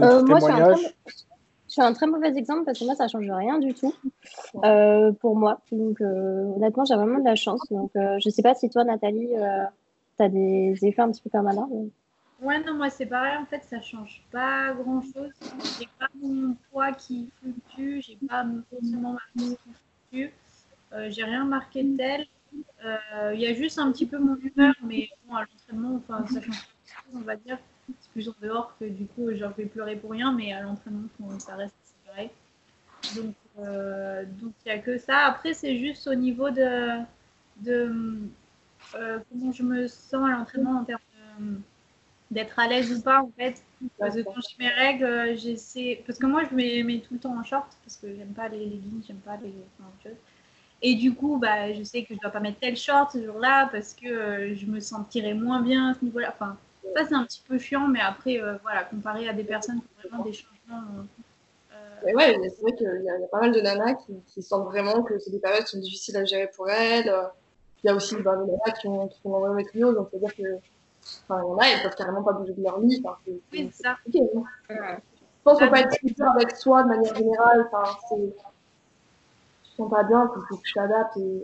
euh, 0.00 0.22
moi, 0.24 0.38
témoignages? 0.38 0.94
je 1.06 1.35
suis 1.76 1.82
un 1.82 1.92
très 1.92 2.06
mauvais 2.06 2.34
exemple 2.36 2.64
parce 2.64 2.78
que 2.78 2.84
moi, 2.84 2.94
ça 2.94 3.06
change 3.08 3.30
rien 3.30 3.58
du 3.58 3.74
tout 3.74 3.94
euh, 4.64 5.12
pour 5.12 5.36
moi. 5.36 5.60
Donc, 5.70 6.00
euh, 6.00 6.54
honnêtement, 6.56 6.84
j'ai 6.84 6.94
vraiment 6.94 7.18
de 7.18 7.24
la 7.24 7.34
chance. 7.34 7.60
Donc, 7.70 7.90
euh, 7.96 8.18
je 8.18 8.30
sais 8.30 8.42
pas 8.42 8.54
si 8.54 8.70
toi, 8.70 8.84
Nathalie, 8.84 9.36
euh, 9.36 9.64
tu 10.16 10.24
as 10.24 10.28
des 10.28 10.74
effets 10.82 11.02
un 11.02 11.10
petit 11.10 11.20
peu 11.20 11.30
comme 11.30 11.46
Anna. 11.46 11.66
Mais... 11.70 11.88
Ouais, 12.46 12.64
non, 12.64 12.74
moi, 12.74 12.88
c'est 12.88 13.06
pareil. 13.06 13.36
En 13.36 13.44
fait, 13.44 13.62
ça 13.68 13.80
change 13.80 14.22
pas 14.32 14.72
grand-chose. 14.72 15.32
J'ai 15.78 15.88
pas 15.98 16.08
mon 16.20 16.56
poids 16.70 16.92
qui 16.92 17.28
fluctue. 17.40 18.00
J'ai 18.00 18.18
pas 18.26 18.46
forcément 18.70 19.12
ma 19.12 19.42
force 19.42 19.58
qui 20.10 20.16
fluctue. 20.20 20.34
J'ai 21.08 21.24
rien 21.24 21.44
marqué 21.44 21.82
de 21.82 21.96
tel. 21.96 22.26
Il 23.34 23.40
y 23.40 23.46
a 23.46 23.52
juste 23.52 23.78
un 23.78 23.92
petit 23.92 24.06
peu 24.06 24.18
mon 24.18 24.36
humeur, 24.36 24.74
mais 24.82 25.08
bon, 25.26 25.34
à 25.34 25.40
l'entraînement, 25.40 25.96
enfin, 25.96 26.24
ça 26.26 26.40
change 26.40 26.56
pas 26.56 26.76
on 27.14 27.20
va 27.20 27.36
dire 27.36 27.58
c'est 28.00 28.10
plus 28.10 28.28
en 28.28 28.34
dehors 28.42 28.76
que 28.78 28.84
du 28.84 29.06
coup, 29.06 29.32
genre, 29.34 29.52
je 29.56 29.62
vais 29.62 29.68
pleurer 29.68 29.96
pour 29.96 30.10
rien, 30.10 30.32
mais 30.32 30.52
à 30.52 30.62
l'entraînement, 30.62 31.08
ça 31.38 31.56
reste 31.56 31.74
pareil. 32.06 32.30
Donc, 33.14 33.34
euh, 33.58 34.24
donc 34.40 34.52
il 34.64 34.72
n'y 34.72 34.78
a 34.78 34.78
que 34.78 34.98
ça. 34.98 35.26
Après, 35.26 35.54
c'est 35.54 35.78
juste 35.78 36.06
au 36.06 36.14
niveau 36.14 36.50
de, 36.50 37.00
de 37.58 38.18
euh, 38.94 39.18
comment 39.30 39.52
je 39.52 39.62
me 39.62 39.86
sens 39.86 40.28
à 40.28 40.32
l'entraînement 40.32 40.80
en 40.80 40.84
termes 40.84 41.00
d'être 42.30 42.58
à 42.58 42.66
l'aise 42.66 42.92
ou 42.92 43.02
pas, 43.02 43.22
en 43.22 43.30
fait. 43.36 43.62
Parce 43.98 44.16
que 44.16 44.22
quand 44.22 44.34
j'ai 44.40 44.64
mes 44.64 44.70
règles, 44.70 45.36
j'essaie. 45.38 46.02
Parce 46.06 46.18
que 46.18 46.26
moi, 46.26 46.42
je 46.50 46.54
me 46.54 46.82
mets 46.82 47.00
tout 47.00 47.14
le 47.14 47.20
temps 47.20 47.38
en 47.38 47.44
short, 47.44 47.76
parce 47.84 47.96
que 47.96 48.08
j'aime 48.16 48.32
pas 48.32 48.48
les 48.48 48.64
leggings, 48.64 49.04
j'aime 49.06 49.18
pas 49.18 49.36
les. 49.36 49.52
Enfin. 49.78 50.10
Et 50.82 50.94
du 50.94 51.14
coup, 51.14 51.38
bah, 51.38 51.72
je 51.72 51.82
sais 51.82 52.04
que 52.04 52.14
je 52.14 52.20
dois 52.20 52.30
pas 52.30 52.40
mettre 52.40 52.60
tel 52.60 52.76
short 52.76 53.12
ce 53.12 53.24
jour-là 53.24 53.68
parce 53.72 53.94
que 53.94 54.06
euh, 54.06 54.54
je 54.54 54.66
me 54.66 54.80
sentirais 54.80 55.34
moins 55.34 55.62
bien 55.62 55.90
à 55.90 55.94
ce 55.94 56.04
niveau-là. 56.04 56.34
Enfin, 56.34 56.58
ça, 56.96 57.04
c'est 57.04 57.14
un 57.14 57.24
petit 57.24 57.42
peu 57.46 57.58
chiant, 57.58 57.88
mais 57.88 58.00
après, 58.00 58.40
euh, 58.40 58.56
voilà, 58.62 58.84
comparé 58.84 59.28
à 59.28 59.34
des 59.34 59.44
personnes 59.44 59.80
qui 59.80 60.06
ont 60.06 60.08
vraiment 60.08 60.24
des 60.24 60.32
changements. 60.32 60.82
Euh, 61.72 62.14
ouais, 62.14 62.38
c'est 62.48 62.62
vrai 62.62 62.74
qu'il 62.74 62.86
y, 62.86 63.04
y, 63.04 63.10
a 63.10 63.28
pas 63.30 63.40
mal 63.40 63.52
de 63.52 63.60
nanas 63.60 63.94
qui, 63.94 64.14
qui 64.28 64.42
sentent 64.42 64.64
vraiment 64.64 65.02
que 65.02 65.18
c'est 65.18 65.30
des 65.30 65.38
périodes 65.38 65.64
qui 65.64 65.72
sont 65.72 65.78
difficiles 65.78 66.16
à 66.16 66.24
gérer 66.24 66.50
pour 66.56 66.70
elles. 66.70 67.12
Il 67.84 67.88
y 67.88 67.90
a 67.90 67.94
aussi 67.94 68.16
bah, 68.16 68.36
des 68.36 68.50
nanas 68.50 68.78
qui, 68.80 68.88
ont, 68.88 69.08
qui 69.08 69.20
font 69.20 69.38
l'endométriose, 69.38 69.94
donc 69.94 70.08
c'est-à-dire 70.10 70.34
que. 70.34 70.58
Enfin, 71.28 71.40
il 71.44 71.48
y 71.48 71.52
en 71.52 71.58
a, 71.58 71.66
elles 71.66 71.82
peuvent 71.82 71.94
carrément 71.94 72.22
pas 72.22 72.32
bouger 72.32 72.52
de 72.52 72.62
leur 72.62 72.80
lit. 72.80 73.00
Enfin, 73.04 73.16
oui, 73.26 73.70
c'est 73.72 73.84
ça. 73.84 73.96
Okay, 74.08 74.22
hein. 74.34 74.42
ouais. 74.70 74.96
Je 74.98 75.42
pense 75.44 75.58
qu'on 75.60 75.68
peut 75.68 75.76
être 75.76 75.92
super 76.00 76.30
avec 76.32 76.56
soi 76.56 76.82
de 76.82 76.88
manière 76.88 77.14
générale. 77.14 77.68
Enfin, 77.70 77.96
c'est. 78.08 78.34
Je 79.64 79.76
sens 79.76 79.90
pas 79.90 80.02
bien, 80.02 80.30
il 80.34 80.42
faut 80.48 80.56
que 80.56 80.66
je 80.66 80.72
t'adapte. 80.72 81.16
Et... 81.18 81.42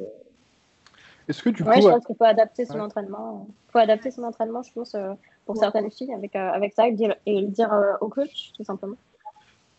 Est-ce 1.29 1.43
que 1.43 1.51
du 1.51 1.63
coup. 1.63 1.69
Ouais, 1.69 1.81
je 1.81 1.89
pense 1.89 2.05
qu'il 2.07 2.17
faut 2.17 2.25
adapter 2.25 2.65
son 2.65 2.75
ouais. 2.75 2.81
entraînement. 2.81 3.47
Il 3.69 3.73
faut 3.73 3.79
adapter 3.79 4.11
son 4.11 4.25
entraînement, 4.25 4.63
je 4.63 4.73
pense. 4.73 4.95
Euh 4.95 5.13
pour 5.47 5.57
certaines 5.57 5.91
filles 5.91 6.13
avec, 6.13 6.37
euh, 6.37 6.51
avec 6.51 6.73
ça 6.75 6.87
et 6.87 6.91
le 6.91 6.97
dire, 6.97 7.15
et 7.27 7.41
le 7.41 7.49
dire 7.49 7.73
euh, 7.73 7.93
au 8.01 8.09
coach, 8.09 8.53
tout 8.57 8.65
simplement. 8.65 8.97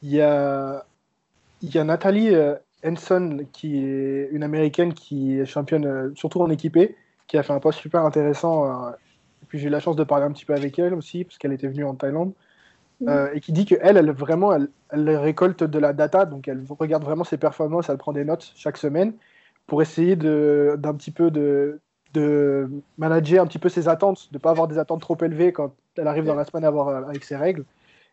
Il 0.02 0.12
y 0.12 0.22
a, 0.22 0.86
il 1.62 1.74
y 1.74 1.78
a 1.78 1.84
Nathalie 1.84 2.34
euh, 2.34 2.56
Henson, 2.86 3.46
qui 3.54 3.78
est 3.78 4.30
une 4.32 4.44
américaine 4.44 4.94
qui 4.94 5.40
est 5.40 5.46
championne, 5.46 6.14
surtout 6.16 6.42
en 6.42 6.50
équipé, 6.50 6.96
qui 7.28 7.38
a 7.38 7.44
fait 7.44 7.54
un 7.54 7.60
post 7.60 7.80
super 7.80 8.04
intéressant. 8.06 8.90
et 8.90 9.46
puis 9.48 9.60
j'ai 9.60 9.68
eu 9.68 9.72
la 9.72 9.80
chance 9.80 9.96
de 9.96 10.04
parler 10.04 10.26
un 10.26 10.32
petit 10.32 10.46
peu 10.46 10.54
avec 10.54 10.78
elle 10.80 10.94
aussi, 10.94 11.24
parce 11.24 11.38
qu'elle 11.38 11.54
était 11.54 11.68
venue 11.68 11.86
en 11.86 11.96
Thaïlande. 11.96 12.34
Mmh. 13.02 13.12
et 13.34 13.40
qui 13.42 13.52
dit 13.52 13.66
qu'elle, 13.66 13.98
elle, 13.98 14.12
vraiment, 14.12 14.54
elle, 14.54 14.70
elle, 14.92 15.10
récolte 15.18 15.64
de 15.64 15.80
la 15.80 15.94
data, 15.94 16.26
donc 16.26 16.48
elle 16.48 16.64
regarde 16.70 17.04
vraiment 17.04 17.24
ses 17.24 17.38
performances, 17.38 17.90
elle 17.90 17.98
prend 17.98 18.14
des 18.14 18.24
notes 18.24 18.52
chaque 18.56 18.78
semaine 18.78 19.14
pour 19.66 19.82
essayer 19.82 20.16
d'un 20.16 20.94
petit 20.94 21.12
peu 21.12 21.32
de, 21.32 21.82
de 22.14 22.70
manager 22.98 23.44
un 23.44 23.48
petit 23.48 23.60
peu 23.60 23.70
ses 23.70 23.88
attentes, 23.88 24.30
de 24.32 24.38
ne 24.38 24.40
pas 24.40 24.52
avoir 24.52 24.68
des 24.68 24.78
attentes 24.78 25.02
trop 25.02 25.18
élevées 25.22 25.52
quand 25.52 25.74
elle 25.98 26.08
arrive 26.08 26.26
dans 26.26 26.36
la 26.36 26.46
semaine 26.46 26.64
à 26.64 26.68
avoir, 26.68 26.90
avec 26.90 27.24
ses 27.24 27.36
règles, 27.36 27.66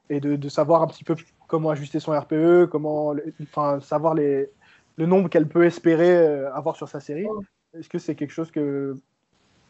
et 0.09 0.21
de, 0.21 0.37
de, 0.37 0.49
savoir 0.49 0.83
un 0.83 0.87
petit 0.87 1.05
peu 1.05 1.15
comment 1.47 1.71
ajuster 1.71 2.01
son 2.01 2.13
RPE, 2.13 2.67
comment, 2.67 3.15
enfin, 3.43 3.81
savoir 3.81 4.15
les, 4.15 4.51
le 4.97 5.07
nombre 5.07 5.29
qu'elle 5.29 5.49
peut 5.49 5.65
espérer 5.65 6.17
euh, 6.17 6.53
avoir 6.55 6.77
sur 6.77 6.89
sa 6.89 7.01
série. 7.01 7.27
Est-ce 7.75 7.89
que 7.89 7.99
c'est 7.99 8.15
quelque 8.15 8.33
chose 8.33 8.51
que 8.51 8.97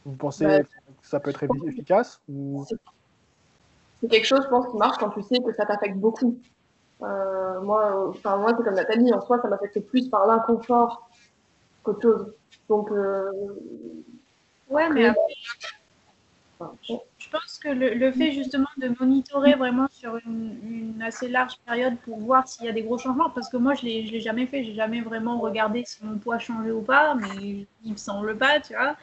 vous 0.05 0.17
pensez 0.17 0.47
bah, 0.47 0.63
que 0.63 0.67
ça 1.03 1.21
peut 1.21 1.31
être 1.31 1.45
efficace 1.67 2.21
ou... 2.29 2.65
C'est 4.01 4.09
quelque 4.09 4.25
chose, 4.25 4.41
je 4.45 4.49
pense, 4.49 4.67
qui 4.69 4.77
marche 4.79 4.97
quand 4.99 5.11
tu 5.11 5.23
sais 5.23 5.39
que 5.41 5.53
ça 5.53 5.67
t'affecte 5.67 5.99
beaucoup. 5.99 6.39
Euh, 7.03 7.61
moi, 7.61 8.09
enfin, 8.09 8.39
moi 8.39 8.55
c'est 8.57 8.65
comme 8.65 8.75
Nathalie, 8.75 9.13
en 9.13 9.21
soi, 9.21 9.41
ça 9.43 9.49
m'affecte 9.49 9.79
plus 9.81 10.09
par 10.09 10.27
l'inconfort 10.27 11.11
qu'autre 11.83 12.01
chose. 12.01 12.33
Donc, 12.69 12.91
euh, 12.91 13.31
Ouais, 14.71 14.89
mais 14.91 15.07
après, 15.07 15.35
je 17.19 17.29
pense 17.31 17.59
que 17.59 17.69
le, 17.69 17.95
le, 17.95 18.13
fait 18.13 18.33
justement 18.33 18.69
de 18.77 18.89
monitorer 19.01 19.55
vraiment 19.55 19.89
sur 19.91 20.17
une, 20.27 20.59
une 20.63 21.03
assez 21.03 21.29
large 21.29 21.55
période 21.67 21.97
pour 22.05 22.19
voir 22.19 22.47
s'il 22.47 22.67
y 22.67 22.69
a 22.69 22.73
des 22.73 22.83
gros 22.83 22.99
changements, 22.99 23.31
parce 23.31 23.49
que 23.49 23.57
moi 23.57 23.75
je 23.75 23.87
ne 23.87 23.91
l'ai 23.91 24.21
jamais 24.21 24.47
fait, 24.47 24.65
j'ai 24.65 24.75
jamais 24.75 25.01
vraiment 25.01 25.41
regardé 25.41 25.85
si 25.87 26.05
mon 26.05 26.19
poids 26.19 26.39
changeait 26.39 26.71
ou 26.71 26.83
pas, 26.83 27.15
mais 27.15 27.67
il 27.85 27.93
me 27.93 27.97
semble 27.97 28.37
pas, 28.37 28.61
tu 28.61 28.75
vois. 28.75 28.97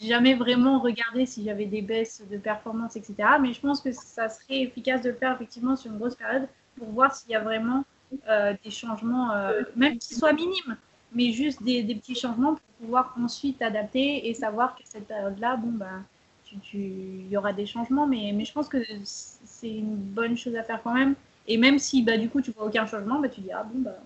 J'ai 0.00 0.08
jamais 0.08 0.34
vraiment 0.34 0.80
regardé 0.80 1.24
si 1.24 1.44
j'avais 1.44 1.66
des 1.66 1.82
baisses 1.82 2.22
de 2.28 2.36
performance, 2.36 2.96
etc. 2.96 3.14
Mais 3.40 3.52
je 3.52 3.60
pense 3.60 3.80
que 3.80 3.92
ça 3.92 4.28
serait 4.28 4.62
efficace 4.62 5.02
de 5.02 5.10
le 5.10 5.16
faire 5.16 5.34
effectivement 5.34 5.76
sur 5.76 5.92
une 5.92 5.98
grosse 5.98 6.16
période 6.16 6.48
pour 6.76 6.88
voir 6.90 7.14
s'il 7.14 7.30
y 7.30 7.36
a 7.36 7.40
vraiment 7.40 7.84
euh, 8.28 8.54
des 8.64 8.70
changements, 8.70 9.32
euh, 9.32 9.62
même 9.76 9.98
qu'ils 9.98 10.16
soient 10.16 10.32
minimes 10.32 10.76
mais 11.14 11.32
juste 11.32 11.62
des, 11.62 11.82
des, 11.82 11.94
petits 11.94 12.14
changements 12.14 12.54
pour 12.54 12.74
pouvoir 12.80 13.14
ensuite 13.22 13.62
adapter 13.62 14.28
et 14.28 14.34
savoir 14.34 14.74
que 14.74 14.82
cette 14.84 15.06
période-là, 15.06 15.56
bon, 15.56 15.72
bah, 15.72 16.02
tu, 16.44 16.58
tu, 16.58 16.78
il 16.78 17.28
y 17.28 17.36
aura 17.36 17.52
des 17.52 17.66
changements, 17.66 18.06
mais, 18.06 18.32
mais 18.34 18.44
je 18.44 18.52
pense 18.52 18.68
que 18.68 18.78
c'est 19.04 19.70
une 19.70 19.96
bonne 19.96 20.36
chose 20.36 20.56
à 20.56 20.62
faire 20.62 20.82
quand 20.82 20.94
même. 20.94 21.14
Et 21.46 21.56
même 21.56 21.78
si 21.78 22.02
bah, 22.02 22.16
du 22.16 22.28
coup 22.28 22.40
tu 22.40 22.50
vois 22.52 22.66
aucun 22.66 22.86
changement, 22.86 23.20
bah, 23.20 23.28
tu 23.28 23.40
dis 23.40 23.52
ah 23.52 23.64
bon, 23.64 23.80
bah, 23.80 23.96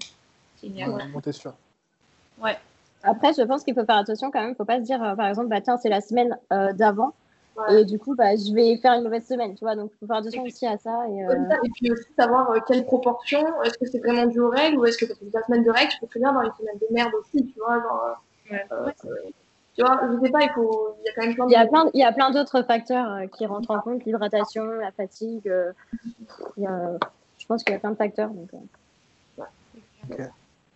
c'est 0.57 0.69
génial. 0.69 0.91
Ouais, 0.91 1.21
t'es 1.23 1.33
sûr. 1.33 1.55
Ouais. 2.41 2.59
Après, 3.03 3.33
je 3.33 3.43
pense 3.43 3.63
qu'il 3.63 3.75
faut 3.75 3.85
faire 3.85 3.97
attention 3.97 4.31
quand 4.31 4.41
même. 4.41 4.49
Il 4.49 4.53
ne 4.53 4.57
faut 4.57 4.65
pas 4.65 4.79
se 4.79 4.85
dire, 4.85 5.03
euh, 5.03 5.15
par 5.15 5.29
exemple, 5.29 5.49
bah, 5.49 5.61
tiens, 5.61 5.77
c'est 5.77 5.89
la 5.89 6.01
semaine 6.01 6.37
euh, 6.53 6.73
d'avant. 6.73 7.15
Et 7.71 7.85
du 7.85 7.99
coup, 7.99 8.15
bah, 8.15 8.37
je 8.37 8.53
vais 8.55 8.77
faire 8.79 8.95
une 8.95 9.05
mauvaise 9.05 9.27
semaine, 9.27 9.55
tu 9.55 9.65
vois. 9.65 9.75
Donc, 9.77 9.91
il 9.95 9.99
faut 9.99 10.07
faire 10.07 10.17
attention 10.17 10.43
aussi 10.45 10.67
à 10.67 10.79
ça. 10.79 11.07
Et, 11.09 11.27
euh... 11.27 11.35
et 11.65 11.69
puis 11.75 11.91
aussi 11.93 12.05
savoir 12.19 12.51
euh, 12.51 12.59
quelle 12.67 12.85
proportion. 12.85 13.41
Est-ce 13.63 13.79
que 13.79 13.87
c'est 13.87 13.99
vraiment 13.99 14.27
dû 14.27 14.41
aux 14.41 14.51
règles 14.51 14.79
ou 14.79 14.85
est-ce 14.87 14.99
que 14.99 15.07
parce 15.07 15.19
que 15.19 15.25
la 15.33 15.43
semaine 15.45 15.65
de 15.65 15.71
règles, 15.71 15.91
je 15.93 16.01
peux 16.01 16.07
très 16.07 16.21
bien 16.21 16.33
dans 16.33 16.43
les 16.43 16.51
semaines 16.59 16.79
de 16.79 16.87
merde 16.91 17.13
aussi, 17.15 17.45
tu 17.47 17.59
vois. 17.59 17.81
Genre, 17.81 18.23
Ouais. 18.51 18.65
euh, 18.73 18.91
tu 19.75 19.83
vois, 19.85 20.01
je 20.11 20.25
sais 20.25 20.31
pas, 20.33 20.41
il 20.43 20.51
faut. 20.55 20.95
Il 21.01 21.07
y 21.07 21.09
a 21.09 21.13
quand 21.15 21.23
même 21.27 21.35
plein 21.35 21.45
de. 21.47 21.51
Il 21.51 21.53
y 21.53 21.57
a 21.57 21.67
plein, 21.67 21.91
il 21.95 22.01
y 22.01 22.05
a 22.05 22.13
plein 22.13 22.31
d'autres 22.31 22.63
facteurs 22.63 23.13
euh, 23.13 23.27
qui 23.27 23.45
rentrent 23.47 23.71
en 23.71 23.81
compte, 23.81 24.05
l'hydratation, 24.05 24.65
la 24.65 24.91
fatigue. 24.93 25.49
euh, 25.49 25.73
il 26.57 26.63
y 26.63 26.67
a- 26.67 26.99
je 27.39 27.47
pense 27.47 27.63
qu'il 27.63 27.73
y 27.75 27.77
a 27.77 27.81
plein 27.81 27.91
de 27.91 27.97
facteurs. 27.97 28.31
Donc, 28.31 28.49
euh, 28.55 29.47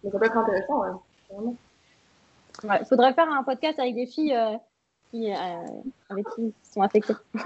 Mais 0.04 0.10
ça 0.10 0.18
peut 0.18 0.24
être 0.26 0.36
intéressant, 0.36 0.80
ouais. 0.80 0.88
Vraiment. 1.30 1.56
ouais. 2.64 2.78
Il 2.80 2.86
faudrait 2.86 3.14
faire 3.14 3.30
un 3.30 3.42
podcast 3.42 3.78
avec 3.78 3.94
des 3.94 4.06
filles 4.06 4.34
euh, 4.34 4.56
qui, 5.12 5.30
euh, 5.30 5.36
avec 6.08 6.26
qui 6.34 6.52
sont 6.62 6.80
affectées. 6.82 7.14
Faut 7.34 7.44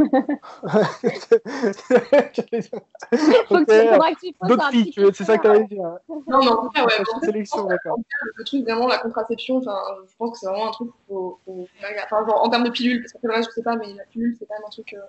Ok, 3.56 3.66
que, 3.66 3.88
faudra 3.88 4.12
que 4.12 4.20
tu 4.20 4.34
fasses 4.38 4.48
D'autres 4.48 4.64
un 4.66 4.70
filles, 4.70 4.84
petit 4.84 4.90
tu 4.92 5.00
veux- 5.02 5.12
c'est 5.12 5.24
ça 5.24 5.36
que 5.36 5.42
tu 5.42 5.48
allais 5.48 5.64
dire. 5.64 5.82
Non, 6.08 6.22
mais 6.28 6.48
en 6.48 6.56
tout 6.62 6.70
cas, 6.70 6.80
ouais. 6.84 6.86
Prochaine 6.86 7.04
en 7.14 7.20
fait, 7.20 7.26
sélection, 7.26 7.64
d'accord. 7.66 7.98
le 8.36 8.44
truc 8.44 8.62
vraiment 8.64 8.86
la 8.86 8.98
contraception 8.98 9.56
enfin 9.58 9.76
je 10.08 10.14
pense 10.16 10.30
que 10.32 10.38
c'est 10.38 10.46
vraiment 10.46 10.68
un 10.68 10.72
truc 10.72 10.90
qu'il 10.92 11.00
faut, 11.08 11.38
faut 11.44 11.68
enfin 12.04 12.26
genre 12.26 12.42
en 12.42 12.48
termes 12.48 12.64
de 12.64 12.70
pilule 12.70 13.02
parce 13.02 13.12
que 13.12 13.18
le 13.26 13.32
reste 13.34 13.50
je 13.50 13.54
sais 13.54 13.62
pas 13.62 13.76
mais 13.76 13.92
la 13.94 14.04
pilule 14.04 14.34
c'est 14.38 14.46
quand 14.46 14.54
même 14.54 14.64
un 14.66 14.70
truc 14.70 14.94
euh, 14.94 15.00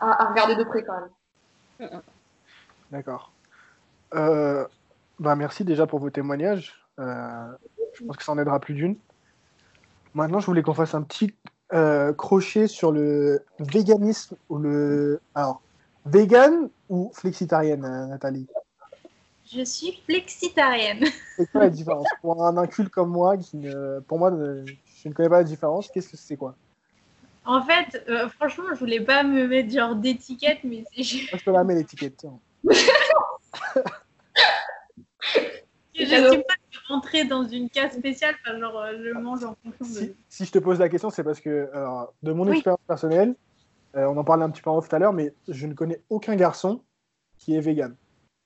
à, 0.00 0.24
à 0.24 0.30
regarder 0.30 0.56
de 0.56 0.64
près 0.64 0.82
quand 0.84 0.94
même 1.80 2.00
D'accord. 2.90 3.32
Euh, 4.14 4.66
bah, 5.18 5.34
merci 5.36 5.64
déjà 5.64 5.86
pour 5.86 5.98
vos 5.98 6.10
témoignages. 6.10 6.74
Euh, 6.98 7.46
je 7.94 8.04
pense 8.04 8.16
que 8.16 8.22
ça 8.22 8.32
en 8.32 8.38
aidera 8.38 8.60
plus 8.60 8.74
d'une. 8.74 8.96
Maintenant, 10.14 10.40
je 10.40 10.46
voulais 10.46 10.62
qu'on 10.62 10.74
fasse 10.74 10.94
un 10.94 11.02
petit 11.02 11.34
euh, 11.72 12.12
crochet 12.12 12.66
sur 12.66 12.92
le 12.92 13.44
véganisme 13.58 14.36
ou 14.48 14.58
le. 14.58 15.20
Alors, 15.34 15.62
vegan 16.06 16.68
ou 16.88 17.10
flexitarienne, 17.14 17.84
euh, 17.84 18.06
Nathalie? 18.06 18.46
Je 19.50 19.64
suis 19.64 20.00
flexitarienne. 20.06 21.04
C'est 21.36 21.50
quoi 21.50 21.62
la 21.62 21.70
différence? 21.70 22.08
Pour 22.22 22.44
un 22.44 22.56
inculte 22.56 22.90
comme 22.90 23.10
moi, 23.10 23.36
qui 23.36 23.56
ne... 23.56 24.00
pour 24.00 24.18
moi, 24.18 24.30
ne- 24.30 24.64
je 25.02 25.08
ne 25.08 25.14
connais 25.14 25.28
pas 25.28 25.38
la 25.38 25.44
différence, 25.44 25.88
qu'est-ce 25.88 26.10
que 26.10 26.16
c'est 26.16 26.36
quoi? 26.36 26.54
En 27.44 27.62
fait, 27.62 28.04
euh, 28.08 28.28
franchement, 28.28 28.64
je 28.72 28.78
voulais 28.78 29.00
pas 29.00 29.24
me 29.24 29.48
mettre 29.48 29.70
genre 29.72 29.96
d'étiquette, 29.96 30.60
mais 30.62 30.84
c'est 30.92 31.02
juste 31.02 31.32
Moi, 31.32 31.38
je 31.38 31.44
peux 31.44 31.52
la 31.52 31.64
mettre 31.64 31.80
l'étiquette. 31.80 32.16
tiens. 32.18 32.38
pas 35.94 36.54
rentrer 36.88 37.24
dans 37.24 37.44
une 37.44 37.68
case 37.68 37.92
spéciale. 37.92 38.34
Enfin, 38.44 38.58
genre, 38.58 38.78
euh, 38.78 38.92
je 39.04 39.10
mange 39.10 39.44
en 39.44 39.54
fonction 39.64 39.86
de. 39.86 40.06
Si, 40.06 40.16
si 40.28 40.44
je 40.44 40.52
te 40.52 40.58
pose 40.58 40.78
la 40.78 40.88
question, 40.88 41.10
c'est 41.10 41.24
parce 41.24 41.40
que, 41.40 41.70
alors, 41.72 42.12
de 42.22 42.32
mon 42.32 42.46
Oui. 42.46 42.56
expérience 42.56 42.80
personnelle, 42.86 43.34
euh, 43.96 44.06
on 44.06 44.16
en 44.16 44.24
parlait 44.24 44.44
un 44.44 44.50
petit 44.50 44.62
peu 44.62 44.70
en 44.70 44.78
off 44.78 44.88
tout 44.88 44.96
à 44.96 44.98
l'heure, 44.98 45.12
mais 45.12 45.34
je 45.48 45.66
ne 45.66 45.74
connais 45.74 46.02
aucun 46.08 46.34
garçon 46.36 46.82
qui 47.38 47.54
est 47.54 47.60
vegan. 47.60 47.94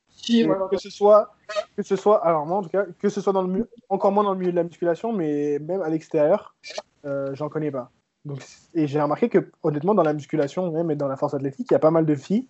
si 0.08 0.42
Que, 0.42 0.46
voilà. 0.46 0.66
que 0.70 0.76
ce 0.78 0.90
soit, 0.90 1.34
que 1.76 1.82
ce 1.82 1.96
soit, 1.96 2.24
alors 2.24 2.46
moi 2.46 2.58
en 2.58 2.62
tout 2.62 2.70
cas, 2.70 2.84
que 2.98 3.08
ce 3.08 3.20
soit 3.20 3.32
dans 3.32 3.42
le 3.42 3.48
mu- 3.48 3.64
encore 3.88 4.10
moins 4.12 4.24
dans 4.24 4.32
le 4.32 4.38
milieu 4.38 4.50
de 4.50 4.56
la 4.56 4.64
musculation, 4.64 5.12
mais 5.12 5.58
même 5.60 5.82
à 5.82 5.88
l'extérieur, 5.88 6.56
euh, 7.04 7.34
j'en 7.34 7.48
connais 7.48 7.70
pas. 7.70 7.90
Donc, 8.24 8.42
et 8.74 8.86
j'ai 8.88 9.00
remarqué 9.00 9.28
que 9.28 9.50
honnêtement 9.62 9.94
dans 9.94 10.02
la 10.02 10.12
musculation 10.14 10.72
même 10.72 10.90
et 10.90 10.96
dans 10.96 11.06
la 11.06 11.16
force 11.16 11.34
athlétique, 11.34 11.68
il 11.70 11.74
y 11.74 11.76
a 11.76 11.80
pas 11.80 11.92
mal 11.92 12.06
de 12.06 12.14
filles 12.16 12.48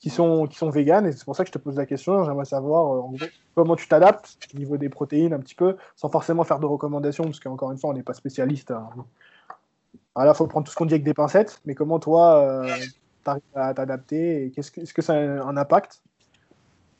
qui 0.00 0.10
sont 0.10 0.46
qui 0.46 0.56
sont 0.56 0.70
véganes 0.70 1.06
et 1.06 1.12
c'est 1.12 1.24
pour 1.24 1.34
ça 1.34 1.44
que 1.44 1.48
je 1.48 1.52
te 1.52 1.58
pose 1.58 1.76
la 1.76 1.86
question. 1.86 2.24
J'aimerais 2.24 2.44
savoir 2.44 3.12
euh, 3.14 3.26
comment 3.54 3.76
tu 3.76 3.88
t'adaptes 3.88 4.38
au 4.54 4.58
niveau 4.58 4.76
des 4.76 4.88
protéines 4.88 5.32
un 5.32 5.40
petit 5.40 5.54
peu, 5.54 5.76
sans 5.96 6.08
forcément 6.08 6.44
faire 6.44 6.60
de 6.60 6.66
recommandations, 6.66 7.24
parce 7.24 7.40
qu'encore 7.40 7.72
une 7.72 7.78
fois, 7.78 7.90
on 7.90 7.94
n'est 7.94 8.02
pas 8.02 8.14
spécialiste. 8.14 8.70
hein. 8.70 8.88
Voilà, 10.14 10.34
faut 10.34 10.46
prendre 10.46 10.66
tout 10.66 10.72
ce 10.72 10.76
qu'on 10.76 10.86
dit 10.86 10.94
avec 10.94 11.04
des 11.04 11.14
pincettes, 11.14 11.60
mais 11.64 11.74
comment 11.74 11.98
toi, 12.00 12.64
tu 13.24 13.30
arrives 13.30 13.42
à 13.54 13.72
t'adapter 13.74 14.44
et 14.46 14.50
qu'est-ce 14.50 14.72
que, 14.72 14.80
est-ce 14.80 14.92
que 14.92 15.02
ça 15.02 15.14
a 15.14 15.16
un 15.16 15.56
impact 15.56 16.02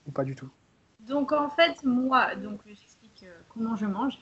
ou 0.06 0.12
pas 0.12 0.24
du 0.24 0.36
tout? 0.36 0.48
Donc 1.00 1.32
en 1.32 1.48
fait, 1.48 1.82
moi, 1.84 2.34
donc 2.36 2.60
j'explique 2.66 3.24
euh, 3.24 3.40
comment 3.48 3.76
je 3.76 3.86
mange. 3.86 4.18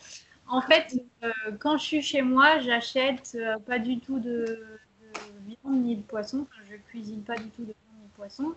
En 0.48 0.60
fait, 0.60 0.94
euh, 1.24 1.30
quand 1.58 1.76
je 1.78 1.84
suis 1.84 2.02
chez 2.02 2.22
moi, 2.22 2.60
j'achète 2.60 3.32
euh, 3.34 3.58
pas 3.58 3.78
du 3.78 3.98
tout 3.98 4.20
de, 4.20 4.44
de 4.44 5.46
viande 5.46 5.82
ni 5.82 5.96
de 5.96 6.02
poisson. 6.02 6.46
Enfin, 6.48 6.62
je 6.70 6.76
cuisine 6.88 7.22
pas 7.22 7.36
du 7.36 7.48
tout 7.50 7.64
de 7.64 7.74
poisson. 8.16 8.54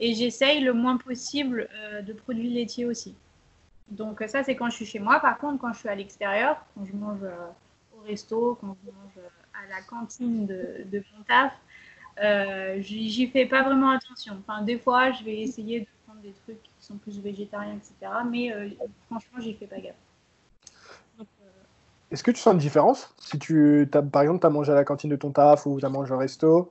Et 0.00 0.14
j'essaye 0.14 0.60
le 0.60 0.72
moins 0.72 0.96
possible 0.96 1.68
euh, 1.74 2.02
de 2.02 2.12
produits 2.12 2.50
laitiers 2.50 2.86
aussi. 2.86 3.14
Donc 3.88 4.22
ça, 4.26 4.42
c'est 4.42 4.56
quand 4.56 4.68
je 4.70 4.76
suis 4.76 4.86
chez 4.86 4.98
moi. 4.98 5.20
Par 5.20 5.38
contre, 5.38 5.60
quand 5.60 5.72
je 5.72 5.78
suis 5.78 5.88
à 5.88 5.94
l'extérieur, 5.94 6.64
quand 6.74 6.84
je 6.84 6.92
mange 6.92 7.22
euh, 7.22 7.96
au 7.96 8.02
resto, 8.06 8.58
quand 8.60 8.76
je 8.84 8.90
mange 8.90 9.18
euh, 9.18 9.28
à 9.54 9.68
la 9.68 9.82
cantine 9.82 10.46
de, 10.46 10.84
de 10.90 11.04
mon 11.16 11.22
taf, 11.24 11.52
j'y 12.80 13.26
fais 13.28 13.46
pas 13.46 13.62
vraiment 13.62 13.90
attention. 13.90 14.36
Enfin, 14.40 14.62
des 14.62 14.78
fois, 14.78 15.12
je 15.12 15.22
vais 15.24 15.40
essayer 15.40 15.80
de 15.80 15.86
prendre 16.06 16.20
des 16.20 16.32
trucs 16.44 16.62
qui 16.62 16.70
sont 16.80 16.96
plus 16.96 17.20
végétariens, 17.20 17.76
etc. 17.76 18.12
Mais 18.28 18.52
franchement, 19.06 19.38
j'y 19.40 19.54
fais 19.54 19.66
pas 19.66 19.78
gaffe. 19.78 19.94
Est-ce 22.10 22.22
que 22.22 22.30
tu 22.30 22.40
sens 22.40 22.52
une 22.52 22.58
différence? 22.58 23.14
Si 23.18 23.38
tu, 23.38 23.88
par 23.90 24.22
exemple, 24.22 24.40
tu 24.40 24.46
as 24.46 24.50
mangé 24.50 24.72
à 24.72 24.74
la 24.74 24.84
cantine 24.84 25.08
de 25.08 25.16
ton 25.16 25.30
taf 25.30 25.64
ou 25.64 25.80
tu 25.80 25.86
as 25.86 25.88
mangé 25.88 26.12
au 26.12 26.18
resto, 26.18 26.70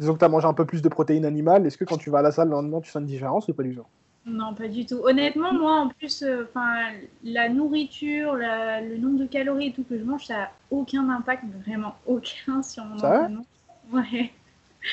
disons 0.00 0.14
que 0.14 0.18
tu 0.18 0.24
as 0.24 0.28
mangé 0.28 0.46
un 0.46 0.54
peu 0.54 0.64
plus 0.64 0.82
de 0.82 0.88
protéines 0.88 1.24
animales, 1.24 1.66
est-ce 1.66 1.78
que 1.78 1.84
quand 1.84 1.98
tu 1.98 2.10
vas 2.10 2.18
à 2.18 2.22
la 2.22 2.32
salle 2.32 2.48
le 2.48 2.54
lendemain, 2.54 2.80
tu 2.80 2.90
sens 2.90 3.00
une 3.00 3.06
différence 3.06 3.46
ou 3.48 3.54
pas 3.54 3.62
du 3.62 3.76
tout? 3.76 3.86
Non, 4.26 4.54
pas 4.54 4.68
du 4.68 4.84
tout. 4.84 5.00
Honnêtement, 5.04 5.52
moi, 5.54 5.76
en 5.80 5.88
plus, 5.88 6.22
euh, 6.22 6.44
enfin, 6.48 6.90
la 7.24 7.48
nourriture, 7.48 8.34
la- 8.34 8.80
le 8.80 8.98
nombre 8.98 9.18
de 9.18 9.26
calories 9.26 9.68
et 9.68 9.72
tout 9.72 9.84
que 9.84 9.98
je 9.98 10.04
mange, 10.04 10.26
ça 10.26 10.42
a 10.42 10.48
aucun 10.70 11.08
impact, 11.08 11.44
vraiment 11.66 11.94
aucun 12.06 12.62
sur 12.62 12.84
mon 12.84 12.96
entraînement. 12.96 13.46
Ouais. 13.92 14.30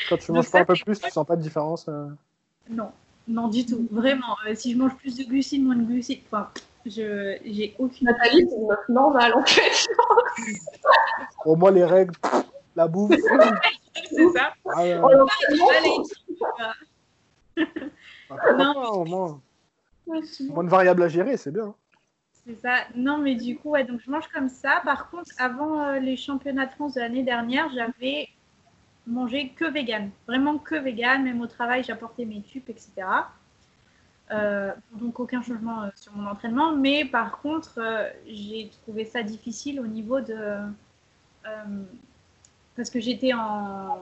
Quand 0.09 0.17
tu 0.17 0.27
Donc 0.27 0.37
manges 0.37 0.45
ça, 0.45 0.51
pas 0.59 0.61
un 0.61 0.65
peu 0.65 0.75
plus, 0.85 0.99
tu 0.99 1.09
sens 1.09 1.25
pas 1.25 1.35
de 1.35 1.41
différence 1.41 1.87
euh? 1.89 2.07
Non, 2.69 2.91
non 3.27 3.47
du 3.49 3.65
tout. 3.65 3.87
Vraiment, 3.91 4.35
euh, 4.47 4.55
si 4.55 4.73
je 4.73 4.77
mange 4.77 4.95
plus 4.95 5.17
de 5.17 5.23
glucides, 5.23 5.63
moins 5.63 5.75
de 5.75 5.83
glucides, 5.83 6.21
enfin, 6.31 6.49
je 6.85 7.37
j'ai 7.45 7.75
aucune. 7.79 8.07
Nathalie 8.07 8.45
c'est 8.49 8.55
une 8.55 8.67
meuf 8.67 8.89
normale 8.89 9.33
en 9.33 9.43
fait 9.43 9.87
Au 11.45 11.55
moins 11.55 11.71
les 11.71 11.85
règles, 11.85 12.13
la 12.75 12.87
bouffe. 12.87 13.11
C'est 14.09 14.29
ça. 14.29 14.53
ah 14.65 14.83
ouais, 14.83 14.99
Non, 18.57 18.73
au 18.91 19.05
moins. 19.05 19.41
de 20.07 20.69
variables 20.69 21.03
à 21.03 21.07
gérer, 21.07 21.37
c'est 21.37 21.51
bien. 21.51 21.73
C'est 22.45 22.55
ça. 22.55 22.77
Non, 22.95 23.17
mais 23.17 23.35
du 23.35 23.57
coup, 23.57 23.71
ouais, 23.71 23.83
donc 23.83 23.99
je 24.05 24.09
mange 24.09 24.27
comme 24.29 24.49
ça. 24.49 24.81
Par 24.85 25.09
contre, 25.09 25.31
avant 25.37 25.81
euh, 25.81 25.99
les 25.99 26.15
championnats 26.15 26.65
de 26.65 26.71
France 26.71 26.93
de 26.93 27.01
l'année 27.01 27.23
dernière, 27.23 27.69
j'avais 27.73 28.29
mangé 29.05 29.49
que 29.49 29.65
vegan. 29.65 30.11
Vraiment 30.27 30.57
que 30.57 30.75
vegan. 30.75 31.23
Même 31.23 31.41
au 31.41 31.47
travail, 31.47 31.83
j'apportais 31.83 32.25
mes 32.25 32.41
tubes, 32.41 32.69
etc. 32.69 32.91
Euh, 34.31 34.73
donc 34.93 35.19
aucun 35.19 35.41
changement 35.41 35.83
euh, 35.83 35.89
sur 35.95 36.15
mon 36.15 36.29
entraînement. 36.29 36.73
Mais 36.73 37.03
par 37.05 37.39
contre, 37.39 37.79
j'ai 38.25 38.69
trouvé 38.83 39.05
ça 39.05 39.23
difficile 39.23 39.79
au 39.81 39.87
niveau 39.87 40.21
de... 40.21 40.59
euh, 42.77 42.83
parce 42.83 42.89
que 42.89 42.99
j'étais 42.99 43.33
en 43.33 43.99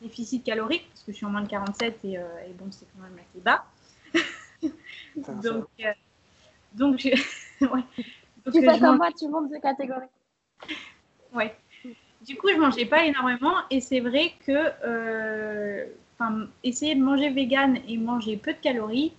déficit 0.00 0.44
calorique, 0.44 0.88
parce 0.90 1.02
que 1.04 1.12
je 1.12 1.16
suis 1.16 1.26
en 1.26 1.30
moins 1.30 1.42
de 1.42 1.48
47 1.48 1.98
et, 2.04 2.18
euh, 2.18 2.22
et 2.48 2.52
bon, 2.52 2.66
c'est 2.70 2.86
quand 2.94 3.02
même 3.02 3.18
assez 3.18 3.40
bas. 3.40 3.64
Donc, 5.42 5.66
euh, 5.80 5.92
donc, 6.72 6.98
je- 6.98 7.10
ouais. 7.62 7.82
Donc, 8.44 8.54
Tu 8.54 8.58
euh, 8.58 8.60
fais 8.60 8.74
je 8.74 8.80
comme 8.80 8.80
mange- 8.80 8.98
moi, 8.98 9.12
tu 9.18 9.28
montes 9.28 9.50
de 9.50 9.58
catégorie. 9.58 10.06
ouais. 11.34 11.54
Du 12.26 12.36
coup, 12.36 12.48
je 12.48 12.56
mangeais 12.58 12.86
pas 12.86 13.04
énormément 13.04 13.54
et 13.70 13.80
c'est 13.80 14.00
vrai 14.00 14.32
que 14.46 14.52
euh, 14.84 15.86
enfin, 16.18 16.46
essayer 16.64 16.94
de 16.94 17.02
manger 17.02 17.30
vegan 17.30 17.78
et 17.86 17.96
manger 17.98 18.36
peu 18.36 18.52
de 18.54 18.58
calories, 18.58 19.12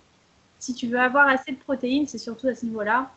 si 0.58 0.74
tu 0.74 0.88
veux 0.88 0.98
avoir 1.00 1.28
assez 1.28 1.52
de 1.52 1.58
protéines, 1.58 2.06
c'est 2.08 2.18
surtout 2.18 2.48
à 2.48 2.54
ce 2.54 2.66
niveau-là, 2.66 3.10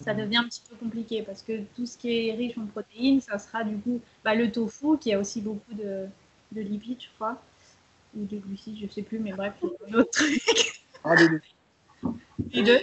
ça 0.00 0.14
devient 0.14 0.38
un 0.38 0.44
petit 0.44 0.62
peu 0.68 0.76
compliqué 0.76 1.22
parce 1.22 1.42
que 1.42 1.62
tout 1.74 1.86
ce 1.86 1.96
qui 1.98 2.28
est 2.28 2.32
riche 2.32 2.56
en 2.58 2.66
protéines, 2.66 3.20
ça 3.20 3.38
sera 3.38 3.64
du 3.64 3.76
coup 3.78 4.00
bah, 4.24 4.34
le 4.34 4.50
tofu 4.52 4.98
qui 4.98 5.12
a 5.12 5.18
aussi 5.18 5.40
beaucoup 5.40 5.74
de, 5.74 6.06
de 6.52 6.60
lipides, 6.60 7.00
je 7.00 7.08
crois, 7.16 7.40
ou 8.16 8.24
de 8.24 8.36
glucides, 8.38 8.78
je 8.80 8.92
sais 8.92 9.02
plus, 9.02 9.18
mais 9.18 9.32
bref, 9.32 9.54
un 9.88 9.94
autre 9.94 10.10
truc. 10.10 10.40
Ah, 11.04 11.14
les 11.14 11.28
deux. 11.28 11.40
les 12.52 12.62
deux. 12.62 12.78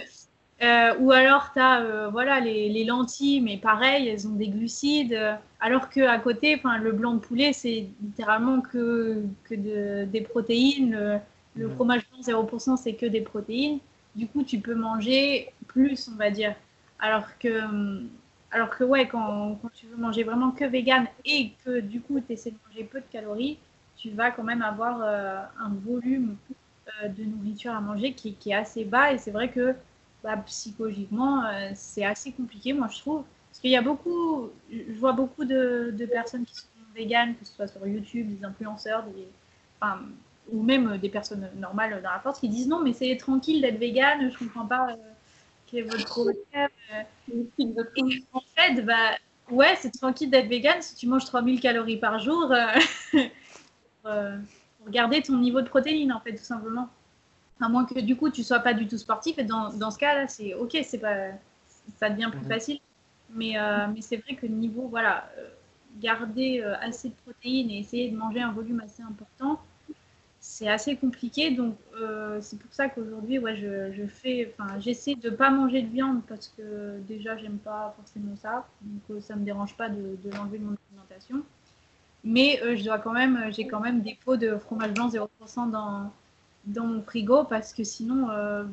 Euh, 0.62 0.94
ou 1.00 1.10
alors, 1.10 1.50
tu 1.52 1.60
as 1.60 2.08
voilà, 2.08 2.40
les, 2.40 2.68
les 2.68 2.84
lentilles, 2.84 3.40
mais 3.40 3.58
pareil, 3.58 4.08
elles 4.08 4.26
ont 4.26 4.34
des 4.34 4.48
glucides. 4.48 5.12
euh, 5.12 5.34
alors 5.60 5.90
qu'à 5.90 6.18
côté, 6.18 6.60
le 6.80 6.92
blanc 6.92 7.14
de 7.14 7.18
poulet, 7.18 7.52
c'est 7.52 7.86
littéralement 8.02 8.60
que, 8.60 9.22
que 9.44 9.54
de- 9.54 10.04
des 10.04 10.20
protéines. 10.20 11.20
Le, 11.56 11.68
Mhm. 11.68 11.74
fromage 11.74 12.02
blanc 12.10 12.20
0%, 12.22 12.76
c'est 12.76 12.94
que 12.94 13.06
des 13.06 13.20
protéines. 13.20 13.78
Du 14.16 14.26
coup, 14.26 14.42
tu 14.42 14.58
peux 14.58 14.74
manger 14.74 15.52
plus, 15.66 16.08
on 16.12 16.16
va 16.16 16.30
dire. 16.30 16.54
Alors 16.98 17.38
que, 17.38 17.64
hum, 17.64 18.08
Alors 18.50 18.70
que 18.70 18.84
ouais, 18.84 19.08
quand, 19.08 19.58
tu 19.74 19.86
veux 19.86 19.96
manger 19.96 20.22
vraiment 20.22 20.50
que 20.52 20.64
vegan 20.64 21.06
et 21.24 21.52
que 21.64 21.80
du 21.80 22.00
coup 22.00 22.20
tu 22.20 22.32
essaies 22.32 22.52
de 22.52 22.58
manger 22.68 22.84
peu 22.84 23.00
de 23.00 23.06
calories, 23.10 23.58
tu 23.96 24.10
vas 24.10 24.30
quand 24.30 24.42
même 24.42 24.62
avoir 24.62 25.00
euh, 25.02 25.40
un 25.58 25.70
volume 25.70 26.36
euh, 27.02 27.08
de 27.08 27.24
nourriture 27.24 27.72
à 27.72 27.80
manger 27.80 28.12
qui, 28.12 28.36
est 28.46 28.54
assez 28.54 28.84
bas. 28.84 29.12
Et 29.12 29.18
c'est 29.18 29.30
vrai 29.30 29.50
que 29.50 29.74
bah, 30.22 30.36
psychologiquement, 30.46 31.44
euh, 31.44 31.70
c'est 31.74 32.04
assez 32.04 32.32
compliqué, 32.32 32.72
moi 32.72 32.88
je 32.88 32.98
trouve. 32.98 33.24
Parce 33.50 33.60
qu'il 33.60 33.70
y 33.70 33.76
a 33.76 33.82
beaucoup, 33.82 34.50
je 34.70 34.98
vois 34.98 35.12
beaucoup 35.12 35.44
de, 35.44 35.94
personnes 36.12 36.44
qui 36.44 36.56
sont 36.56 36.66
véganes, 36.94 37.34
que 37.36 37.44
ce 37.44 37.54
soit 37.54 37.68
sur 37.68 37.86
YouTube, 37.86 38.38
des 38.38 38.44
influenceurs, 38.44 39.04
des, 39.04 39.28
ou 40.52 40.62
même 40.62 40.98
des 40.98 41.08
personnes 41.08 41.48
normales 41.56 42.02
dans 42.02 42.10
la 42.10 42.20
force 42.20 42.40
qui 42.40 42.48
disent 42.48 42.68
non, 42.68 42.80
mais 42.80 42.92
c'est 42.92 43.16
tranquille 43.16 43.60
d'être 43.62 43.78
végane, 43.78 44.30
je 44.30 44.38
comprends 44.38 44.66
pas 44.66 44.96
quel 45.66 45.80
est 45.80 45.82
votre 45.82 46.04
problème. 46.04 46.36
En 48.32 48.40
fait, 48.56 48.80
bah, 48.82 49.16
ouais, 49.50 49.74
c'est 49.76 49.90
tranquille 49.90 50.30
d'être 50.30 50.48
végane 50.48 50.80
si 50.82 50.94
tu 50.94 51.06
manges 51.06 51.24
3000 51.24 51.60
calories 51.60 51.96
par 51.98 52.18
jour 52.18 52.52
euh, 54.06 54.38
pour 54.78 54.90
garder 54.90 55.22
ton 55.22 55.38
niveau 55.38 55.60
de 55.62 55.68
protéines, 55.68 56.12
en 56.12 56.20
fait, 56.20 56.34
tout 56.34 56.44
simplement. 56.44 56.88
À 57.60 57.68
moins 57.68 57.84
que 57.84 57.98
du 58.00 58.16
coup 58.16 58.30
tu 58.30 58.42
sois 58.42 58.58
pas 58.58 58.74
du 58.74 58.86
tout 58.86 58.98
sportif, 58.98 59.38
et 59.38 59.44
dans, 59.44 59.72
dans 59.72 59.90
ce 59.90 59.98
cas-là, 59.98 60.28
c'est 60.28 60.54
ok, 60.54 60.76
c'est 60.84 60.98
pas, 60.98 61.28
ça 61.98 62.10
devient 62.10 62.28
plus 62.30 62.40
mhm. 62.40 62.48
facile. 62.48 62.78
Mais, 63.30 63.58
euh, 63.58 63.86
mais 63.92 64.00
c'est 64.02 64.16
vrai 64.18 64.34
que 64.34 64.46
niveau, 64.46 64.88
voilà, 64.88 65.30
euh, 65.38 65.48
garder 66.00 66.62
assez 66.80 67.08
de 67.08 67.14
protéines 67.24 67.70
et 67.70 67.78
essayer 67.78 68.10
de 68.10 68.16
manger 68.16 68.40
un 68.40 68.52
volume 68.52 68.80
assez 68.80 69.02
important, 69.02 69.60
c'est 70.54 70.68
assez 70.68 70.96
compliqué. 70.96 71.50
Donc, 71.50 71.76
c'est 72.40 72.58
pour 72.58 72.72
ça 72.72 72.88
qu'aujourd'hui, 72.88 73.38
ouais, 73.40 73.56
je, 73.56 74.06
fais, 74.06 74.52
enfin, 74.52 74.78
j'essaie 74.78 75.16
de 75.16 75.30
pas 75.30 75.50
manger 75.50 75.82
de 75.82 75.88
viande 75.88 76.22
parce 76.28 76.48
que 76.56 76.98
déjà, 77.08 77.36
j'aime 77.36 77.58
pas 77.58 77.92
forcément 77.96 78.36
ça. 78.36 78.66
Donc, 78.82 79.22
ça 79.22 79.34
me 79.34 79.44
dérange 79.44 79.76
pas 79.76 79.88
de, 79.88 80.16
de 80.24 80.30
l'enlever 80.30 80.58
de 80.58 80.64
mon 80.64 80.76
alimentation. 80.90 81.42
Mais 82.24 82.60
euh, 82.62 82.74
je 82.74 82.84
dois 82.84 82.98
quand 82.98 83.12
même, 83.12 83.36
euh, 83.36 83.50
j'ai 83.52 83.66
quand 83.66 83.80
même 83.80 84.00
des 84.00 84.16
pots 84.24 84.38
de 84.38 84.56
fromage 84.56 84.94
blanc 84.94 85.08
0% 85.08 85.70
dans, 85.70 86.10
dans 86.64 86.86
mon 86.86 87.02
frigo 87.02 87.44
parce 87.44 87.74
que 87.74 87.84
sinon, 87.84 88.30
euh, 88.30 88.64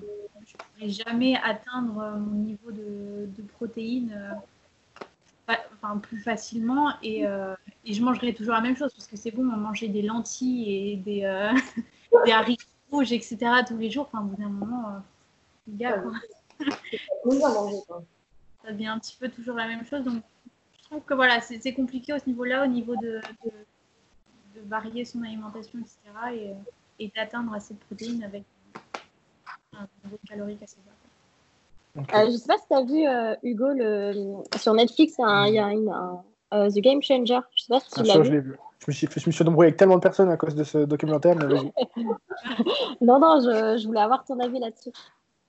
je 0.45 0.53
ne 0.53 0.57
pourrais 0.57 0.89
jamais 0.89 1.35
atteindre 1.43 2.17
mon 2.17 2.37
niveau 2.37 2.71
de, 2.71 3.27
de 3.37 3.41
protéines 3.53 4.17
enfin, 5.73 5.97
plus 5.97 6.19
facilement 6.19 6.91
et, 7.01 7.21
et, 7.85 7.93
je 7.93 8.03
mangerai 8.03 8.33
toujours 8.33 8.53
la 8.53 8.61
même 8.61 8.75
chose 8.75 8.93
parce 8.93 9.07
que 9.07 9.17
c'est 9.17 9.31
bon, 9.31 9.43
manger 9.43 9.87
des 9.87 10.01
lentilles 10.01 10.91
et 10.91 10.95
des, 10.97 11.21
des 12.25 12.31
haricots 12.31 12.65
rouges, 12.91 13.11
etc. 13.11 13.37
tous 13.67 13.77
les 13.77 13.89
jours. 13.89 14.09
Enfin, 14.11 14.23
au 14.23 14.27
bout 14.27 14.41
d'un 14.41 14.49
moment, 14.49 15.01
gars, 15.67 16.03
ça 18.63 18.71
devient 18.71 18.87
un 18.87 18.99
petit 18.99 19.17
peu 19.19 19.29
toujours 19.29 19.55
la 19.55 19.67
même 19.67 19.85
chose. 19.85 20.03
Donc, 20.03 20.23
trouve 20.91 21.03
que 21.03 21.13
voilà, 21.13 21.39
c'est 21.41 21.73
compliqué 21.73 22.17
ce 22.19 22.27
niveau-là, 22.27 22.65
au 22.65 22.67
niveau 22.67 22.95
de, 22.97 23.21
de, 23.45 24.61
varier 24.65 25.05
son 25.05 25.23
alimentation, 25.23 25.79
etc. 25.79 25.97
et, 26.33 27.03
et 27.03 27.11
d'atteindre 27.15 27.53
assez 27.53 27.73
de 27.73 27.79
protéines 27.79 28.23
avec 28.23 28.43
un 29.73 29.87
niveau 30.03 30.19
calorique 30.27 30.61
assez 30.61 30.77
bas. 30.85 31.00
Euh, 31.97 32.01
je 32.13 32.31
ne 32.31 32.37
sais 32.37 32.47
pas 32.47 32.57
si 32.57 32.67
tu 32.67 32.73
as 32.73 32.83
vu, 32.83 33.07
euh, 33.07 33.35
Hugo, 33.43 33.67
le... 33.73 34.43
sur 34.57 34.73
Netflix, 34.73 35.15
il 35.19 35.53
y 35.53 35.59
a 35.59 35.71
une, 35.71 35.93
uh, 36.53 36.73
The 36.73 36.79
Game 36.79 37.01
Changer. 37.01 37.39
Je 37.55 37.63
sais 37.63 37.67
pas 37.69 37.79
si 37.79 37.91
tu 37.91 38.03
l'as 38.03 38.19
vu. 38.19 38.25
Je 38.25 38.31
l'ai 38.31 38.39
vu. 38.39 38.57
Je 38.79 38.85
me, 38.87 38.93
suis, 38.93 39.07
je 39.15 39.27
me 39.27 39.31
suis 39.31 39.47
embrouillé 39.47 39.67
avec 39.67 39.77
tellement 39.77 39.97
de 39.97 40.01
personnes 40.01 40.29
à 40.29 40.37
cause 40.37 40.55
de 40.55 40.63
ce 40.63 40.79
documentaire. 40.79 41.35
Mais 41.35 41.45
non, 43.01 43.19
non, 43.19 43.39
je, 43.39 43.77
je, 43.77 43.85
voulais 43.85 43.99
avoir 43.99 44.23
ton 44.23 44.39
avis 44.39 44.59
là-dessus. 44.59 44.91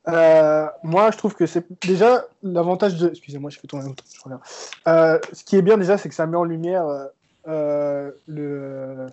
Euh, 0.09 0.67
moi, 0.83 1.11
je 1.11 1.17
trouve 1.17 1.35
que 1.35 1.47
c'est 1.47 1.65
déjà 1.83 2.27
l'avantage 2.43 2.97
de. 2.99 3.09
Excusez-moi, 3.09 3.51
je 3.51 3.59
fais 3.59 3.69
tourner 3.69 3.91
euh, 4.89 5.19
ce 5.33 5.45
qui 5.45 5.57
est 5.57 5.63
bien 5.63 5.79
déjà, 5.79 5.97
c'est 5.97 6.09
que 6.09 6.15
ça 6.15 6.27
met 6.27 6.37
en 6.37 6.45
lumière 6.45 6.85
euh, 7.49 8.11
le... 8.27 9.07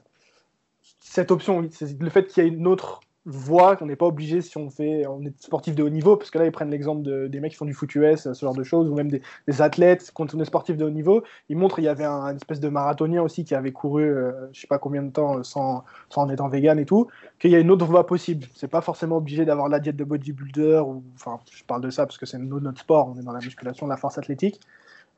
cette 0.99 1.31
option. 1.31 1.61
Le 1.61 2.09
fait 2.09 2.25
qu'il 2.25 2.43
y 2.43 2.47
ait 2.47 2.49
une 2.49 2.67
autre 2.67 3.01
voit 3.25 3.75
qu'on 3.75 3.85
n'est 3.85 3.95
pas 3.95 4.05
obligé 4.05 4.41
si 4.41 4.57
on 4.57 4.69
fait 4.69 5.05
on 5.05 5.21
est 5.23 5.41
sportif 5.41 5.75
de 5.75 5.83
haut 5.83 5.89
niveau 5.89 6.15
parce 6.15 6.31
que 6.31 6.39
là 6.39 6.45
ils 6.45 6.51
prennent 6.51 6.71
l'exemple 6.71 7.01
de, 7.01 7.27
des 7.27 7.39
mecs 7.39 7.51
qui 7.51 7.57
font 7.57 7.65
du 7.65 7.73
foot 7.73 7.93
US 7.95 8.31
ce 8.31 8.45
genre 8.45 8.55
de 8.55 8.63
choses 8.63 8.89
ou 8.89 8.95
même 8.95 9.09
des, 9.09 9.21
athlètes 9.61 10.11
quand 10.13 10.33
on 10.33 10.39
est 10.39 10.45
sportif 10.45 10.77
de 10.77 10.85
haut 10.85 10.89
niveau 10.89 11.23
ils 11.49 11.57
montrent 11.57 11.79
il 11.79 11.85
y 11.85 11.89
avait 11.89 12.05
un, 12.05 12.27
une 12.27 12.37
espèce 12.37 12.59
de 12.59 12.69
marathonien 12.69 13.21
aussi 13.21 13.43
qui 13.43 13.55
avait 13.55 13.73
couru 13.73 14.03
euh, 14.03 14.31
je 14.53 14.61
sais 14.61 14.67
pas 14.67 14.79
combien 14.79 15.03
de 15.03 15.11
temps 15.11 15.43
sans, 15.43 15.83
sans 16.09 16.23
en 16.23 16.29
étant 16.29 16.47
vegan 16.47 16.79
et 16.79 16.85
tout 16.85 17.07
qu'il 17.39 17.51
y 17.51 17.55
a 17.55 17.59
une 17.59 17.71
autre 17.71 17.85
voie 17.85 18.05
possible. 18.05 18.47
C'est 18.55 18.67
pas 18.67 18.81
forcément 18.81 19.17
obligé 19.17 19.45
d'avoir 19.45 19.69
la 19.69 19.79
diète 19.79 19.95
de 19.95 20.03
bodybuilder 20.03 20.81
enfin 21.15 21.39
je 21.51 21.63
parle 21.63 21.81
de 21.81 21.89
ça 21.89 22.05
parce 22.05 22.17
que 22.17 22.25
c'est 22.25 22.37
notre 22.37 22.79
sport 22.79 23.13
on 23.13 23.19
est 23.19 23.23
dans 23.23 23.33
la 23.33 23.39
musculation 23.39 23.85
la 23.87 23.97
force 23.97 24.17
athlétique. 24.17 24.61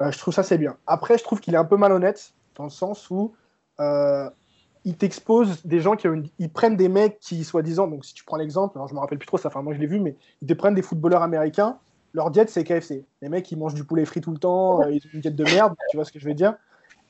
Euh, 0.01 0.11
je 0.11 0.17
trouve 0.17 0.33
ça 0.33 0.43
c'est 0.43 0.57
bien. 0.57 0.75
Après 0.87 1.17
je 1.17 1.23
trouve 1.23 1.39
qu'il 1.39 1.53
est 1.53 1.57
un 1.57 1.65
peu 1.65 1.77
malhonnête 1.77 2.33
dans 2.55 2.63
le 2.63 2.69
sens 2.71 3.09
où 3.11 3.33
euh, 3.79 4.29
ils 4.85 4.95
t'exposent 4.95 5.65
des 5.65 5.79
gens 5.79 5.95
qui 5.95 6.07
ils 6.39 6.49
prennent 6.49 6.75
des 6.75 6.89
mecs 6.89 7.19
qui, 7.19 7.43
soi-disant, 7.43 7.87
donc 7.87 8.03
si 8.03 8.13
tu 8.13 8.23
prends 8.23 8.37
l'exemple, 8.37 8.77
alors 8.77 8.87
je 8.87 8.93
me 8.93 8.99
rappelle 8.99 9.19
plus 9.19 9.27
trop, 9.27 9.37
ça 9.37 9.49
fait 9.49 9.61
moi 9.61 9.73
je 9.73 9.79
l'ai 9.79 9.87
vu, 9.87 9.99
mais 9.99 10.15
ils 10.41 10.47
te 10.47 10.53
prennent 10.53 10.73
des 10.73 10.81
footballeurs 10.81 11.21
américains, 11.21 11.77
leur 12.13 12.31
diète 12.31 12.49
c'est 12.49 12.63
KFC. 12.63 13.05
Les 13.21 13.29
mecs 13.29 13.49
ils 13.51 13.57
mangent 13.57 13.75
du 13.75 13.83
poulet 13.83 14.05
frit 14.05 14.21
tout 14.21 14.31
le 14.31 14.37
temps, 14.37 14.81
euh, 14.81 14.91
ils 14.91 15.01
ont 15.05 15.09
une 15.13 15.21
diète 15.21 15.35
de 15.35 15.43
merde, 15.43 15.75
tu 15.89 15.97
vois 15.97 16.05
ce 16.05 16.11
que 16.11 16.19
je 16.19 16.25
veux 16.27 16.33
dire. 16.33 16.55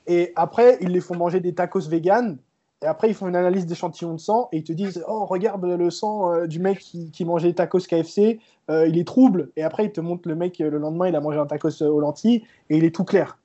Et 0.06 0.32
après, 0.36 0.78
ils 0.80 0.88
les 0.88 1.00
font 1.00 1.16
manger 1.16 1.40
des 1.40 1.54
tacos 1.54 1.88
vegan, 1.88 2.36
et 2.82 2.86
après 2.86 3.08
ils 3.08 3.14
font 3.14 3.28
une 3.28 3.36
analyse 3.36 3.66
d'échantillons 3.66 4.14
de 4.14 4.20
sang, 4.20 4.48
et 4.52 4.58
ils 4.58 4.64
te 4.64 4.72
disent 4.72 5.02
Oh, 5.08 5.24
regarde 5.24 5.64
le 5.64 5.90
sang 5.90 6.32
euh, 6.32 6.46
du 6.46 6.58
mec 6.58 6.78
qui, 6.78 7.10
qui, 7.10 7.24
mangeait 7.24 7.48
des 7.48 7.54
tacos 7.54 7.80
KFC, 7.80 8.38
euh, 8.70 8.86
il 8.86 8.98
est 8.98 9.06
trouble. 9.06 9.50
Et 9.56 9.62
après, 9.62 9.86
ils 9.86 9.92
te 9.92 10.00
montrent 10.00 10.28
le 10.28 10.34
mec, 10.34 10.58
le 10.58 10.70
lendemain, 10.70 11.08
il 11.08 11.16
a 11.16 11.20
mangé 11.20 11.38
un 11.38 11.46
tacos 11.46 11.82
aux 11.82 12.00
lentilles, 12.00 12.44
et 12.68 12.76
il 12.76 12.84
est 12.84 12.94
tout 12.94 13.04
clair. 13.04 13.38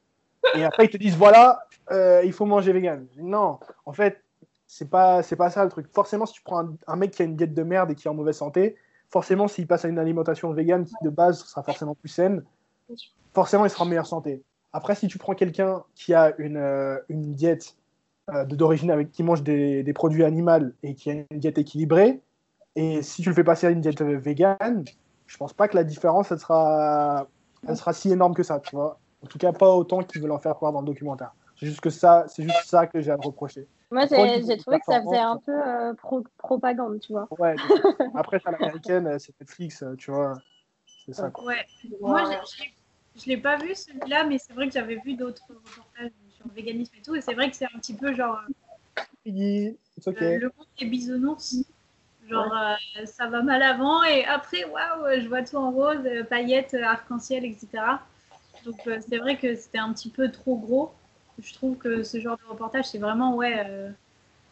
Et 0.55 0.63
après, 0.63 0.85
ils 0.85 0.89
te 0.89 0.97
disent 0.97 1.15
Voilà, 1.15 1.66
euh, 1.91 2.21
il 2.23 2.33
faut 2.33 2.45
manger 2.45 2.73
vegan. 2.73 3.07
Non, 3.17 3.59
en 3.85 3.93
fait, 3.93 4.23
c'est 4.67 4.89
pas, 4.89 5.23
c'est 5.23 5.35
pas 5.35 5.49
ça 5.49 5.63
le 5.63 5.69
truc. 5.69 5.87
Forcément, 5.93 6.25
si 6.25 6.33
tu 6.33 6.41
prends 6.41 6.69
un, 6.87 6.95
mec 6.95 7.11
qui 7.11 7.21
a 7.21 7.25
une 7.25 7.35
diète 7.35 7.53
de 7.53 7.63
merde 7.63 7.91
et 7.91 7.95
qui 7.95 8.07
est 8.07 8.11
en 8.11 8.13
mauvaise 8.13 8.37
santé, 8.37 8.75
forcément, 9.09 9.47
s'il 9.47 9.67
passe 9.67 9.85
à 9.85 9.87
une 9.87 9.99
alimentation 9.99 10.51
vegan 10.51 10.85
de 11.01 11.09
base 11.09 11.43
sera 11.43 11.63
forcément 11.63 11.95
plus 11.95 12.09
saine, 12.09 12.43
forcément, 13.33 13.65
il 13.65 13.69
sera 13.69 13.85
en 13.85 13.87
meilleure 13.87 14.07
santé. 14.07 14.43
Après, 14.73 14.95
si 14.95 15.07
tu 15.07 15.17
prends 15.17 15.33
quelqu'un 15.33 15.83
qui 15.95 16.13
a 16.13 16.33
une, 16.37 16.57
euh, 16.57 16.97
une 17.09 17.33
diète 17.33 17.77
euh, 18.33 18.43
d'origine 18.45 18.91
avec 18.91 19.11
qui 19.11 19.23
mange 19.23 19.41
des, 19.43 19.93
produits 19.95 20.25
animaux 20.25 20.71
et 20.83 20.93
qui 20.93 21.09
a 21.09 21.13
une 21.13 21.39
diète 21.39 21.57
équilibrée, 21.57 22.21
et 22.75 23.01
si 23.01 23.21
tu 23.21 23.29
le 23.29 23.35
fais 23.35 23.45
passer 23.45 23.67
à 23.67 23.69
une 23.69 23.81
diète 23.81 24.01
vegan, 24.01 24.83
je 25.25 25.37
pense 25.37 25.53
pas 25.53 25.67
que 25.67 25.75
la 25.75 25.83
différence 25.83 26.31
elle 26.31 26.39
sera, 26.39 27.27
sera 27.73 27.93
si 27.93 28.11
énorme 28.11 28.33
que 28.33 28.43
ça, 28.43 28.59
tu 28.59 28.75
vois. 28.75 28.99
En 29.23 29.27
tout 29.27 29.39
cas, 29.39 29.51
pas 29.51 29.73
autant 29.73 30.03
qu'ils 30.03 30.21
veulent 30.21 30.31
en 30.31 30.39
faire 30.39 30.53
croire 30.55 30.71
dans 30.71 30.81
le 30.81 30.85
documentaire. 30.85 31.33
C'est 31.59 31.65
juste 31.65 31.81
que 31.81 31.89
ça, 31.89 32.25
c'est 32.27 32.43
juste 32.43 32.65
ça 32.65 32.85
que 32.85 33.01
j'ai 33.01 33.11
à 33.11 33.15
reprocher. 33.15 33.67
Moi, 33.89 34.05
j'ai 34.05 34.57
trouvé 34.57 34.79
que 34.79 34.85
ça 34.85 35.01
faisait 35.01 35.17
un 35.17 35.37
peu 35.37 35.53
euh, 35.53 35.93
propagande, 36.37 36.99
tu 36.99 37.13
vois. 37.13 37.27
Ouais. 37.39 37.55
après, 38.15 38.39
à 38.45 38.51
l'américaine, 38.51 39.07
euh, 39.07 39.17
c'est 39.17 39.33
Netflix, 39.39 39.81
euh, 39.81 39.95
tu 39.95 40.11
vois. 40.11 40.33
C'est 41.05 41.13
ça. 41.13 41.29
Quoi. 41.29 41.45
Ouais. 41.45 41.65
Moi, 42.01 42.23
je 43.15 43.21
ne 43.23 43.25
l'ai 43.27 43.37
pas 43.37 43.57
vu 43.57 43.73
celui-là, 43.73 44.25
mais 44.25 44.37
c'est 44.37 44.53
vrai 44.53 44.67
que 44.67 44.73
j'avais 44.73 44.97
vu 44.97 45.15
d'autres 45.15 45.47
reportages 45.47 46.11
sur 46.35 46.45
le 46.47 46.53
véganisme 46.53 46.93
et 46.97 47.01
tout, 47.01 47.15
et 47.15 47.21
c'est 47.21 47.33
vrai 47.33 47.49
que 47.49 47.55
c'est 47.55 47.65
un 47.65 47.79
petit 47.79 47.95
peu 47.95 48.13
genre. 48.13 48.39
okay. 50.05 50.37
le 50.37 50.51
monde 50.57 50.67
des 50.79 50.85
bisounours. 50.85 51.55
Genre, 52.27 52.53
ça 53.05 53.27
va 53.27 53.41
mal 53.41 53.63
avant, 53.63 54.03
et 54.03 54.25
après, 54.25 54.65
waouh, 54.65 55.21
je 55.21 55.29
vois 55.29 55.43
tout 55.43 55.55
en 55.55 55.71
rose, 55.71 56.03
paillettes, 56.29 56.73
arc-en-ciel, 56.73 57.45
etc. 57.45 57.69
Donc, 58.65 58.75
c'est 58.83 59.17
vrai 59.17 59.37
que 59.37 59.55
c'était 59.55 59.77
un 59.77 59.93
petit 59.93 60.09
peu 60.09 60.29
trop 60.29 60.57
gros 60.57 60.91
je 61.41 61.53
trouve 61.53 61.77
que 61.77 62.03
ce 62.03 62.19
genre 62.19 62.37
de 62.37 62.49
reportage, 62.49 62.85
c'est 62.85 62.97
vraiment 62.97 63.35
ouais, 63.35 63.63
euh, 63.65 63.89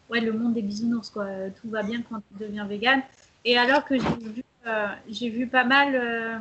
ouais, 0.09 0.21
le 0.21 0.33
monde 0.33 0.53
des 0.53 0.61
bisounours. 0.61 1.09
Quoi. 1.09 1.27
Tout 1.61 1.69
va 1.69 1.83
bien 1.83 2.01
quand 2.01 2.17
tu 2.17 2.43
deviens 2.43 2.65
vegan. 2.65 3.01
Et 3.43 3.57
alors 3.57 3.85
que 3.85 3.97
j'ai 3.97 4.15
vu, 4.29 4.43
euh, 4.67 4.87
j'ai 5.07 5.29
vu 5.29 5.47
pas 5.47 5.63
mal 5.63 5.95
euh, 5.95 6.37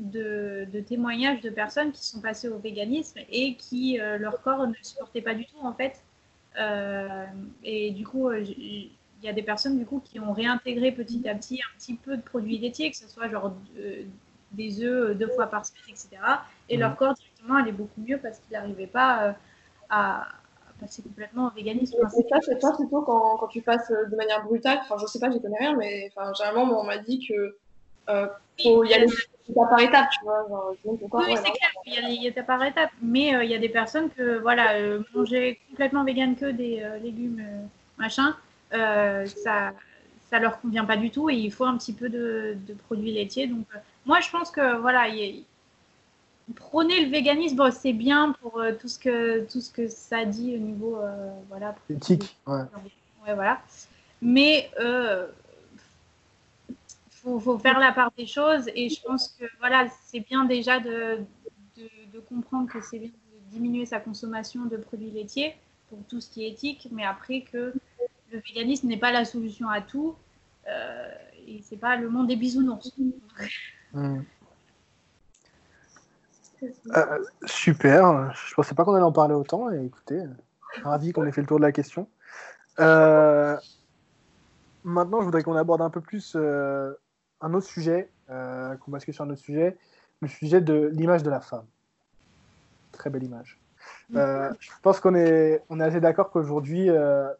de, 0.00 0.66
de, 0.72 0.80
témoignages 0.80 1.40
de 1.40 1.50
personnes 1.50 1.92
qui 1.92 2.04
sont 2.04 2.20
passées 2.20 2.48
au 2.48 2.58
véganisme 2.58 3.20
et 3.30 3.54
qui, 3.54 3.98
leur 4.18 4.42
corps 4.42 4.66
ne 4.66 4.74
supportait 4.82 5.22
pas 5.22 5.34
du 5.34 5.46
tout, 5.46 5.58
en 5.62 5.72
fait. 5.72 6.02
et 7.62 7.90
du 7.92 8.06
coup, 8.06 8.32
il 8.32 8.90
y 9.22 9.28
a 9.28 9.32
des 9.32 9.42
personnes 9.42 9.78
du 9.78 9.84
coup 9.84 10.00
qui 10.04 10.20
ont 10.20 10.32
réintégré 10.32 10.92
petit 10.92 11.28
à 11.28 11.34
petit 11.34 11.60
un 11.60 11.78
petit 11.78 11.94
peu 11.94 12.16
de 12.16 12.22
produits 12.22 12.58
laitiers, 12.58 12.90
que 12.90 12.96
ce 12.96 13.08
soit 13.08 13.28
genre 13.28 13.54
des 14.52 14.82
œufs 14.82 15.16
deux 15.16 15.28
fois 15.28 15.46
par 15.46 15.66
semaine, 15.66 15.82
etc. 15.90 16.08
Et 16.68 16.76
leur 16.76 16.92
mmh. 16.92 16.96
corps 16.96 17.14
directement 17.14 17.56
allait 17.56 17.72
beaucoup 17.72 18.00
mieux 18.00 18.18
parce 18.18 18.38
qu'il 18.38 18.52
n'arrivait 18.52 18.86
pas 18.86 19.36
à, 19.90 20.28
passer 20.80 21.02
complètement 21.02 21.48
au 21.48 21.50
véganisme. 21.50 21.98
c'est 22.08 22.28
ça, 22.28 22.38
c'est 22.40 22.58
toi 22.60 22.72
plutôt 22.76 23.02
quand, 23.02 23.36
quand, 23.38 23.48
tu 23.48 23.62
passes 23.62 23.90
de 23.90 24.14
manière 24.14 24.44
brutale. 24.44 24.78
Enfin, 24.82 24.96
je 25.00 25.06
sais 25.06 25.18
pas, 25.18 25.28
j'y 25.30 25.40
connais 25.40 25.58
rien, 25.58 25.74
mais 25.76 26.08
enfin, 26.14 26.32
généralement, 26.34 26.80
on 26.80 26.84
m'a 26.84 26.98
dit 26.98 27.26
que 27.26 27.56
euh, 28.08 28.26
faut 28.62 28.84
y 28.84 28.94
aller 28.94 29.06
étape 29.48 29.70
par 29.70 29.80
étape, 29.80 30.08
tu 30.10 30.24
vois. 30.24 30.46
Genre, 30.48 30.74
oui, 30.84 31.34
c'est 31.36 31.52
clair, 31.52 31.70
il 31.86 31.94
y, 31.94 31.96
a, 31.96 32.08
il 32.08 32.22
y 32.22 32.26
a 32.26 32.30
étape 32.30 32.46
par 32.46 32.62
étape, 32.64 32.90
mais 33.02 33.34
euh, 33.34 33.44
il 33.44 33.50
y 33.50 33.54
a 33.54 33.58
des 33.58 33.68
personnes 33.68 34.10
que, 34.10 34.38
voilà, 34.38 34.74
euh, 34.74 35.02
manger 35.14 35.60
complètement 35.70 36.04
vegan 36.04 36.36
que 36.36 36.50
des 36.50 36.80
euh, 36.82 36.98
légumes, 36.98 37.42
machin, 37.96 38.36
ça, 38.70 39.72
ça 40.30 40.38
leur 40.38 40.60
convient 40.60 40.84
pas 40.84 40.96
du 40.96 41.10
tout 41.10 41.30
et 41.30 41.34
il 41.34 41.50
faut 41.50 41.64
un 41.64 41.76
petit 41.78 41.94
peu 41.94 42.08
de, 42.08 42.56
de 42.66 42.74
produits 42.74 43.12
laitiers. 43.12 43.46
Donc, 43.46 43.66
moi, 44.04 44.20
je 44.20 44.30
pense 44.30 44.50
que, 44.50 44.76
voilà, 44.76 45.08
il 45.08 45.44
prôner 46.54 47.04
le 47.04 47.10
véganisme, 47.10 47.70
c'est 47.70 47.92
bien 47.92 48.32
pour 48.40 48.60
euh, 48.60 48.72
tout, 48.72 48.88
ce 48.88 48.98
que, 48.98 49.44
tout 49.44 49.60
ce 49.60 49.70
que 49.70 49.88
ça 49.88 50.24
dit 50.24 50.54
au 50.54 50.58
niveau 50.58 50.96
euh, 50.96 51.30
voilà, 51.48 51.74
éthique. 51.90 52.36
Ouais. 52.46 52.60
ouais. 53.26 53.34
voilà. 53.34 53.60
Mais 54.20 54.70
il 54.78 54.84
euh, 54.84 55.26
faut, 57.10 57.38
faut, 57.38 57.58
faire 57.58 57.78
la 57.78 57.92
part 57.92 58.10
des 58.16 58.26
choses 58.26 58.68
et 58.74 58.88
je 58.88 59.00
pense 59.02 59.28
que 59.38 59.44
voilà, 59.60 59.86
c'est 60.06 60.20
bien 60.20 60.44
déjà 60.44 60.80
de, 60.80 61.18
de, 61.76 61.88
de 62.12 62.20
comprendre 62.20 62.70
que 62.70 62.80
c'est 62.80 62.98
bien 62.98 63.08
de 63.10 63.52
diminuer 63.52 63.86
sa 63.86 64.00
consommation 64.00 64.64
de 64.64 64.76
produits 64.76 65.10
laitiers 65.10 65.54
pour 65.88 65.98
tout 66.08 66.20
ce 66.20 66.30
qui 66.30 66.44
est 66.44 66.50
éthique, 66.50 66.88
mais 66.90 67.04
après 67.04 67.42
que 67.42 67.72
le 68.32 68.40
véganisme 68.40 68.88
n'est 68.88 68.98
pas 68.98 69.12
la 69.12 69.24
solution 69.24 69.68
à 69.68 69.80
tout 69.80 70.14
et 71.46 71.62
c'est 71.62 71.78
pas 71.78 71.96
le 71.96 72.10
monde 72.10 72.26
des 72.26 72.36
bisounours. 72.36 72.92
Mmh. 73.94 74.18
Euh, 76.62 77.24
super, 77.44 78.32
je 78.34 78.54
pensais 78.54 78.74
pas 78.74 78.84
qu'on 78.84 78.94
allait 78.94 79.04
en 79.04 79.12
parler 79.12 79.34
autant. 79.34 79.70
Et 79.70 79.84
écoutez, 79.84 80.22
ravi 80.82 81.12
qu'on 81.12 81.26
ait 81.26 81.32
fait 81.32 81.40
le 81.40 81.46
tour 81.46 81.58
de 81.58 81.64
la 81.64 81.72
question. 81.72 82.08
Euh, 82.80 83.56
maintenant, 84.84 85.20
je 85.20 85.24
voudrais 85.24 85.42
qu'on 85.42 85.56
aborde 85.56 85.82
un 85.82 85.90
peu 85.90 86.00
plus 86.00 86.34
euh, 86.36 86.92
un 87.40 87.54
autre 87.54 87.66
sujet, 87.66 88.10
qu'on 88.28 88.90
bascule 88.90 89.14
sur 89.14 89.24
un 89.24 89.30
autre 89.30 89.40
sujet, 89.40 89.76
le 90.20 90.28
sujet 90.28 90.60
de 90.60 90.90
l'image 90.92 91.22
de 91.22 91.30
la 91.30 91.40
femme. 91.40 91.64
Très 92.92 93.10
belle 93.10 93.24
image. 93.24 93.58
je 94.10 94.80
pense 94.82 95.00
qu'on 95.00 95.14
est, 95.14 95.62
on 95.70 95.80
est 95.80 95.84
assez 95.84 96.00
d'accord 96.00 96.30
qu'aujourd'hui, 96.30 96.88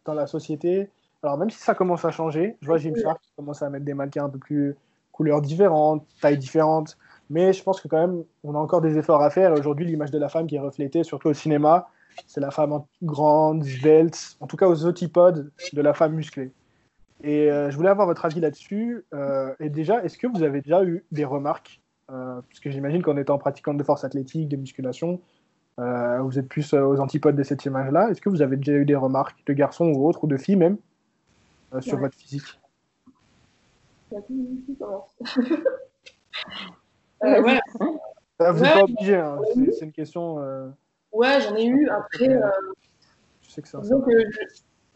dans 0.05 0.15
la 0.15 0.27
société, 0.27 0.91
alors 1.23 1.37
même 1.37 1.51
si 1.51 1.59
ça 1.59 1.75
commence 1.75 2.05
à 2.05 2.11
changer, 2.11 2.57
je 2.63 2.67
vois 2.67 2.79
Gymshark 2.79 3.21
qui 3.21 3.33
commence 3.37 3.63
à 3.63 3.71
mettre 3.71 3.85
des 3.85 3.95
mannequins 3.95 4.27
un 4.27 4.29
peu 4.29 4.39
plus 4.39 4.77
couleurs 5.11 5.43
différentes, 5.43 6.07
tailles 6.21 6.39
différentes, 6.39 6.97
mais 7.31 7.53
je 7.53 7.63
pense 7.63 7.81
que 7.81 7.89
quand 7.89 8.01
même, 8.01 8.25
on 8.45 8.55
a 8.55 8.59
encore 8.59 8.81
des 8.81 8.97
efforts 8.97 9.23
à 9.23 9.31
faire. 9.31 9.53
Aujourd'hui, 9.53 9.87
l'image 9.87 10.11
de 10.11 10.19
la 10.19 10.29
femme 10.29 10.47
qui 10.47 10.57
est 10.57 10.61
reflétée, 10.61 11.05
surtout 11.05 11.29
au 11.29 11.35
cinéma, 11.35 11.89
c'est 12.27 12.41
la 12.41 12.51
femme 12.51 12.83
grande, 13.03 13.65
svelte, 13.65 14.37
en 14.41 14.47
tout 14.47 14.57
cas 14.57 14.67
aux 14.67 14.87
antipodes 14.87 15.53
de 15.73 15.83
la 15.83 15.95
femme 15.95 16.15
musclée. 16.15 16.53
Et 17.23 17.51
euh, 17.51 17.71
je 17.71 17.77
voulais 17.77 17.89
avoir 17.89 18.07
votre 18.07 18.25
avis 18.25 18.41
là-dessus. 18.41 19.05
Euh, 19.13 19.55
et 19.61 19.69
déjà, 19.69 20.03
est-ce 20.05 20.19
que 20.19 20.27
vous 20.27 20.43
avez 20.43 20.61
déjà 20.61 20.85
eu 20.85 21.05
des 21.11 21.25
remarques 21.25 21.81
euh, 22.11 22.41
Parce 22.49 22.61
que 22.61 22.71
j'imagine 22.71 23.03
qu'en 23.03 23.17
étant 23.17 23.39
pratiquante 23.39 23.77
de 23.77 23.83
force 23.83 24.05
athlétique, 24.05 24.49
de 24.49 24.57
musculation, 24.57 25.21
vous 25.79 26.39
êtes 26.41 26.49
plus 26.49 26.75
aux 26.75 26.99
antipodes 26.99 27.37
de 27.37 27.45
cette 27.45 27.65
image-là. 27.65 28.11
Est-ce 28.11 28.21
que 28.21 28.29
vous 28.29 28.43
avez 28.43 28.57
déjà 28.57 28.73
eu 28.73 28.85
des 28.85 28.97
remarques 28.97 29.39
de 29.47 29.53
garçons 29.53 29.87
ou 29.87 30.09
autres, 30.09 30.25
ou 30.25 30.27
de 30.27 30.37
filles 30.37 30.57
même, 30.57 30.77
sur 31.79 31.99
votre 31.99 32.17
physique? 32.17 32.59
Euh, 37.25 37.43
ouais. 37.43 37.61
Ah, 38.39 38.53
vous 38.53 38.63
n'êtes 38.63 38.75
pas 38.75 38.83
obligé, 38.85 39.17
hein. 39.17 39.39
c'est 39.73 39.85
une 39.85 39.93
question. 39.93 40.39
Euh, 40.41 40.69
ouais, 41.13 41.41
j'en 41.41 41.57
ai 41.57 41.67
eu. 41.67 41.89
Après, 41.89 42.29
euh, 42.29 42.49
je 43.43 43.51
sais 43.51 43.63
que 43.63 43.69
c'est 43.69 43.89
donc, 43.89 44.05
je, 44.09 44.19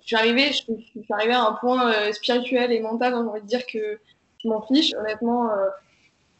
je, 0.00 0.06
suis 0.06 0.16
arrivée, 0.16 0.52
je, 0.52 0.62
je, 0.94 1.00
suis 1.00 1.12
arrivée 1.12 1.34
à 1.34 1.42
un 1.46 1.54
point 1.54 1.92
spirituel 2.12 2.70
et 2.70 2.80
mental, 2.80 3.14
hein, 3.14 3.22
j'ai 3.24 3.30
envie 3.30 3.40
de 3.40 3.46
dire 3.46 3.66
que 3.66 3.98
je 4.38 4.48
m'en 4.48 4.62
fiche. 4.62 4.94
Honnêtement, 4.94 5.50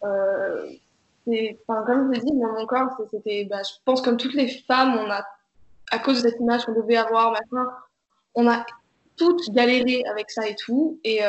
comme 0.01 0.69
je 1.27 2.13
l'ai 2.13 2.21
dit, 2.21 2.33
mon 2.33 2.67
corps, 2.67 3.01
c'était, 3.11 3.45
bah, 3.47 3.63
je 3.65 3.75
pense 3.85 4.01
comme 4.01 4.17
toutes 4.17 4.35
les 4.35 4.49
femmes, 4.49 4.97
on 4.97 5.11
a, 5.11 5.25
à 5.91 5.99
cause 5.99 6.23
de 6.23 6.29
cette 6.29 6.39
image 6.39 6.65
qu'on 6.67 6.75
devait 6.75 6.97
avoir, 6.97 7.33
maintenant, 7.33 7.67
on 8.37 8.49
a 8.49 8.65
toutes 9.17 9.51
galéré 9.51 10.05
avec 10.05 10.31
ça 10.31 10.47
et 10.47 10.55
tout. 10.55 11.01
Et, 11.03 11.21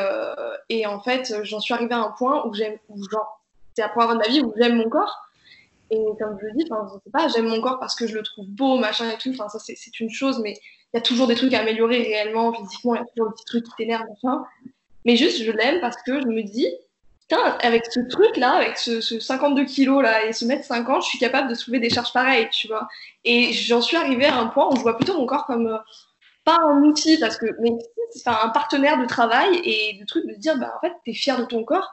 et 0.69 0.85
en 0.85 0.99
fait, 1.01 1.33
j'en 1.41 1.59
suis 1.59 1.73
arrivée 1.73 1.95
à 1.95 2.01
un 2.01 2.11
point 2.11 2.45
où 2.45 2.53
j'aime, 2.53 2.77
genre, 3.11 3.42
c'est 3.75 3.81
la 3.81 3.89
première 3.89 4.09
fois 4.09 4.15
de 4.15 4.19
ma 4.19 4.27
vie 4.27 4.41
où 4.41 4.53
j'aime 4.57 4.75
mon 4.75 4.89
corps. 4.89 5.29
Et 5.89 6.03
comme 6.19 6.37
je 6.41 6.47
le 6.47 6.53
dis, 6.53 6.65
je 6.65 6.93
sais 7.03 7.11
pas, 7.11 7.27
j'aime 7.27 7.47
mon 7.47 7.61
corps 7.61 7.79
parce 7.79 7.95
que 7.95 8.07
je 8.07 8.15
le 8.15 8.23
trouve 8.23 8.47
beau, 8.47 8.77
machin 8.77 9.09
et 9.09 9.17
tout. 9.17 9.33
Ça, 9.35 9.47
c'est 9.59 9.99
une 9.99 10.09
chose, 10.09 10.39
mais 10.39 10.53
il 10.93 10.97
y 10.97 10.99
a 10.99 11.01
toujours 11.01 11.27
des 11.27 11.35
trucs 11.35 11.53
à 11.53 11.59
améliorer 11.59 12.01
réellement, 12.01 12.53
physiquement. 12.53 12.95
Il 12.95 12.99
y 12.99 13.01
a 13.01 13.05
toujours 13.05 13.29
des 13.29 13.33
petits 13.33 13.45
trucs 13.45 13.65
qui 13.65 13.71
t'énervent, 13.77 14.07
machin. 14.09 14.43
Mais 15.05 15.17
juste, 15.17 15.43
je 15.43 15.51
l'aime 15.51 15.81
parce 15.81 15.97
que 16.01 16.19
je 16.19 16.27
me 16.27 16.41
dis, 16.41 16.67
putain, 17.21 17.57
avec 17.61 17.85
ce 17.91 17.99
truc-là, 17.99 18.53
avec 18.53 18.77
ce, 18.77 19.01
52 19.01 19.65
kilos 19.65 20.01
là 20.01 20.25
et 20.25 20.33
ce 20.33 20.45
mètre 20.45 20.63
50, 20.63 21.03
je 21.03 21.07
suis 21.09 21.19
capable 21.19 21.49
de 21.49 21.55
soulever 21.55 21.79
des 21.79 21.89
charges 21.89 22.13
pareilles, 22.13 22.49
tu 22.51 22.67
vois. 22.67 22.87
Et 23.23 23.53
j'en 23.53 23.81
suis 23.81 23.97
arrivée 23.97 24.25
à 24.25 24.37
un 24.37 24.47
point 24.47 24.69
où 24.71 24.75
je 24.75 24.81
vois 24.81 24.97
plutôt 24.97 25.17
mon 25.17 25.25
corps 25.25 25.45
comme 25.45 25.67
euh, 25.67 25.77
pas 26.43 26.59
un 26.61 26.81
outil 26.83 27.17
parce 27.19 27.37
que 27.37 27.45
mais 27.61 27.71
c'est 28.11 28.27
un 28.27 28.49
partenaire 28.49 28.99
de 28.99 29.05
travail 29.05 29.61
et 29.63 29.97
de 29.99 30.05
truc 30.05 30.25
de 30.27 30.33
dire 30.33 30.57
bah 30.57 30.73
en 30.75 30.79
fait 30.79 30.93
t'es 31.05 31.13
fier 31.13 31.37
de 31.39 31.45
ton 31.45 31.63
corps 31.63 31.91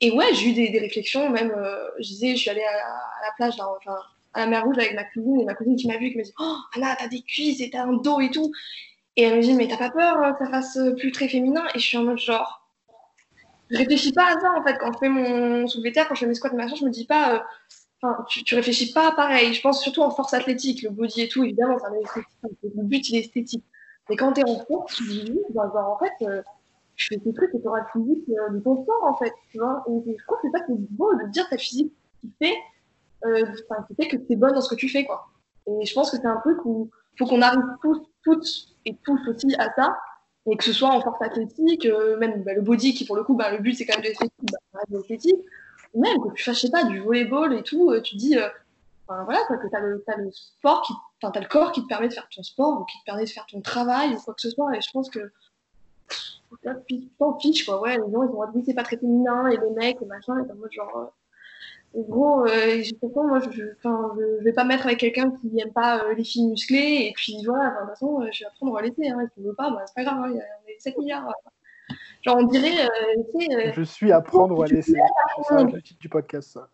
et 0.00 0.10
ouais 0.10 0.34
j'ai 0.34 0.50
eu 0.50 0.52
des, 0.52 0.78
réflexions 0.78 1.30
même 1.30 1.50
euh, 1.50 1.88
je 1.98 2.08
disais 2.08 2.36
je 2.36 2.40
suis 2.40 2.50
allée 2.50 2.64
à, 2.64 3.26
la 3.26 3.32
plage 3.36 3.56
là, 3.56 3.68
enfin, 3.76 3.96
à 4.34 4.40
la 4.40 4.46
mer 4.46 4.64
rouge 4.64 4.78
avec 4.78 4.94
ma 4.94 5.04
cousine 5.04 5.40
et 5.40 5.44
ma 5.44 5.54
cousine 5.54 5.76
qui 5.76 5.86
m'a 5.86 5.98
vu 5.98 6.10
qui 6.10 6.16
m'a 6.16 6.22
dit 6.22 6.34
oh 6.38 6.56
Anna 6.74 6.96
t'as 6.98 7.08
des 7.08 7.22
cuisses 7.22 7.60
et 7.60 7.70
t'as 7.70 7.84
un 7.84 7.94
dos 7.94 8.20
et 8.20 8.30
tout 8.30 8.52
et 9.16 9.22
elle 9.22 9.36
me 9.36 9.42
dit 9.42 9.54
mais 9.54 9.68
t'as 9.68 9.76
pas 9.76 9.90
peur 9.90 10.22
euh, 10.22 10.32
que 10.32 10.44
ça 10.44 10.50
fasse 10.50 10.78
plus 10.98 11.12
très 11.12 11.28
féminin? 11.28 11.64
Et 11.74 11.78
je 11.78 11.84
suis 11.84 11.96
en 11.96 12.04
mode 12.04 12.18
genre 12.18 12.62
je 13.70 13.78
réfléchis 13.78 14.12
pas 14.12 14.26
à 14.26 14.40
ça 14.40 14.52
en 14.58 14.62
fait 14.62 14.76
quand 14.78 14.92
je 14.92 14.98
fais 14.98 15.08
mon 15.08 15.66
soulevé 15.66 15.92
terre 15.92 16.08
quand 16.08 16.14
je 16.14 16.20
fais 16.20 16.26
mes 16.26 16.34
squats 16.34 16.52
machin 16.52 16.74
je 16.74 16.84
me 16.84 16.90
dis 16.90 17.06
pas 17.06 17.34
euh, 17.34 17.38
Enfin, 18.04 18.24
tu, 18.28 18.54
réfléchis 18.54 18.92
pas 18.92 19.12
pareil. 19.12 19.54
Je 19.54 19.62
pense 19.62 19.82
surtout 19.82 20.02
en 20.02 20.10
force 20.10 20.34
athlétique, 20.34 20.82
le 20.82 20.90
body 20.90 21.22
et 21.22 21.28
tout, 21.28 21.42
évidemment, 21.42 21.78
ça 21.78 21.88
Le 21.90 22.82
but, 22.82 23.08
il 23.08 23.16
est 23.16 23.20
esthétique. 23.20 23.64
Mais 24.08 24.16
quand 24.16 24.32
tu 24.32 24.40
es 24.40 24.44
en 24.48 24.56
course, 24.64 24.96
tu 24.96 25.04
dis, 25.04 25.40
bah, 25.50 25.70
bah, 25.72 25.88
en 25.88 25.98
fait, 25.98 26.12
euh, 26.26 26.42
je 26.96 27.06
fais 27.08 27.20
ces 27.24 27.32
trucs 27.32 27.54
et 27.54 27.60
tu 27.60 27.66
auras 27.66 27.80
le 27.80 27.86
physique 27.92 28.28
euh, 28.28 28.50
de 28.50 28.60
ton 28.60 28.82
sport, 28.82 29.04
en 29.04 29.16
fait. 29.16 29.32
Tu 29.50 29.58
vois 29.58 29.84
et, 29.88 30.16
je 30.18 30.24
trouve 30.24 30.38
que 30.38 30.48
c'est 30.48 30.52
pas 30.52 30.64
beau 30.68 31.14
de 31.14 31.30
dire 31.30 31.48
ta 31.48 31.56
physique 31.56 31.92
qui 32.20 32.32
fait, 32.40 32.56
euh, 33.24 33.44
qui 33.88 33.94
fait 33.94 34.08
que 34.08 34.16
tu 34.16 34.32
es 34.32 34.36
bonne 34.36 34.52
dans 34.52 34.60
ce 34.60 34.68
que 34.68 34.78
tu 34.78 34.88
fais, 34.88 35.04
quoi. 35.04 35.26
Et 35.66 35.84
je 35.84 35.94
pense 35.94 36.10
que 36.10 36.16
c'est 36.16 36.26
un 36.26 36.40
truc 36.40 36.58
où 36.64 36.90
il 37.14 37.18
faut 37.18 37.26
qu'on 37.26 37.42
arrive 37.42 37.62
tous, 37.80 38.02
toutes 38.22 38.48
et 38.84 38.96
tous 39.04 39.20
aussi 39.28 39.54
à 39.58 39.72
ça. 39.74 39.96
Et 40.46 40.56
que 40.58 40.64
ce 40.64 40.74
soit 40.74 40.90
en 40.90 41.00
force 41.00 41.22
athlétique, 41.22 41.86
euh, 41.86 42.18
même 42.18 42.42
bah, 42.42 42.52
le 42.52 42.60
body 42.60 42.92
qui, 42.92 43.06
pour 43.06 43.16
le 43.16 43.24
coup, 43.24 43.34
bah, 43.34 43.50
le 43.50 43.58
but 43.58 43.74
c'est 43.74 43.86
quand 43.86 43.94
même 43.94 44.02
de 44.02 44.08
l'esthétique, 44.08 44.50
bah, 44.72 44.80
de. 44.88 45.00
Même 45.94 46.18
que 46.20 46.34
tu 46.34 46.42
fasses, 46.42 46.56
je 46.56 46.66
sais 46.66 46.70
pas, 46.70 46.84
du 46.84 47.00
volleyball 47.00 47.54
et 47.54 47.62
tout, 47.62 47.90
euh, 47.90 48.02
tu 48.02 48.16
dis, 48.16 48.36
Enfin, 49.06 49.24
voilà, 49.24 49.40
que 49.48 49.68
tu 49.68 49.76
as, 49.76 49.78
as, 49.78 50.16
le 50.16 50.30
sport 50.32 50.82
qui, 50.82 50.92
as 51.22 51.40
le 51.40 51.46
corps 51.46 51.72
qui 51.72 51.82
te 51.82 51.88
permet 51.88 52.08
de 52.08 52.14
faire 52.14 52.28
ton 52.34 52.42
sport 52.42 52.80
ou 52.80 52.84
qui 52.84 52.98
te 53.00 53.04
permet 53.04 53.24
de 53.24 53.28
faire 53.28 53.46
ton 53.46 53.60
travail 53.60 54.14
ou 54.14 54.20
quoi 54.20 54.34
que 54.34 54.40
ce 54.40 54.50
soit. 54.50 54.74
Et 54.76 54.80
je 54.80 54.90
pense 54.92 55.10
que 55.10 55.30
t'en 57.18 57.38
fiche, 57.38 57.66
quoi. 57.66 57.80
Ouais, 57.80 57.96
les 57.96 58.12
gens, 58.12 58.22
ils 58.22 58.30
vont 58.30 58.50
dire, 58.50 58.62
c'est 58.64 58.74
pas 58.74 58.82
très 58.82 58.96
féminin, 58.96 59.48
et 59.48 59.56
les 59.56 59.70
mecs, 59.70 60.00
et 60.00 60.06
machin, 60.06 60.38
et 60.38 60.50
en 60.50 60.54
mode 60.54 60.72
genre, 60.72 60.96
euh, 60.96 62.02
gros, 62.02 62.46
euh, 62.46 62.82
moi, 63.14 63.40
je, 63.40 63.50
je, 63.50 64.44
vais 64.44 64.52
pas 64.52 64.64
mettre 64.64 64.86
avec 64.86 64.98
quelqu'un 64.98 65.30
qui 65.30 65.58
aime 65.60 65.72
pas 65.72 66.04
euh, 66.04 66.14
les 66.14 66.24
filles 66.24 66.48
musclées, 66.48 67.08
et 67.08 67.12
puis 67.14 67.36
voilà, 67.44 67.70
de 67.70 67.78
toute 67.80 67.88
façon, 67.90 68.22
euh, 68.22 68.28
je 68.32 68.40
vais 68.40 68.46
apprendre 68.46 68.78
à 68.78 68.82
laisser, 68.82 69.08
hein, 69.08 69.26
si 69.28 69.40
tu 69.40 69.46
veux 69.46 69.54
pas, 69.54 69.70
bah, 69.70 69.82
c'est 69.86 69.94
pas 69.94 70.04
grave, 70.04 70.24
hein, 70.24 70.30
il 70.30 70.36
y 70.36 70.40
a 70.40 70.78
7 70.78 70.98
milliards. 70.98 71.32
Genre, 72.22 72.38
on 72.38 72.44
dirait, 72.44 72.88
je 73.74 73.82
suis 73.82 74.10
à 74.10 74.22
prendre 74.22 74.58
ou 74.58 74.62
à 74.62 74.66
laisser. 74.66 74.94
C'est 75.48 75.62
le 75.62 75.82
titre 75.82 76.00
du 76.00 76.08
podcast, 76.08 76.52
ça. 76.52 76.68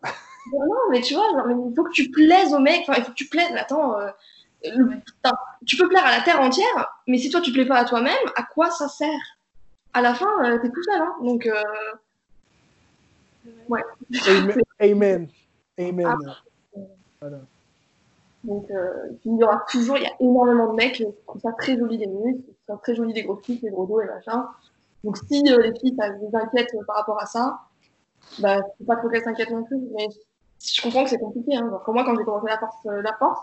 Non, 0.51 0.89
mais 0.89 1.01
tu 1.01 1.13
vois, 1.13 1.25
il 1.49 1.73
faut 1.75 1.83
que 1.83 1.91
tu 1.91 2.09
plaises 2.09 2.53
au 2.53 2.59
mec. 2.59 2.81
Enfin, 2.81 2.93
il 2.97 3.03
faut 3.03 3.11
que 3.11 3.15
tu 3.15 3.27
plaises. 3.27 3.53
Attends, 3.55 3.97
euh, 3.99 4.09
tu 5.65 5.77
peux 5.77 5.87
plaire 5.87 6.05
à 6.05 6.17
la 6.17 6.23
terre 6.23 6.39
entière, 6.41 7.01
mais 7.07 7.17
si 7.17 7.29
toi 7.29 7.41
tu 7.41 7.51
plais 7.51 7.65
pas 7.65 7.77
à 7.77 7.85
toi-même, 7.85 8.13
à 8.35 8.43
quoi 8.43 8.69
ça 8.69 8.87
sert? 8.87 9.37
À 9.93 10.01
la 10.01 10.13
fin, 10.13 10.29
euh, 10.45 10.57
t'es 10.59 10.69
tout 10.69 10.83
seul. 10.83 11.01
Hein, 11.01 11.15
donc, 11.21 11.45
euh... 11.45 11.61
ouais. 13.69 13.83
Amen. 14.79 15.27
Amen. 15.77 16.07
Ah. 16.07 16.81
Voilà. 17.19 17.37
Donc, 18.43 18.71
euh, 18.71 19.09
il 19.25 19.37
y 19.37 19.43
aura 19.43 19.63
toujours, 19.69 19.97
il 19.97 20.03
y 20.03 20.07
a 20.07 20.15
énormément 20.19 20.71
de 20.71 20.75
mecs 20.75 20.95
qui 20.95 21.05
trouvent 21.27 21.41
ça 21.41 21.51
très 21.51 21.77
joli 21.77 21.97
des 21.97 22.07
muscles, 22.07 22.41
qui 22.41 22.53
trouvent 22.65 22.77
ça 22.77 22.81
très 22.81 22.95
joli 22.95 23.13
des 23.13 23.23
gros 23.23 23.35
filles, 23.35 23.59
des 23.59 23.69
gros 23.69 23.85
dos 23.85 24.01
et 24.01 24.05
machin. 24.05 24.47
Donc, 25.03 25.17
si 25.17 25.43
euh, 25.47 25.61
les 25.61 25.79
filles, 25.79 25.95
ça 25.99 26.09
vous 26.11 26.31
inquiète 26.33 26.71
par 26.87 26.95
rapport 26.97 27.21
à 27.21 27.25
ça, 27.25 27.61
bah, 28.39 28.61
faut 28.77 28.85
pas 28.85 28.95
trop 28.95 29.09
qu'elles 29.09 29.23
s'inquiètent 29.23 29.51
non 29.51 29.63
plus. 29.63 29.79
Mais 29.95 30.07
je 30.61 30.81
comprends 30.81 31.03
que 31.03 31.09
c'est 31.09 31.19
compliqué. 31.19 31.55
Hein. 31.55 31.81
pour 31.83 31.93
moi, 31.93 32.03
quand 32.03 32.15
j'ai 32.17 32.23
commencé 32.23 32.47
la 32.47 32.57
force, 32.57 32.75
euh, 32.85 33.01
la 33.01 33.13
force, 33.13 33.39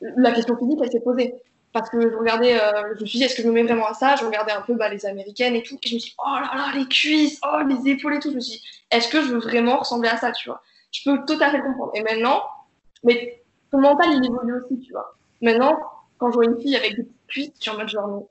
la 0.00 0.32
question 0.32 0.56
physique, 0.56 0.78
elle 0.82 0.90
s'est 0.90 1.00
posée. 1.00 1.34
Parce 1.72 1.88
que 1.88 2.00
je 2.00 2.16
regardais, 2.16 2.60
euh, 2.60 2.94
je 2.96 3.02
me 3.02 3.06
suis 3.06 3.18
dit, 3.18 3.24
est-ce 3.24 3.36
que 3.36 3.42
je 3.42 3.48
me 3.48 3.52
mets 3.52 3.62
vraiment 3.62 3.86
à 3.86 3.94
ça? 3.94 4.16
Je 4.16 4.24
regardais 4.24 4.50
un 4.50 4.62
peu 4.62 4.74
bah, 4.74 4.88
les 4.88 5.06
américaines 5.06 5.54
et 5.54 5.62
tout. 5.62 5.78
Et 5.82 5.88
je 5.88 5.94
me 5.94 6.00
suis 6.00 6.10
dit, 6.10 6.16
oh 6.18 6.34
là 6.34 6.50
là, 6.54 6.72
les 6.74 6.86
cuisses, 6.86 7.40
oh 7.44 7.60
les 7.68 7.90
épaules 7.92 8.14
et 8.14 8.18
tout. 8.18 8.30
Je 8.30 8.36
me 8.36 8.40
suis 8.40 8.58
dit, 8.58 8.64
est-ce 8.90 9.08
que 9.08 9.22
je 9.22 9.32
veux 9.32 9.38
vraiment 9.38 9.78
ressembler 9.78 10.08
à 10.08 10.16
ça, 10.16 10.32
tu 10.32 10.48
vois? 10.48 10.62
Je 10.90 11.02
peux 11.04 11.24
tout 11.24 11.40
à 11.40 11.50
fait 11.50 11.60
comprendre. 11.60 11.92
Et 11.94 12.02
maintenant, 12.02 12.42
mais 13.04 13.40
ton 13.70 13.78
mental, 13.78 14.08
il 14.12 14.24
évolue 14.26 14.54
aussi, 14.54 14.80
tu 14.80 14.92
vois? 14.92 15.14
Maintenant, 15.40 15.78
quand 16.18 16.30
je 16.30 16.34
vois 16.34 16.44
une 16.44 16.60
fille 16.60 16.76
avec 16.76 16.96
des 16.96 17.06
cuisses, 17.28 17.52
je 17.56 17.62
suis 17.62 17.70
en 17.70 17.76
mode 17.78 17.88
genre, 17.88 18.24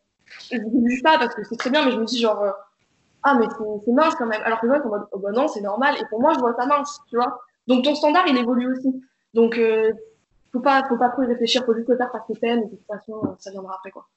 je 0.52 0.58
ne 0.58 0.90
juge 0.90 1.02
pas 1.02 1.18
parce 1.18 1.34
que 1.34 1.44
c'est 1.44 1.56
très 1.56 1.70
bien, 1.70 1.86
mais 1.86 1.92
je 1.92 1.98
me 1.98 2.06
dis 2.06 2.20
genre, 2.20 2.42
euh, 2.42 2.52
ah, 3.24 3.36
mais 3.36 3.48
c'est 3.86 3.92
mince 3.92 4.16
quand 4.16 4.28
même. 4.28 4.42
Alors 4.44 4.60
que 4.60 4.68
moi, 4.68 4.82
en 4.84 4.90
mode, 4.90 5.08
oh 5.12 5.20
bah 5.20 5.32
non, 5.32 5.48
c'est 5.48 5.62
normal. 5.62 5.96
Et 6.00 6.06
pour 6.10 6.22
moi, 6.22 6.34
je 6.34 6.40
vois 6.40 6.54
ça 6.56 6.66
mince, 6.66 7.00
tu 7.10 7.16
vois? 7.16 7.40
Donc 7.70 7.84
ton 7.86 7.94
standard, 7.96 8.26
il 8.28 8.36
évolue 8.36 8.68
aussi. 8.74 9.02
Donc, 9.36 9.58
euh, 9.58 9.94
faut 10.52 10.60
pas, 10.60 10.84
faut 10.90 10.98
pas 10.98 11.10
trop 11.10 11.22
y 11.22 11.28
réfléchir, 11.28 11.64
faut 11.66 11.76
juste 11.76 11.88
le 11.88 11.98
faire 11.98 12.12
parce 12.12 12.28
que 12.28 12.34
t'aimes, 12.34 12.64
et 12.64 12.66
de 12.66 12.70
toute 12.72 12.88
façon, 12.88 13.36
ça 13.38 13.52
viendra 13.52 13.76
après, 13.76 13.92
quoi. 13.92 14.08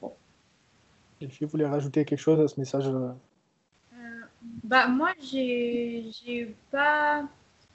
Bon. 0.00 0.12
Et 1.20 1.26
vous 1.26 1.48
voulez 1.48 1.66
rajouter 1.66 2.04
quelque 2.04 2.20
chose 2.20 2.40
à 2.40 2.46
ce 2.46 2.60
message 2.60 2.86
euh, 2.88 3.10
Bah, 4.62 4.86
moi, 4.86 5.10
j'ai 5.20 6.54
pas. 6.70 7.24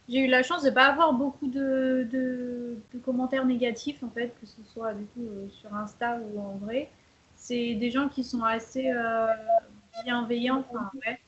j'ai 0.07 0.19
eu 0.19 0.27
la 0.27 0.41
chance 0.41 0.63
de 0.63 0.69
ne 0.69 0.73
pas 0.73 0.85
avoir 0.85 1.11
beaucoup 1.13 1.47
de, 1.47 2.07
de, 2.09 2.77
de 2.93 2.99
commentaires 2.99 3.45
négatifs, 3.45 4.01
en 4.03 4.09
fait, 4.09 4.33
que 4.39 4.47
ce 4.47 4.63
soit 4.63 4.93
du 4.93 5.03
coup 5.07 5.27
euh, 5.27 5.49
sur 5.49 5.75
Insta 5.75 6.19
ou 6.33 6.39
en 6.39 6.55
vrai. 6.63 6.89
C'est 7.35 7.75
des 7.75 7.91
gens 7.91 8.07
qui 8.07 8.23
sont 8.23 8.41
assez 8.43 8.89
euh, 8.89 9.27
bienveillants, 10.05 10.63
enfin, 10.69 10.89
ouais. 11.05 11.19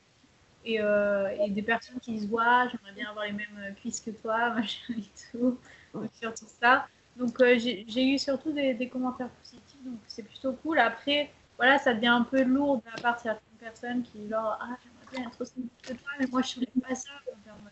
Et, 0.66 0.80
euh, 0.80 1.28
et 1.40 1.48
des 1.50 1.62
personnes 1.62 2.00
qui 2.00 2.12
disent 2.12 2.28
Ouais, 2.30 2.42
j'aimerais 2.70 2.92
bien 2.94 3.08
avoir 3.08 3.24
les 3.24 3.32
mêmes 3.32 3.74
cuisses 3.76 4.00
que 4.00 4.10
toi, 4.10 4.50
machin 4.54 4.94
et 4.98 5.04
tout. 5.30 5.58
Donc, 5.94 6.10
surtout 6.20 6.46
ça. 6.60 6.86
Donc, 7.16 7.40
euh, 7.40 7.56
j'ai 7.58 8.04
eu 8.04 8.18
surtout 8.18 8.52
des, 8.52 8.74
des 8.74 8.88
commentaires 8.88 9.30
positifs, 9.30 9.82
donc 9.84 9.98
c'est 10.08 10.24
plutôt 10.24 10.52
cool. 10.52 10.78
Après, 10.78 11.30
voilà, 11.56 11.78
ça 11.78 11.94
devient 11.94 12.08
un 12.08 12.22
peu 12.22 12.42
lourd 12.42 12.78
de 12.78 12.82
la 12.94 13.00
part 13.00 13.16
de 13.16 13.22
certaines 13.22 13.58
personnes 13.58 14.02
qui, 14.02 14.28
genre, 14.28 14.58
ah, 14.60 14.76
j'aimerais 14.82 15.16
bien 15.16 15.30
être 15.30 15.40
aussi 15.40 15.54
que 15.82 15.92
toi, 15.94 16.10
mais 16.18 16.26
moi, 16.26 16.42
je 16.42 16.48
soulève 16.48 16.68
pas 16.86 16.94
ça. 16.94 17.10
Donc, 17.26 17.36
euh, 17.46 17.68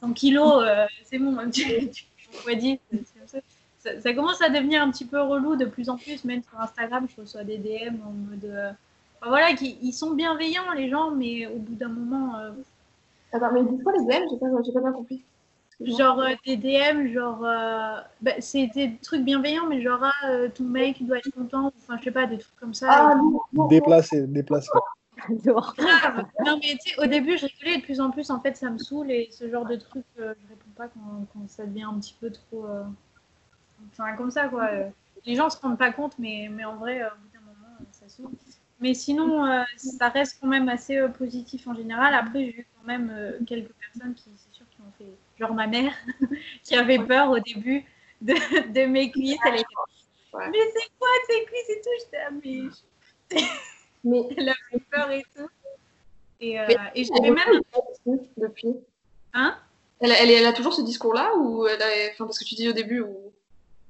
100 0.00 0.12
kilos, 0.12 0.62
euh, 0.66 0.86
c'est 1.04 1.18
bon, 1.18 1.50
tu, 1.50 1.88
tu 1.90 2.04
fois 2.32 2.54
10, 2.54 2.78
c'est 2.90 2.96
comme 2.98 3.26
ça. 3.26 3.38
Ça, 3.78 3.98
ça 3.98 4.12
commence 4.12 4.42
à 4.42 4.50
devenir 4.50 4.82
un 4.82 4.90
petit 4.90 5.06
peu 5.06 5.22
relou 5.22 5.56
de 5.56 5.64
plus 5.64 5.88
en 5.88 5.96
plus, 5.96 6.24
même 6.24 6.42
sur 6.42 6.60
Instagram, 6.60 7.06
je 7.08 7.22
reçois 7.22 7.44
des 7.44 7.56
DM 7.56 8.02
en 8.04 8.10
mode. 8.10 8.74
Enfin, 9.20 9.30
voilà, 9.30 9.54
qui, 9.54 9.78
ils 9.82 9.92
sont 9.92 10.12
bienveillants, 10.14 10.72
les 10.72 10.88
gens, 10.90 11.10
mais 11.12 11.46
au 11.46 11.56
bout 11.58 11.74
d'un 11.74 11.88
moment, 11.88 12.36
euh, 12.38 12.50
Attends, 13.32 13.52
mais 13.52 13.62
dis-moi 13.64 13.92
les 13.92 14.04
DM, 14.06 14.24
j'ai 14.30 14.38
pas, 14.38 14.46
j'ai 14.64 14.72
pas 14.72 14.80
bien 14.80 14.92
compris. 14.92 15.24
genre 15.80 16.20
euh, 16.20 16.34
des 16.46 16.56
DM, 16.56 17.08
genre. 17.12 17.44
euh, 17.44 18.00
bah, 18.20 18.32
c'est 18.40 18.66
des 18.68 18.96
trucs 18.98 19.22
bienveillants, 19.24 19.66
mais 19.68 19.82
genre, 19.82 20.00
ah, 20.02 20.12
euh, 20.28 20.48
ton 20.48 20.64
mec 20.64 21.04
doit 21.06 21.18
être 21.18 21.30
content, 21.30 21.72
enfin, 21.78 21.96
je 21.98 22.04
sais 22.04 22.10
pas, 22.10 22.26
des 22.26 22.38
trucs 22.38 22.56
comme 22.56 22.74
ça. 22.74 22.88
Ah, 22.90 23.14
et. 23.54 23.68
Déplacé, 23.68 24.26
déplacé. 24.26 24.68
Grave. 25.30 26.24
Non, 26.46 26.58
mais 26.62 26.76
tu 26.82 26.90
sais, 26.94 26.98
au 27.02 27.06
début, 27.06 27.36
je 27.38 27.46
rigolais, 27.46 27.74
et 27.74 27.78
de 27.78 27.82
plus 27.84 28.00
en 28.00 28.10
plus, 28.10 28.30
en 28.30 28.40
fait, 28.40 28.56
ça 28.56 28.70
me 28.70 28.78
saule, 28.78 29.10
et 29.10 29.28
ce 29.32 29.48
genre 29.50 29.66
de 29.66 29.76
truc, 29.76 30.04
euh, 30.18 30.34
je 30.42 30.48
réponds 30.48 30.70
pas 30.76 30.88
quand, 30.88 31.26
quand 31.32 31.48
ça 31.48 31.66
devient 31.66 31.82
un 31.84 31.98
petit 32.00 32.16
peu 32.20 32.30
trop. 32.30 32.64
euh, 32.66 32.84
Enfin, 33.92 34.14
comme 34.16 34.30
ça, 34.30 34.48
quoi. 34.48 34.68
Les 35.26 35.34
gens 35.36 35.50
se 35.50 35.58
rendent 35.60 35.78
pas 35.78 35.92
compte, 35.92 36.18
mais, 36.18 36.48
mais 36.50 36.64
en 36.64 36.76
vrai, 36.76 37.02
au 37.02 37.08
bout 37.16 37.28
d'un 37.32 37.40
moment, 37.40 37.76
ça 37.92 38.08
saoule. 38.08 38.30
Mais 38.80 38.94
sinon, 38.94 39.44
euh, 39.44 39.62
ça 39.76 40.08
reste 40.08 40.38
quand 40.40 40.46
même 40.46 40.68
assez 40.70 40.96
euh, 40.96 41.08
positif 41.08 41.66
en 41.66 41.74
général. 41.74 42.14
Après, 42.14 42.46
j'ai 42.46 42.60
eu 42.60 42.66
quand 42.74 42.86
même 42.86 43.12
euh, 43.14 43.38
quelques 43.46 43.72
personnes 43.74 44.14
qui, 44.14 44.30
c'est 44.36 44.56
sûr, 44.56 44.64
qui 44.70 44.80
ont 44.80 44.92
fait. 44.98 45.12
Genre 45.38 45.54
ma 45.54 45.66
mère, 45.66 45.92
qui 46.64 46.74
avait 46.74 46.98
peur 46.98 47.30
au 47.30 47.38
début 47.38 47.84
de, 48.22 48.32
de 48.72 48.86
mes 48.86 49.10
cuisses. 49.10 49.38
Elle 49.46 49.54
était. 49.54 49.64
Ouais. 50.32 50.48
Mais 50.50 50.58
c'est 50.74 50.88
quoi 50.98 51.08
ces 51.28 51.44
cuisses 51.44 51.70
et 51.70 51.80
tout? 51.82 51.90
J'étais, 51.98 52.18
ah, 52.26 52.30
mais 52.42 53.42
Mais 54.04 54.28
elle 54.38 54.48
avait 54.48 54.84
peur 54.90 55.10
et 55.10 55.24
tout. 55.36 55.48
Et, 56.40 56.54
et 56.94 57.04
j'avais 57.04 57.30
même. 57.30 57.60
depuis. 58.38 58.74
Hein? 59.34 59.58
Elle, 60.00 60.12
elle, 60.12 60.30
elle 60.30 60.46
a 60.46 60.54
toujours 60.54 60.72
ce 60.72 60.80
discours-là 60.80 61.34
ou 61.36 61.66
elle 61.66 61.82
a... 61.82 61.86
enfin, 62.12 62.24
parce 62.24 62.38
que 62.38 62.44
tu 62.44 62.54
dis 62.54 62.68
au 62.68 62.72
début 62.72 63.00
ou 63.00 63.30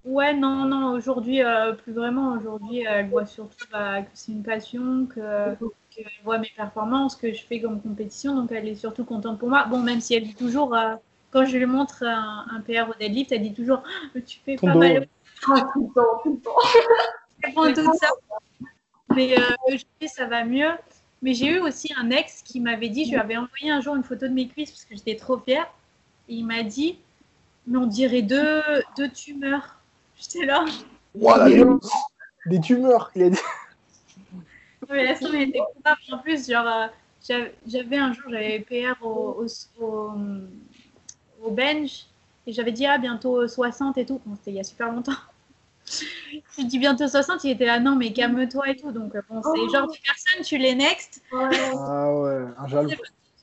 Ouais, 0.04 0.32
non, 0.32 0.64
non, 0.64 0.92
aujourd'hui, 0.92 1.42
euh, 1.42 1.72
plus 1.72 1.92
vraiment. 1.92 2.32
Aujourd'hui, 2.32 2.84
elle 2.88 3.08
voit 3.08 3.26
surtout 3.26 3.66
bah, 3.70 4.02
que 4.02 4.08
c'est 4.14 4.32
une 4.32 4.42
passion, 4.42 5.06
que 5.06 5.54
qu'elle 5.90 6.06
voit 6.24 6.38
mes 6.38 6.50
performances, 6.56 7.16
que 7.16 7.32
je 7.32 7.42
fais 7.44 7.60
comme 7.60 7.82
compétition, 7.82 8.34
donc 8.34 8.52
elle 8.52 8.68
est 8.68 8.76
surtout 8.76 9.04
contente 9.04 9.38
pour 9.38 9.48
moi. 9.48 9.66
Bon, 9.66 9.82
même 9.82 10.00
si 10.00 10.14
elle 10.14 10.24
dit 10.24 10.34
toujours, 10.34 10.74
euh, 10.74 10.94
quand 11.30 11.44
je 11.44 11.56
lui 11.56 11.66
montre 11.66 12.02
un, 12.04 12.46
un 12.50 12.60
PR 12.60 12.88
au 12.88 12.94
deadlift, 12.98 13.32
elle 13.32 13.42
dit 13.42 13.52
toujours 13.52 13.82
Ah, 14.14 14.20
Tu 14.20 14.38
fais 14.44 14.56
pas 14.56 14.74
mal 14.74 15.06
Ah, 15.48 15.66
tout 15.72 15.88
le 15.88 15.94
temps, 15.94 16.20
tout 16.22 16.32
le 16.34 16.40
temps. 16.40 16.56
répond 17.44 17.72
tout 17.74 17.98
ça. 17.98 18.08
Mais 19.14 19.38
euh, 19.38 19.42
aujourd'hui, 19.66 20.08
ça 20.08 20.26
va 20.26 20.44
mieux. 20.44 20.70
Mais 21.22 21.34
j'ai 21.34 21.48
eu 21.56 21.60
aussi 21.60 21.92
un 21.98 22.10
ex 22.10 22.42
qui 22.42 22.60
m'avait 22.60 22.88
dit, 22.88 23.04
je 23.04 23.10
lui 23.10 23.18
avais 23.18 23.36
envoyé 23.36 23.70
un 23.70 23.80
jour 23.80 23.94
une 23.96 24.04
photo 24.04 24.26
de 24.26 24.32
mes 24.32 24.48
cuisses 24.48 24.70
parce 24.70 24.84
que 24.84 24.96
j'étais 24.96 25.16
trop 25.16 25.38
fière. 25.38 25.70
Et 26.28 26.34
il 26.34 26.46
m'a 26.46 26.62
dit, 26.62 26.98
mais 27.66 27.78
on 27.78 27.86
dirait 27.86 28.22
deux, 28.22 28.62
deux 28.96 29.10
tumeurs. 29.10 29.79
J'étais 30.20 30.46
là. 30.46 30.64
Des 32.46 32.60
tumeurs, 32.60 33.10
il 33.14 33.22
a 33.24 33.30
dit. 33.30 33.38
Mais 34.88 35.04
la 35.04 35.16
somme 35.16 35.34
était 35.36 35.60
grave. 35.84 35.96
En 36.10 36.18
plus, 36.18 36.48
genre, 36.50 36.66
euh, 36.66 36.86
j'avais 37.66 37.96
un 37.98 38.12
jour, 38.12 38.24
j'avais 38.30 38.60
PR 38.60 39.04
au, 39.04 39.44
au, 39.44 39.46
au, 39.84 40.10
au 41.42 41.50
bench 41.50 42.06
et 42.46 42.52
j'avais 42.52 42.72
dit, 42.72 42.86
ah, 42.86 42.98
bientôt 42.98 43.46
60 43.46 43.98
et 43.98 44.06
tout. 44.06 44.20
Bon, 44.24 44.36
c'était 44.36 44.50
il 44.52 44.56
y 44.56 44.60
a 44.60 44.64
super 44.64 44.90
longtemps. 44.92 45.12
J'ai 46.56 46.64
dit 46.64 46.78
bientôt 46.78 47.06
60, 47.08 47.44
il 47.44 47.50
était 47.50 47.66
là, 47.66 47.78
non, 47.80 47.96
mais 47.96 48.12
calme-toi 48.12 48.70
et 48.70 48.76
tout. 48.76 48.90
Donc, 48.92 49.14
euh, 49.14 49.22
bon, 49.28 49.42
c'est 49.42 49.48
Oh. 49.60 49.68
genre 49.72 49.86
de 49.86 49.96
personne, 50.04 50.42
tu 50.44 50.56
les 50.58 50.74
next. 50.74 51.22
Ah 51.32 52.12
ouais, 52.14 52.44
un 52.58 52.66
jaloux. 52.68 52.90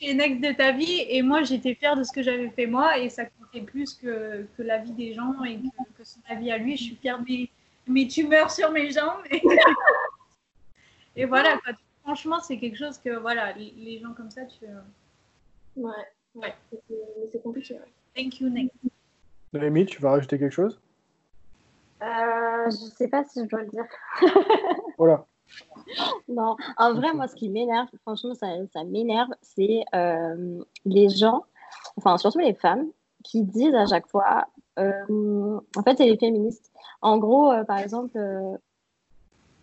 Les 0.01 0.13
next 0.13 0.41
de 0.41 0.51
ta 0.55 0.71
vie 0.71 1.05
et 1.09 1.21
moi 1.21 1.43
j'étais 1.43 1.73
fière 1.75 1.95
de 1.95 2.03
ce 2.03 2.11
que 2.11 2.21
j'avais 2.21 2.49
fait 2.49 2.65
moi 2.67 2.97
et 2.97 3.09
ça 3.09 3.25
comptait 3.25 3.61
plus 3.61 3.93
que, 3.93 4.45
que 4.57 4.63
la 4.63 4.77
vie 4.77 4.91
des 4.91 5.13
gens 5.13 5.43
et 5.43 5.57
que, 5.57 5.67
que 5.97 6.03
son 6.03 6.19
avis 6.29 6.51
à 6.51 6.57
lui. 6.57 6.77
Je 6.77 6.83
suis 6.83 6.95
fière 6.95 7.19
de 7.19 7.25
mes, 7.25 7.49
mes 7.87 8.07
tumeurs 8.07 8.51
sur 8.51 8.71
mes 8.71 8.91
jambes 8.91 9.23
et, 9.31 9.41
et 11.15 11.25
voilà 11.25 11.57
quoi. 11.63 11.73
Franchement 12.03 12.39
c'est 12.39 12.57
quelque 12.57 12.77
chose 12.77 12.97
que 12.99 13.17
voilà 13.17 13.53
les, 13.53 13.73
les 13.77 13.99
gens 13.99 14.13
comme 14.13 14.29
ça 14.31 14.45
tu 14.45 14.65
euh, 14.65 14.79
Ouais, 15.75 15.91
Ouais. 16.35 16.53
C'est- 17.31 17.41
compliqué. 17.41 17.73
ouais. 17.75 17.81
thank 18.15 18.39
you 18.39 18.49
next. 18.49 18.75
Noémie, 19.53 19.85
tu 19.85 20.01
vas 20.01 20.11
rajouter 20.11 20.37
quelque 20.37 20.51
chose? 20.53 20.79
Euh, 22.01 22.65
je 22.65 22.93
sais 22.95 23.07
pas 23.07 23.23
si 23.25 23.39
je 23.43 23.45
dois 23.49 23.61
le 23.61 23.67
dire. 23.69 23.85
Voilà. 24.97 25.25
Non, 26.27 26.55
en 26.77 26.93
vrai, 26.93 27.13
moi, 27.13 27.27
ce 27.27 27.35
qui 27.35 27.49
m'énerve, 27.49 27.87
franchement, 28.01 28.33
ça, 28.33 28.47
ça 28.73 28.83
m'énerve, 28.83 29.29
c'est 29.41 29.83
euh, 29.95 30.63
les 30.85 31.09
gens, 31.09 31.43
enfin, 31.97 32.17
surtout 32.17 32.39
les 32.39 32.53
femmes, 32.53 32.87
qui 33.23 33.43
disent 33.43 33.75
à 33.75 33.85
chaque 33.85 34.07
fois, 34.07 34.47
euh, 34.79 35.59
en 35.75 35.83
fait, 35.83 35.97
c'est 35.97 36.05
les 36.05 36.17
féministes. 36.17 36.71
En 37.01 37.17
gros, 37.17 37.51
euh, 37.51 37.63
par 37.63 37.79
exemple, 37.79 38.19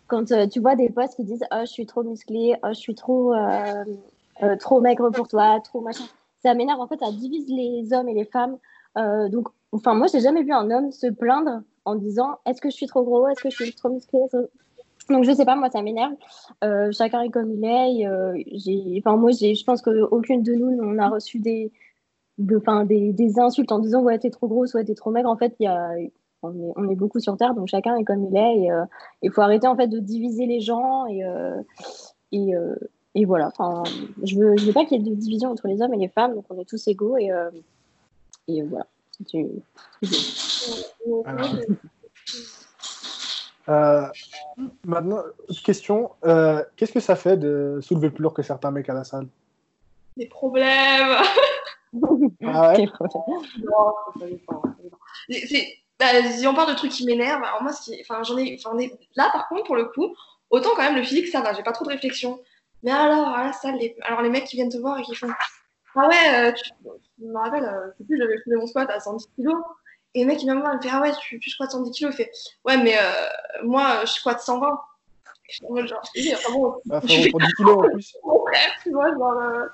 quand 0.07 0.25
tu 0.49 0.59
vois 0.59 0.75
des 0.75 0.89
posts 0.89 1.15
qui 1.15 1.23
disent, 1.23 1.45
oh, 1.51 1.61
je 1.61 1.71
suis 1.71 1.85
trop 1.85 2.03
musclée, 2.03 2.55
oh, 2.63 2.69
je 2.69 2.79
suis 2.79 2.95
trop, 2.95 3.33
trop 4.59 4.81
maigre 4.81 5.09
pour 5.11 5.27
toi, 5.27 5.59
trop 5.63 5.81
machin, 5.81 6.05
ça 6.43 6.53
m'énerve. 6.53 6.79
En 6.79 6.87
fait, 6.87 6.99
ça 6.99 7.11
divise 7.11 7.47
les 7.49 7.93
hommes 7.93 8.09
et 8.09 8.13
les 8.13 8.25
femmes. 8.25 8.57
Donc, 8.95 9.47
enfin, 9.71 9.93
moi, 9.93 10.07
j'ai 10.07 10.19
jamais 10.19 10.43
vu 10.43 10.51
un 10.51 10.69
homme 10.69 10.91
se 10.91 11.07
plaindre 11.07 11.61
en 11.85 11.95
disant, 11.95 12.39
est-ce 12.45 12.61
que 12.61 12.69
je 12.69 12.75
suis 12.75 12.87
trop 12.87 13.03
gros, 13.03 13.27
est-ce 13.27 13.41
que 13.41 13.49
je 13.49 13.63
suis 13.63 13.73
trop 13.73 13.89
musclé 13.89 14.19
donc 15.09 15.23
je 15.23 15.33
sais 15.33 15.45
pas, 15.45 15.55
moi 15.55 15.69
ça 15.69 15.81
m'énerve. 15.81 16.13
Euh, 16.63 16.91
chacun 16.91 17.21
est 17.21 17.29
comme 17.29 17.51
il 17.51 17.63
est. 17.65 18.07
euh, 18.07 18.33
j'ai, 18.53 19.01
enfin 19.03 19.17
moi 19.17 19.31
j'ai, 19.31 19.55
je 19.55 19.63
pense 19.63 19.81
qu'aucune 19.81 20.43
de 20.43 20.53
nous 20.53 20.77
on 20.81 20.97
a 20.99 21.09
reçu 21.09 21.39
des, 21.39 21.71
de, 22.37 22.57
enfin, 22.57 22.85
des, 22.85 23.13
des 23.13 23.39
insultes 23.39 23.71
en 23.71 23.79
disant 23.79 24.01
ouais 24.01 24.17
t'es 24.19 24.29
trop 24.29 24.47
grosse, 24.47 24.73
ouais 24.73 24.83
t'es 24.83 24.95
trop 24.95 25.11
maigre. 25.11 25.29
En 25.29 25.37
fait 25.37 25.55
il 25.59 25.63
y 25.63 25.67
a, 25.67 25.91
on 26.43 26.53
est, 26.53 26.73
on 26.75 26.89
est 26.89 26.95
beaucoup 26.95 27.19
sur 27.19 27.37
terre, 27.37 27.53
donc 27.55 27.67
chacun 27.67 27.95
est 27.97 28.03
comme 28.03 28.25
il 28.25 28.35
est. 28.35 28.57
Et 28.63 28.71
euh, 28.71 28.83
il 29.21 29.31
faut 29.31 29.41
arrêter 29.41 29.67
en 29.67 29.75
fait 29.75 29.87
de 29.87 29.99
diviser 29.99 30.45
les 30.45 30.61
gens 30.61 31.05
et 31.05 31.23
euh, 31.23 31.61
et, 32.31 32.55
euh, 32.55 32.75
et 33.13 33.25
voilà. 33.25 33.51
Enfin 33.57 33.83
je 34.23 34.37
veux, 34.37 34.57
je 34.57 34.65
veux 34.65 34.73
pas 34.73 34.85
qu'il 34.85 35.01
y 35.01 35.07
ait 35.07 35.09
de 35.11 35.15
division 35.15 35.49
entre 35.51 35.67
les 35.67 35.81
hommes 35.81 35.93
et 35.93 35.97
les 35.97 36.09
femmes, 36.09 36.35
donc 36.35 36.45
on 36.49 36.59
est 36.59 36.65
tous 36.69 36.87
égaux 36.87 37.17
et 37.17 37.31
euh, 37.31 37.49
et 38.47 38.61
voilà. 38.63 38.85
Tu- 39.27 39.47
Alors. 41.25 41.49
Euh, 43.67 44.07
maintenant, 44.83 45.21
question. 45.63 46.11
euh, 46.25 46.63
Qu'est-ce 46.75 46.93
que 46.93 46.99
ça 46.99 47.15
fait 47.15 47.37
de 47.37 47.79
soulever 47.81 48.09
plus 48.09 48.23
lourd 48.23 48.33
que 48.33 48.41
certains 48.43 48.71
mecs 48.71 48.89
à 48.89 48.93
la 48.93 49.03
salle? 49.03 49.27
Des 50.17 50.27
problèmes. 50.27 51.17
Ah 52.45 52.73
ouais? 52.73 52.87
Bah, 55.97 56.07
si 56.29 56.45
on 56.45 56.53
parle 56.53 56.71
de 56.71 56.75
trucs 56.75 56.91
qui 56.91 57.05
m'énervent, 57.05 57.43
alors 57.43 57.63
moi, 57.63 57.71
ce 57.71 57.83
qui- 57.89 58.01
enfin, 58.01 58.21
j'en 58.23 58.37
ai, 58.37 58.57
enfin, 58.59 58.77
là, 59.15 59.29
par 59.31 59.47
contre, 59.47 59.63
pour 59.63 59.75
le 59.77 59.85
coup, 59.85 60.13
autant 60.49 60.71
quand 60.75 60.83
même 60.83 60.95
le 60.97 61.03
physique, 61.03 61.27
ça 61.27 61.41
va, 61.41 61.53
j'ai 61.53 61.63
pas 61.63 61.71
trop 61.71 61.85
de 61.85 61.89
réflexion. 61.91 62.39
Mais 62.83 62.91
alors, 62.91 63.29
à 63.29 63.45
la 63.45 63.53
salle, 63.53 63.77
les, 63.77 63.95
alors 64.01 64.21
les 64.21 64.29
mecs 64.29 64.43
qui 64.45 64.57
viennent 64.57 64.69
te 64.69 64.77
voir 64.77 64.99
et 64.99 65.03
qui 65.03 65.15
font 65.15 65.27
Ah 65.95 66.07
ouais, 66.09 66.49
euh, 66.49 66.51
tu, 66.51 66.69
je 67.19 67.25
me 67.25 67.37
rappelle, 67.37 67.63
euh, 67.63 67.87
je 67.93 67.97
sais 67.99 68.03
plus, 68.03 68.17
j'avais 68.19 68.37
fait 68.39 68.55
mon 68.55 68.67
squat 68.67 68.89
à 68.89 68.99
110 68.99 69.27
kilos. 69.37 69.55
Et 70.15 70.21
le 70.21 70.27
mec, 70.27 70.41
il 70.41 70.45
vient 70.45 70.55
me 70.55 70.61
voir, 70.61 70.73
il 70.73 70.77
me 70.77 70.81
fait 70.81 70.89
Ah 70.91 71.01
ouais, 71.01 71.11
tu, 71.21 71.39
tu 71.39 71.49
squattes 71.49 71.71
110 71.71 71.91
kilos. 71.91 72.13
Il 72.13 72.17
fait 72.17 72.31
Ouais, 72.63 72.77
mais 72.77 72.97
euh, 72.97 73.01
moi, 73.63 74.01
je 74.05 74.11
squatte 74.13 74.39
120. 74.41 74.79
Je 75.47 75.55
suis 75.57 75.65
en 75.67 75.73
mode 75.73 75.87
genre, 75.87 76.01
je 76.05 76.19
te 76.19 76.25
dis, 76.25 76.33
enfin 76.33 76.51
bon, 76.53 76.73
frérot, 77.01 77.29
pour 77.31 77.39
10 77.41 77.53
kilos 77.55 77.77
en 77.77 77.81
plus. 77.89 78.15
mon 78.23 78.45
frère, 78.47 78.71
tu 78.81 78.91
vois, 78.91 79.09
genre. 79.11 79.37
euh, 79.39 79.65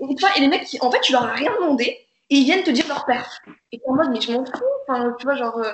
Et, 0.00 0.14
tu 0.14 0.20
vois, 0.20 0.36
et 0.36 0.40
les 0.40 0.48
mecs, 0.48 0.64
qui, 0.64 0.78
en 0.80 0.90
fait, 0.90 1.00
tu 1.00 1.10
leur 1.12 1.24
as 1.24 1.32
rien 1.32 1.52
demandé 1.60 1.84
et 2.28 2.36
ils 2.36 2.44
viennent 2.44 2.62
te 2.62 2.70
dire 2.70 2.86
leur 2.88 3.04
perf. 3.06 3.28
Et 3.72 3.80
en 3.86 3.94
mode, 3.94 4.10
mais 4.10 4.20
je 4.20 4.30
m'en 4.32 4.44
fous. 4.44 4.52
Enfin, 4.88 5.14
tu 5.18 5.24
vois, 5.24 5.34
genre. 5.36 5.56
euh, 5.58 5.72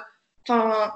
Enfin. 0.48 0.92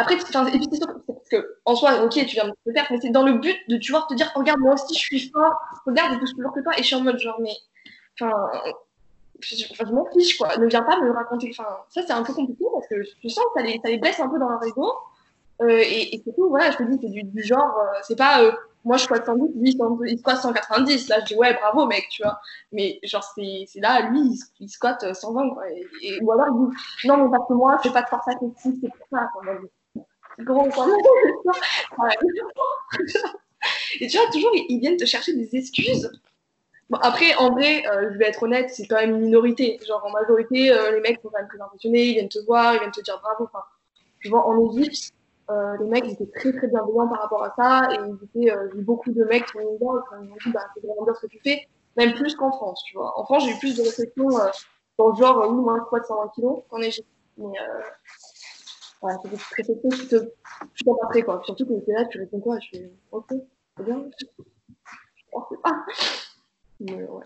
Après, 0.00 0.14
enfin, 0.14 0.46
et 0.46 0.52
puis 0.52 0.68
c'est 0.70 0.76
sûr, 0.78 0.86
parce 1.08 1.28
que, 1.28 1.56
en 1.64 1.74
soi, 1.74 2.04
ok, 2.04 2.12
tu 2.12 2.24
viens 2.26 2.46
de 2.46 2.52
te 2.64 2.72
faire, 2.72 2.86
mais 2.90 3.00
c'est 3.00 3.10
dans 3.10 3.24
le 3.24 3.32
but 3.32 3.56
de, 3.68 3.78
tu 3.78 3.90
vois, 3.90 4.06
te 4.08 4.14
dire, 4.14 4.30
regarde, 4.36 4.60
moi 4.60 4.74
aussi, 4.74 4.94
je 4.94 4.98
suis 5.00 5.28
fort, 5.30 5.54
regarde, 5.86 6.14
je 6.14 6.18
pousse 6.20 6.34
plus 6.34 6.42
lourd 6.44 6.52
que 6.54 6.60
toi, 6.60 6.72
et 6.78 6.82
je 6.82 6.86
suis 6.86 6.94
en 6.94 7.00
mode, 7.00 7.18
genre, 7.18 7.40
mais. 7.40 7.50
Enfin. 8.20 8.32
Je, 9.40 9.64
enfin, 9.70 9.84
je 9.86 9.92
m'en 9.92 10.06
fiche, 10.06 10.36
quoi. 10.36 10.56
Ne 10.56 10.66
viens 10.66 10.82
pas 10.82 11.00
me 11.00 11.10
raconter. 11.10 11.54
Enfin, 11.58 11.68
ça, 11.88 12.02
c'est 12.06 12.12
un 12.12 12.22
peu 12.22 12.32
compliqué 12.32 12.64
parce 12.72 12.86
que 12.88 13.02
je 13.02 13.28
sens 13.28 13.44
que 13.54 13.60
ça 13.60 13.66
les, 13.66 13.80
ça 13.82 13.90
les 13.90 13.98
blesse 13.98 14.20
un 14.20 14.28
peu 14.28 14.38
dans 14.38 14.48
leur 14.48 14.64
ego. 14.64 14.92
Euh, 15.60 15.68
et, 15.68 16.14
et 16.14 16.22
surtout, 16.22 16.48
voilà, 16.48 16.70
je 16.70 16.76
te 16.76 16.84
dis, 16.84 16.98
c'est 17.00 17.10
du, 17.10 17.24
du 17.24 17.42
genre, 17.42 17.76
euh, 17.78 17.98
c'est 18.02 18.16
pas, 18.16 18.42
euh, 18.42 18.52
moi 18.84 18.96
je 18.96 19.04
squatte 19.04 19.26
110, 19.26 19.52
lui 19.56 19.76
il 20.06 20.18
squatte 20.18 20.40
190. 20.40 21.08
Là 21.08 21.20
je 21.20 21.26
dis 21.26 21.34
ouais 21.34 21.54
bravo 21.54 21.86
mec, 21.86 22.06
tu 22.10 22.22
vois. 22.22 22.40
Mais 22.72 22.98
genre 23.02 23.24
c'est 23.34 23.66
là, 23.76 24.08
lui 24.08 24.20
il, 24.20 24.38
il 24.60 24.68
squatte 24.68 25.14
120 25.14 25.50
quoi. 25.50 25.64
Et, 26.02 26.20
ou 26.22 26.32
alors 26.32 26.46
il 26.48 26.70
dit 26.70 27.08
non 27.08 27.18
mais 27.18 27.30
parce 27.30 27.48
que 27.48 27.54
moi 27.54 27.76
je 27.78 27.88
fais 27.88 27.92
pas 27.92 28.02
de 28.02 28.08
force 28.08 28.28
athlétique, 28.28 28.76
c'est 28.80 28.88
pour 28.88 29.06
ça. 29.10 29.28
C'est 30.36 30.44
gros 30.44 30.68
quoi. 30.68 30.86
et 34.00 34.06
tu 34.06 34.16
vois, 34.16 34.30
toujours 34.30 34.52
ils 34.54 34.78
viennent 34.80 34.96
te 34.96 35.04
chercher 35.04 35.34
des 35.34 35.56
excuses. 35.56 36.10
Bon, 36.90 36.98
après, 37.02 37.34
en 37.36 37.50
vrai, 37.50 37.82
euh, 37.86 38.10
je 38.12 38.18
vais 38.18 38.26
être 38.28 38.42
honnête, 38.42 38.70
c'est 38.70 38.86
quand 38.86 38.96
même 38.96 39.10
une 39.10 39.20
minorité. 39.20 39.78
Genre, 39.86 40.02
en 40.04 40.10
majorité, 40.10 40.72
euh, 40.72 40.92
les 40.92 41.00
mecs 41.00 41.20
sont 41.20 41.28
quand 41.28 41.38
même 41.38 41.48
très 41.48 41.60
impressionnés, 41.60 42.06
ils 42.06 42.14
viennent 42.14 42.28
te 42.28 42.38
voir, 42.46 42.74
ils 42.74 42.78
viennent 42.78 42.90
te 42.90 43.02
dire 43.02 43.20
bravo. 43.22 43.44
Enfin, 43.44 43.62
je 44.20 44.30
vois, 44.30 44.46
en 44.46 44.58
Égypte, 44.70 45.12
euh, 45.50 45.76
les 45.78 45.86
mecs 45.86 46.04
étaient 46.06 46.26
très 46.26 46.52
très 46.52 46.66
bienveillants 46.68 47.08
par 47.08 47.22
rapport 47.22 47.42
à 47.42 47.54
ça 47.56 47.88
et 47.92 47.96
ils 47.96 48.24
étaient, 48.24 48.52
euh, 48.54 48.68
j'ai 48.72 48.80
eu 48.80 48.82
beaucoup 48.82 49.10
de 49.10 49.24
mecs 49.24 49.46
qui 49.46 49.56
m'ont 49.58 49.76
dit, 49.76 49.78
ils 49.80 50.28
m'ont 50.28 50.36
dit 50.44 50.52
bah, 50.52 50.60
c'est 50.74 50.86
vraiment 50.86 51.04
bien 51.04 51.14
ce 51.14 51.22
que 51.22 51.26
tu 51.26 51.40
fais, 51.42 51.66
même 51.96 52.12
plus 52.14 52.34
qu'en 52.34 52.52
France, 52.52 52.82
tu 52.86 52.96
vois. 52.96 53.18
En 53.18 53.24
France, 53.24 53.44
j'ai 53.44 53.52
eu 53.52 53.58
plus 53.58 53.76
de 53.76 53.82
réflexions 53.82 54.38
euh, 54.38 54.48
dans 54.98 55.08
le 55.08 55.16
genre, 55.16 55.48
oui, 55.48 55.56
moi, 55.56 55.76
je 55.80 55.84
squatte 55.86 56.04
120 56.06 56.28
kilos 56.34 56.62
qu'en 56.68 56.80
Égypte. 56.80 57.08
Mais 57.38 57.46
euh, 57.46 57.80
voilà, 59.00 59.18
c'est 59.22 59.30
des 59.30 59.36
réflexions 59.36 59.88
qui 59.88 60.08
te 60.08 60.16
chutent 60.74 60.88
après, 61.02 61.22
quoi. 61.22 61.40
Surtout 61.46 61.64
que 61.64 61.84
tu 61.84 61.90
es 61.90 61.94
là, 61.94 62.04
tu 62.06 62.18
réponds 62.18 62.40
quoi? 62.40 62.58
Je 62.60 62.78
fais, 62.78 62.92
ok, 63.12 63.26
c'est 63.76 63.84
bien. 63.84 64.04
Je 64.18 64.26
sais 65.48 65.56
pas. 65.62 65.84
Mais 66.80 66.94
ouais. 67.04 67.24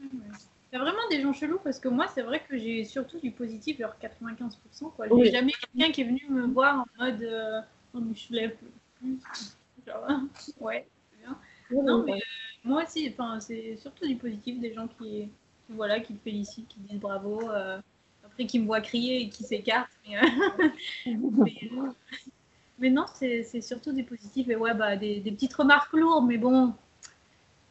Il 0.00 0.74
y 0.74 0.76
a 0.76 0.80
vraiment 0.80 1.08
des 1.10 1.22
gens 1.22 1.32
chelous 1.32 1.58
parce 1.64 1.78
que 1.78 1.88
moi, 1.88 2.06
c'est 2.08 2.22
vrai 2.22 2.42
que 2.46 2.58
j'ai 2.58 2.84
surtout 2.84 3.18
du 3.18 3.30
positif, 3.30 3.78
genre 3.78 3.94
95%. 4.00 4.92
Quoi. 4.94 5.06
J'ai 5.08 5.14
Oui. 5.14 5.30
jamais 5.30 5.52
quelqu'un 5.52 5.92
qui 5.92 6.02
est 6.02 6.04
venu 6.04 6.22
me 6.28 6.46
voir 6.46 6.80
en 6.80 7.04
mode 7.04 7.22
euh, 7.22 7.60
plus. 7.92 8.28
Genre, 9.86 10.08
ouais, 10.60 10.86
c'est 11.10 11.18
bien. 11.20 11.38
Non, 11.82 12.02
mais 12.04 12.12
euh, 12.14 12.18
moi 12.64 12.84
aussi, 12.84 13.14
c'est 13.40 13.76
surtout 13.76 14.06
du 14.06 14.16
positif, 14.16 14.60
des 14.60 14.74
gens 14.74 14.88
qui, 14.88 15.28
qui, 15.66 15.72
voilà, 15.72 16.00
qui 16.00 16.14
te 16.14 16.22
félicitent, 16.22 16.68
qui 16.68 16.80
disent 16.80 17.00
bravo. 17.00 17.50
euh, 17.50 17.80
après, 18.24 18.46
qui 18.46 18.58
me 18.58 18.66
voient 18.66 18.80
crier 18.82 19.22
et 19.22 19.28
qui 19.30 19.44
s'écartent. 19.44 19.90
Mais, 20.06 20.18
euh, 20.18 20.22
mais, 21.06 21.70
euh, 21.72 21.90
mais 22.78 22.90
non, 22.90 23.06
c'est 23.14 23.42
c'est 23.42 23.62
surtout 23.62 23.92
du 23.92 24.04
positif. 24.04 24.48
Et 24.50 24.56
ouais, 24.56 24.74
bah, 24.74 24.96
des, 24.96 25.20
des 25.20 25.32
petites 25.32 25.54
remarques 25.54 25.92
lourdes, 25.94 26.26
mais 26.26 26.36
bon, 26.38 26.74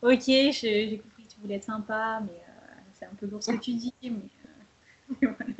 ok, 0.01 0.23
j'ai 0.25 1.01
compris 1.03 1.23
que 1.23 1.33
tu 1.33 1.39
voulais 1.41 1.55
être 1.55 1.63
sympa, 1.63 2.21
mais 2.21 2.37
euh, 2.37 2.73
c'est 2.93 3.05
un 3.05 3.15
peu 3.19 3.25
lourd 3.27 3.43
ce 3.43 3.51
que 3.51 3.57
tu 3.57 3.73
dis. 3.73 3.93
Mais, 4.01 4.09
euh, 4.09 5.15
mais 5.21 5.27
voilà. 5.27 5.53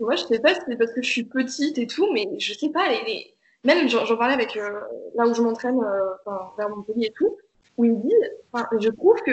Ouais, 0.00 0.16
je 0.16 0.24
sais 0.24 0.38
pas 0.38 0.54
si 0.54 0.60
c'est 0.66 0.76
parce 0.76 0.92
que 0.92 1.02
je 1.02 1.10
suis 1.10 1.24
petite 1.24 1.76
et 1.78 1.86
tout, 1.86 2.10
mais 2.12 2.26
je 2.38 2.54
sais 2.54 2.70
pas, 2.70 2.88
les, 2.88 3.02
les... 3.04 3.34
même 3.64 3.86
j'en 3.88 4.16
parlais 4.16 4.32
avec 4.32 4.56
euh, 4.56 4.80
là 5.14 5.26
où 5.26 5.34
je 5.34 5.42
m'entraîne, 5.42 5.78
euh, 5.78 6.14
enfin, 6.24 6.52
vers 6.56 6.70
Montpellier 6.70 7.08
et 7.08 7.12
tout, 7.12 7.36
où 7.76 7.84
ils 7.84 7.92
me 7.92 8.02
disent, 8.02 8.30
enfin, 8.50 8.66
je 8.78 8.88
trouve 8.88 9.20
que, 9.22 9.30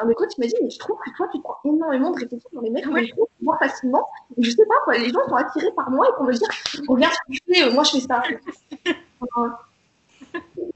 un, 0.00 0.06
des 0.06 0.14
coachs 0.14 0.38
m'a 0.38 0.46
dit, 0.46 0.54
mais 0.62 0.70
je 0.70 0.78
trouve 0.78 0.96
que 1.04 1.10
toi, 1.16 1.28
tu 1.32 1.40
prends 1.40 1.56
énormément 1.64 2.10
de 2.12 2.20
réflexion 2.20 2.48
sur 2.50 2.62
les 2.62 2.70
mecs, 2.70 2.86
Ouais. 2.86 3.04
je 3.04 3.10
trouve 3.12 3.26
moins 3.42 3.58
facilement, 3.58 4.08
et 4.36 4.42
je 4.44 4.50
sais 4.52 4.66
pas, 4.66 4.76
quoi, 4.84 4.96
les 4.96 5.10
gens 5.10 5.26
sont 5.28 5.34
attirés 5.34 5.72
par 5.72 5.90
moi 5.90 6.08
et 6.08 6.12
qu'on 6.16 6.24
me 6.24 6.32
dire, 6.32 6.48
regarde 6.88 7.12
ce 7.12 7.32
que 7.32 7.38
tu 7.44 7.54
fais, 7.60 7.72
moi 7.72 7.82
je 7.82 7.90
fais 7.90 8.00
ça. 8.00 8.22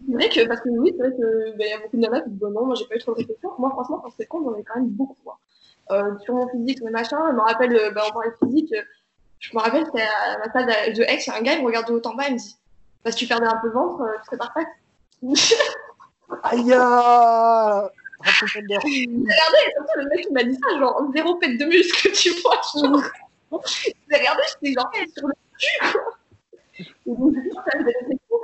c'est 0.07 0.13
vrai 0.13 0.29
que, 0.29 0.47
parce 0.47 0.61
que 0.61 0.69
oui, 0.71 0.93
c'est 0.97 1.07
vrai 1.07 1.17
que, 1.17 1.57
ben, 1.57 1.67
il 1.67 1.71
y 1.71 1.73
a 1.73 1.79
beaucoup 1.79 1.97
de 1.97 2.03
nanas 2.03 2.23
qui 2.23 2.31
disent, 2.31 2.43
non, 2.43 2.67
moi 2.67 2.75
j'ai 2.75 2.87
pas 2.87 2.97
eu 2.97 2.99
trop 2.99 3.13
de 3.13 3.19
réflexion. 3.19 3.51
Moi, 3.59 3.71
franchement, 3.71 4.01
quand 4.03 4.11
c'est 4.17 4.27
con, 4.27 4.43
j'en 4.45 4.57
ai 4.57 4.65
quand 4.65 4.77
même 4.77 4.89
beaucoup. 4.89 5.17
Euh, 5.91 6.19
sur 6.21 6.35
mon 6.35 6.49
physique, 6.49 6.79
sur 6.79 6.87
mes 6.87 6.93
machins, 6.93 7.19
je 7.29 7.35
me 7.35 7.41
rappelle, 7.41 7.75
euh, 7.77 7.91
ben, 7.91 8.03
on 8.09 8.13
parlait 8.13 8.31
de 8.31 8.47
physique, 8.47 8.73
euh, 8.73 8.83
je 9.39 9.55
me 9.55 9.61
rappelle, 9.61 9.85
c'était 9.87 10.03
à 10.03 10.39
ma 10.39 10.53
salle 10.53 10.67
de 10.67 11.03
Aix, 11.03 11.19
il 11.19 11.27
y 11.27 11.31
a 11.31 11.37
un 11.37 11.43
gars, 11.43 11.55
il 11.55 11.61
me 11.61 11.67
regarde 11.67 11.89
de 11.89 11.93
haut 11.93 12.07
en 12.07 12.15
bas, 12.15 12.25
il 12.29 12.35
me 12.35 12.39
dit 12.39 12.57
Bah, 13.05 13.13
si 13.13 13.19
tu 13.19 13.27
perdais 13.27 13.47
un 13.47 13.59
peu 13.61 13.69
le 13.69 13.75
ventre, 13.75 14.03
tu 14.21 14.25
serais 14.27 14.37
parfaite. 14.39 14.69
Aïe 16.43 16.75
Rapunzel. 18.25 18.67
Surtout, 18.81 19.99
le 19.99 20.09
mec, 20.09 20.27
il 20.29 20.33
m'a 20.33 20.45
dit 20.45 20.55
ça, 20.55 20.79
genre, 20.79 21.11
zéro 21.15 21.35
pète 21.37 21.59
de 21.59 21.67
muscle, 21.67 22.13
tu 22.15 22.31
vois. 22.41 22.61
Genre. 22.75 23.03
J'ai 24.11 24.19
regardé, 24.19 24.43
j'étais 24.49 24.73
genre, 24.73 24.91
sur 25.17 25.29
le 25.29 25.35
cul, 25.59 25.93
quoi. 25.93 26.19
Et 27.07 27.11
donc, 27.15 27.33
du 27.33 27.49
coup, 27.49 27.57
ça 27.57 27.79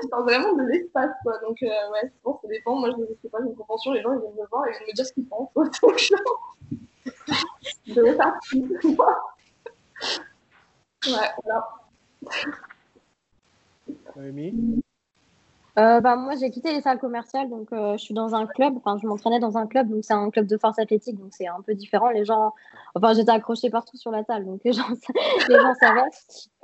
sort 0.09 0.23
vraiment 0.23 0.55
de 0.55 0.63
l'espace, 0.65 1.11
quoi. 1.23 1.39
Donc, 1.39 1.63
euh, 1.63 1.67
ouais, 1.67 2.13
bon, 2.25 2.39
ça 2.41 2.49
dépend. 2.49 2.77
Moi, 2.77 2.91
je 2.91 3.01
ne 3.01 3.07
sais 3.23 3.29
pas, 3.29 3.39
j'ai 3.43 3.49
une 3.49 3.57
compréhension, 3.57 3.93
les 3.93 4.03
gens, 4.03 4.13
ils 4.13 4.21
viennent 4.21 4.35
me 4.35 4.49
voir 4.49 4.67
et 4.67 4.71
ils 4.71 4.73
viennent 4.73 4.89
me 4.89 4.95
dire 4.95 5.07
ce 5.07 5.13
qu'ils 5.13 5.27
pensent, 5.27 5.51
quoi. 5.55 5.65
Donc. 5.83 6.11
Je 7.87 8.01
vais 8.01 8.15
partir. 8.15 8.63
Ouais, 11.07 11.31
voilà. 11.43 11.67
Noémie 14.17 14.83
Euh, 15.79 16.01
bah, 16.01 16.17
moi, 16.17 16.35
j'ai 16.37 16.51
quitté 16.51 16.73
les 16.75 16.81
salles 16.81 16.99
commerciales, 16.99 17.49
donc 17.49 17.73
euh, 17.73 17.97
je 17.97 18.03
suis 18.03 18.15
dans 18.15 18.35
un 18.35 18.47
club. 18.47 18.77
Enfin, 18.77 18.99
je 19.01 19.07
m'entraînais 19.07 19.39
dans 19.39 19.57
un 19.57 19.67
club, 19.67 19.89
donc 19.89 20.05
c'est 20.05 20.13
un 20.13 20.31
club 20.31 20.47
de 20.47 20.59
force 20.59 20.79
athlétique, 20.79 21.19
donc 21.19 21.33
c'est 21.33 21.47
un 21.47 21.63
peu 21.63 21.75
différent. 21.75 22.11
Les 22.11 22.25
gens, 22.25 22.53
enfin, 22.95 23.15
j'étais 23.15 23.31
accrochée 23.31 23.71
partout 23.71 23.97
sur 23.97 24.11
la 24.11 24.25
salle, 24.25 24.45
donc 24.45 24.61
les 24.65 24.73
gens, 24.73 24.89
les 25.49 25.57
gens 25.57 25.75
savaient. 25.75 26.11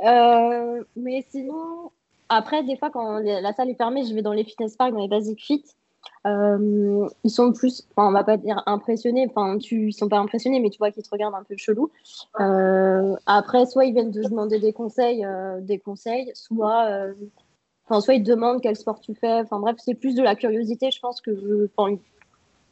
Euh, 0.04 0.84
mais 0.96 1.24
sinon, 1.30 1.92
après, 2.28 2.62
des 2.62 2.76
fois, 2.76 2.90
quand 2.90 3.18
la 3.18 3.52
salle 3.52 3.70
est 3.70 3.74
fermée, 3.74 4.04
je 4.04 4.14
vais 4.14 4.22
dans 4.22 4.32
les 4.32 4.44
fitness 4.44 4.76
parks, 4.76 4.92
dans 4.92 5.00
les 5.00 5.08
basic 5.08 5.40
fit. 5.42 5.64
Euh, 6.26 7.08
ils 7.24 7.30
sont 7.30 7.52
plus, 7.52 7.86
enfin, 7.90 8.08
on 8.08 8.12
va 8.12 8.24
pas 8.24 8.36
dire 8.36 8.62
impressionnés, 8.66 9.26
enfin, 9.28 9.58
tu, 9.58 9.88
ils 9.88 9.92
sont 9.92 10.08
pas 10.08 10.18
impressionnés, 10.18 10.60
mais 10.60 10.70
tu 10.70 10.78
vois 10.78 10.90
qu'ils 10.90 11.02
te 11.02 11.10
regardent 11.10 11.34
un 11.34 11.44
peu 11.44 11.56
chelou. 11.56 11.90
Euh, 12.40 13.14
après, 13.26 13.66
soit 13.66 13.84
ils 13.84 13.92
viennent 13.92 14.12
te 14.12 14.20
demander 14.20 14.58
des 14.58 14.72
conseils, 14.72 15.24
euh, 15.24 15.60
des 15.60 15.78
conseils, 15.78 16.30
soit 16.34 16.88
Enfin, 17.88 18.00
soit 18.00 18.14
ils 18.14 18.22
te 18.24 18.28
demandent 18.28 18.60
quel 18.60 18.74
sport 18.74 19.00
tu 19.00 19.14
fais. 19.14 19.40
Enfin, 19.40 19.60
bref, 19.60 19.76
c'est 19.78 19.94
plus 19.94 20.16
de 20.16 20.22
la 20.22 20.34
curiosité, 20.34 20.90
je 20.90 20.98
pense 20.98 21.20
que 21.20 21.34
je. 21.36 21.68
Enfin, 21.76 21.96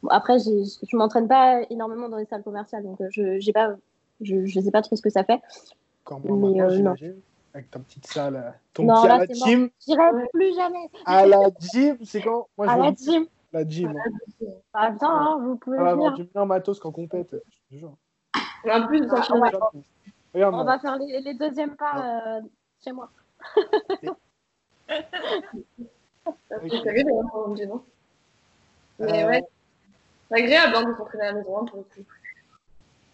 après, 0.09 0.39
je 0.39 0.97
m'entraîne 0.97 1.27
pas 1.27 1.61
énormément 1.69 2.09
dans 2.09 2.17
les 2.17 2.25
salles 2.25 2.43
commerciales, 2.43 2.83
donc 2.83 2.97
je 3.09 3.39
j'ai 3.39 3.53
pas, 3.53 3.75
je, 4.21 4.45
je 4.45 4.59
sais 4.59 4.71
pas 4.71 4.81
trop 4.81 4.95
ce 4.97 5.01
que 5.01 5.09
ça 5.09 5.23
fait. 5.23 5.39
Moins 6.25 6.67
Mais, 6.67 6.79
non. 6.79 6.95
Avec 7.55 7.71
ta 7.71 7.79
petite 7.79 8.05
salle, 8.05 8.35
euh, 8.35 8.51
ton 8.73 8.83
Non, 8.83 8.99
pied 8.99 9.07
là, 9.07 9.15
à 9.15 9.17
la 9.19 9.25
gym. 9.27 9.69
J'irai 9.87 10.27
plus 10.33 10.53
jamais 10.55 10.89
À 11.05 11.25
la 11.25 11.39
gym, 11.57 11.97
c'est 12.03 12.21
quand? 12.21 12.49
Moi, 12.57 12.67
je 12.67 12.71
à 12.73 12.75
veux 12.75 12.83
la 12.83 12.91
dire, 12.91 13.13
gym. 13.13 13.27
la 13.53 13.65
gym. 13.65 13.95
hein. 13.95 14.47
Ah, 14.73 14.91
putain, 14.91 15.09
hein, 15.09 15.37
vous 15.41 15.55
pouvez 15.55 15.77
Ah, 15.79 15.83
ouais, 15.85 15.91
venir. 15.93 16.03
vendre 16.03 16.15
du 16.17 16.23
meilleur 16.23 16.45
matos 16.45 16.79
qu'en 16.81 16.91
compète. 16.91 17.31
je 17.31 17.75
te 17.75 17.79
jure. 17.79 17.95
En 18.69 18.87
plus, 18.87 19.07
ça 19.07 19.19
Ah, 19.19 19.21
change. 19.21 19.39
ouais. 19.39 19.51
Regarde, 20.33 20.53
On 20.55 20.63
va 20.65 20.79
faire 20.79 20.97
les, 20.97 21.21
les 21.21 21.33
deuxièmes 21.33 21.77
pas 21.77 22.39
euh, 22.39 22.41
chez 22.83 22.91
moi. 22.91 23.09
C'est 24.89 24.99
agréable, 26.89 27.11
hein, 27.23 27.29
on 27.35 27.53
dit, 27.53 27.67
non? 27.67 27.85
Mais 28.99 29.23
Euh, 29.23 29.29
ouais, 29.29 29.43
c'est 30.29 30.43
agréable 30.43 30.75
hein, 30.75 30.83
de 30.89 30.93
s'entraîner 30.93 31.23
à 31.23 31.31
la 31.31 31.37
maison, 31.37 31.57
hein, 31.61 31.65
pour 31.65 31.77
le 31.77 31.83
coup. 31.85 32.03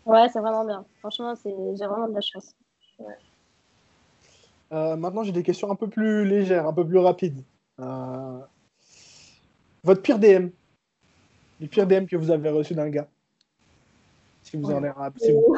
Ouais, 0.07 0.27
c'est 0.29 0.39
vraiment 0.39 0.65
bien. 0.65 0.83
Franchement, 0.99 1.35
c'est 1.35 1.53
j'ai 1.75 1.85
vraiment 1.85 2.07
de 2.07 2.15
la 2.15 2.21
chance. 2.21 2.55
Euh, 4.71 4.95
maintenant, 4.95 5.23
j'ai 5.23 5.31
des 5.31 5.43
questions 5.43 5.69
un 5.71 5.75
peu 5.75 5.87
plus 5.89 6.25
légères, 6.25 6.65
un 6.67 6.73
peu 6.73 6.85
plus 6.87 6.97
rapides. 6.99 7.43
Euh, 7.79 8.39
Votre 9.83 10.01
pire 10.01 10.19
DM 10.19 10.49
Le 11.59 11.67
pire 11.67 11.87
DM 11.87 12.05
que 12.05 12.15
vous 12.15 12.31
avez 12.31 12.49
reçu 12.49 12.73
d'un 12.73 12.89
gars 12.89 13.07
Si 14.43 14.57
vous 14.57 14.71
en 14.71 14.77
avez 14.77 14.89
un. 14.89 15.11
si 15.17 15.31
vous-. 15.33 15.55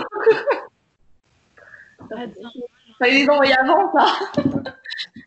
Fallait 3.00 3.24
les 3.24 3.30
envoyer 3.30 3.54
avant, 3.58 3.92
ça. 3.94 4.06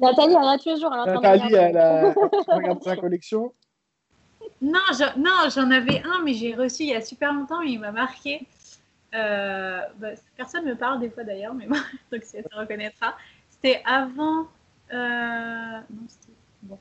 Nathalie, 0.00 0.34
elle 0.34 0.36
a. 0.36 0.54
Elle 0.54 0.80
train 0.80 1.04
de 1.04 1.12
Nathalie, 1.22 1.54
elle, 1.54 1.76
a... 1.76 2.02
elle 2.48 2.54
regarde 2.54 2.82
sa 2.82 2.96
collection. 2.96 3.52
Non, 4.60 4.80
j'en- 4.98 5.18
non, 5.18 5.48
j'en 5.54 5.70
avais 5.70 6.02
un, 6.02 6.22
mais 6.24 6.34
j'ai 6.34 6.54
reçu 6.54 6.84
il 6.84 6.88
y 6.90 6.94
a 6.94 7.00
super 7.00 7.32
longtemps, 7.32 7.60
mais 7.60 7.72
il 7.72 7.80
m'a 7.80 7.92
marqué. 7.92 8.46
Euh, 9.14 9.80
bah, 9.98 10.08
personne 10.36 10.64
me 10.64 10.74
parle 10.74 11.00
des 11.00 11.10
fois 11.10 11.24
d'ailleurs, 11.24 11.54
mais 11.54 11.66
bon, 11.66 11.76
donc 12.12 12.22
ça 12.22 12.38
se 12.42 12.56
reconnaîtra. 12.56 13.16
C'était 13.66 13.82
avant, 13.84 14.46
euh, 14.94 15.80
c'était 16.06 16.32
bon. 16.62 16.78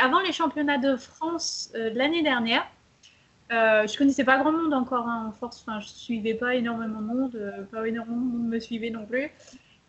Avant 0.00 0.20
les 0.20 0.32
championnats 0.32 0.78
de 0.78 0.96
France 0.96 1.70
euh, 1.74 1.90
de 1.90 1.98
l'année 1.98 2.22
dernière. 2.22 2.66
Euh, 3.52 3.86
je 3.86 3.98
connaissais 3.98 4.24
pas 4.24 4.38
grand 4.38 4.52
monde 4.52 4.72
encore 4.72 5.06
hein, 5.06 5.26
en 5.28 5.32
force, 5.32 5.60
enfin, 5.60 5.78
je 5.80 5.88
suivais 5.88 6.32
pas 6.32 6.54
énormément 6.54 7.02
de 7.02 7.06
monde, 7.06 7.34
euh, 7.34 7.64
pas 7.64 7.86
énormément 7.86 8.16
de 8.16 8.38
monde 8.38 8.48
me 8.48 8.58
suivait 8.60 8.88
non 8.88 9.04
plus. 9.04 9.30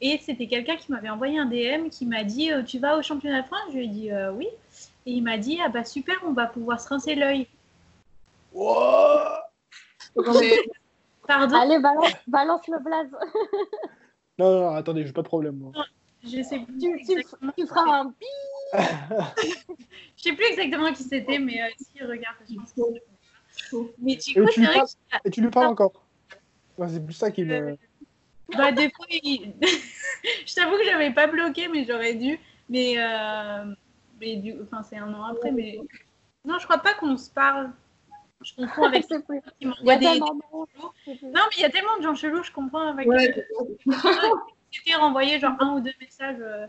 Et 0.01 0.19
c'était 0.21 0.47
quelqu'un 0.47 0.75
qui 0.75 0.91
m'avait 0.91 1.09
envoyé 1.09 1.39
un 1.39 1.45
DM 1.45 1.87
qui 1.89 2.05
m'a 2.05 2.25
dit 2.25 2.51
euh, 2.51 2.61
Tu 2.61 2.77
vas 2.77 2.97
au 2.97 3.01
championnat 3.01 3.43
de 3.43 3.47
France? 3.47 3.61
Je 3.69 3.77
lui 3.77 3.85
ai 3.85 3.87
dit 3.87 4.11
euh, 4.11 4.33
Oui. 4.33 4.49
Et 5.05 5.13
il 5.13 5.23
m'a 5.23 5.37
dit 5.37 5.61
Ah 5.63 5.69
bah 5.69 5.85
super, 5.85 6.17
on 6.27 6.33
va 6.33 6.47
pouvoir 6.47 6.81
se 6.81 6.89
rincer 6.89 7.15
l'œil. 7.15 7.47
Wow 8.51 9.29
Pardon? 11.25 11.55
Allez, 11.55 11.79
balance, 11.79 12.11
balance 12.27 12.67
le 12.67 12.83
blaze. 12.83 13.11
non, 14.37 14.51
non, 14.51 14.59
non, 14.59 14.75
attendez, 14.75 15.07
j'ai 15.07 15.13
pas 15.13 15.21
de 15.21 15.27
problème. 15.27 15.55
moi. 15.55 15.71
Je 16.23 16.41
sais 16.41 16.59
plus 16.59 16.77
Tu, 16.79 17.05
tu, 17.05 17.11
exactement. 17.11 17.51
tu 17.57 17.67
feras 17.67 17.99
un 17.99 18.05
bip. 18.05 18.17
Je 20.17 20.23
sais 20.29 20.33
plus 20.33 20.45
exactement 20.45 20.93
qui 20.93 21.03
c'était, 21.03 21.37
mais 21.39 21.61
euh, 21.61 21.67
si 21.77 22.01
regarde, 22.03 22.37
je 22.49 22.55
pense 22.55 22.71
que. 22.73 22.81
Mais 23.99 24.15
du 24.15 24.31
Et 24.31 24.33
coup, 24.33 24.45
tu 24.47 24.53
c'est 24.53 24.59
lui 24.61 24.67
vrai 24.67 24.75
parles 24.75 24.87
que 24.87 25.27
Et 25.27 25.31
tu 25.31 25.41
lui 25.41 25.49
parles 25.49 25.67
encore 25.67 25.91
C'est 26.87 27.03
plus 27.05 27.13
ça 27.13 27.29
qui 27.29 27.43
me. 27.43 27.77
bah, 28.57 28.71
des 28.71 28.89
fois, 28.91 29.05
il- 29.09 29.53
je 30.45 30.53
t'avoue 30.55 30.77
que 30.77 30.85
j'avais 30.85 31.11
pas 31.13 31.27
bloqué, 31.27 31.67
mais 31.67 31.85
j'aurais 31.85 32.15
dû. 32.15 32.39
Mais, 32.69 32.93
euh, 32.97 33.75
mais 34.19 34.37
du... 34.37 34.55
enfin, 34.63 34.81
c'est 34.83 34.97
un 34.97 35.13
an 35.13 35.25
après, 35.25 35.51
mais 35.51 35.77
Non, 36.45 36.57
je 36.57 36.63
crois 36.65 36.77
pas 36.79 36.93
qu'on 36.93 37.17
se 37.17 37.29
parle. 37.29 37.71
Je 38.41 38.53
confonds 38.55 38.85
avec. 38.85 39.05
Il 39.59 39.71
y 39.83 39.91
a 39.91 39.97
des- 39.97 40.19
Non, 40.19 40.39
mais 41.05 41.55
il 41.57 41.61
y 41.61 41.65
a 41.65 41.69
tellement 41.69 41.97
de 41.97 42.03
gens 42.03 42.15
chelous, 42.15 42.43
je 42.43 42.51
comprends 42.51 42.87
avec. 42.87 43.07
Ouais. 43.07 43.45
J'étais 44.73 44.95
renvoyé 44.95 45.39
genre 45.39 45.55
un 45.59 45.75
ou 45.75 45.79
deux 45.79 45.93
messages 46.01 46.41
euh, 46.41 46.65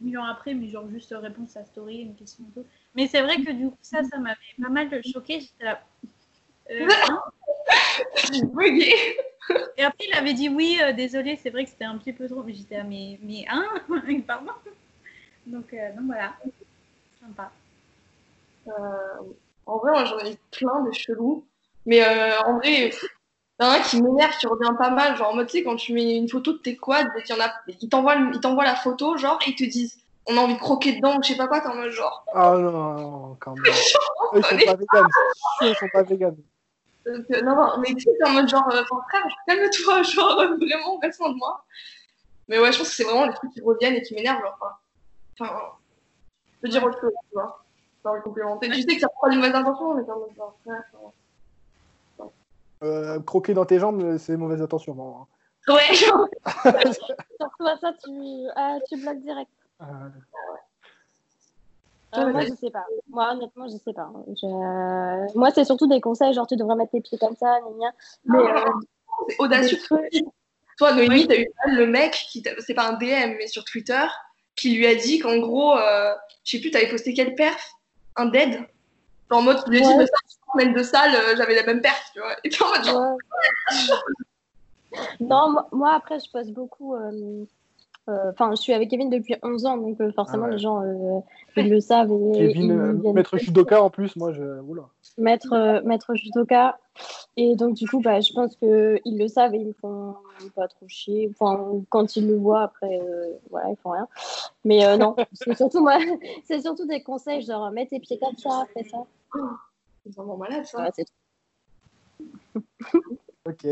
mille 0.00 0.16
ans 0.16 0.24
après, 0.24 0.54
mais 0.54 0.68
genre 0.68 0.88
juste 0.88 1.14
réponse 1.16 1.56
à 1.56 1.64
story, 1.64 2.02
une 2.02 2.14
question 2.14 2.44
et 2.48 2.60
tout. 2.60 2.66
Mais 2.94 3.08
c'est 3.08 3.20
vrai 3.20 3.42
que 3.42 3.50
du 3.50 3.66
coup, 3.68 3.78
ça, 3.82 4.02
ça 4.04 4.18
m'avait 4.18 4.36
pas 4.62 4.68
mal 4.68 4.88
choqué. 5.12 5.40
J'étais 5.40 5.64
là. 5.64 5.82
Euh, 6.70 6.86
hein 7.10 7.22
Bugué. 8.52 8.94
et 9.76 9.82
après, 9.82 10.06
il 10.08 10.14
avait 10.14 10.34
dit 10.34 10.48
oui, 10.48 10.78
euh, 10.80 10.92
désolé, 10.92 11.36
c'est 11.36 11.50
vrai 11.50 11.64
que 11.64 11.70
c'était 11.70 11.84
un 11.84 11.98
petit 11.98 12.12
peu 12.12 12.28
trop. 12.28 12.44
Mais 12.44 12.54
j'étais 12.54 12.76
là, 12.76 12.84
mais, 12.84 13.18
mais 13.22 13.44
hein 13.48 13.66
Pardon 14.26 14.52
donc, 15.46 15.72
euh, 15.72 15.92
donc 15.96 16.06
voilà. 16.06 16.34
Sympa. 17.20 17.50
Euh, 18.68 18.72
en 19.66 19.78
vrai, 19.78 19.92
moi, 19.92 20.04
j'en 20.04 20.18
ai 20.18 20.38
plein 20.50 20.82
de 20.84 20.92
chelous. 20.92 21.44
Mais 21.86 22.02
euh, 22.06 22.38
en 22.42 22.58
vrai, 22.58 22.90
il 23.60 23.64
y 23.64 23.68
en 23.68 23.72
a 23.72 23.76
un 23.76 23.80
qui 23.80 24.00
m'énerve, 24.00 24.36
qui 24.38 24.46
revient 24.46 24.74
pas 24.78 24.90
mal. 24.90 25.16
Genre, 25.16 25.30
en 25.30 25.34
mode, 25.34 25.48
tu 25.48 25.58
sais, 25.58 25.64
quand 25.64 25.76
tu 25.76 25.92
mets 25.92 26.16
une 26.16 26.28
photo 26.28 26.52
de 26.52 26.58
tes 26.58 26.76
quads 26.76 27.08
et 27.18 27.22
qu'il 27.22 27.34
y 27.34 27.38
en 27.38 27.44
a, 27.44 27.50
ils 27.80 27.88
t'envoient, 27.88 28.64
la 28.64 28.76
photo, 28.76 29.16
genre, 29.16 29.38
et 29.46 29.50
ils 29.50 29.56
te 29.56 29.64
disent, 29.64 29.98
on 30.26 30.36
a 30.36 30.40
envie 30.40 30.54
de 30.54 30.60
croquer 30.60 30.94
dedans 30.94 31.16
ou 31.18 31.22
je 31.22 31.28
sais 31.28 31.36
pas 31.36 31.48
quoi, 31.48 31.60
t'es 31.60 31.68
en 31.68 31.74
mode 31.74 31.90
genre. 31.90 32.24
Ah 32.34 32.54
non, 32.56 32.70
non, 32.70 33.36
quand 33.40 33.54
même. 33.54 33.64
Eux, 34.34 34.40
ils 34.40 34.44
sont 34.44 34.66
pas 34.66 34.76
véganes. 34.76 35.08
C'est 35.58 35.66
sûr, 35.66 35.68
Ils 35.68 35.76
sont 35.76 35.88
pas 35.92 36.02
véganes. 36.02 36.36
Euh, 37.08 37.42
non, 37.42 37.56
non, 37.56 37.78
mais 37.78 37.94
tu 37.94 38.00
sais, 38.00 38.10
t'es 38.18 38.28
en 38.28 38.32
mode 38.32 38.48
genre, 38.48 38.68
euh, 38.72 38.82
enfin, 38.82 39.02
frère, 39.08 39.26
calme-toi, 39.46 40.02
genre, 40.04 40.40
euh, 40.40 40.56
vraiment, 40.56 40.98
reste 41.02 41.18
loin 41.18 41.30
de 41.30 41.36
moi. 41.36 41.64
Mais 42.46 42.58
ouais, 42.60 42.70
je 42.70 42.78
pense 42.78 42.90
que 42.90 42.94
c'est 42.94 43.04
vraiment 43.04 43.26
les 43.26 43.34
trucs 43.34 43.52
qui 43.52 43.60
reviennent 43.60 43.94
et 43.94 44.02
qui 44.02 44.14
m'énervent, 44.14 44.40
genre. 44.40 44.56
Enfin, 44.60 44.80
enfin, 45.40 45.72
je 46.62 46.66
veux 46.66 46.68
dire 46.68 46.84
autre 46.84 47.00
chose, 47.00 47.12
tu 47.28 47.34
vois. 47.34 47.64
Genre, 48.04 48.14
le 48.14 48.20
complémenter. 48.22 48.68
Tu 48.68 48.82
sais 48.82 48.94
que 48.94 49.00
ça 49.00 49.08
prend 49.08 49.30
une 49.30 49.38
mauvaise 49.38 49.54
intention, 49.54 49.94
mais 49.94 50.04
t'es 50.04 50.10
en 50.10 50.18
mode 50.18 50.36
genre, 50.36 50.54
frère, 50.64 50.82
enfin, 50.92 51.12
Euh, 52.82 53.18
croquer 53.20 53.54
dans 53.54 53.64
tes 53.64 53.78
jambes, 53.78 54.18
c'est 54.18 54.36
mauvaise 54.36 54.62
attention. 54.62 54.94
Bon. 54.94 55.26
Ouais, 55.68 55.94
genre. 55.94 56.26
Surtout 57.40 57.66
à 57.66 57.76
ça, 57.78 57.92
tu, 58.04 58.10
ah, 58.56 58.78
tu 58.88 58.96
bloques 59.00 59.20
direct. 59.20 59.50
Euh, 59.82 59.84
Euh, 62.16 62.24
Ouais, 62.24 62.32
moi, 62.32 62.40
ouais. 62.40 62.46
je 62.48 62.54
sais 62.54 62.70
pas. 62.70 62.86
Moi, 63.10 63.30
honnêtement, 63.32 63.68
je 63.68 63.76
sais 63.76 63.92
pas. 63.92 64.10
Je- 64.28 65.36
Moi, 65.38 65.50
c'est 65.50 65.64
surtout 65.64 65.86
des 65.86 66.00
conseils, 66.00 66.32
genre 66.32 66.46
tu 66.46 66.56
devrais 66.56 66.74
mettre 66.74 66.92
tes 66.92 67.02
pieds 67.02 67.18
comme 67.18 67.36
ça, 67.36 67.58
gna. 67.60 67.90
Mais 68.24 68.38
euh, 68.38 68.64
C'est 69.28 69.36
audacieux. 69.40 69.78
Toi, 70.78 70.92
Noémie, 70.94 71.26
t'as 71.28 71.36
eu 71.36 71.46
le 71.66 71.86
mec, 71.86 72.12
qui 72.30 72.42
c'est 72.60 72.72
pas 72.72 72.88
un 72.88 72.94
DM, 72.94 73.34
mais 73.36 73.46
sur 73.46 73.62
Twitter, 73.64 74.06
qui 74.56 74.74
lui 74.74 74.86
a 74.86 74.94
dit 74.94 75.18
qu'en 75.18 75.36
gros, 75.38 75.76
euh, 75.76 76.14
je 76.44 76.52
sais 76.52 76.60
plus, 76.60 76.70
t'avais 76.70 76.88
posté 76.88 77.12
quelle 77.12 77.34
perf? 77.34 77.72
Un 78.16 78.26
dead? 78.26 78.52
Genre 79.30 79.40
en 79.40 79.42
mode, 79.42 79.62
tu 79.64 79.70
lui 79.70 79.78
as 79.78 79.80
dit, 79.82 79.94
Ouais. 79.98 80.06
Mais 80.56 80.64
ça, 80.64 80.70
semaine 80.70 80.74
de 80.74 80.82
salle, 80.82 81.14
euh, 81.14 81.36
j'avais 81.36 81.54
la 81.54 81.64
même 81.64 81.80
perf, 81.80 82.10
tu 82.12 82.20
vois. 82.20 82.32
Et 82.44 82.48
t'es 82.48 82.62
en 82.62 82.68
mode 82.68 82.84
genre, 82.84 83.16
Ouais. 84.92 85.16
non, 85.20 85.50
moi, 85.50 85.68
moi, 85.72 85.92
après, 85.94 86.18
je 86.18 86.30
poste 86.30 86.50
beaucoup. 86.52 86.94
euh, 86.94 87.44
euh, 88.08 88.30
Enfin, 88.30 88.50
je 88.52 88.56
suis 88.62 88.72
avec 88.72 88.88
Kevin 88.90 89.10
depuis 89.10 89.36
11 89.42 89.66
ans, 89.66 89.76
donc 89.76 90.00
euh, 90.00 90.10
forcément, 90.12 90.44
Ah 90.44 90.48
ouais. 90.48 90.52
les 90.54 90.58
gens 90.58 90.82
euh, 90.82 91.20
ils 91.56 91.68
le 91.68 91.80
savent. 91.80 92.10
Et, 92.34 92.52
Kevin, 92.54 93.12
maître 93.12 93.36
judoka 93.36 93.82
en 93.82 93.90
plus, 93.90 94.16
moi, 94.16 94.32
je. 94.32 94.42
Oula. 94.62 94.84
maître, 95.18 95.52
euh, 95.52 95.82
maître 95.84 96.14
judoka. 96.14 96.78
Et 97.36 97.54
donc, 97.54 97.74
du 97.74 97.86
coup, 97.86 98.00
bah, 98.00 98.20
je 98.20 98.32
pense 98.32 98.56
qu'ils 98.56 99.18
le 99.18 99.28
savent 99.28 99.54
et 99.54 99.58
ils 99.58 99.68
me 99.68 99.72
font 99.74 100.16
pas 100.56 100.66
trop 100.68 100.88
chier. 100.88 101.30
Enfin, 101.38 101.82
quand 101.90 102.16
ils 102.16 102.26
le 102.26 102.36
voient, 102.36 102.62
après, 102.62 102.98
euh, 103.00 103.26
voilà, 103.50 103.68
ils 103.70 103.76
font 103.76 103.90
rien. 103.90 104.08
Mais 104.64 104.84
euh, 104.86 104.96
non, 104.96 105.14
c'est 105.34 105.54
surtout, 105.56 105.80
moi, 105.82 105.98
c'est 106.46 106.60
surtout 106.62 106.86
des 106.86 107.02
conseils, 107.02 107.42
genre, 107.42 107.70
mets 107.70 107.86
tes 107.86 108.00
pieds 108.00 108.18
comme 108.18 108.36
ça, 108.38 108.64
fais 108.74 108.84
ça. 108.88 108.98
C'est 110.04 110.14
vraiment 110.14 110.36
malade 110.36 110.64
ça. 110.66 110.82
Ouais, 110.82 110.90
c'est 110.94 111.04
tout. 111.04 112.62
Ok. 113.46 113.64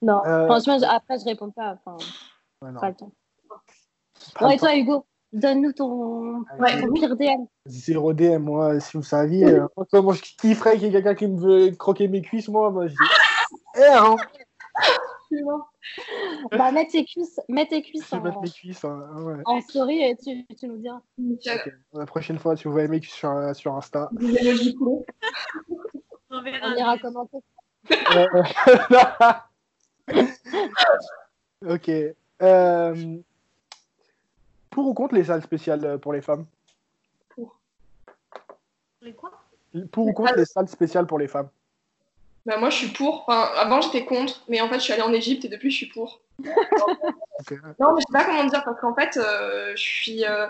Non, 0.00 0.24
Euh, 0.24 0.46
franchement, 0.46 0.78
je- 0.78 0.84
après, 0.86 1.18
je 1.18 1.24
réponds 1.24 1.50
pas. 1.50 1.76
Enfin, 1.84 1.96
Ouais, 2.62 2.70
non. 2.72 2.80
pas 2.80 2.88
le 2.88 2.94
temps. 2.94 3.12
Bon, 4.40 4.48
et 4.50 4.56
toi, 4.56 4.74
Hugo, 4.74 5.04
donne-nous 5.32 5.72
ton, 5.72 6.38
Ouais. 6.58 6.80
ton 6.80 6.92
pire 6.94 7.14
DM. 7.14 7.44
Zéro 7.66 8.14
DM, 8.14 8.38
moi, 8.38 8.80
si 8.80 8.96
vous 8.96 9.02
saviez. 9.02 9.44
euh, 9.46 9.66
moi, 10.02 10.14
je 10.14 10.22
kifferais 10.22 10.74
qu'il 10.78 10.84
y 10.84 10.86
ait 10.86 10.92
quelqu'un 10.92 11.14
qui 11.14 11.26
me 11.26 11.38
veut 11.38 11.76
croquer 11.76 12.08
mes 12.08 12.22
cuisses, 12.22 12.48
moi, 12.48 12.70
moi, 12.70 12.86
je 12.86 12.92
dis. 12.92 12.98
Eh, 13.76 13.84
hein, 13.84 14.16
Bah, 16.52 16.70
mets 16.72 16.86
tes 16.86 17.04
cuisses, 17.04 17.38
mets 17.48 17.66
tes 17.66 17.82
cuisses 17.82 18.10
mettre 18.12 18.38
en, 18.38 18.42
mes 18.42 18.50
cuisses. 18.50 18.84
hein, 18.84 19.22
ouais. 19.22 19.42
en 19.44 19.60
story 19.60 20.00
et 20.02 20.16
tu, 20.16 20.46
tu 20.54 20.68
nous 20.68 20.78
diras. 20.78 21.00
La 21.92 22.06
prochaine 22.06 22.38
fois, 22.38 22.56
si 22.56 22.64
vous 22.64 22.72
voyez 22.72 22.88
mes 22.88 23.00
cuisses 23.00 23.14
sur, 23.14 23.54
sur 23.54 23.74
Insta. 23.74 24.10
On 26.30 26.42
verra. 26.42 26.68
On 26.68 26.76
ira 26.76 26.98
commenter. 26.98 27.38
ok. 31.66 31.90
Euh, 32.42 33.16
pour 34.70 34.86
ou 34.86 34.94
contre 34.94 35.14
les 35.14 35.24
salles 35.24 35.42
spéciales 35.42 35.84
euh, 35.84 35.98
pour 35.98 36.12
les 36.12 36.20
femmes? 36.20 36.46
Les 39.00 39.14
quoi? 39.14 39.32
Pour 39.90 40.06
ou 40.06 40.12
contre 40.12 40.36
les 40.36 40.44
salles 40.44 40.68
spéciales 40.68 41.06
pour 41.06 41.18
les 41.18 41.28
femmes? 41.28 41.48
Bah, 42.48 42.56
moi, 42.56 42.70
je 42.70 42.76
suis 42.78 42.88
pour. 42.88 43.24
Enfin, 43.28 43.50
avant, 43.56 43.80
j'étais 43.80 44.04
contre, 44.04 44.42
mais 44.48 44.60
en 44.60 44.68
fait, 44.68 44.76
je 44.76 44.84
suis 44.84 44.92
allée 44.92 45.02
en 45.02 45.12
Égypte 45.12 45.44
et 45.44 45.48
depuis, 45.48 45.70
je 45.70 45.76
suis 45.76 45.86
pour. 45.86 46.20
Non, 47.78 47.94
mais 47.94 48.00
je 48.00 48.06
sais 48.06 48.12
pas 48.12 48.24
comment 48.24 48.44
dire, 48.44 48.62
parce 48.64 48.80
qu'en 48.80 48.94
fait, 48.94 49.16
euh, 49.16 49.72
je 49.76 49.82
suis. 49.82 50.24
euh, 50.24 50.46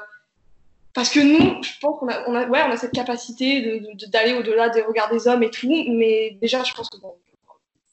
Parce 0.95 1.11
que 1.11 1.21
nous, 1.21 1.63
je 1.63 1.71
pense 1.81 1.99
qu'on 2.01 2.09
a, 2.09 2.27
on 2.29 2.35
a, 2.35 2.47
ouais, 2.47 2.63
on 2.67 2.71
a 2.71 2.77
cette 2.79 2.93
capacité 2.95 3.83
d'aller 4.09 4.33
au-delà 4.35 4.71
des 4.71 4.83
regards 4.83 5.11
des 5.11 5.29
hommes 5.29 5.43
et 5.43 5.51
tout, 5.51 5.69
mais 5.89 6.39
déjà, 6.41 6.63
je 6.65 6.73
pense 6.73 6.89
que 6.89 6.97
bon, 6.99 7.15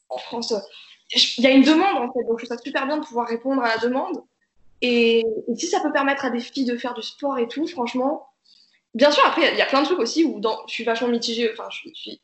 en 0.08 0.18
France, 0.18 0.52
euh, 0.52 0.58
il 1.36 1.44
y 1.44 1.46
a 1.46 1.50
une 1.50 1.62
demande 1.62 1.96
en 1.96 2.12
fait, 2.12 2.24
donc 2.26 2.40
je 2.40 2.46
trouve 2.46 2.56
ça 2.56 2.62
super 2.62 2.86
bien 2.86 2.96
de 2.98 3.04
pouvoir 3.04 3.28
répondre 3.28 3.62
à 3.62 3.68
la 3.68 3.78
demande. 3.78 4.22
Et, 4.82 5.18
et 5.48 5.56
si 5.56 5.66
ça 5.66 5.80
peut 5.80 5.92
permettre 5.92 6.24
à 6.24 6.30
des 6.30 6.40
filles 6.40 6.64
de 6.64 6.76
faire 6.76 6.94
du 6.94 7.02
sport 7.02 7.38
et 7.38 7.48
tout, 7.48 7.66
franchement, 7.66 8.28
bien 8.94 9.10
sûr, 9.10 9.24
après, 9.26 9.52
il 9.52 9.58
y 9.58 9.62
a 9.62 9.66
plein 9.66 9.82
de 9.82 9.86
trucs 9.86 9.98
aussi 10.00 10.24
où 10.24 10.40
dans, 10.40 10.58
je 10.68 10.72
suis 10.74 10.84
vachement 10.84 11.08
mitigée, 11.08 11.50
enfin, 11.52 11.68
je 11.70 11.90
suis- 11.94 12.20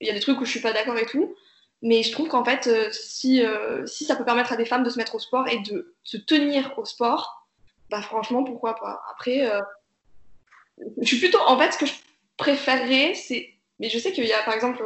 il 0.00 0.06
y 0.06 0.10
a 0.10 0.14
des 0.14 0.20
trucs 0.20 0.40
où 0.40 0.44
je 0.44 0.50
suis 0.50 0.60
pas 0.60 0.72
d'accord 0.72 0.96
et 0.96 1.06
tout, 1.06 1.34
mais 1.82 2.02
je 2.02 2.12
trouve 2.12 2.28
qu'en 2.28 2.44
fait, 2.44 2.66
euh, 2.66 2.88
si, 2.92 3.42
euh, 3.42 3.86
si 3.86 4.04
ça 4.04 4.16
peut 4.16 4.24
permettre 4.24 4.52
à 4.52 4.56
des 4.56 4.64
femmes 4.64 4.82
de 4.82 4.90
se 4.90 4.98
mettre 4.98 5.14
au 5.14 5.18
sport 5.18 5.48
et 5.48 5.58
de 5.58 5.94
se 6.02 6.16
tenir 6.16 6.74
au 6.78 6.84
sport, 6.84 7.46
bah 7.90 8.02
franchement, 8.02 8.44
pourquoi 8.44 8.74
pas. 8.76 9.02
Après, 9.10 9.50
euh, 9.50 9.60
je 11.00 11.06
suis 11.06 11.18
plutôt, 11.18 11.40
en 11.46 11.58
fait, 11.58 11.72
ce 11.72 11.78
que 11.78 11.86
je 11.86 11.94
préférerais, 12.36 13.14
c'est, 13.14 13.48
mais 13.78 13.88
je 13.88 13.98
sais 13.98 14.12
qu'il 14.12 14.26
y 14.26 14.32
a, 14.32 14.42
par 14.42 14.54
exemple, 14.54 14.84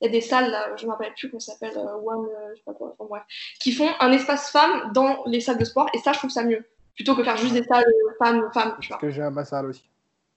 il 0.00 0.06
y 0.06 0.08
a 0.08 0.10
des 0.10 0.20
salles, 0.20 0.50
là, 0.50 0.74
je 0.76 0.82
ne 0.82 0.88
me 0.88 0.92
rappelle 0.92 1.14
plus 1.14 1.30
comment 1.30 1.40
ça 1.40 1.52
s'appelle, 1.52 1.76
One, 1.78 2.28
je 2.50 2.56
sais 2.56 2.64
pas 2.64 2.74
quoi, 2.74 2.94
enfin 2.98 3.08
bref, 3.08 3.22
qui 3.60 3.72
font 3.72 3.88
un 4.00 4.12
espace 4.12 4.50
femmes 4.50 4.92
dans 4.94 5.22
les 5.26 5.40
salles 5.40 5.58
de 5.58 5.64
sport, 5.64 5.88
et 5.94 5.98
ça, 5.98 6.12
je 6.12 6.18
trouve 6.18 6.30
ça 6.30 6.44
mieux, 6.44 6.64
plutôt 6.94 7.14
que 7.14 7.24
faire 7.24 7.36
juste 7.36 7.54
des 7.54 7.64
salles 7.64 7.84
femmes, 8.18 8.48
femmes. 8.54 8.76
Parce 8.88 9.00
que 9.00 9.10
j'ai 9.10 9.22
un 9.22 9.30
ma 9.30 9.44
salle 9.44 9.66
aussi. 9.66 9.84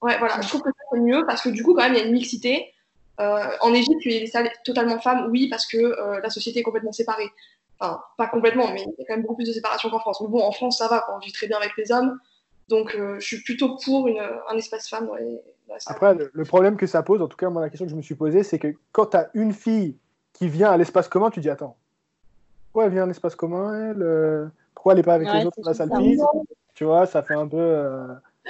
Ouais, 0.02 0.18
voilà, 0.18 0.42
je 0.42 0.48
trouve 0.48 0.62
que 0.62 0.70
ça, 0.70 0.84
c'est 0.92 1.00
mieux, 1.00 1.26
parce 1.26 1.42
que 1.42 1.50
du 1.50 1.64
coup, 1.64 1.74
quand 1.74 1.84
même, 1.84 1.94
il 1.94 2.00
y 2.00 2.02
a 2.02 2.06
une 2.06 2.14
mixité. 2.14 2.74
Euh, 3.20 3.48
en 3.62 3.74
Égypte, 3.74 4.02
il 4.06 4.12
y 4.14 4.18
a 4.18 4.20
des 4.20 4.28
salles 4.28 4.50
totalement 4.66 5.00
femmes, 5.00 5.28
oui, 5.32 5.48
parce 5.50 5.66
que 5.66 5.78
euh, 5.78 6.20
la 6.22 6.30
société 6.30 6.60
est 6.60 6.64
complètement 6.64 6.92
séparée. 6.92 7.30
Enfin, 7.80 8.02
pas 8.18 8.28
complètement, 8.28 8.72
mais 8.74 8.82
il 8.82 8.94
y 9.00 9.04
a 9.04 9.06
quand 9.08 9.14
même 9.16 9.22
beaucoup 9.22 9.36
plus 9.36 9.48
de 9.48 9.54
séparation 9.54 9.90
qu'en 9.90 10.00
France. 10.00 10.20
Mais 10.22 10.28
bon, 10.28 10.42
en 10.44 10.52
France, 10.52 10.78
ça 10.78 10.88
va, 10.88 11.00
quoi, 11.02 11.16
on 11.16 11.20
vit 11.20 11.32
très 11.32 11.48
bien 11.48 11.58
avec 11.58 11.72
les 11.78 11.92
hommes. 11.92 12.20
Donc, 12.68 12.96
euh, 12.96 13.16
je 13.20 13.26
suis 13.26 13.42
plutôt 13.44 13.78
pour 13.84 14.08
une, 14.08 14.20
un 14.20 14.56
espace 14.58 14.90
femme 14.90 15.08
dans 15.08 15.16
les, 15.16 15.42
dans 15.68 15.74
les 15.76 15.80
salles. 15.80 15.96
Après, 15.96 16.16
le, 16.16 16.32
le 16.34 16.44
problème 16.46 16.78
que 16.78 16.88
ça 16.88 17.04
pose, 17.04 17.22
en 17.22 17.28
tout 17.28 17.38
cas, 17.38 17.50
moi, 17.50 17.62
la 17.62 17.70
question 17.70 17.86
que 17.86 17.92
je 17.92 17.96
me 17.98 18.02
suis 18.02 18.16
posée, 18.16 18.44
c'est 18.44 18.60
que 18.60 18.74
quand 18.92 19.08
tu 19.08 19.18
as 19.18 19.30
une 19.34 19.54
fille 19.54 19.98
qui 20.34 20.48
vient 20.50 20.72
à 20.72 20.78
l'espace 20.78 21.08
commun, 21.08 21.30
tu 21.30 21.40
dis 21.42 21.50
Attends, 21.50 21.78
pourquoi 22.68 22.86
elle 22.86 22.92
vient 22.92 23.04
à 23.04 23.08
l'espace 23.08 23.36
commun 23.36 23.92
elle 23.92 24.02
euh, 24.02 24.48
Pourquoi 24.74 24.94
elle 24.94 24.98
n'est 24.98 25.04
pas 25.04 25.14
avec 25.14 25.30
Ouais, 25.30 25.40
les 25.40 25.46
autres 25.46 25.62
dans 25.62 25.70
la 25.70 25.74
salle 25.76 25.90
Tu 26.74 26.84
vois, 26.84 27.06
ça 27.06 27.24
fait 27.24 27.36
un 27.36 27.48
peu. 27.48 27.58
euh, 27.58 28.08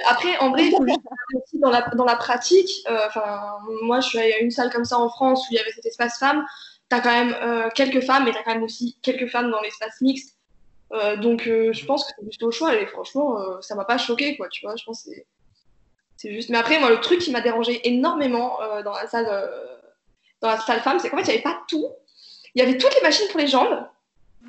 Après, 0.08 0.36
en 0.38 0.50
vrai, 0.50 0.66
il 0.66 0.70
faut 0.76 0.86
juste 0.86 1.00
aussi 1.34 1.58
dans 1.58 1.70
la, 1.70 1.82
dans 1.94 2.04
la 2.04 2.16
pratique. 2.16 2.70
euh, 2.88 3.08
moi, 3.82 4.00
je 4.00 4.08
suis 4.08 4.18
allée 4.18 4.34
à 4.34 4.38
une 4.40 4.50
salle 4.50 4.70
comme 4.70 4.84
ça 4.84 4.98
en 4.98 5.08
France 5.08 5.44
où 5.44 5.52
il 5.52 5.56
y 5.56 5.58
avait 5.58 5.72
cet 5.72 5.86
espace 5.86 6.18
femmes. 6.18 6.44
T'as 6.88 7.00
quand 7.00 7.10
même 7.10 7.34
euh, 7.42 7.68
quelques 7.74 8.04
femmes, 8.04 8.24
mais 8.24 8.32
t'as 8.32 8.42
quand 8.42 8.52
même 8.54 8.62
aussi 8.62 8.98
quelques 9.02 9.28
femmes 9.30 9.50
dans 9.50 9.60
l'espace 9.62 10.00
mixte. 10.02 10.36
Euh, 10.92 11.16
donc, 11.16 11.42
je 11.44 11.84
pense 11.86 12.04
que 12.04 12.12
c'est 12.18 12.24
juste 12.26 12.42
au 12.42 12.50
choix. 12.50 12.74
Et 12.76 12.86
franchement, 12.86 13.38
ça 13.62 13.74
m'a 13.74 13.84
pas 13.84 13.98
choqué, 13.98 14.36
quoi. 14.36 14.48
Tu 14.48 14.64
vois, 14.66 14.76
je 14.76 14.84
pense 14.84 15.04
que 15.04 15.10
c'est- 16.16 16.32
juste. 16.32 16.50
Mais 16.50 16.58
après, 16.58 16.78
moi, 16.78 16.90
le 16.90 17.00
truc 17.00 17.20
qui 17.20 17.30
m'a 17.30 17.40
dérangé 17.40 17.86
énormément 17.88 18.58
dans 18.84 18.92
la 18.92 19.06
salle, 19.06 19.26
dans 20.42 20.48
la 20.48 20.58
salle 20.60 20.80
femme, 20.80 20.98
c'est 20.98 21.08
qu'en 21.10 21.16
fait, 21.16 21.22
il 21.24 21.28
y 21.28 21.32
avait 21.32 21.42
pas 21.42 21.58
tout. 21.68 21.88
Il 22.54 22.60
y 22.60 22.62
avait 22.62 22.78
toutes 22.78 22.94
les 22.94 23.02
machines 23.02 23.26
pour 23.30 23.40
les 23.40 23.48
jambes. 23.48 23.86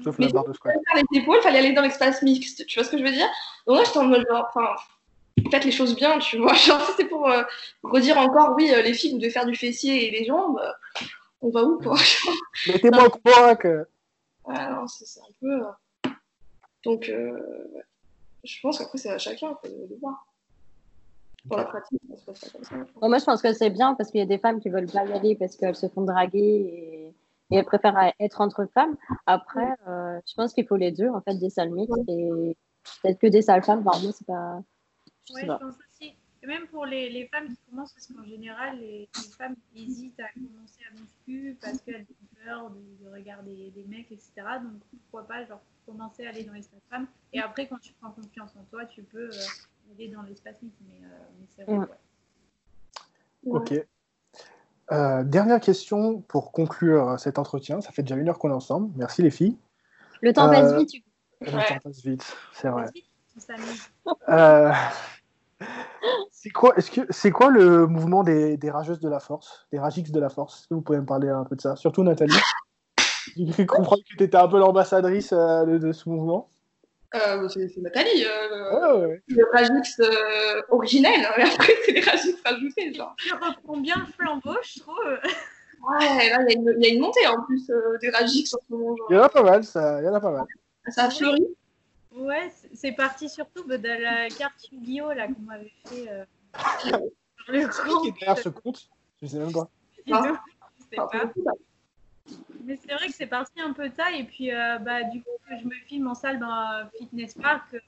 sauf 0.04 0.18
Mais 0.20 0.28
la 0.28 0.32
barre 0.34 0.46
de 0.46 0.54
squat. 0.54 0.76
les 1.12 1.20
épaules, 1.20 1.42
fallait 1.42 1.60
aller 1.60 1.74
dans 1.74 1.82
l'espace 1.82 2.22
mixte, 2.22 2.66
tu 2.68 2.80
vois 2.80 2.86
ce 2.86 2.92
que 2.92 2.98
je 2.98 3.04
veux 3.04 3.12
dire? 3.12 3.28
Donc 3.66 3.78
là, 3.78 3.84
j'étais 3.86 3.98
en 4.00 4.06
mode 4.06 4.26
genre, 4.30 4.46
enfin, 4.54 4.76
faites 5.52 5.66
les 5.66 5.72
choses 5.72 5.96
bien, 5.96 6.20
tu 6.20 6.38
vois. 6.38 6.54
Genre, 6.66 6.82
si 6.82 6.92
c'est 6.98 7.06
pour 7.06 7.28
euh, 7.30 7.44
redire 7.84 8.18
encore, 8.18 8.54
oui, 8.56 8.72
euh, 8.74 8.82
les 8.82 8.94
filles, 8.94 9.12
vous 9.12 9.20
devez 9.20 9.30
faire 9.32 9.46
du 9.46 9.56
fessier 9.56 10.08
et 10.08 10.12
les 10.12 10.26
jambes, 10.26 10.60
euh, 10.62 11.04
on 11.42 11.50
va 11.50 11.64
où, 11.64 11.78
quoi 11.80 11.98
Mettez-moi 12.68 13.06
au 13.08 13.10
courant 13.10 13.56
que. 13.56 13.86
Ouais, 14.46 14.70
non, 14.72 14.88
c'est 14.88 15.20
un 15.20 15.34
peu. 15.42 15.62
euh, 15.62 16.10
Donc, 16.84 17.10
euh, 17.10 17.32
ouais. 17.74 17.84
je 18.44 18.60
pense 18.62 18.80
qu'après, 18.80 18.98
c'est 18.98 19.12
à 19.12 19.18
chacun 19.18 19.54
quoi, 19.54 19.70
de, 19.70 19.88
de 19.88 19.96
voir. 20.02 20.26
Dans 21.46 21.58
la 21.58 21.64
pratique, 21.66 22.00
ça 22.10 22.18
se 22.18 22.26
passe 22.26 22.40
pas 22.40 22.50
comme 22.58 22.64
ça. 22.66 22.76
Bon, 23.00 23.08
moi, 23.10 23.20
je 23.20 23.24
pense 23.26 23.42
que 23.42 23.54
c'est 23.54 23.70
bien 23.70 23.94
parce 23.96 24.12
qu'il 24.12 24.20
y 24.20 24.24
a 24.24 24.26
des 24.28 24.38
femmes 24.38 24.60
qui 24.60 24.68
veulent 24.70 24.92
pas 24.92 25.06
y 25.06 25.14
aller 25.14 25.36
parce 25.36 25.56
qu'elles 25.56 25.76
se 25.76 25.88
font 25.88 26.02
draguer 26.02 26.40
et, 26.40 27.14
et 27.52 27.56
elles 27.58 27.64
préfèrent 27.66 28.12
être 28.20 28.42
entre 28.42 28.66
femmes. 28.74 28.98
Après, 29.26 29.70
euh, 29.88 30.20
je 30.28 30.34
pense 30.36 30.52
qu'il 30.54 30.68
faut 30.68 30.76
les 30.76 30.92
deux, 30.92 31.08
en 31.08 31.22
fait, 31.22 31.36
des 31.36 31.50
salles 31.50 31.70
mixtes 31.72 31.94
et 32.10 32.58
peut-être 33.02 33.20
que 33.20 33.28
des 33.28 33.42
salles 33.44 33.64
femmes, 33.64 33.84
par 33.84 34.02
moi, 34.02 34.12
c'est 34.14 34.28
pas. 34.28 34.60
Sais 35.28 35.34
Ouais, 35.34 35.42
je 35.60 35.66
pense 35.66 35.76
aussi. 35.90 36.16
Et 36.44 36.46
même 36.48 36.68
pour 36.68 36.86
les, 36.86 37.10
les 37.10 37.28
femmes 37.28 37.48
qui 37.48 37.58
commencent, 37.70 37.94
parce 37.94 38.08
qu'en 38.08 38.24
général, 38.24 38.78
les, 38.80 39.10
les 39.16 39.30
femmes 39.38 39.56
hésitent 39.76 40.20
à 40.20 40.28
commencer 40.34 40.80
à 40.90 40.94
muscu 41.00 41.58
parce 41.62 41.82
qu'elles 41.82 42.06
ont 42.12 42.44
peur 42.46 42.70
de, 42.70 43.04
de 43.06 43.12
regarder 43.12 43.72
des 43.76 43.84
mecs, 43.86 44.12
etc. 44.12 44.32
Donc 44.62 44.80
pourquoi 45.10 45.28
pas 45.28 45.46
genre, 45.46 45.62
commencer 45.86 46.26
à 46.28 46.30
aller 46.30 46.44
dans 46.44 46.54
l'espace 46.54 46.80
femmes. 46.90 47.08
Et 47.34 47.40
après, 47.40 47.68
quand 47.68 47.80
tu 47.80 47.94
prends 47.94 48.12
confiance 48.12 48.52
en 48.56 48.64
toi, 48.66 48.86
tu 48.86 49.02
peux 49.04 49.30
euh, 49.30 49.94
aller 49.96 50.10
dans 50.10 50.22
l'espace 50.22 50.62
mixte. 50.62 50.78
Mais, 50.88 51.00
euh, 51.04 51.10
mais 51.40 51.46
c'est 51.56 51.64
vrai, 51.64 51.78
ouais. 51.78 51.88
Ok. 53.52 53.74
Euh, 54.92 55.24
dernière 55.24 55.60
question 55.60 56.22
pour 56.22 56.52
conclure 56.52 57.20
cet 57.20 57.40
entretien. 57.40 57.82
Ça 57.82 57.92
fait 57.92 58.04
déjà 58.04 58.16
une 58.16 58.30
heure 58.30 58.38
qu'on 58.40 58.50
est 58.52 58.54
ensemble. 58.54 58.92
Merci 58.96 59.22
les 59.22 59.32
filles. 59.32 59.58
Le 60.22 60.34
temps 60.34 60.48
Euh, 60.48 60.52
passe 60.52 60.74
vite. 60.76 60.90
tu- 60.92 61.04
Le 61.42 61.52
Ouais. 61.58 61.66
temps 61.68 61.80
passe 61.80 62.02
vite, 62.04 62.38
c'est 62.54 62.70
vrai. 62.70 62.84
Vas-y, 62.86 63.04
on 63.36 63.40
s'amuse. 63.40 63.82
Euh, 64.30 64.72
c'est 66.32 66.50
quoi, 66.50 66.74
est-ce 66.78 66.92
que 66.92 67.02
c'est 67.10 67.32
quoi 67.32 67.50
le 67.50 67.88
mouvement 67.88 68.24
des, 68.24 68.58
des 68.58 68.70
rageuses 68.70 69.00
de 69.00 69.10
la 69.10 69.20
force, 69.20 69.68
des 69.72 69.80
ragix 69.80 70.12
de 70.12 70.20
la 70.20 70.30
force? 70.30 70.60
Est-ce 70.62 70.68
que 70.70 70.74
vous 70.76 70.82
pouvez 70.82 71.00
me 71.00 71.06
parler 71.06 71.30
un 71.30 71.44
peu 71.44 71.56
de 71.56 71.62
ça? 71.62 71.76
Surtout 71.76 72.04
Nathalie. 72.04 72.36
J'ai 73.36 73.52
cru 73.52 73.66
comprendre 73.66 74.02
que 74.10 74.16
tu 74.18 74.24
étais 74.24 74.38
un 74.38 74.48
peu 74.48 74.58
l'ambassadrice 74.60 75.34
euh, 75.34 75.66
de, 75.66 75.78
de 75.78 75.92
ce 75.92 76.08
mouvement. 76.10 76.50
Euh, 77.16 77.48
c'est 77.50 77.68
c'est 77.70 77.82
Nathalie, 77.82 78.26
euh, 78.26 78.94
Ouais, 78.94 79.00
ouais, 79.00 79.06
ouais. 79.08 79.24
le 79.28 79.46
Ragix 79.54 80.00
euh, 80.02 80.62
originel, 80.70 81.22
hein, 81.26 81.32
et 81.38 81.42
après 81.54 81.74
c'est 81.86 81.92
les 81.94 82.02
Ragix 82.02 82.36
rajoutés, 82.46 82.94
genre. 82.94 83.16
Tu 83.18 83.34
reprends 83.34 83.78
bien 83.78 83.96
le 84.00 84.06
flambeau, 84.14 84.58
je 84.64 84.80
trouve. 84.82 84.96
Ouais, 85.06 86.30
là 86.30 86.40
il 86.48 86.52
y, 86.52 86.56
a 86.56 86.60
une- 86.60 86.76
il 86.80 86.86
y 86.86 86.92
a 86.92 86.94
une 86.94 87.02
montée 87.02 87.26
en 87.28 87.42
plus 87.44 87.70
euh, 87.70 87.98
des 88.02 88.10
Ragix 88.10 88.54
en 88.54 88.58
ce 88.60 88.74
moment, 88.74 88.96
genre. 88.98 89.08
Il 89.10 89.16
y 89.16 89.20
en 89.20 89.24
a 89.24 89.30
pas 89.30 89.44
mal, 89.44 89.64
ça. 89.64 90.02
Il 90.02 90.06
y 90.06 90.10
en 90.10 90.14
a 90.14 90.20
pas 90.20 90.32
mal. 90.32 90.46
Ça 90.90 91.04
a 91.06 91.10
fleuri. 91.10 91.46
Ouais, 92.16 92.50
c'est- 92.56 92.70
c'est 92.74 92.92
parti 92.94 93.30
surtout 93.30 93.64
bah, 93.68 93.78
de 93.78 93.88
la 93.88 94.30
carte 94.30 94.70
Yu-Gi-Oh! 94.72 95.12
là 95.14 95.28
qu'on 95.28 95.42
m'avait 95.42 95.72
fait. 95.86 96.10
Euh, 96.10 96.26
le 97.48 97.60
Qui 97.60 97.68
est 97.68 97.84
compte. 97.84 98.20
derrière 98.20 98.38
ce 98.38 98.50
compte 98.50 98.90
Je 99.22 99.28
sais 99.28 99.38
même 99.40 99.52
pas. 99.54 99.70
et 100.06 100.12
tout. 100.12 100.18
Je 100.80 100.84
sais 100.96 101.00
Enfin, 101.00 101.28
pas. 101.28 101.52
Mais 102.64 102.76
c'est 102.78 102.94
vrai 102.94 103.08
que 103.08 103.14
c'est 103.14 103.28
parti 103.28 103.60
un 103.62 103.74
peu 103.74 103.88
de 103.90 103.94
ça. 103.96 104.12
Et 104.12 104.24
puis, 104.24 104.54
euh, 104.54 104.78
bah, 104.80 105.04
du 105.04 105.22
coup, 105.22 105.30
je 105.50 105.66
me 105.66 105.74
filme 105.88 106.08
en 106.08 106.16
salle 106.16 106.40
dans 106.40 106.88
Fitness 106.98 107.34
Park, 107.36 107.74
euh, 107.74 107.80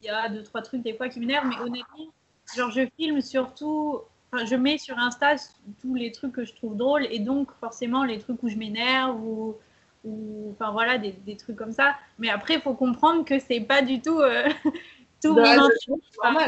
il 0.00 0.06
y 0.06 0.08
a 0.10 0.28
deux, 0.28 0.42
trois 0.42 0.62
trucs 0.62 0.82
des 0.82 0.94
fois 0.94 1.08
qui 1.08 1.20
m'énervent. 1.20 1.46
Mais 1.48 1.58
honnêtement, 1.60 2.06
genre, 2.56 2.70
je 2.70 2.86
filme 2.96 3.20
surtout. 3.20 4.00
Enfin, 4.32 4.46
je 4.46 4.56
mets 4.56 4.78
sur 4.78 4.98
Insta 4.98 5.36
tous 5.80 5.94
les 5.94 6.10
trucs 6.10 6.32
que 6.32 6.44
je 6.44 6.54
trouve 6.54 6.76
drôles. 6.76 7.06
Et 7.10 7.18
donc, 7.20 7.52
forcément, 7.60 8.02
les 8.04 8.18
trucs 8.18 8.42
où 8.42 8.48
je 8.48 8.56
m'énerve 8.56 9.22
ou. 9.22 9.56
Ou 10.04 10.50
enfin, 10.52 10.72
voilà, 10.72 10.98
des, 10.98 11.12
des 11.12 11.36
trucs 11.36 11.56
comme 11.56 11.72
ça. 11.72 11.96
Mais 12.18 12.28
après, 12.28 12.54
il 12.54 12.60
faut 12.60 12.74
comprendre 12.74 13.24
que 13.24 13.38
c'est 13.38 13.60
pas 13.60 13.82
du 13.82 14.00
tout. 14.00 14.20
euh, 14.20 14.48
tout 15.22 15.34
bah, 15.34 15.56
mon. 15.56 16.38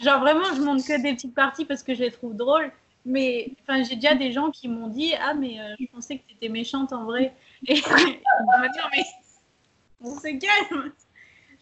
Genre 0.00 0.20
vraiment, 0.20 0.52
je 0.54 0.60
monte 0.60 0.84
que 0.84 1.00
des 1.00 1.14
petites 1.14 1.34
parties 1.34 1.64
parce 1.64 1.82
que 1.82 1.94
je 1.94 2.00
les 2.00 2.10
trouve 2.10 2.34
drôles. 2.34 2.70
Mais 3.04 3.52
enfin, 3.62 3.82
j'ai 3.82 3.96
déjà 3.96 4.14
des 4.14 4.32
gens 4.32 4.50
qui 4.50 4.68
m'ont 4.68 4.88
dit 4.88 5.12
Ah, 5.20 5.34
mais 5.34 5.60
euh, 5.60 5.74
je 5.78 5.86
pensais 5.92 6.18
que 6.18 6.26
tu 6.26 6.34
étais 6.34 6.48
méchante 6.48 6.92
en 6.92 7.04
vrai. 7.04 7.34
Et 7.66 7.76
je 7.76 7.82
me 7.82 8.72
dis, 8.72 8.80
mais 8.92 9.04
on 10.00 10.14
se 10.16 10.38
calme. 10.38 10.92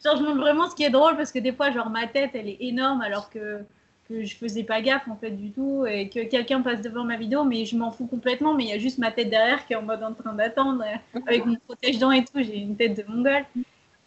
Genre, 0.05 0.17
je 0.17 0.23
montre 0.23 0.41
vraiment 0.41 0.71
ce 0.71 0.75
qui 0.75 0.85
est 0.85 0.91
drôle 0.91 1.17
parce 1.17 1.33
que 1.33 1.39
des 1.39 1.53
fois, 1.53 1.71
genre, 1.71 1.91
ma 1.91 2.07
tête, 2.07 2.31
elle 2.35 2.49
est 2.49 2.57
énorme 2.61 3.03
alors 3.03 3.29
que, 3.29 3.65
que 4.11 4.25
je 4.25 4.37
faisais 4.37 4.65
pas 4.65 4.83
gaffe 4.83 5.09
en 5.09 5.17
fait 5.17 5.31
du 5.33 5.53
tout. 5.53 5.87
Et 5.87 6.11
que 6.11 6.25
quelqu'un 6.25 6.63
passe 6.63 6.83
devant 6.83 7.05
ma 7.05 7.17
vidéo, 7.17 7.45
mais 7.45 7.65
je 7.67 7.77
m'en 7.77 7.93
fous 7.93 8.07
complètement. 8.07 8.55
Mais 8.55 8.65
il 8.65 8.71
y 8.71 8.75
a 8.75 8.79
juste 8.79 8.99
ma 8.99 9.13
tête 9.13 9.31
derrière 9.31 9.67
qui 9.67 9.73
est 9.75 9.77
en 9.77 9.83
mode 9.83 10.03
en 10.03 10.15
train 10.15 10.35
d'attendre 10.35 10.85
avec 11.27 11.47
mon 11.47 11.57
protège-dents 11.67 12.13
et 12.13 12.25
tout. 12.25 12.43
J'ai 12.43 12.59
une 12.59 12.77
tête 12.77 12.97
de 12.97 13.05
mongole. 13.13 13.45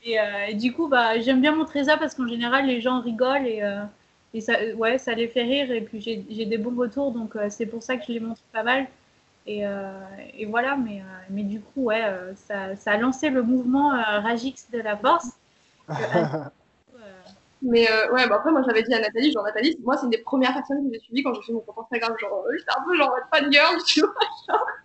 Et, 0.04 0.20
euh, 0.20 0.48
et 0.50 0.56
du 0.56 0.74
coup, 0.74 0.88
bah, 0.90 1.20
j'aime 1.20 1.42
bien 1.42 1.56
montrer 1.56 1.86
ça 1.86 1.98
parce 1.98 2.16
qu'en 2.16 2.28
général, 2.28 2.68
les 2.68 2.82
gens 2.82 3.02
rigolent 3.02 3.48
et. 3.48 3.64
euh, 3.64 3.84
et 4.36 4.42
ça, 4.42 4.54
euh, 4.60 4.74
ouais, 4.76 4.98
ça 4.98 5.14
les 5.14 5.28
fait 5.28 5.44
rire 5.44 5.72
et 5.72 5.82
puis 5.82 6.02
j'ai 6.02 6.26
j'ai 6.30 6.46
des 6.48 6.58
bons 6.58 6.76
retours, 6.76 7.12
donc 7.12 7.36
euh, 7.36 7.50
c'est 7.50 7.68
pour 7.68 7.84
ça 7.84 7.98
que 7.98 8.06
je 8.08 8.14
les 8.14 8.20
montre 8.20 8.42
pas 8.52 8.64
mal. 8.64 8.88
Et, 9.46 9.68
euh, 9.68 9.92
et 10.34 10.46
voilà, 10.46 10.78
mais, 10.78 11.02
euh, 11.02 11.04
mais 11.30 11.44
du 11.44 11.62
coup, 11.62 11.84
ouais, 11.86 12.04
euh, 12.06 12.34
ça, 12.36 12.76
ça 12.78 12.94
a 12.94 12.98
lancé 12.98 13.30
le 13.30 13.44
mouvement 13.44 13.94
euh, 13.94 14.20
Ragix 14.22 14.70
de 14.72 14.80
la 14.80 14.98
force. 14.98 15.40
Mais 17.66 17.90
euh, 17.90 18.12
ouais, 18.12 18.28
bah 18.28 18.36
après, 18.36 18.52
moi 18.52 18.62
j'avais 18.68 18.84
dit 18.84 18.94
à 18.94 19.00
Nathalie, 19.00 19.32
genre 19.32 19.44
Nathalie, 19.46 19.78
moi 19.84 19.96
c'est 19.96 20.04
une 20.04 20.10
des 20.10 20.18
premières 20.18 20.54
personnes 20.54 20.86
que 20.86 20.94
j'ai 20.94 21.00
suivies 21.00 21.24
quand 21.24 21.34
j'ai 21.34 21.42
fait 21.44 21.54
mon 21.54 21.62
compte 21.62 21.86
Instagram, 21.86 22.14
genre 22.20 22.46
euh, 22.46 22.58
j'étais 22.58 22.72
un 22.78 22.84
peu 22.84 22.96
genre 22.98 23.16
fan 23.34 23.52
girl, 23.52 23.78
tu 23.86 24.02
vois. 24.02 24.14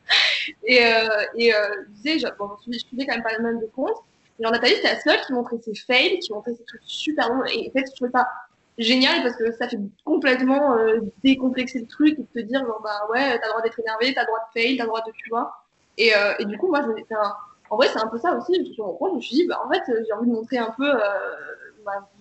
Et, 0.65 0.85
euh, 0.85 1.09
et 1.37 1.55
euh, 1.55 1.59
je 1.87 1.91
disais, 2.03 2.31
bon, 2.39 2.51
je 2.67 2.79
suivais- 2.79 3.07
quand 3.07 3.15
même 3.15 3.23
pas 3.23 3.39
mal 3.41 3.59
de 3.61 3.67
comptes. 3.67 3.97
Et 4.39 4.43
genre 4.45 4.53
Nathalie, 4.53 4.75
c'était 4.77 4.95
la 4.95 5.01
seule 5.01 5.21
qui 5.27 5.33
montrait 5.33 5.59
ses 5.63 5.75
fails, 5.75 6.19
qui 6.21 6.33
montrait 6.33 6.55
ses 6.55 6.65
trucs 6.65 6.83
super 6.85 7.29
bons. 7.31 7.45
Et 7.47 7.69
en 7.69 7.73
fait, 7.73 7.85
je 7.91 7.95
trouvais 7.97 8.11
ça 8.13 8.29
génial 8.79 9.23
parce 9.23 9.37
que 9.37 9.51
ça 9.53 9.69
fait 9.69 9.79
complètement 10.05 10.77
décomplexer 11.25 11.81
le 11.81 11.87
truc 11.87 12.19
et 12.19 12.25
te 12.25 12.39
dire, 12.47 12.61
genre, 12.67 12.81
bah 12.83 13.01
ouais, 13.11 13.39
t'as 13.41 13.47
le 13.47 13.51
droit 13.51 13.63
d'être 13.63 13.81
énervé, 13.81 14.15
t'as 14.15 14.23
le 14.23 14.27
droit 14.29 14.39
de 14.55 14.61
fail, 14.61 14.77
t'as 14.77 14.85
le 14.85 14.89
droit 14.89 15.03
de, 15.03 15.13
tu 15.13 15.29
vois. 15.31 15.53
Et, 15.99 16.13
et 16.39 16.45
du 16.45 16.57
coup, 16.59 16.69
moi, 16.69 16.81
je 16.83 17.15
un- 17.15 17.35
en 17.71 17.77
vrai, 17.77 17.89
c'est 17.93 18.01
un 18.01 18.07
peu 18.09 18.19
ça 18.19 18.35
aussi. 18.37 18.55
Je 18.55 18.61
me 18.61 18.65
suis 18.67 18.77
compte, 18.77 19.11
je 19.13 19.17
me 19.17 19.21
suis 19.21 19.37
dit, 19.37 19.47
bah 19.49 19.61
en 19.65 19.71
fait, 19.71 19.83
j'ai 20.07 20.13
envie 20.13 20.29
de 20.29 20.33
montrer 20.35 20.59
un 20.59 20.71
peu 20.77 20.85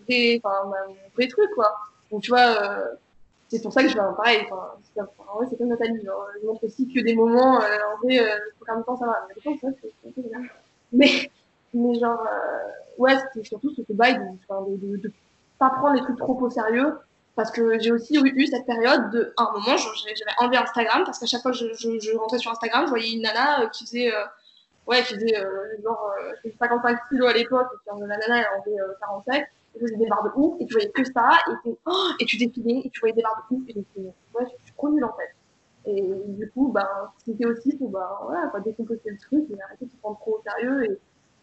vrai, 0.08 0.41
enfin, 0.43 0.66
mon 0.66 0.95
vrai 1.16 1.28
truc, 1.28 1.49
quoi. 1.55 1.76
Donc, 2.12 2.22
tu 2.22 2.30
vois, 2.30 2.62
euh, 2.62 2.95
c'est 3.49 3.62
pour 3.62 3.72
ça 3.72 3.82
que 3.82 3.89
je 3.89 3.93
vais 3.93 4.01
en 4.01 4.14
pareil. 4.14 4.45
Enfin, 4.45 4.74
en 5.28 5.38
vrai, 5.38 5.47
c'est 5.49 5.58
comme 5.58 5.68
Nathalie. 5.68 6.03
Genre, 6.03 6.28
je 6.41 6.47
montre 6.47 6.66
aussi 6.66 6.88
que 6.88 6.99
des 6.99 7.16
moments, 7.16 7.62
euh, 7.62 7.78
en 7.93 8.03
vrai, 8.03 8.20
euh, 8.20 8.38
faut 8.60 8.66
quand 8.66 8.76
même 8.76 8.84
temps, 8.84 8.97
ça 8.97 9.05
va. 9.05 9.28
Mais 9.34 9.58
ça. 9.58 11.32
Mais, 11.74 11.99
genre, 11.99 12.22
euh, 12.22 12.70
ouais, 12.97 13.16
c'est 13.34 13.45
surtout 13.45 13.74
ce 13.74 13.82
bail 13.93 14.16
de, 14.16 14.22
de, 14.22 14.78
de, 14.78 14.97
de, 14.97 15.12
pas 15.60 15.70
prendre 15.70 15.95
les 15.95 16.01
trucs 16.01 16.18
trop 16.18 16.38
au 16.39 16.49
sérieux. 16.49 16.93
Parce 17.36 17.51
que 17.51 17.78
j'ai 17.80 17.91
aussi 17.91 18.18
eu, 18.18 18.47
cette 18.47 18.66
période 18.66 19.12
de, 19.12 19.32
à 19.38 19.43
un 19.43 19.51
moment, 19.51 19.78
j'avais 19.78 20.16
enlevé 20.39 20.58
Instagram 20.58 21.03
parce 21.05 21.20
qu'à 21.20 21.28
chaque 21.28 21.43
fois 21.43 21.51
que 21.51 21.58
je, 21.58 22.18
rentrais 22.18 22.39
sur 22.39 22.51
Instagram, 22.51 22.86
je 22.86 22.89
voyais 22.89 23.12
une 23.12 23.22
nana 23.22 23.68
qui 23.68 23.86
faisait, 23.86 24.12
ouais, 24.88 25.03
qui 25.03 25.14
faisait 25.14 25.36
genre 25.84 26.16
55 26.58 26.97
kilos 27.10 27.30
à 27.30 27.34
l'époque, 27.34 27.68
et 27.72 27.78
puis 27.91 27.99
la 27.99 28.18
nana 28.18 28.39
elle 28.39 28.60
en 28.60 28.64
faisait 28.64 28.78
47 29.01 29.47
tu 29.78 29.84
voyais 29.84 29.97
des 29.97 30.07
barres 30.07 30.23
de 30.23 30.32
ouf, 30.36 30.55
et 30.59 30.65
tu 30.65 30.73
voyais 30.73 30.89
que 30.89 31.03
ça, 31.03 31.30
et, 31.65 31.78
oh, 31.86 32.09
et 32.19 32.25
tu 32.25 32.38
défilais, 32.38 32.82
et 32.86 32.89
tu 32.89 32.99
voyais 32.99 33.13
des 33.13 33.21
barres 33.21 33.45
de 33.49 33.55
ouf, 33.55 33.63
et 33.67 33.73
j'étais, 33.73 33.99
euh, 33.99 34.39
ouais, 34.39 34.45
je 34.45 34.63
suis 34.63 34.73
trop 34.75 34.89
nulle 34.89 35.03
en 35.03 35.13
fait. 35.13 35.36
Et 35.89 36.01
du 36.28 36.51
coup, 36.51 36.69
bah, 36.71 37.13
c'était 37.25 37.45
aussi 37.45 37.75
pour, 37.78 37.89
bah, 37.89 38.51
décomposer 38.63 39.01
le 39.05 39.17
truc, 39.17 39.45
et 39.49 39.61
arrêter 39.61 39.86
de 39.86 39.91
se 39.91 39.97
prendre 39.97 40.17
trop 40.19 40.38
au 40.38 40.41
sérieux, 40.43 40.84
et, 40.86 40.99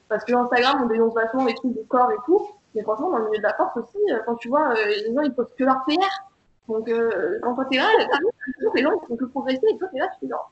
parce 0.09 0.25
que 0.25 0.35
Instagram, 0.35 0.83
on 0.85 0.87
dénonce 0.87 1.15
vachement 1.15 1.47
les 1.47 1.55
trucs 1.55 1.73
du 1.73 1.85
corps 1.87 2.13
et 2.13 2.19
tout, 2.27 2.47
mais 2.75 2.83
franchement, 2.83 3.11
dans 3.11 3.19
le 3.19 3.25
milieu 3.27 3.39
de 3.39 3.43
la 3.43 3.55
force 3.55 3.77
aussi, 3.77 3.99
euh, 4.11 4.19
quand 4.27 4.35
tu 4.37 4.49
vois, 4.49 4.73
euh, 4.73 4.85
les 4.87 5.15
gens, 5.15 5.23
ils 5.23 5.35
postent 5.35 5.57
que 5.57 5.65
leur 5.65 5.83
PR, 5.87 6.33
donc, 6.69 6.89
euh, 6.89 7.39
quand 7.43 7.65
t'es 7.71 7.77
là, 7.77 7.89
les 8.75 8.83
gens, 8.83 8.91
ils 8.93 9.07
font 9.07 9.17
que 9.17 9.25
progresser, 9.27 9.67
et 9.71 9.79
toi, 9.79 9.89
t'es 9.93 9.99
là, 9.99 10.09
tu 10.15 10.21
fais 10.21 10.29
genre, 10.29 10.51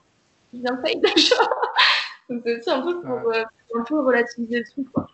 je 0.53 0.59
viens 0.59 0.75
de 0.75 0.81
fail 0.81 1.01
déjà. 1.01 1.37
Donc, 2.29 2.43
c'est 2.45 2.59
aussi 2.59 2.71
un 2.71 2.83
peu 2.83 3.01
pour, 3.01 3.27
ouais. 3.27 3.39
euh, 3.39 3.79
un 3.79 3.83
peu 3.83 4.01
relativiser 4.01 4.61
le 4.61 4.65
truc, 4.65 4.91
quoi. 4.93 5.07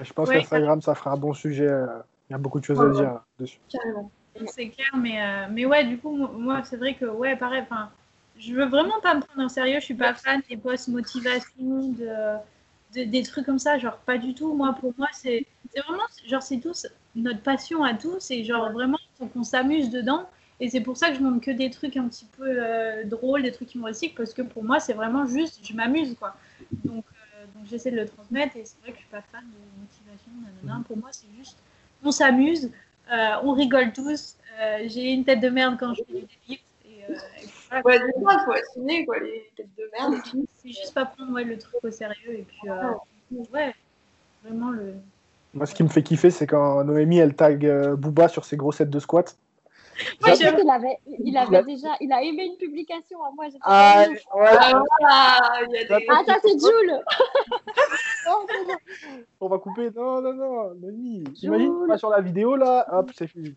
Je 0.00 0.12
pense 0.12 0.28
ouais, 0.28 0.38
qu'Instagram, 0.38 0.80
ça... 0.80 0.92
ça 0.92 0.94
fera 0.94 1.12
un 1.12 1.16
bon 1.16 1.34
sujet. 1.34 1.68
Euh 1.68 1.86
il 2.28 2.32
y 2.32 2.34
a 2.34 2.38
beaucoup 2.38 2.60
de 2.60 2.64
choses 2.64 2.80
à 2.80 2.84
Ouais, 2.84 2.92
dire 2.92 3.20
dessus. 3.38 3.58
carrément. 3.70 4.10
C'est 4.46 4.68
clair, 4.70 4.90
mais, 4.96 5.20
euh, 5.22 5.46
mais 5.50 5.64
ouais, 5.64 5.84
du 5.84 5.98
coup, 5.98 6.16
mo- 6.16 6.28
moi, 6.32 6.62
c'est 6.64 6.76
vrai 6.76 6.94
que, 6.94 7.04
ouais, 7.04 7.36
pareil, 7.36 7.62
enfin, 7.62 7.90
je 8.36 8.52
veux 8.52 8.64
vraiment 8.66 9.00
pas 9.00 9.14
me 9.14 9.20
prendre 9.20 9.44
au 9.44 9.48
sérieux, 9.48 9.78
je 9.80 9.84
suis 9.84 9.94
pas 9.94 10.12
fan 10.14 10.42
des 10.48 10.56
posts 10.56 10.88
motivation, 10.88 11.90
de, 11.90 12.36
de- 12.94 13.04
des 13.04 13.22
trucs 13.22 13.46
comme 13.46 13.58
ça, 13.60 13.78
genre, 13.78 13.98
pas 13.98 14.18
du 14.18 14.34
tout. 14.34 14.54
Moi, 14.54 14.72
pour 14.80 14.92
moi, 14.98 15.08
c'est 15.12 15.46
c'est 15.72 15.80
vraiment, 15.82 16.02
genre, 16.26 16.42
c'est 16.42 16.58
tous 16.60 16.86
notre 17.16 17.42
passion 17.42 17.84
à 17.84 17.94
tous, 17.94 18.30
et 18.30 18.44
genre, 18.44 18.72
vraiment, 18.72 18.98
faut 19.18 19.26
qu'on 19.26 19.44
s'amuse 19.44 19.90
dedans. 19.90 20.28
Et 20.60 20.68
c'est 20.70 20.80
pour 20.80 20.96
ça 20.96 21.10
que 21.10 21.16
je 21.16 21.20
montre 21.20 21.44
que 21.44 21.50
des 21.50 21.70
trucs 21.70 21.96
un 21.96 22.08
petit 22.08 22.26
peu 22.36 22.44
euh, 22.46 23.04
drôles, 23.04 23.42
des 23.42 23.52
trucs 23.52 23.74
humoristiques, 23.74 24.14
parce 24.16 24.32
que 24.34 24.42
pour 24.42 24.64
moi, 24.64 24.80
c'est 24.80 24.92
vraiment 24.94 25.26
juste, 25.26 25.60
je 25.66 25.74
m'amuse, 25.74 26.14
quoi. 26.18 26.34
Donc, 26.84 27.04
euh, 27.36 27.46
donc 27.54 27.66
j'essaie 27.66 27.90
de 27.90 27.96
le 27.96 28.06
transmettre, 28.06 28.56
et 28.56 28.64
c'est 28.64 28.80
vrai 28.80 28.90
que 28.92 28.96
je 28.96 29.02
suis 29.02 29.10
pas 29.10 29.22
fan 29.22 29.44
de 29.44 29.80
motivation, 29.80 30.30
nanana. 30.42 30.82
Pour 30.86 30.96
moi, 30.96 31.08
c'est 31.12 31.26
juste, 31.36 31.58
on 32.04 32.12
s'amuse, 32.12 32.70
euh, 33.12 33.34
on 33.42 33.52
rigole 33.52 33.92
tous. 33.92 34.36
Euh, 34.60 34.84
j'ai 34.86 35.12
une 35.12 35.24
tête 35.24 35.40
de 35.40 35.48
merde 35.48 35.76
quand 35.78 35.94
je 35.94 36.02
fais 36.04 36.12
du 36.12 36.20
deadlift. 36.20 36.64
Et, 36.84 37.04
euh, 37.10 37.14
et 37.42 37.46
voilà, 37.82 37.82
Ouais, 37.84 38.12
des 38.12 38.20
fois, 38.20 38.34
il 38.34 38.44
faut 38.44 38.52
assumer, 38.52 39.04
quoi, 39.04 39.18
les 39.18 39.50
têtes 39.56 39.68
de 39.76 39.90
merde 39.92 40.20
c'est 40.64 40.68
juste 40.68 40.94
pas 40.94 41.04
prendre 41.04 41.32
ouais, 41.32 41.44
le 41.44 41.58
truc 41.58 41.74
au 41.82 41.90
sérieux. 41.90 42.38
Et 42.38 42.46
puis, 42.48 42.70
euh, 42.70 42.92
ouais, 43.52 43.74
vraiment 44.44 44.70
le. 44.70 44.94
Moi, 45.52 45.66
ce 45.66 45.74
qui 45.74 45.82
me 45.82 45.88
fait 45.88 46.02
kiffer, 46.02 46.30
c'est 46.30 46.46
quand 46.46 46.82
Noémie, 46.84 47.18
elle 47.18 47.34
tag 47.34 47.64
euh, 47.64 47.94
Booba 47.96 48.28
sur 48.28 48.44
ses 48.44 48.56
gros 48.56 48.72
sets 48.72 48.86
de 48.86 48.98
squat. 48.98 49.36
Moi, 50.20 50.34
il 50.34 50.70
avait, 50.70 50.98
il 51.24 51.36
avait 51.36 51.62
déjà, 51.62 51.88
il 52.00 52.12
a 52.12 52.22
aimé 52.22 52.44
une 52.46 52.56
publication 52.56 53.18
en 53.20 53.32
moi. 53.34 53.46
j'étais 53.46 53.58
Ah, 53.62 54.06
ouais, 54.08 54.18
Ah, 54.34 54.82
voilà, 55.00 55.66
il 55.68 55.74
y 55.74 55.78
a 55.78 55.98
des. 55.98 56.06
Ah, 56.08 56.22
ça 56.26 56.36
c'est 56.42 56.58
Jules. 56.58 56.90
non, 58.26 58.46
non, 58.48 58.68
non. 58.68 59.20
On 59.40 59.48
va 59.48 59.58
couper. 59.58 59.90
Non, 59.94 60.20
non, 60.20 60.32
non. 60.32 60.74
Noémie, 60.74 61.24
imagine, 61.42 61.80
tu 61.82 61.88
vas 61.88 61.98
sur 61.98 62.10
la 62.10 62.20
vidéo 62.20 62.56
là, 62.56 62.86
hop, 62.92 63.10
c'est 63.16 63.28
fini. 63.28 63.54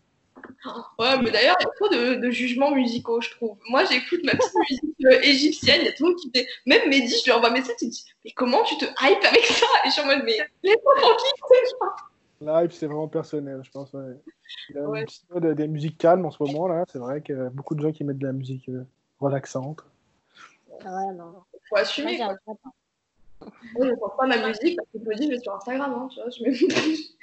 Ouais, 0.98 1.18
mais 1.22 1.30
d'ailleurs, 1.30 1.56
il 1.60 1.64
y 1.64 1.66
a 1.66 1.70
trop 1.76 1.88
de, 1.88 2.14
de 2.14 2.30
jugements 2.30 2.70
musicaux, 2.70 3.20
je 3.20 3.30
trouve. 3.30 3.56
Moi, 3.68 3.84
j'écoute 3.84 4.20
ma 4.24 4.32
petite 4.32 4.54
musique 4.70 4.96
euh, 5.04 5.20
égyptienne, 5.22 5.80
il 5.82 5.86
y 5.86 5.88
a 5.88 5.92
tout 5.92 6.04
le 6.04 6.10
monde 6.10 6.18
qui 6.18 6.30
fait. 6.34 6.46
Même 6.66 6.88
Mehdi, 6.88 7.14
je 7.18 7.24
lui 7.24 7.32
envoie 7.32 7.50
un 7.50 7.52
message, 7.52 7.76
il 7.80 7.90
dit 7.90 8.04
Mais 8.24 8.30
comment 8.32 8.62
tu 8.64 8.76
te 8.76 8.84
hype 8.84 9.24
avec 9.24 9.44
ça? 9.46 9.66
Et 9.84 9.88
je 9.88 9.92
suis 9.92 10.02
en 10.02 10.06
mode 10.06 10.22
Mais 10.24 10.38
laisse-moi 10.62 10.94
tranquille 10.96 11.32
Hype, 12.40 12.72
c'est 12.72 12.86
vraiment 12.86 13.08
personnel, 13.08 13.60
je 13.64 13.70
pense. 13.70 13.92
Ouais. 13.92 14.16
Il 14.70 14.76
y 14.76 14.78
a 14.78 14.82
Ouais. 14.88 15.00
une 15.00 15.06
petite 15.06 15.30
mode 15.30 15.46
des 15.56 15.68
musiques 15.68 15.98
calmes 15.98 16.24
en 16.24 16.30
ce 16.30 16.42
moment, 16.42 16.68
là. 16.68 16.84
C'est 16.92 16.98
vrai 16.98 17.20
que 17.20 17.48
beaucoup 17.48 17.74
de 17.74 17.80
gens 17.80 17.92
qui 17.92 18.04
mettent 18.04 18.18
de 18.18 18.26
la 18.26 18.32
musique 18.32 18.68
euh, 18.68 18.84
relaxante. 19.20 19.80
Ouais, 20.70 21.12
non. 21.14 21.32
Faut 21.52 21.58
Moi, 21.72 21.80
assumer. 21.80 22.12
j'ai 22.12 22.18
quoi. 22.18 22.36
pas. 22.44 22.70
Moi, 23.74 23.86
je 23.88 23.94
pense 23.94 24.16
pas 24.16 24.26
ma 24.26 24.46
musique 24.48 24.76
parce 24.76 24.88
que 24.92 24.98
je 25.00 25.04
me 25.08 25.14
dis, 25.16 25.24
je 25.26 25.30
vais 25.30 25.38
sur 25.40 25.54
Instagram, 25.54 25.92
hein, 25.92 26.08
tu 26.12 26.20
vois. 26.20 26.30
Je 26.30 26.42
mets- 26.44 26.96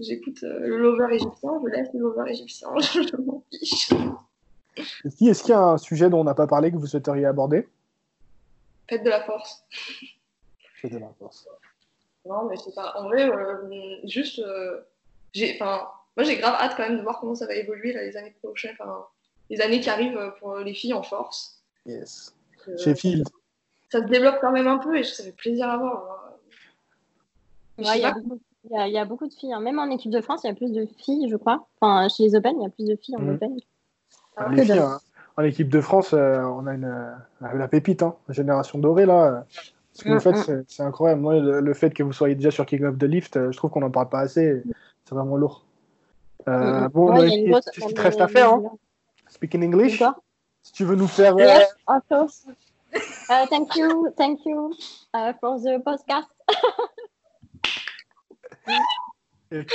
J'écoute 0.00 0.42
euh, 0.42 0.58
le 0.60 0.76
lover 0.78 1.14
égyptien, 1.14 1.50
je 1.64 1.70
laisse 1.70 1.88
le 1.94 2.00
lover 2.00 2.28
égyptien, 2.30 2.68
je 2.80 3.16
m'en 3.22 3.44
fiche. 3.52 3.90
Est-ce 4.76 5.42
qu'il 5.42 5.50
y 5.50 5.52
a 5.52 5.60
un 5.60 5.78
sujet 5.78 6.10
dont 6.10 6.20
on 6.20 6.24
n'a 6.24 6.34
pas 6.34 6.48
parlé 6.48 6.72
que 6.72 6.76
vous 6.76 6.86
souhaiteriez 6.86 7.26
aborder? 7.26 7.68
Faites 8.88 9.04
de 9.04 9.10
la 9.10 9.22
force. 9.22 9.64
C'était 10.82 10.98
la 10.98 11.10
force. 11.18 11.46
Non, 12.26 12.44
mais 12.48 12.56
c'est 12.56 12.74
pas. 12.74 12.94
En 12.98 13.04
vrai, 13.04 13.28
euh, 13.30 13.96
juste. 14.04 14.38
euh, 14.38 14.80
j'ai, 15.32 15.54
enfin, 15.60 15.88
moi, 16.16 16.24
j'ai 16.24 16.36
grave 16.36 16.54
hâte 16.54 16.74
quand 16.76 16.84
même 16.88 16.96
de 16.98 17.02
voir 17.02 17.18
comment 17.20 17.34
ça 17.34 17.46
va 17.46 17.54
évoluer 17.54 17.92
là, 17.92 18.02
les 18.02 18.16
années 18.16 18.34
prochaines, 18.42 18.76
enfin, 18.78 19.04
les 19.50 19.60
années 19.60 19.80
qui 19.80 19.90
arrivent 19.90 20.16
euh, 20.16 20.30
pour 20.38 20.56
les 20.58 20.72
filles 20.74 20.94
en 20.94 21.02
force. 21.02 21.62
Yes. 21.86 22.34
Sheffield. 22.78 23.28
ça 23.90 24.00
se 24.00 24.06
développe 24.06 24.38
quand 24.40 24.52
même 24.52 24.66
un 24.68 24.78
peu 24.78 24.96
et 24.96 25.04
ça 25.04 25.22
fait 25.22 25.32
plaisir 25.32 25.68
à 25.68 25.76
voir. 25.76 26.02
hein. 26.30 26.34
Je 27.78 27.82
Ouais, 27.84 27.90
sais 27.90 27.98
il 27.98 28.02
y, 28.02 28.06
a 28.06 28.12
beaucoup- 28.12 28.40
il 28.64 28.70
y 28.70 28.76
a- 28.78 28.86
il 28.88 28.92
y 28.94 28.98
a 28.98 29.04
beaucoup 29.04 29.26
de 29.28 29.34
filles. 29.34 29.52
hein. 29.52 29.60
Même 29.60 29.78
en 29.78 29.90
équipe 29.90 30.12
de 30.12 30.20
France, 30.20 30.40
il 30.44 30.46
y 30.46 30.50
a 30.50 30.54
plus 30.54 30.72
de 30.72 30.86
filles, 30.86 31.28
je 31.28 31.36
crois. 31.36 31.66
Enfin, 31.80 32.08
chez 32.08 32.22
les 32.22 32.34
Open, 32.36 32.54
il 32.58 32.62
y 32.62 32.66
a 32.66 32.70
plus 32.70 32.86
de 32.86 32.96
filles 32.96 33.16
en 33.16 33.20
Mhm. 33.22 33.34
Open. 33.34 33.56
Ah, 34.36 34.48
Les 34.48 34.56
que 34.56 34.62
filles, 34.64 34.78
hein, 34.78 34.98
en 35.36 35.42
équipe 35.42 35.68
de 35.68 35.80
France, 35.80 36.12
euh, 36.14 36.40
on 36.42 36.66
a 36.66 36.74
une, 36.74 37.16
la 37.40 37.68
pépite, 37.68 38.02
hein, 38.02 38.14
la 38.28 38.34
génération 38.34 38.78
dorée, 38.78 39.04
là. 39.06 39.44
Euh, 39.94 39.96
Ce 39.98 40.02
que 40.04 40.08
vous 40.08 40.14
Mm, 40.16 40.20
faites, 40.20 40.48
mm. 40.48 40.64
c'est- 40.68 40.82
incroyable. 40.82 41.20
Moi, 41.20 41.38
le, 41.40 41.60
le 41.60 41.74
fait 41.74 41.90
que 41.94 42.02
vous 42.02 42.12
soyez 42.12 42.34
déjà 42.34 42.50
sur 42.50 42.66
King 42.66 42.84
of 42.84 42.98
the 42.98 43.04
Lift, 43.04 43.36
euh, 43.36 43.52
je 43.52 43.56
trouve 43.56 43.70
qu'on 43.70 43.80
n'en 43.80 43.90
parle 43.90 44.08
pas 44.08 44.20
assez. 44.20 44.62
C'est 45.04 45.14
vraiment 45.14 45.36
lourd. 45.36 45.64
Euh, 46.48 46.80
Mhm. 46.82 46.88
Bon, 46.88 47.12
Ouais, 47.16 47.28
il 47.30 47.50
te 47.94 48.00
reste 48.00 48.20
à 48.20 48.28
faire. 48.28 48.54
Hein. 48.54 48.62
Speak 49.28 49.54
in 49.54 49.62
English. 49.62 50.02
Si 50.62 50.72
tu 50.72 50.84
veux 50.84 50.96
nous 50.96 51.06
faire. 51.08 51.34
euh, 51.36 51.40
Yes, 51.40 51.74
of 51.86 52.02
course. 52.08 52.46
Uh, 52.94 53.46
thank 53.50 53.74
you, 53.76 54.08
thank 54.16 54.44
you 54.46 54.72
uh, 55.14 55.32
for 55.40 55.60
the 55.60 55.82
podcast. 55.82 56.28
et- 59.50 59.66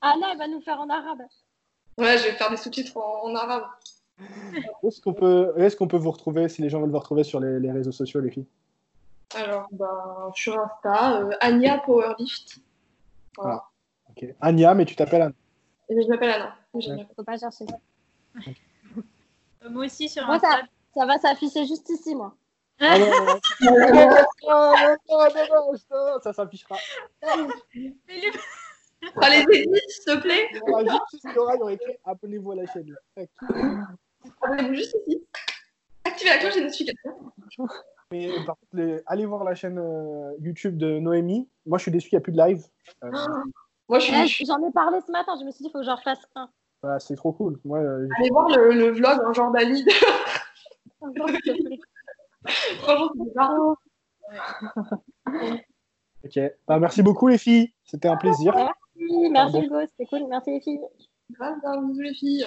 Anna, 0.00 0.26
elle 0.32 0.38
va 0.38 0.48
nous 0.48 0.60
faire 0.60 0.80
en 0.80 0.88
arabe. 0.88 1.22
Ouais, 1.96 2.16
je 2.18 2.24
vais 2.24 2.32
faire 2.32 2.50
des 2.50 2.56
sous-titres 2.56 2.96
en, 2.96 3.30
en 3.30 3.34
arabe. 3.34 3.64
Où 4.82 4.88
est-ce 4.88 5.00
qu'on 5.00 5.12
peut, 5.14 5.52
où 5.56 5.60
est-ce 5.60 5.76
qu'on 5.76 5.88
peut 5.88 5.96
vous 5.96 6.10
retrouver 6.10 6.48
si 6.48 6.62
les 6.62 6.68
gens 6.70 6.80
veulent 6.80 6.90
vous 6.90 6.98
retrouver 6.98 7.24
sur 7.24 7.40
les, 7.40 7.58
les 7.60 7.70
réseaux 7.72 7.92
sociaux, 7.92 8.20
les 8.20 8.30
filles? 8.30 8.46
Alors, 9.34 9.68
ben, 9.72 10.32
sur 10.34 10.58
Insta, 10.58 11.20
euh, 11.20 11.30
Anya 11.40 11.78
Powerlift. 11.78 12.58
Voilà. 13.36 13.64
Ah. 14.08 14.26
Anya, 14.40 14.74
mais 14.74 14.84
tu 14.84 14.96
t'appelles 14.96 15.22
Anna. 15.22 15.34
Je 15.88 16.08
m'appelle 16.08 16.30
Anna. 16.30 16.56
Je 16.74 16.90
ouais. 16.90 17.06
Faut 17.14 17.24
pas 17.24 17.38
chercher. 17.38 17.66
Okay. 18.36 18.56
Euh, 19.64 19.70
moi 19.70 19.86
aussi 19.86 20.08
sur 20.08 20.28
Insta. 20.28 20.50
Ça, 20.50 20.60
ça 20.94 21.06
va 21.06 21.18
s'afficher 21.18 21.66
juste 21.66 21.88
ici, 21.90 22.14
moi. 22.14 22.34
Ah, 22.80 22.98
non, 22.98 23.06
non, 23.06 23.24
non, 23.24 23.36
ah, 24.48 26.18
ça 26.22 26.32
s'affichera. 26.32 26.76
Fais 27.20 27.34
les 29.30 29.44
édites, 29.52 29.80
s'il 29.88 30.04
te 30.04 30.20
plaît. 30.20 30.48
qu'il 30.50 30.58
y 30.58 31.38
aura, 31.38 31.56
il 31.56 31.62
aurait 31.62 31.74
écrit: 31.74 31.96
abonnez-vous 32.04 32.52
à 32.52 32.56
la 32.56 32.66
chaîne. 32.66 32.94
Abonnez-vous 34.42 34.74
juste 34.74 34.96
ici. 35.06 35.24
Activez 36.04 36.30
la 36.30 36.38
cloche 36.38 36.54
des 36.54 36.60
notifications. 36.62 37.32
Mais 38.10 38.28
par 38.46 38.56
contre, 38.58 38.72
les- 38.74 39.02
allez 39.06 39.26
voir 39.26 39.44
la 39.44 39.54
chaîne 39.54 39.78
euh, 39.78 40.32
YouTube 40.40 40.78
de 40.78 40.98
Noémie. 40.98 41.48
Moi, 41.66 41.76
je 41.78 41.82
suis 41.82 41.90
déçu, 41.90 42.08
il 42.10 42.14
n'y 42.14 42.18
a 42.18 42.20
plus 42.20 42.32
de 42.32 42.38
live. 42.38 42.64
Euh, 43.04 43.10
Moi, 43.88 43.98
je 43.98 44.04
suis. 44.26 44.44
Eh, 44.44 44.46
J'en 44.46 44.66
ai 44.66 44.70
parlé 44.72 44.98
ce 45.06 45.10
matin, 45.12 45.32
je 45.38 45.44
me 45.44 45.50
suis 45.50 45.62
dit, 45.62 45.68
il 45.68 45.72
faut 45.72 45.78
que 45.78 45.84
j'en 45.84 45.96
refasse 45.96 46.20
un. 46.34 46.48
voilà, 46.82 46.98
c'est 47.00 47.16
trop 47.16 47.32
cool. 47.32 47.58
Moi, 47.64 47.78
euh, 47.78 48.08
Allez 48.18 48.30
voir 48.30 48.48
le, 48.48 48.70
le 48.72 48.90
vlog 48.92 49.18
en 49.26 49.32
genre 49.32 49.50
d'Ali. 49.52 49.84
Franchement, 50.98 51.26
c'est 53.14 53.24
bizarre. 53.24 53.74
ok. 56.24 56.40
Bah, 56.66 56.78
merci 56.78 57.02
beaucoup, 57.02 57.28
les 57.28 57.38
filles. 57.38 57.72
C'était 57.84 58.08
un 58.08 58.16
plaisir. 58.16 58.54
Merci 58.96 59.32
Pardon. 59.32 59.62
Hugo, 59.62 59.80
c'était 59.86 60.06
cool, 60.06 60.26
merci 60.28 60.50
les 60.50 60.60
filles. 60.60 60.80
Grave, 61.30 61.58
les 61.98 62.14
filles. 62.14 62.46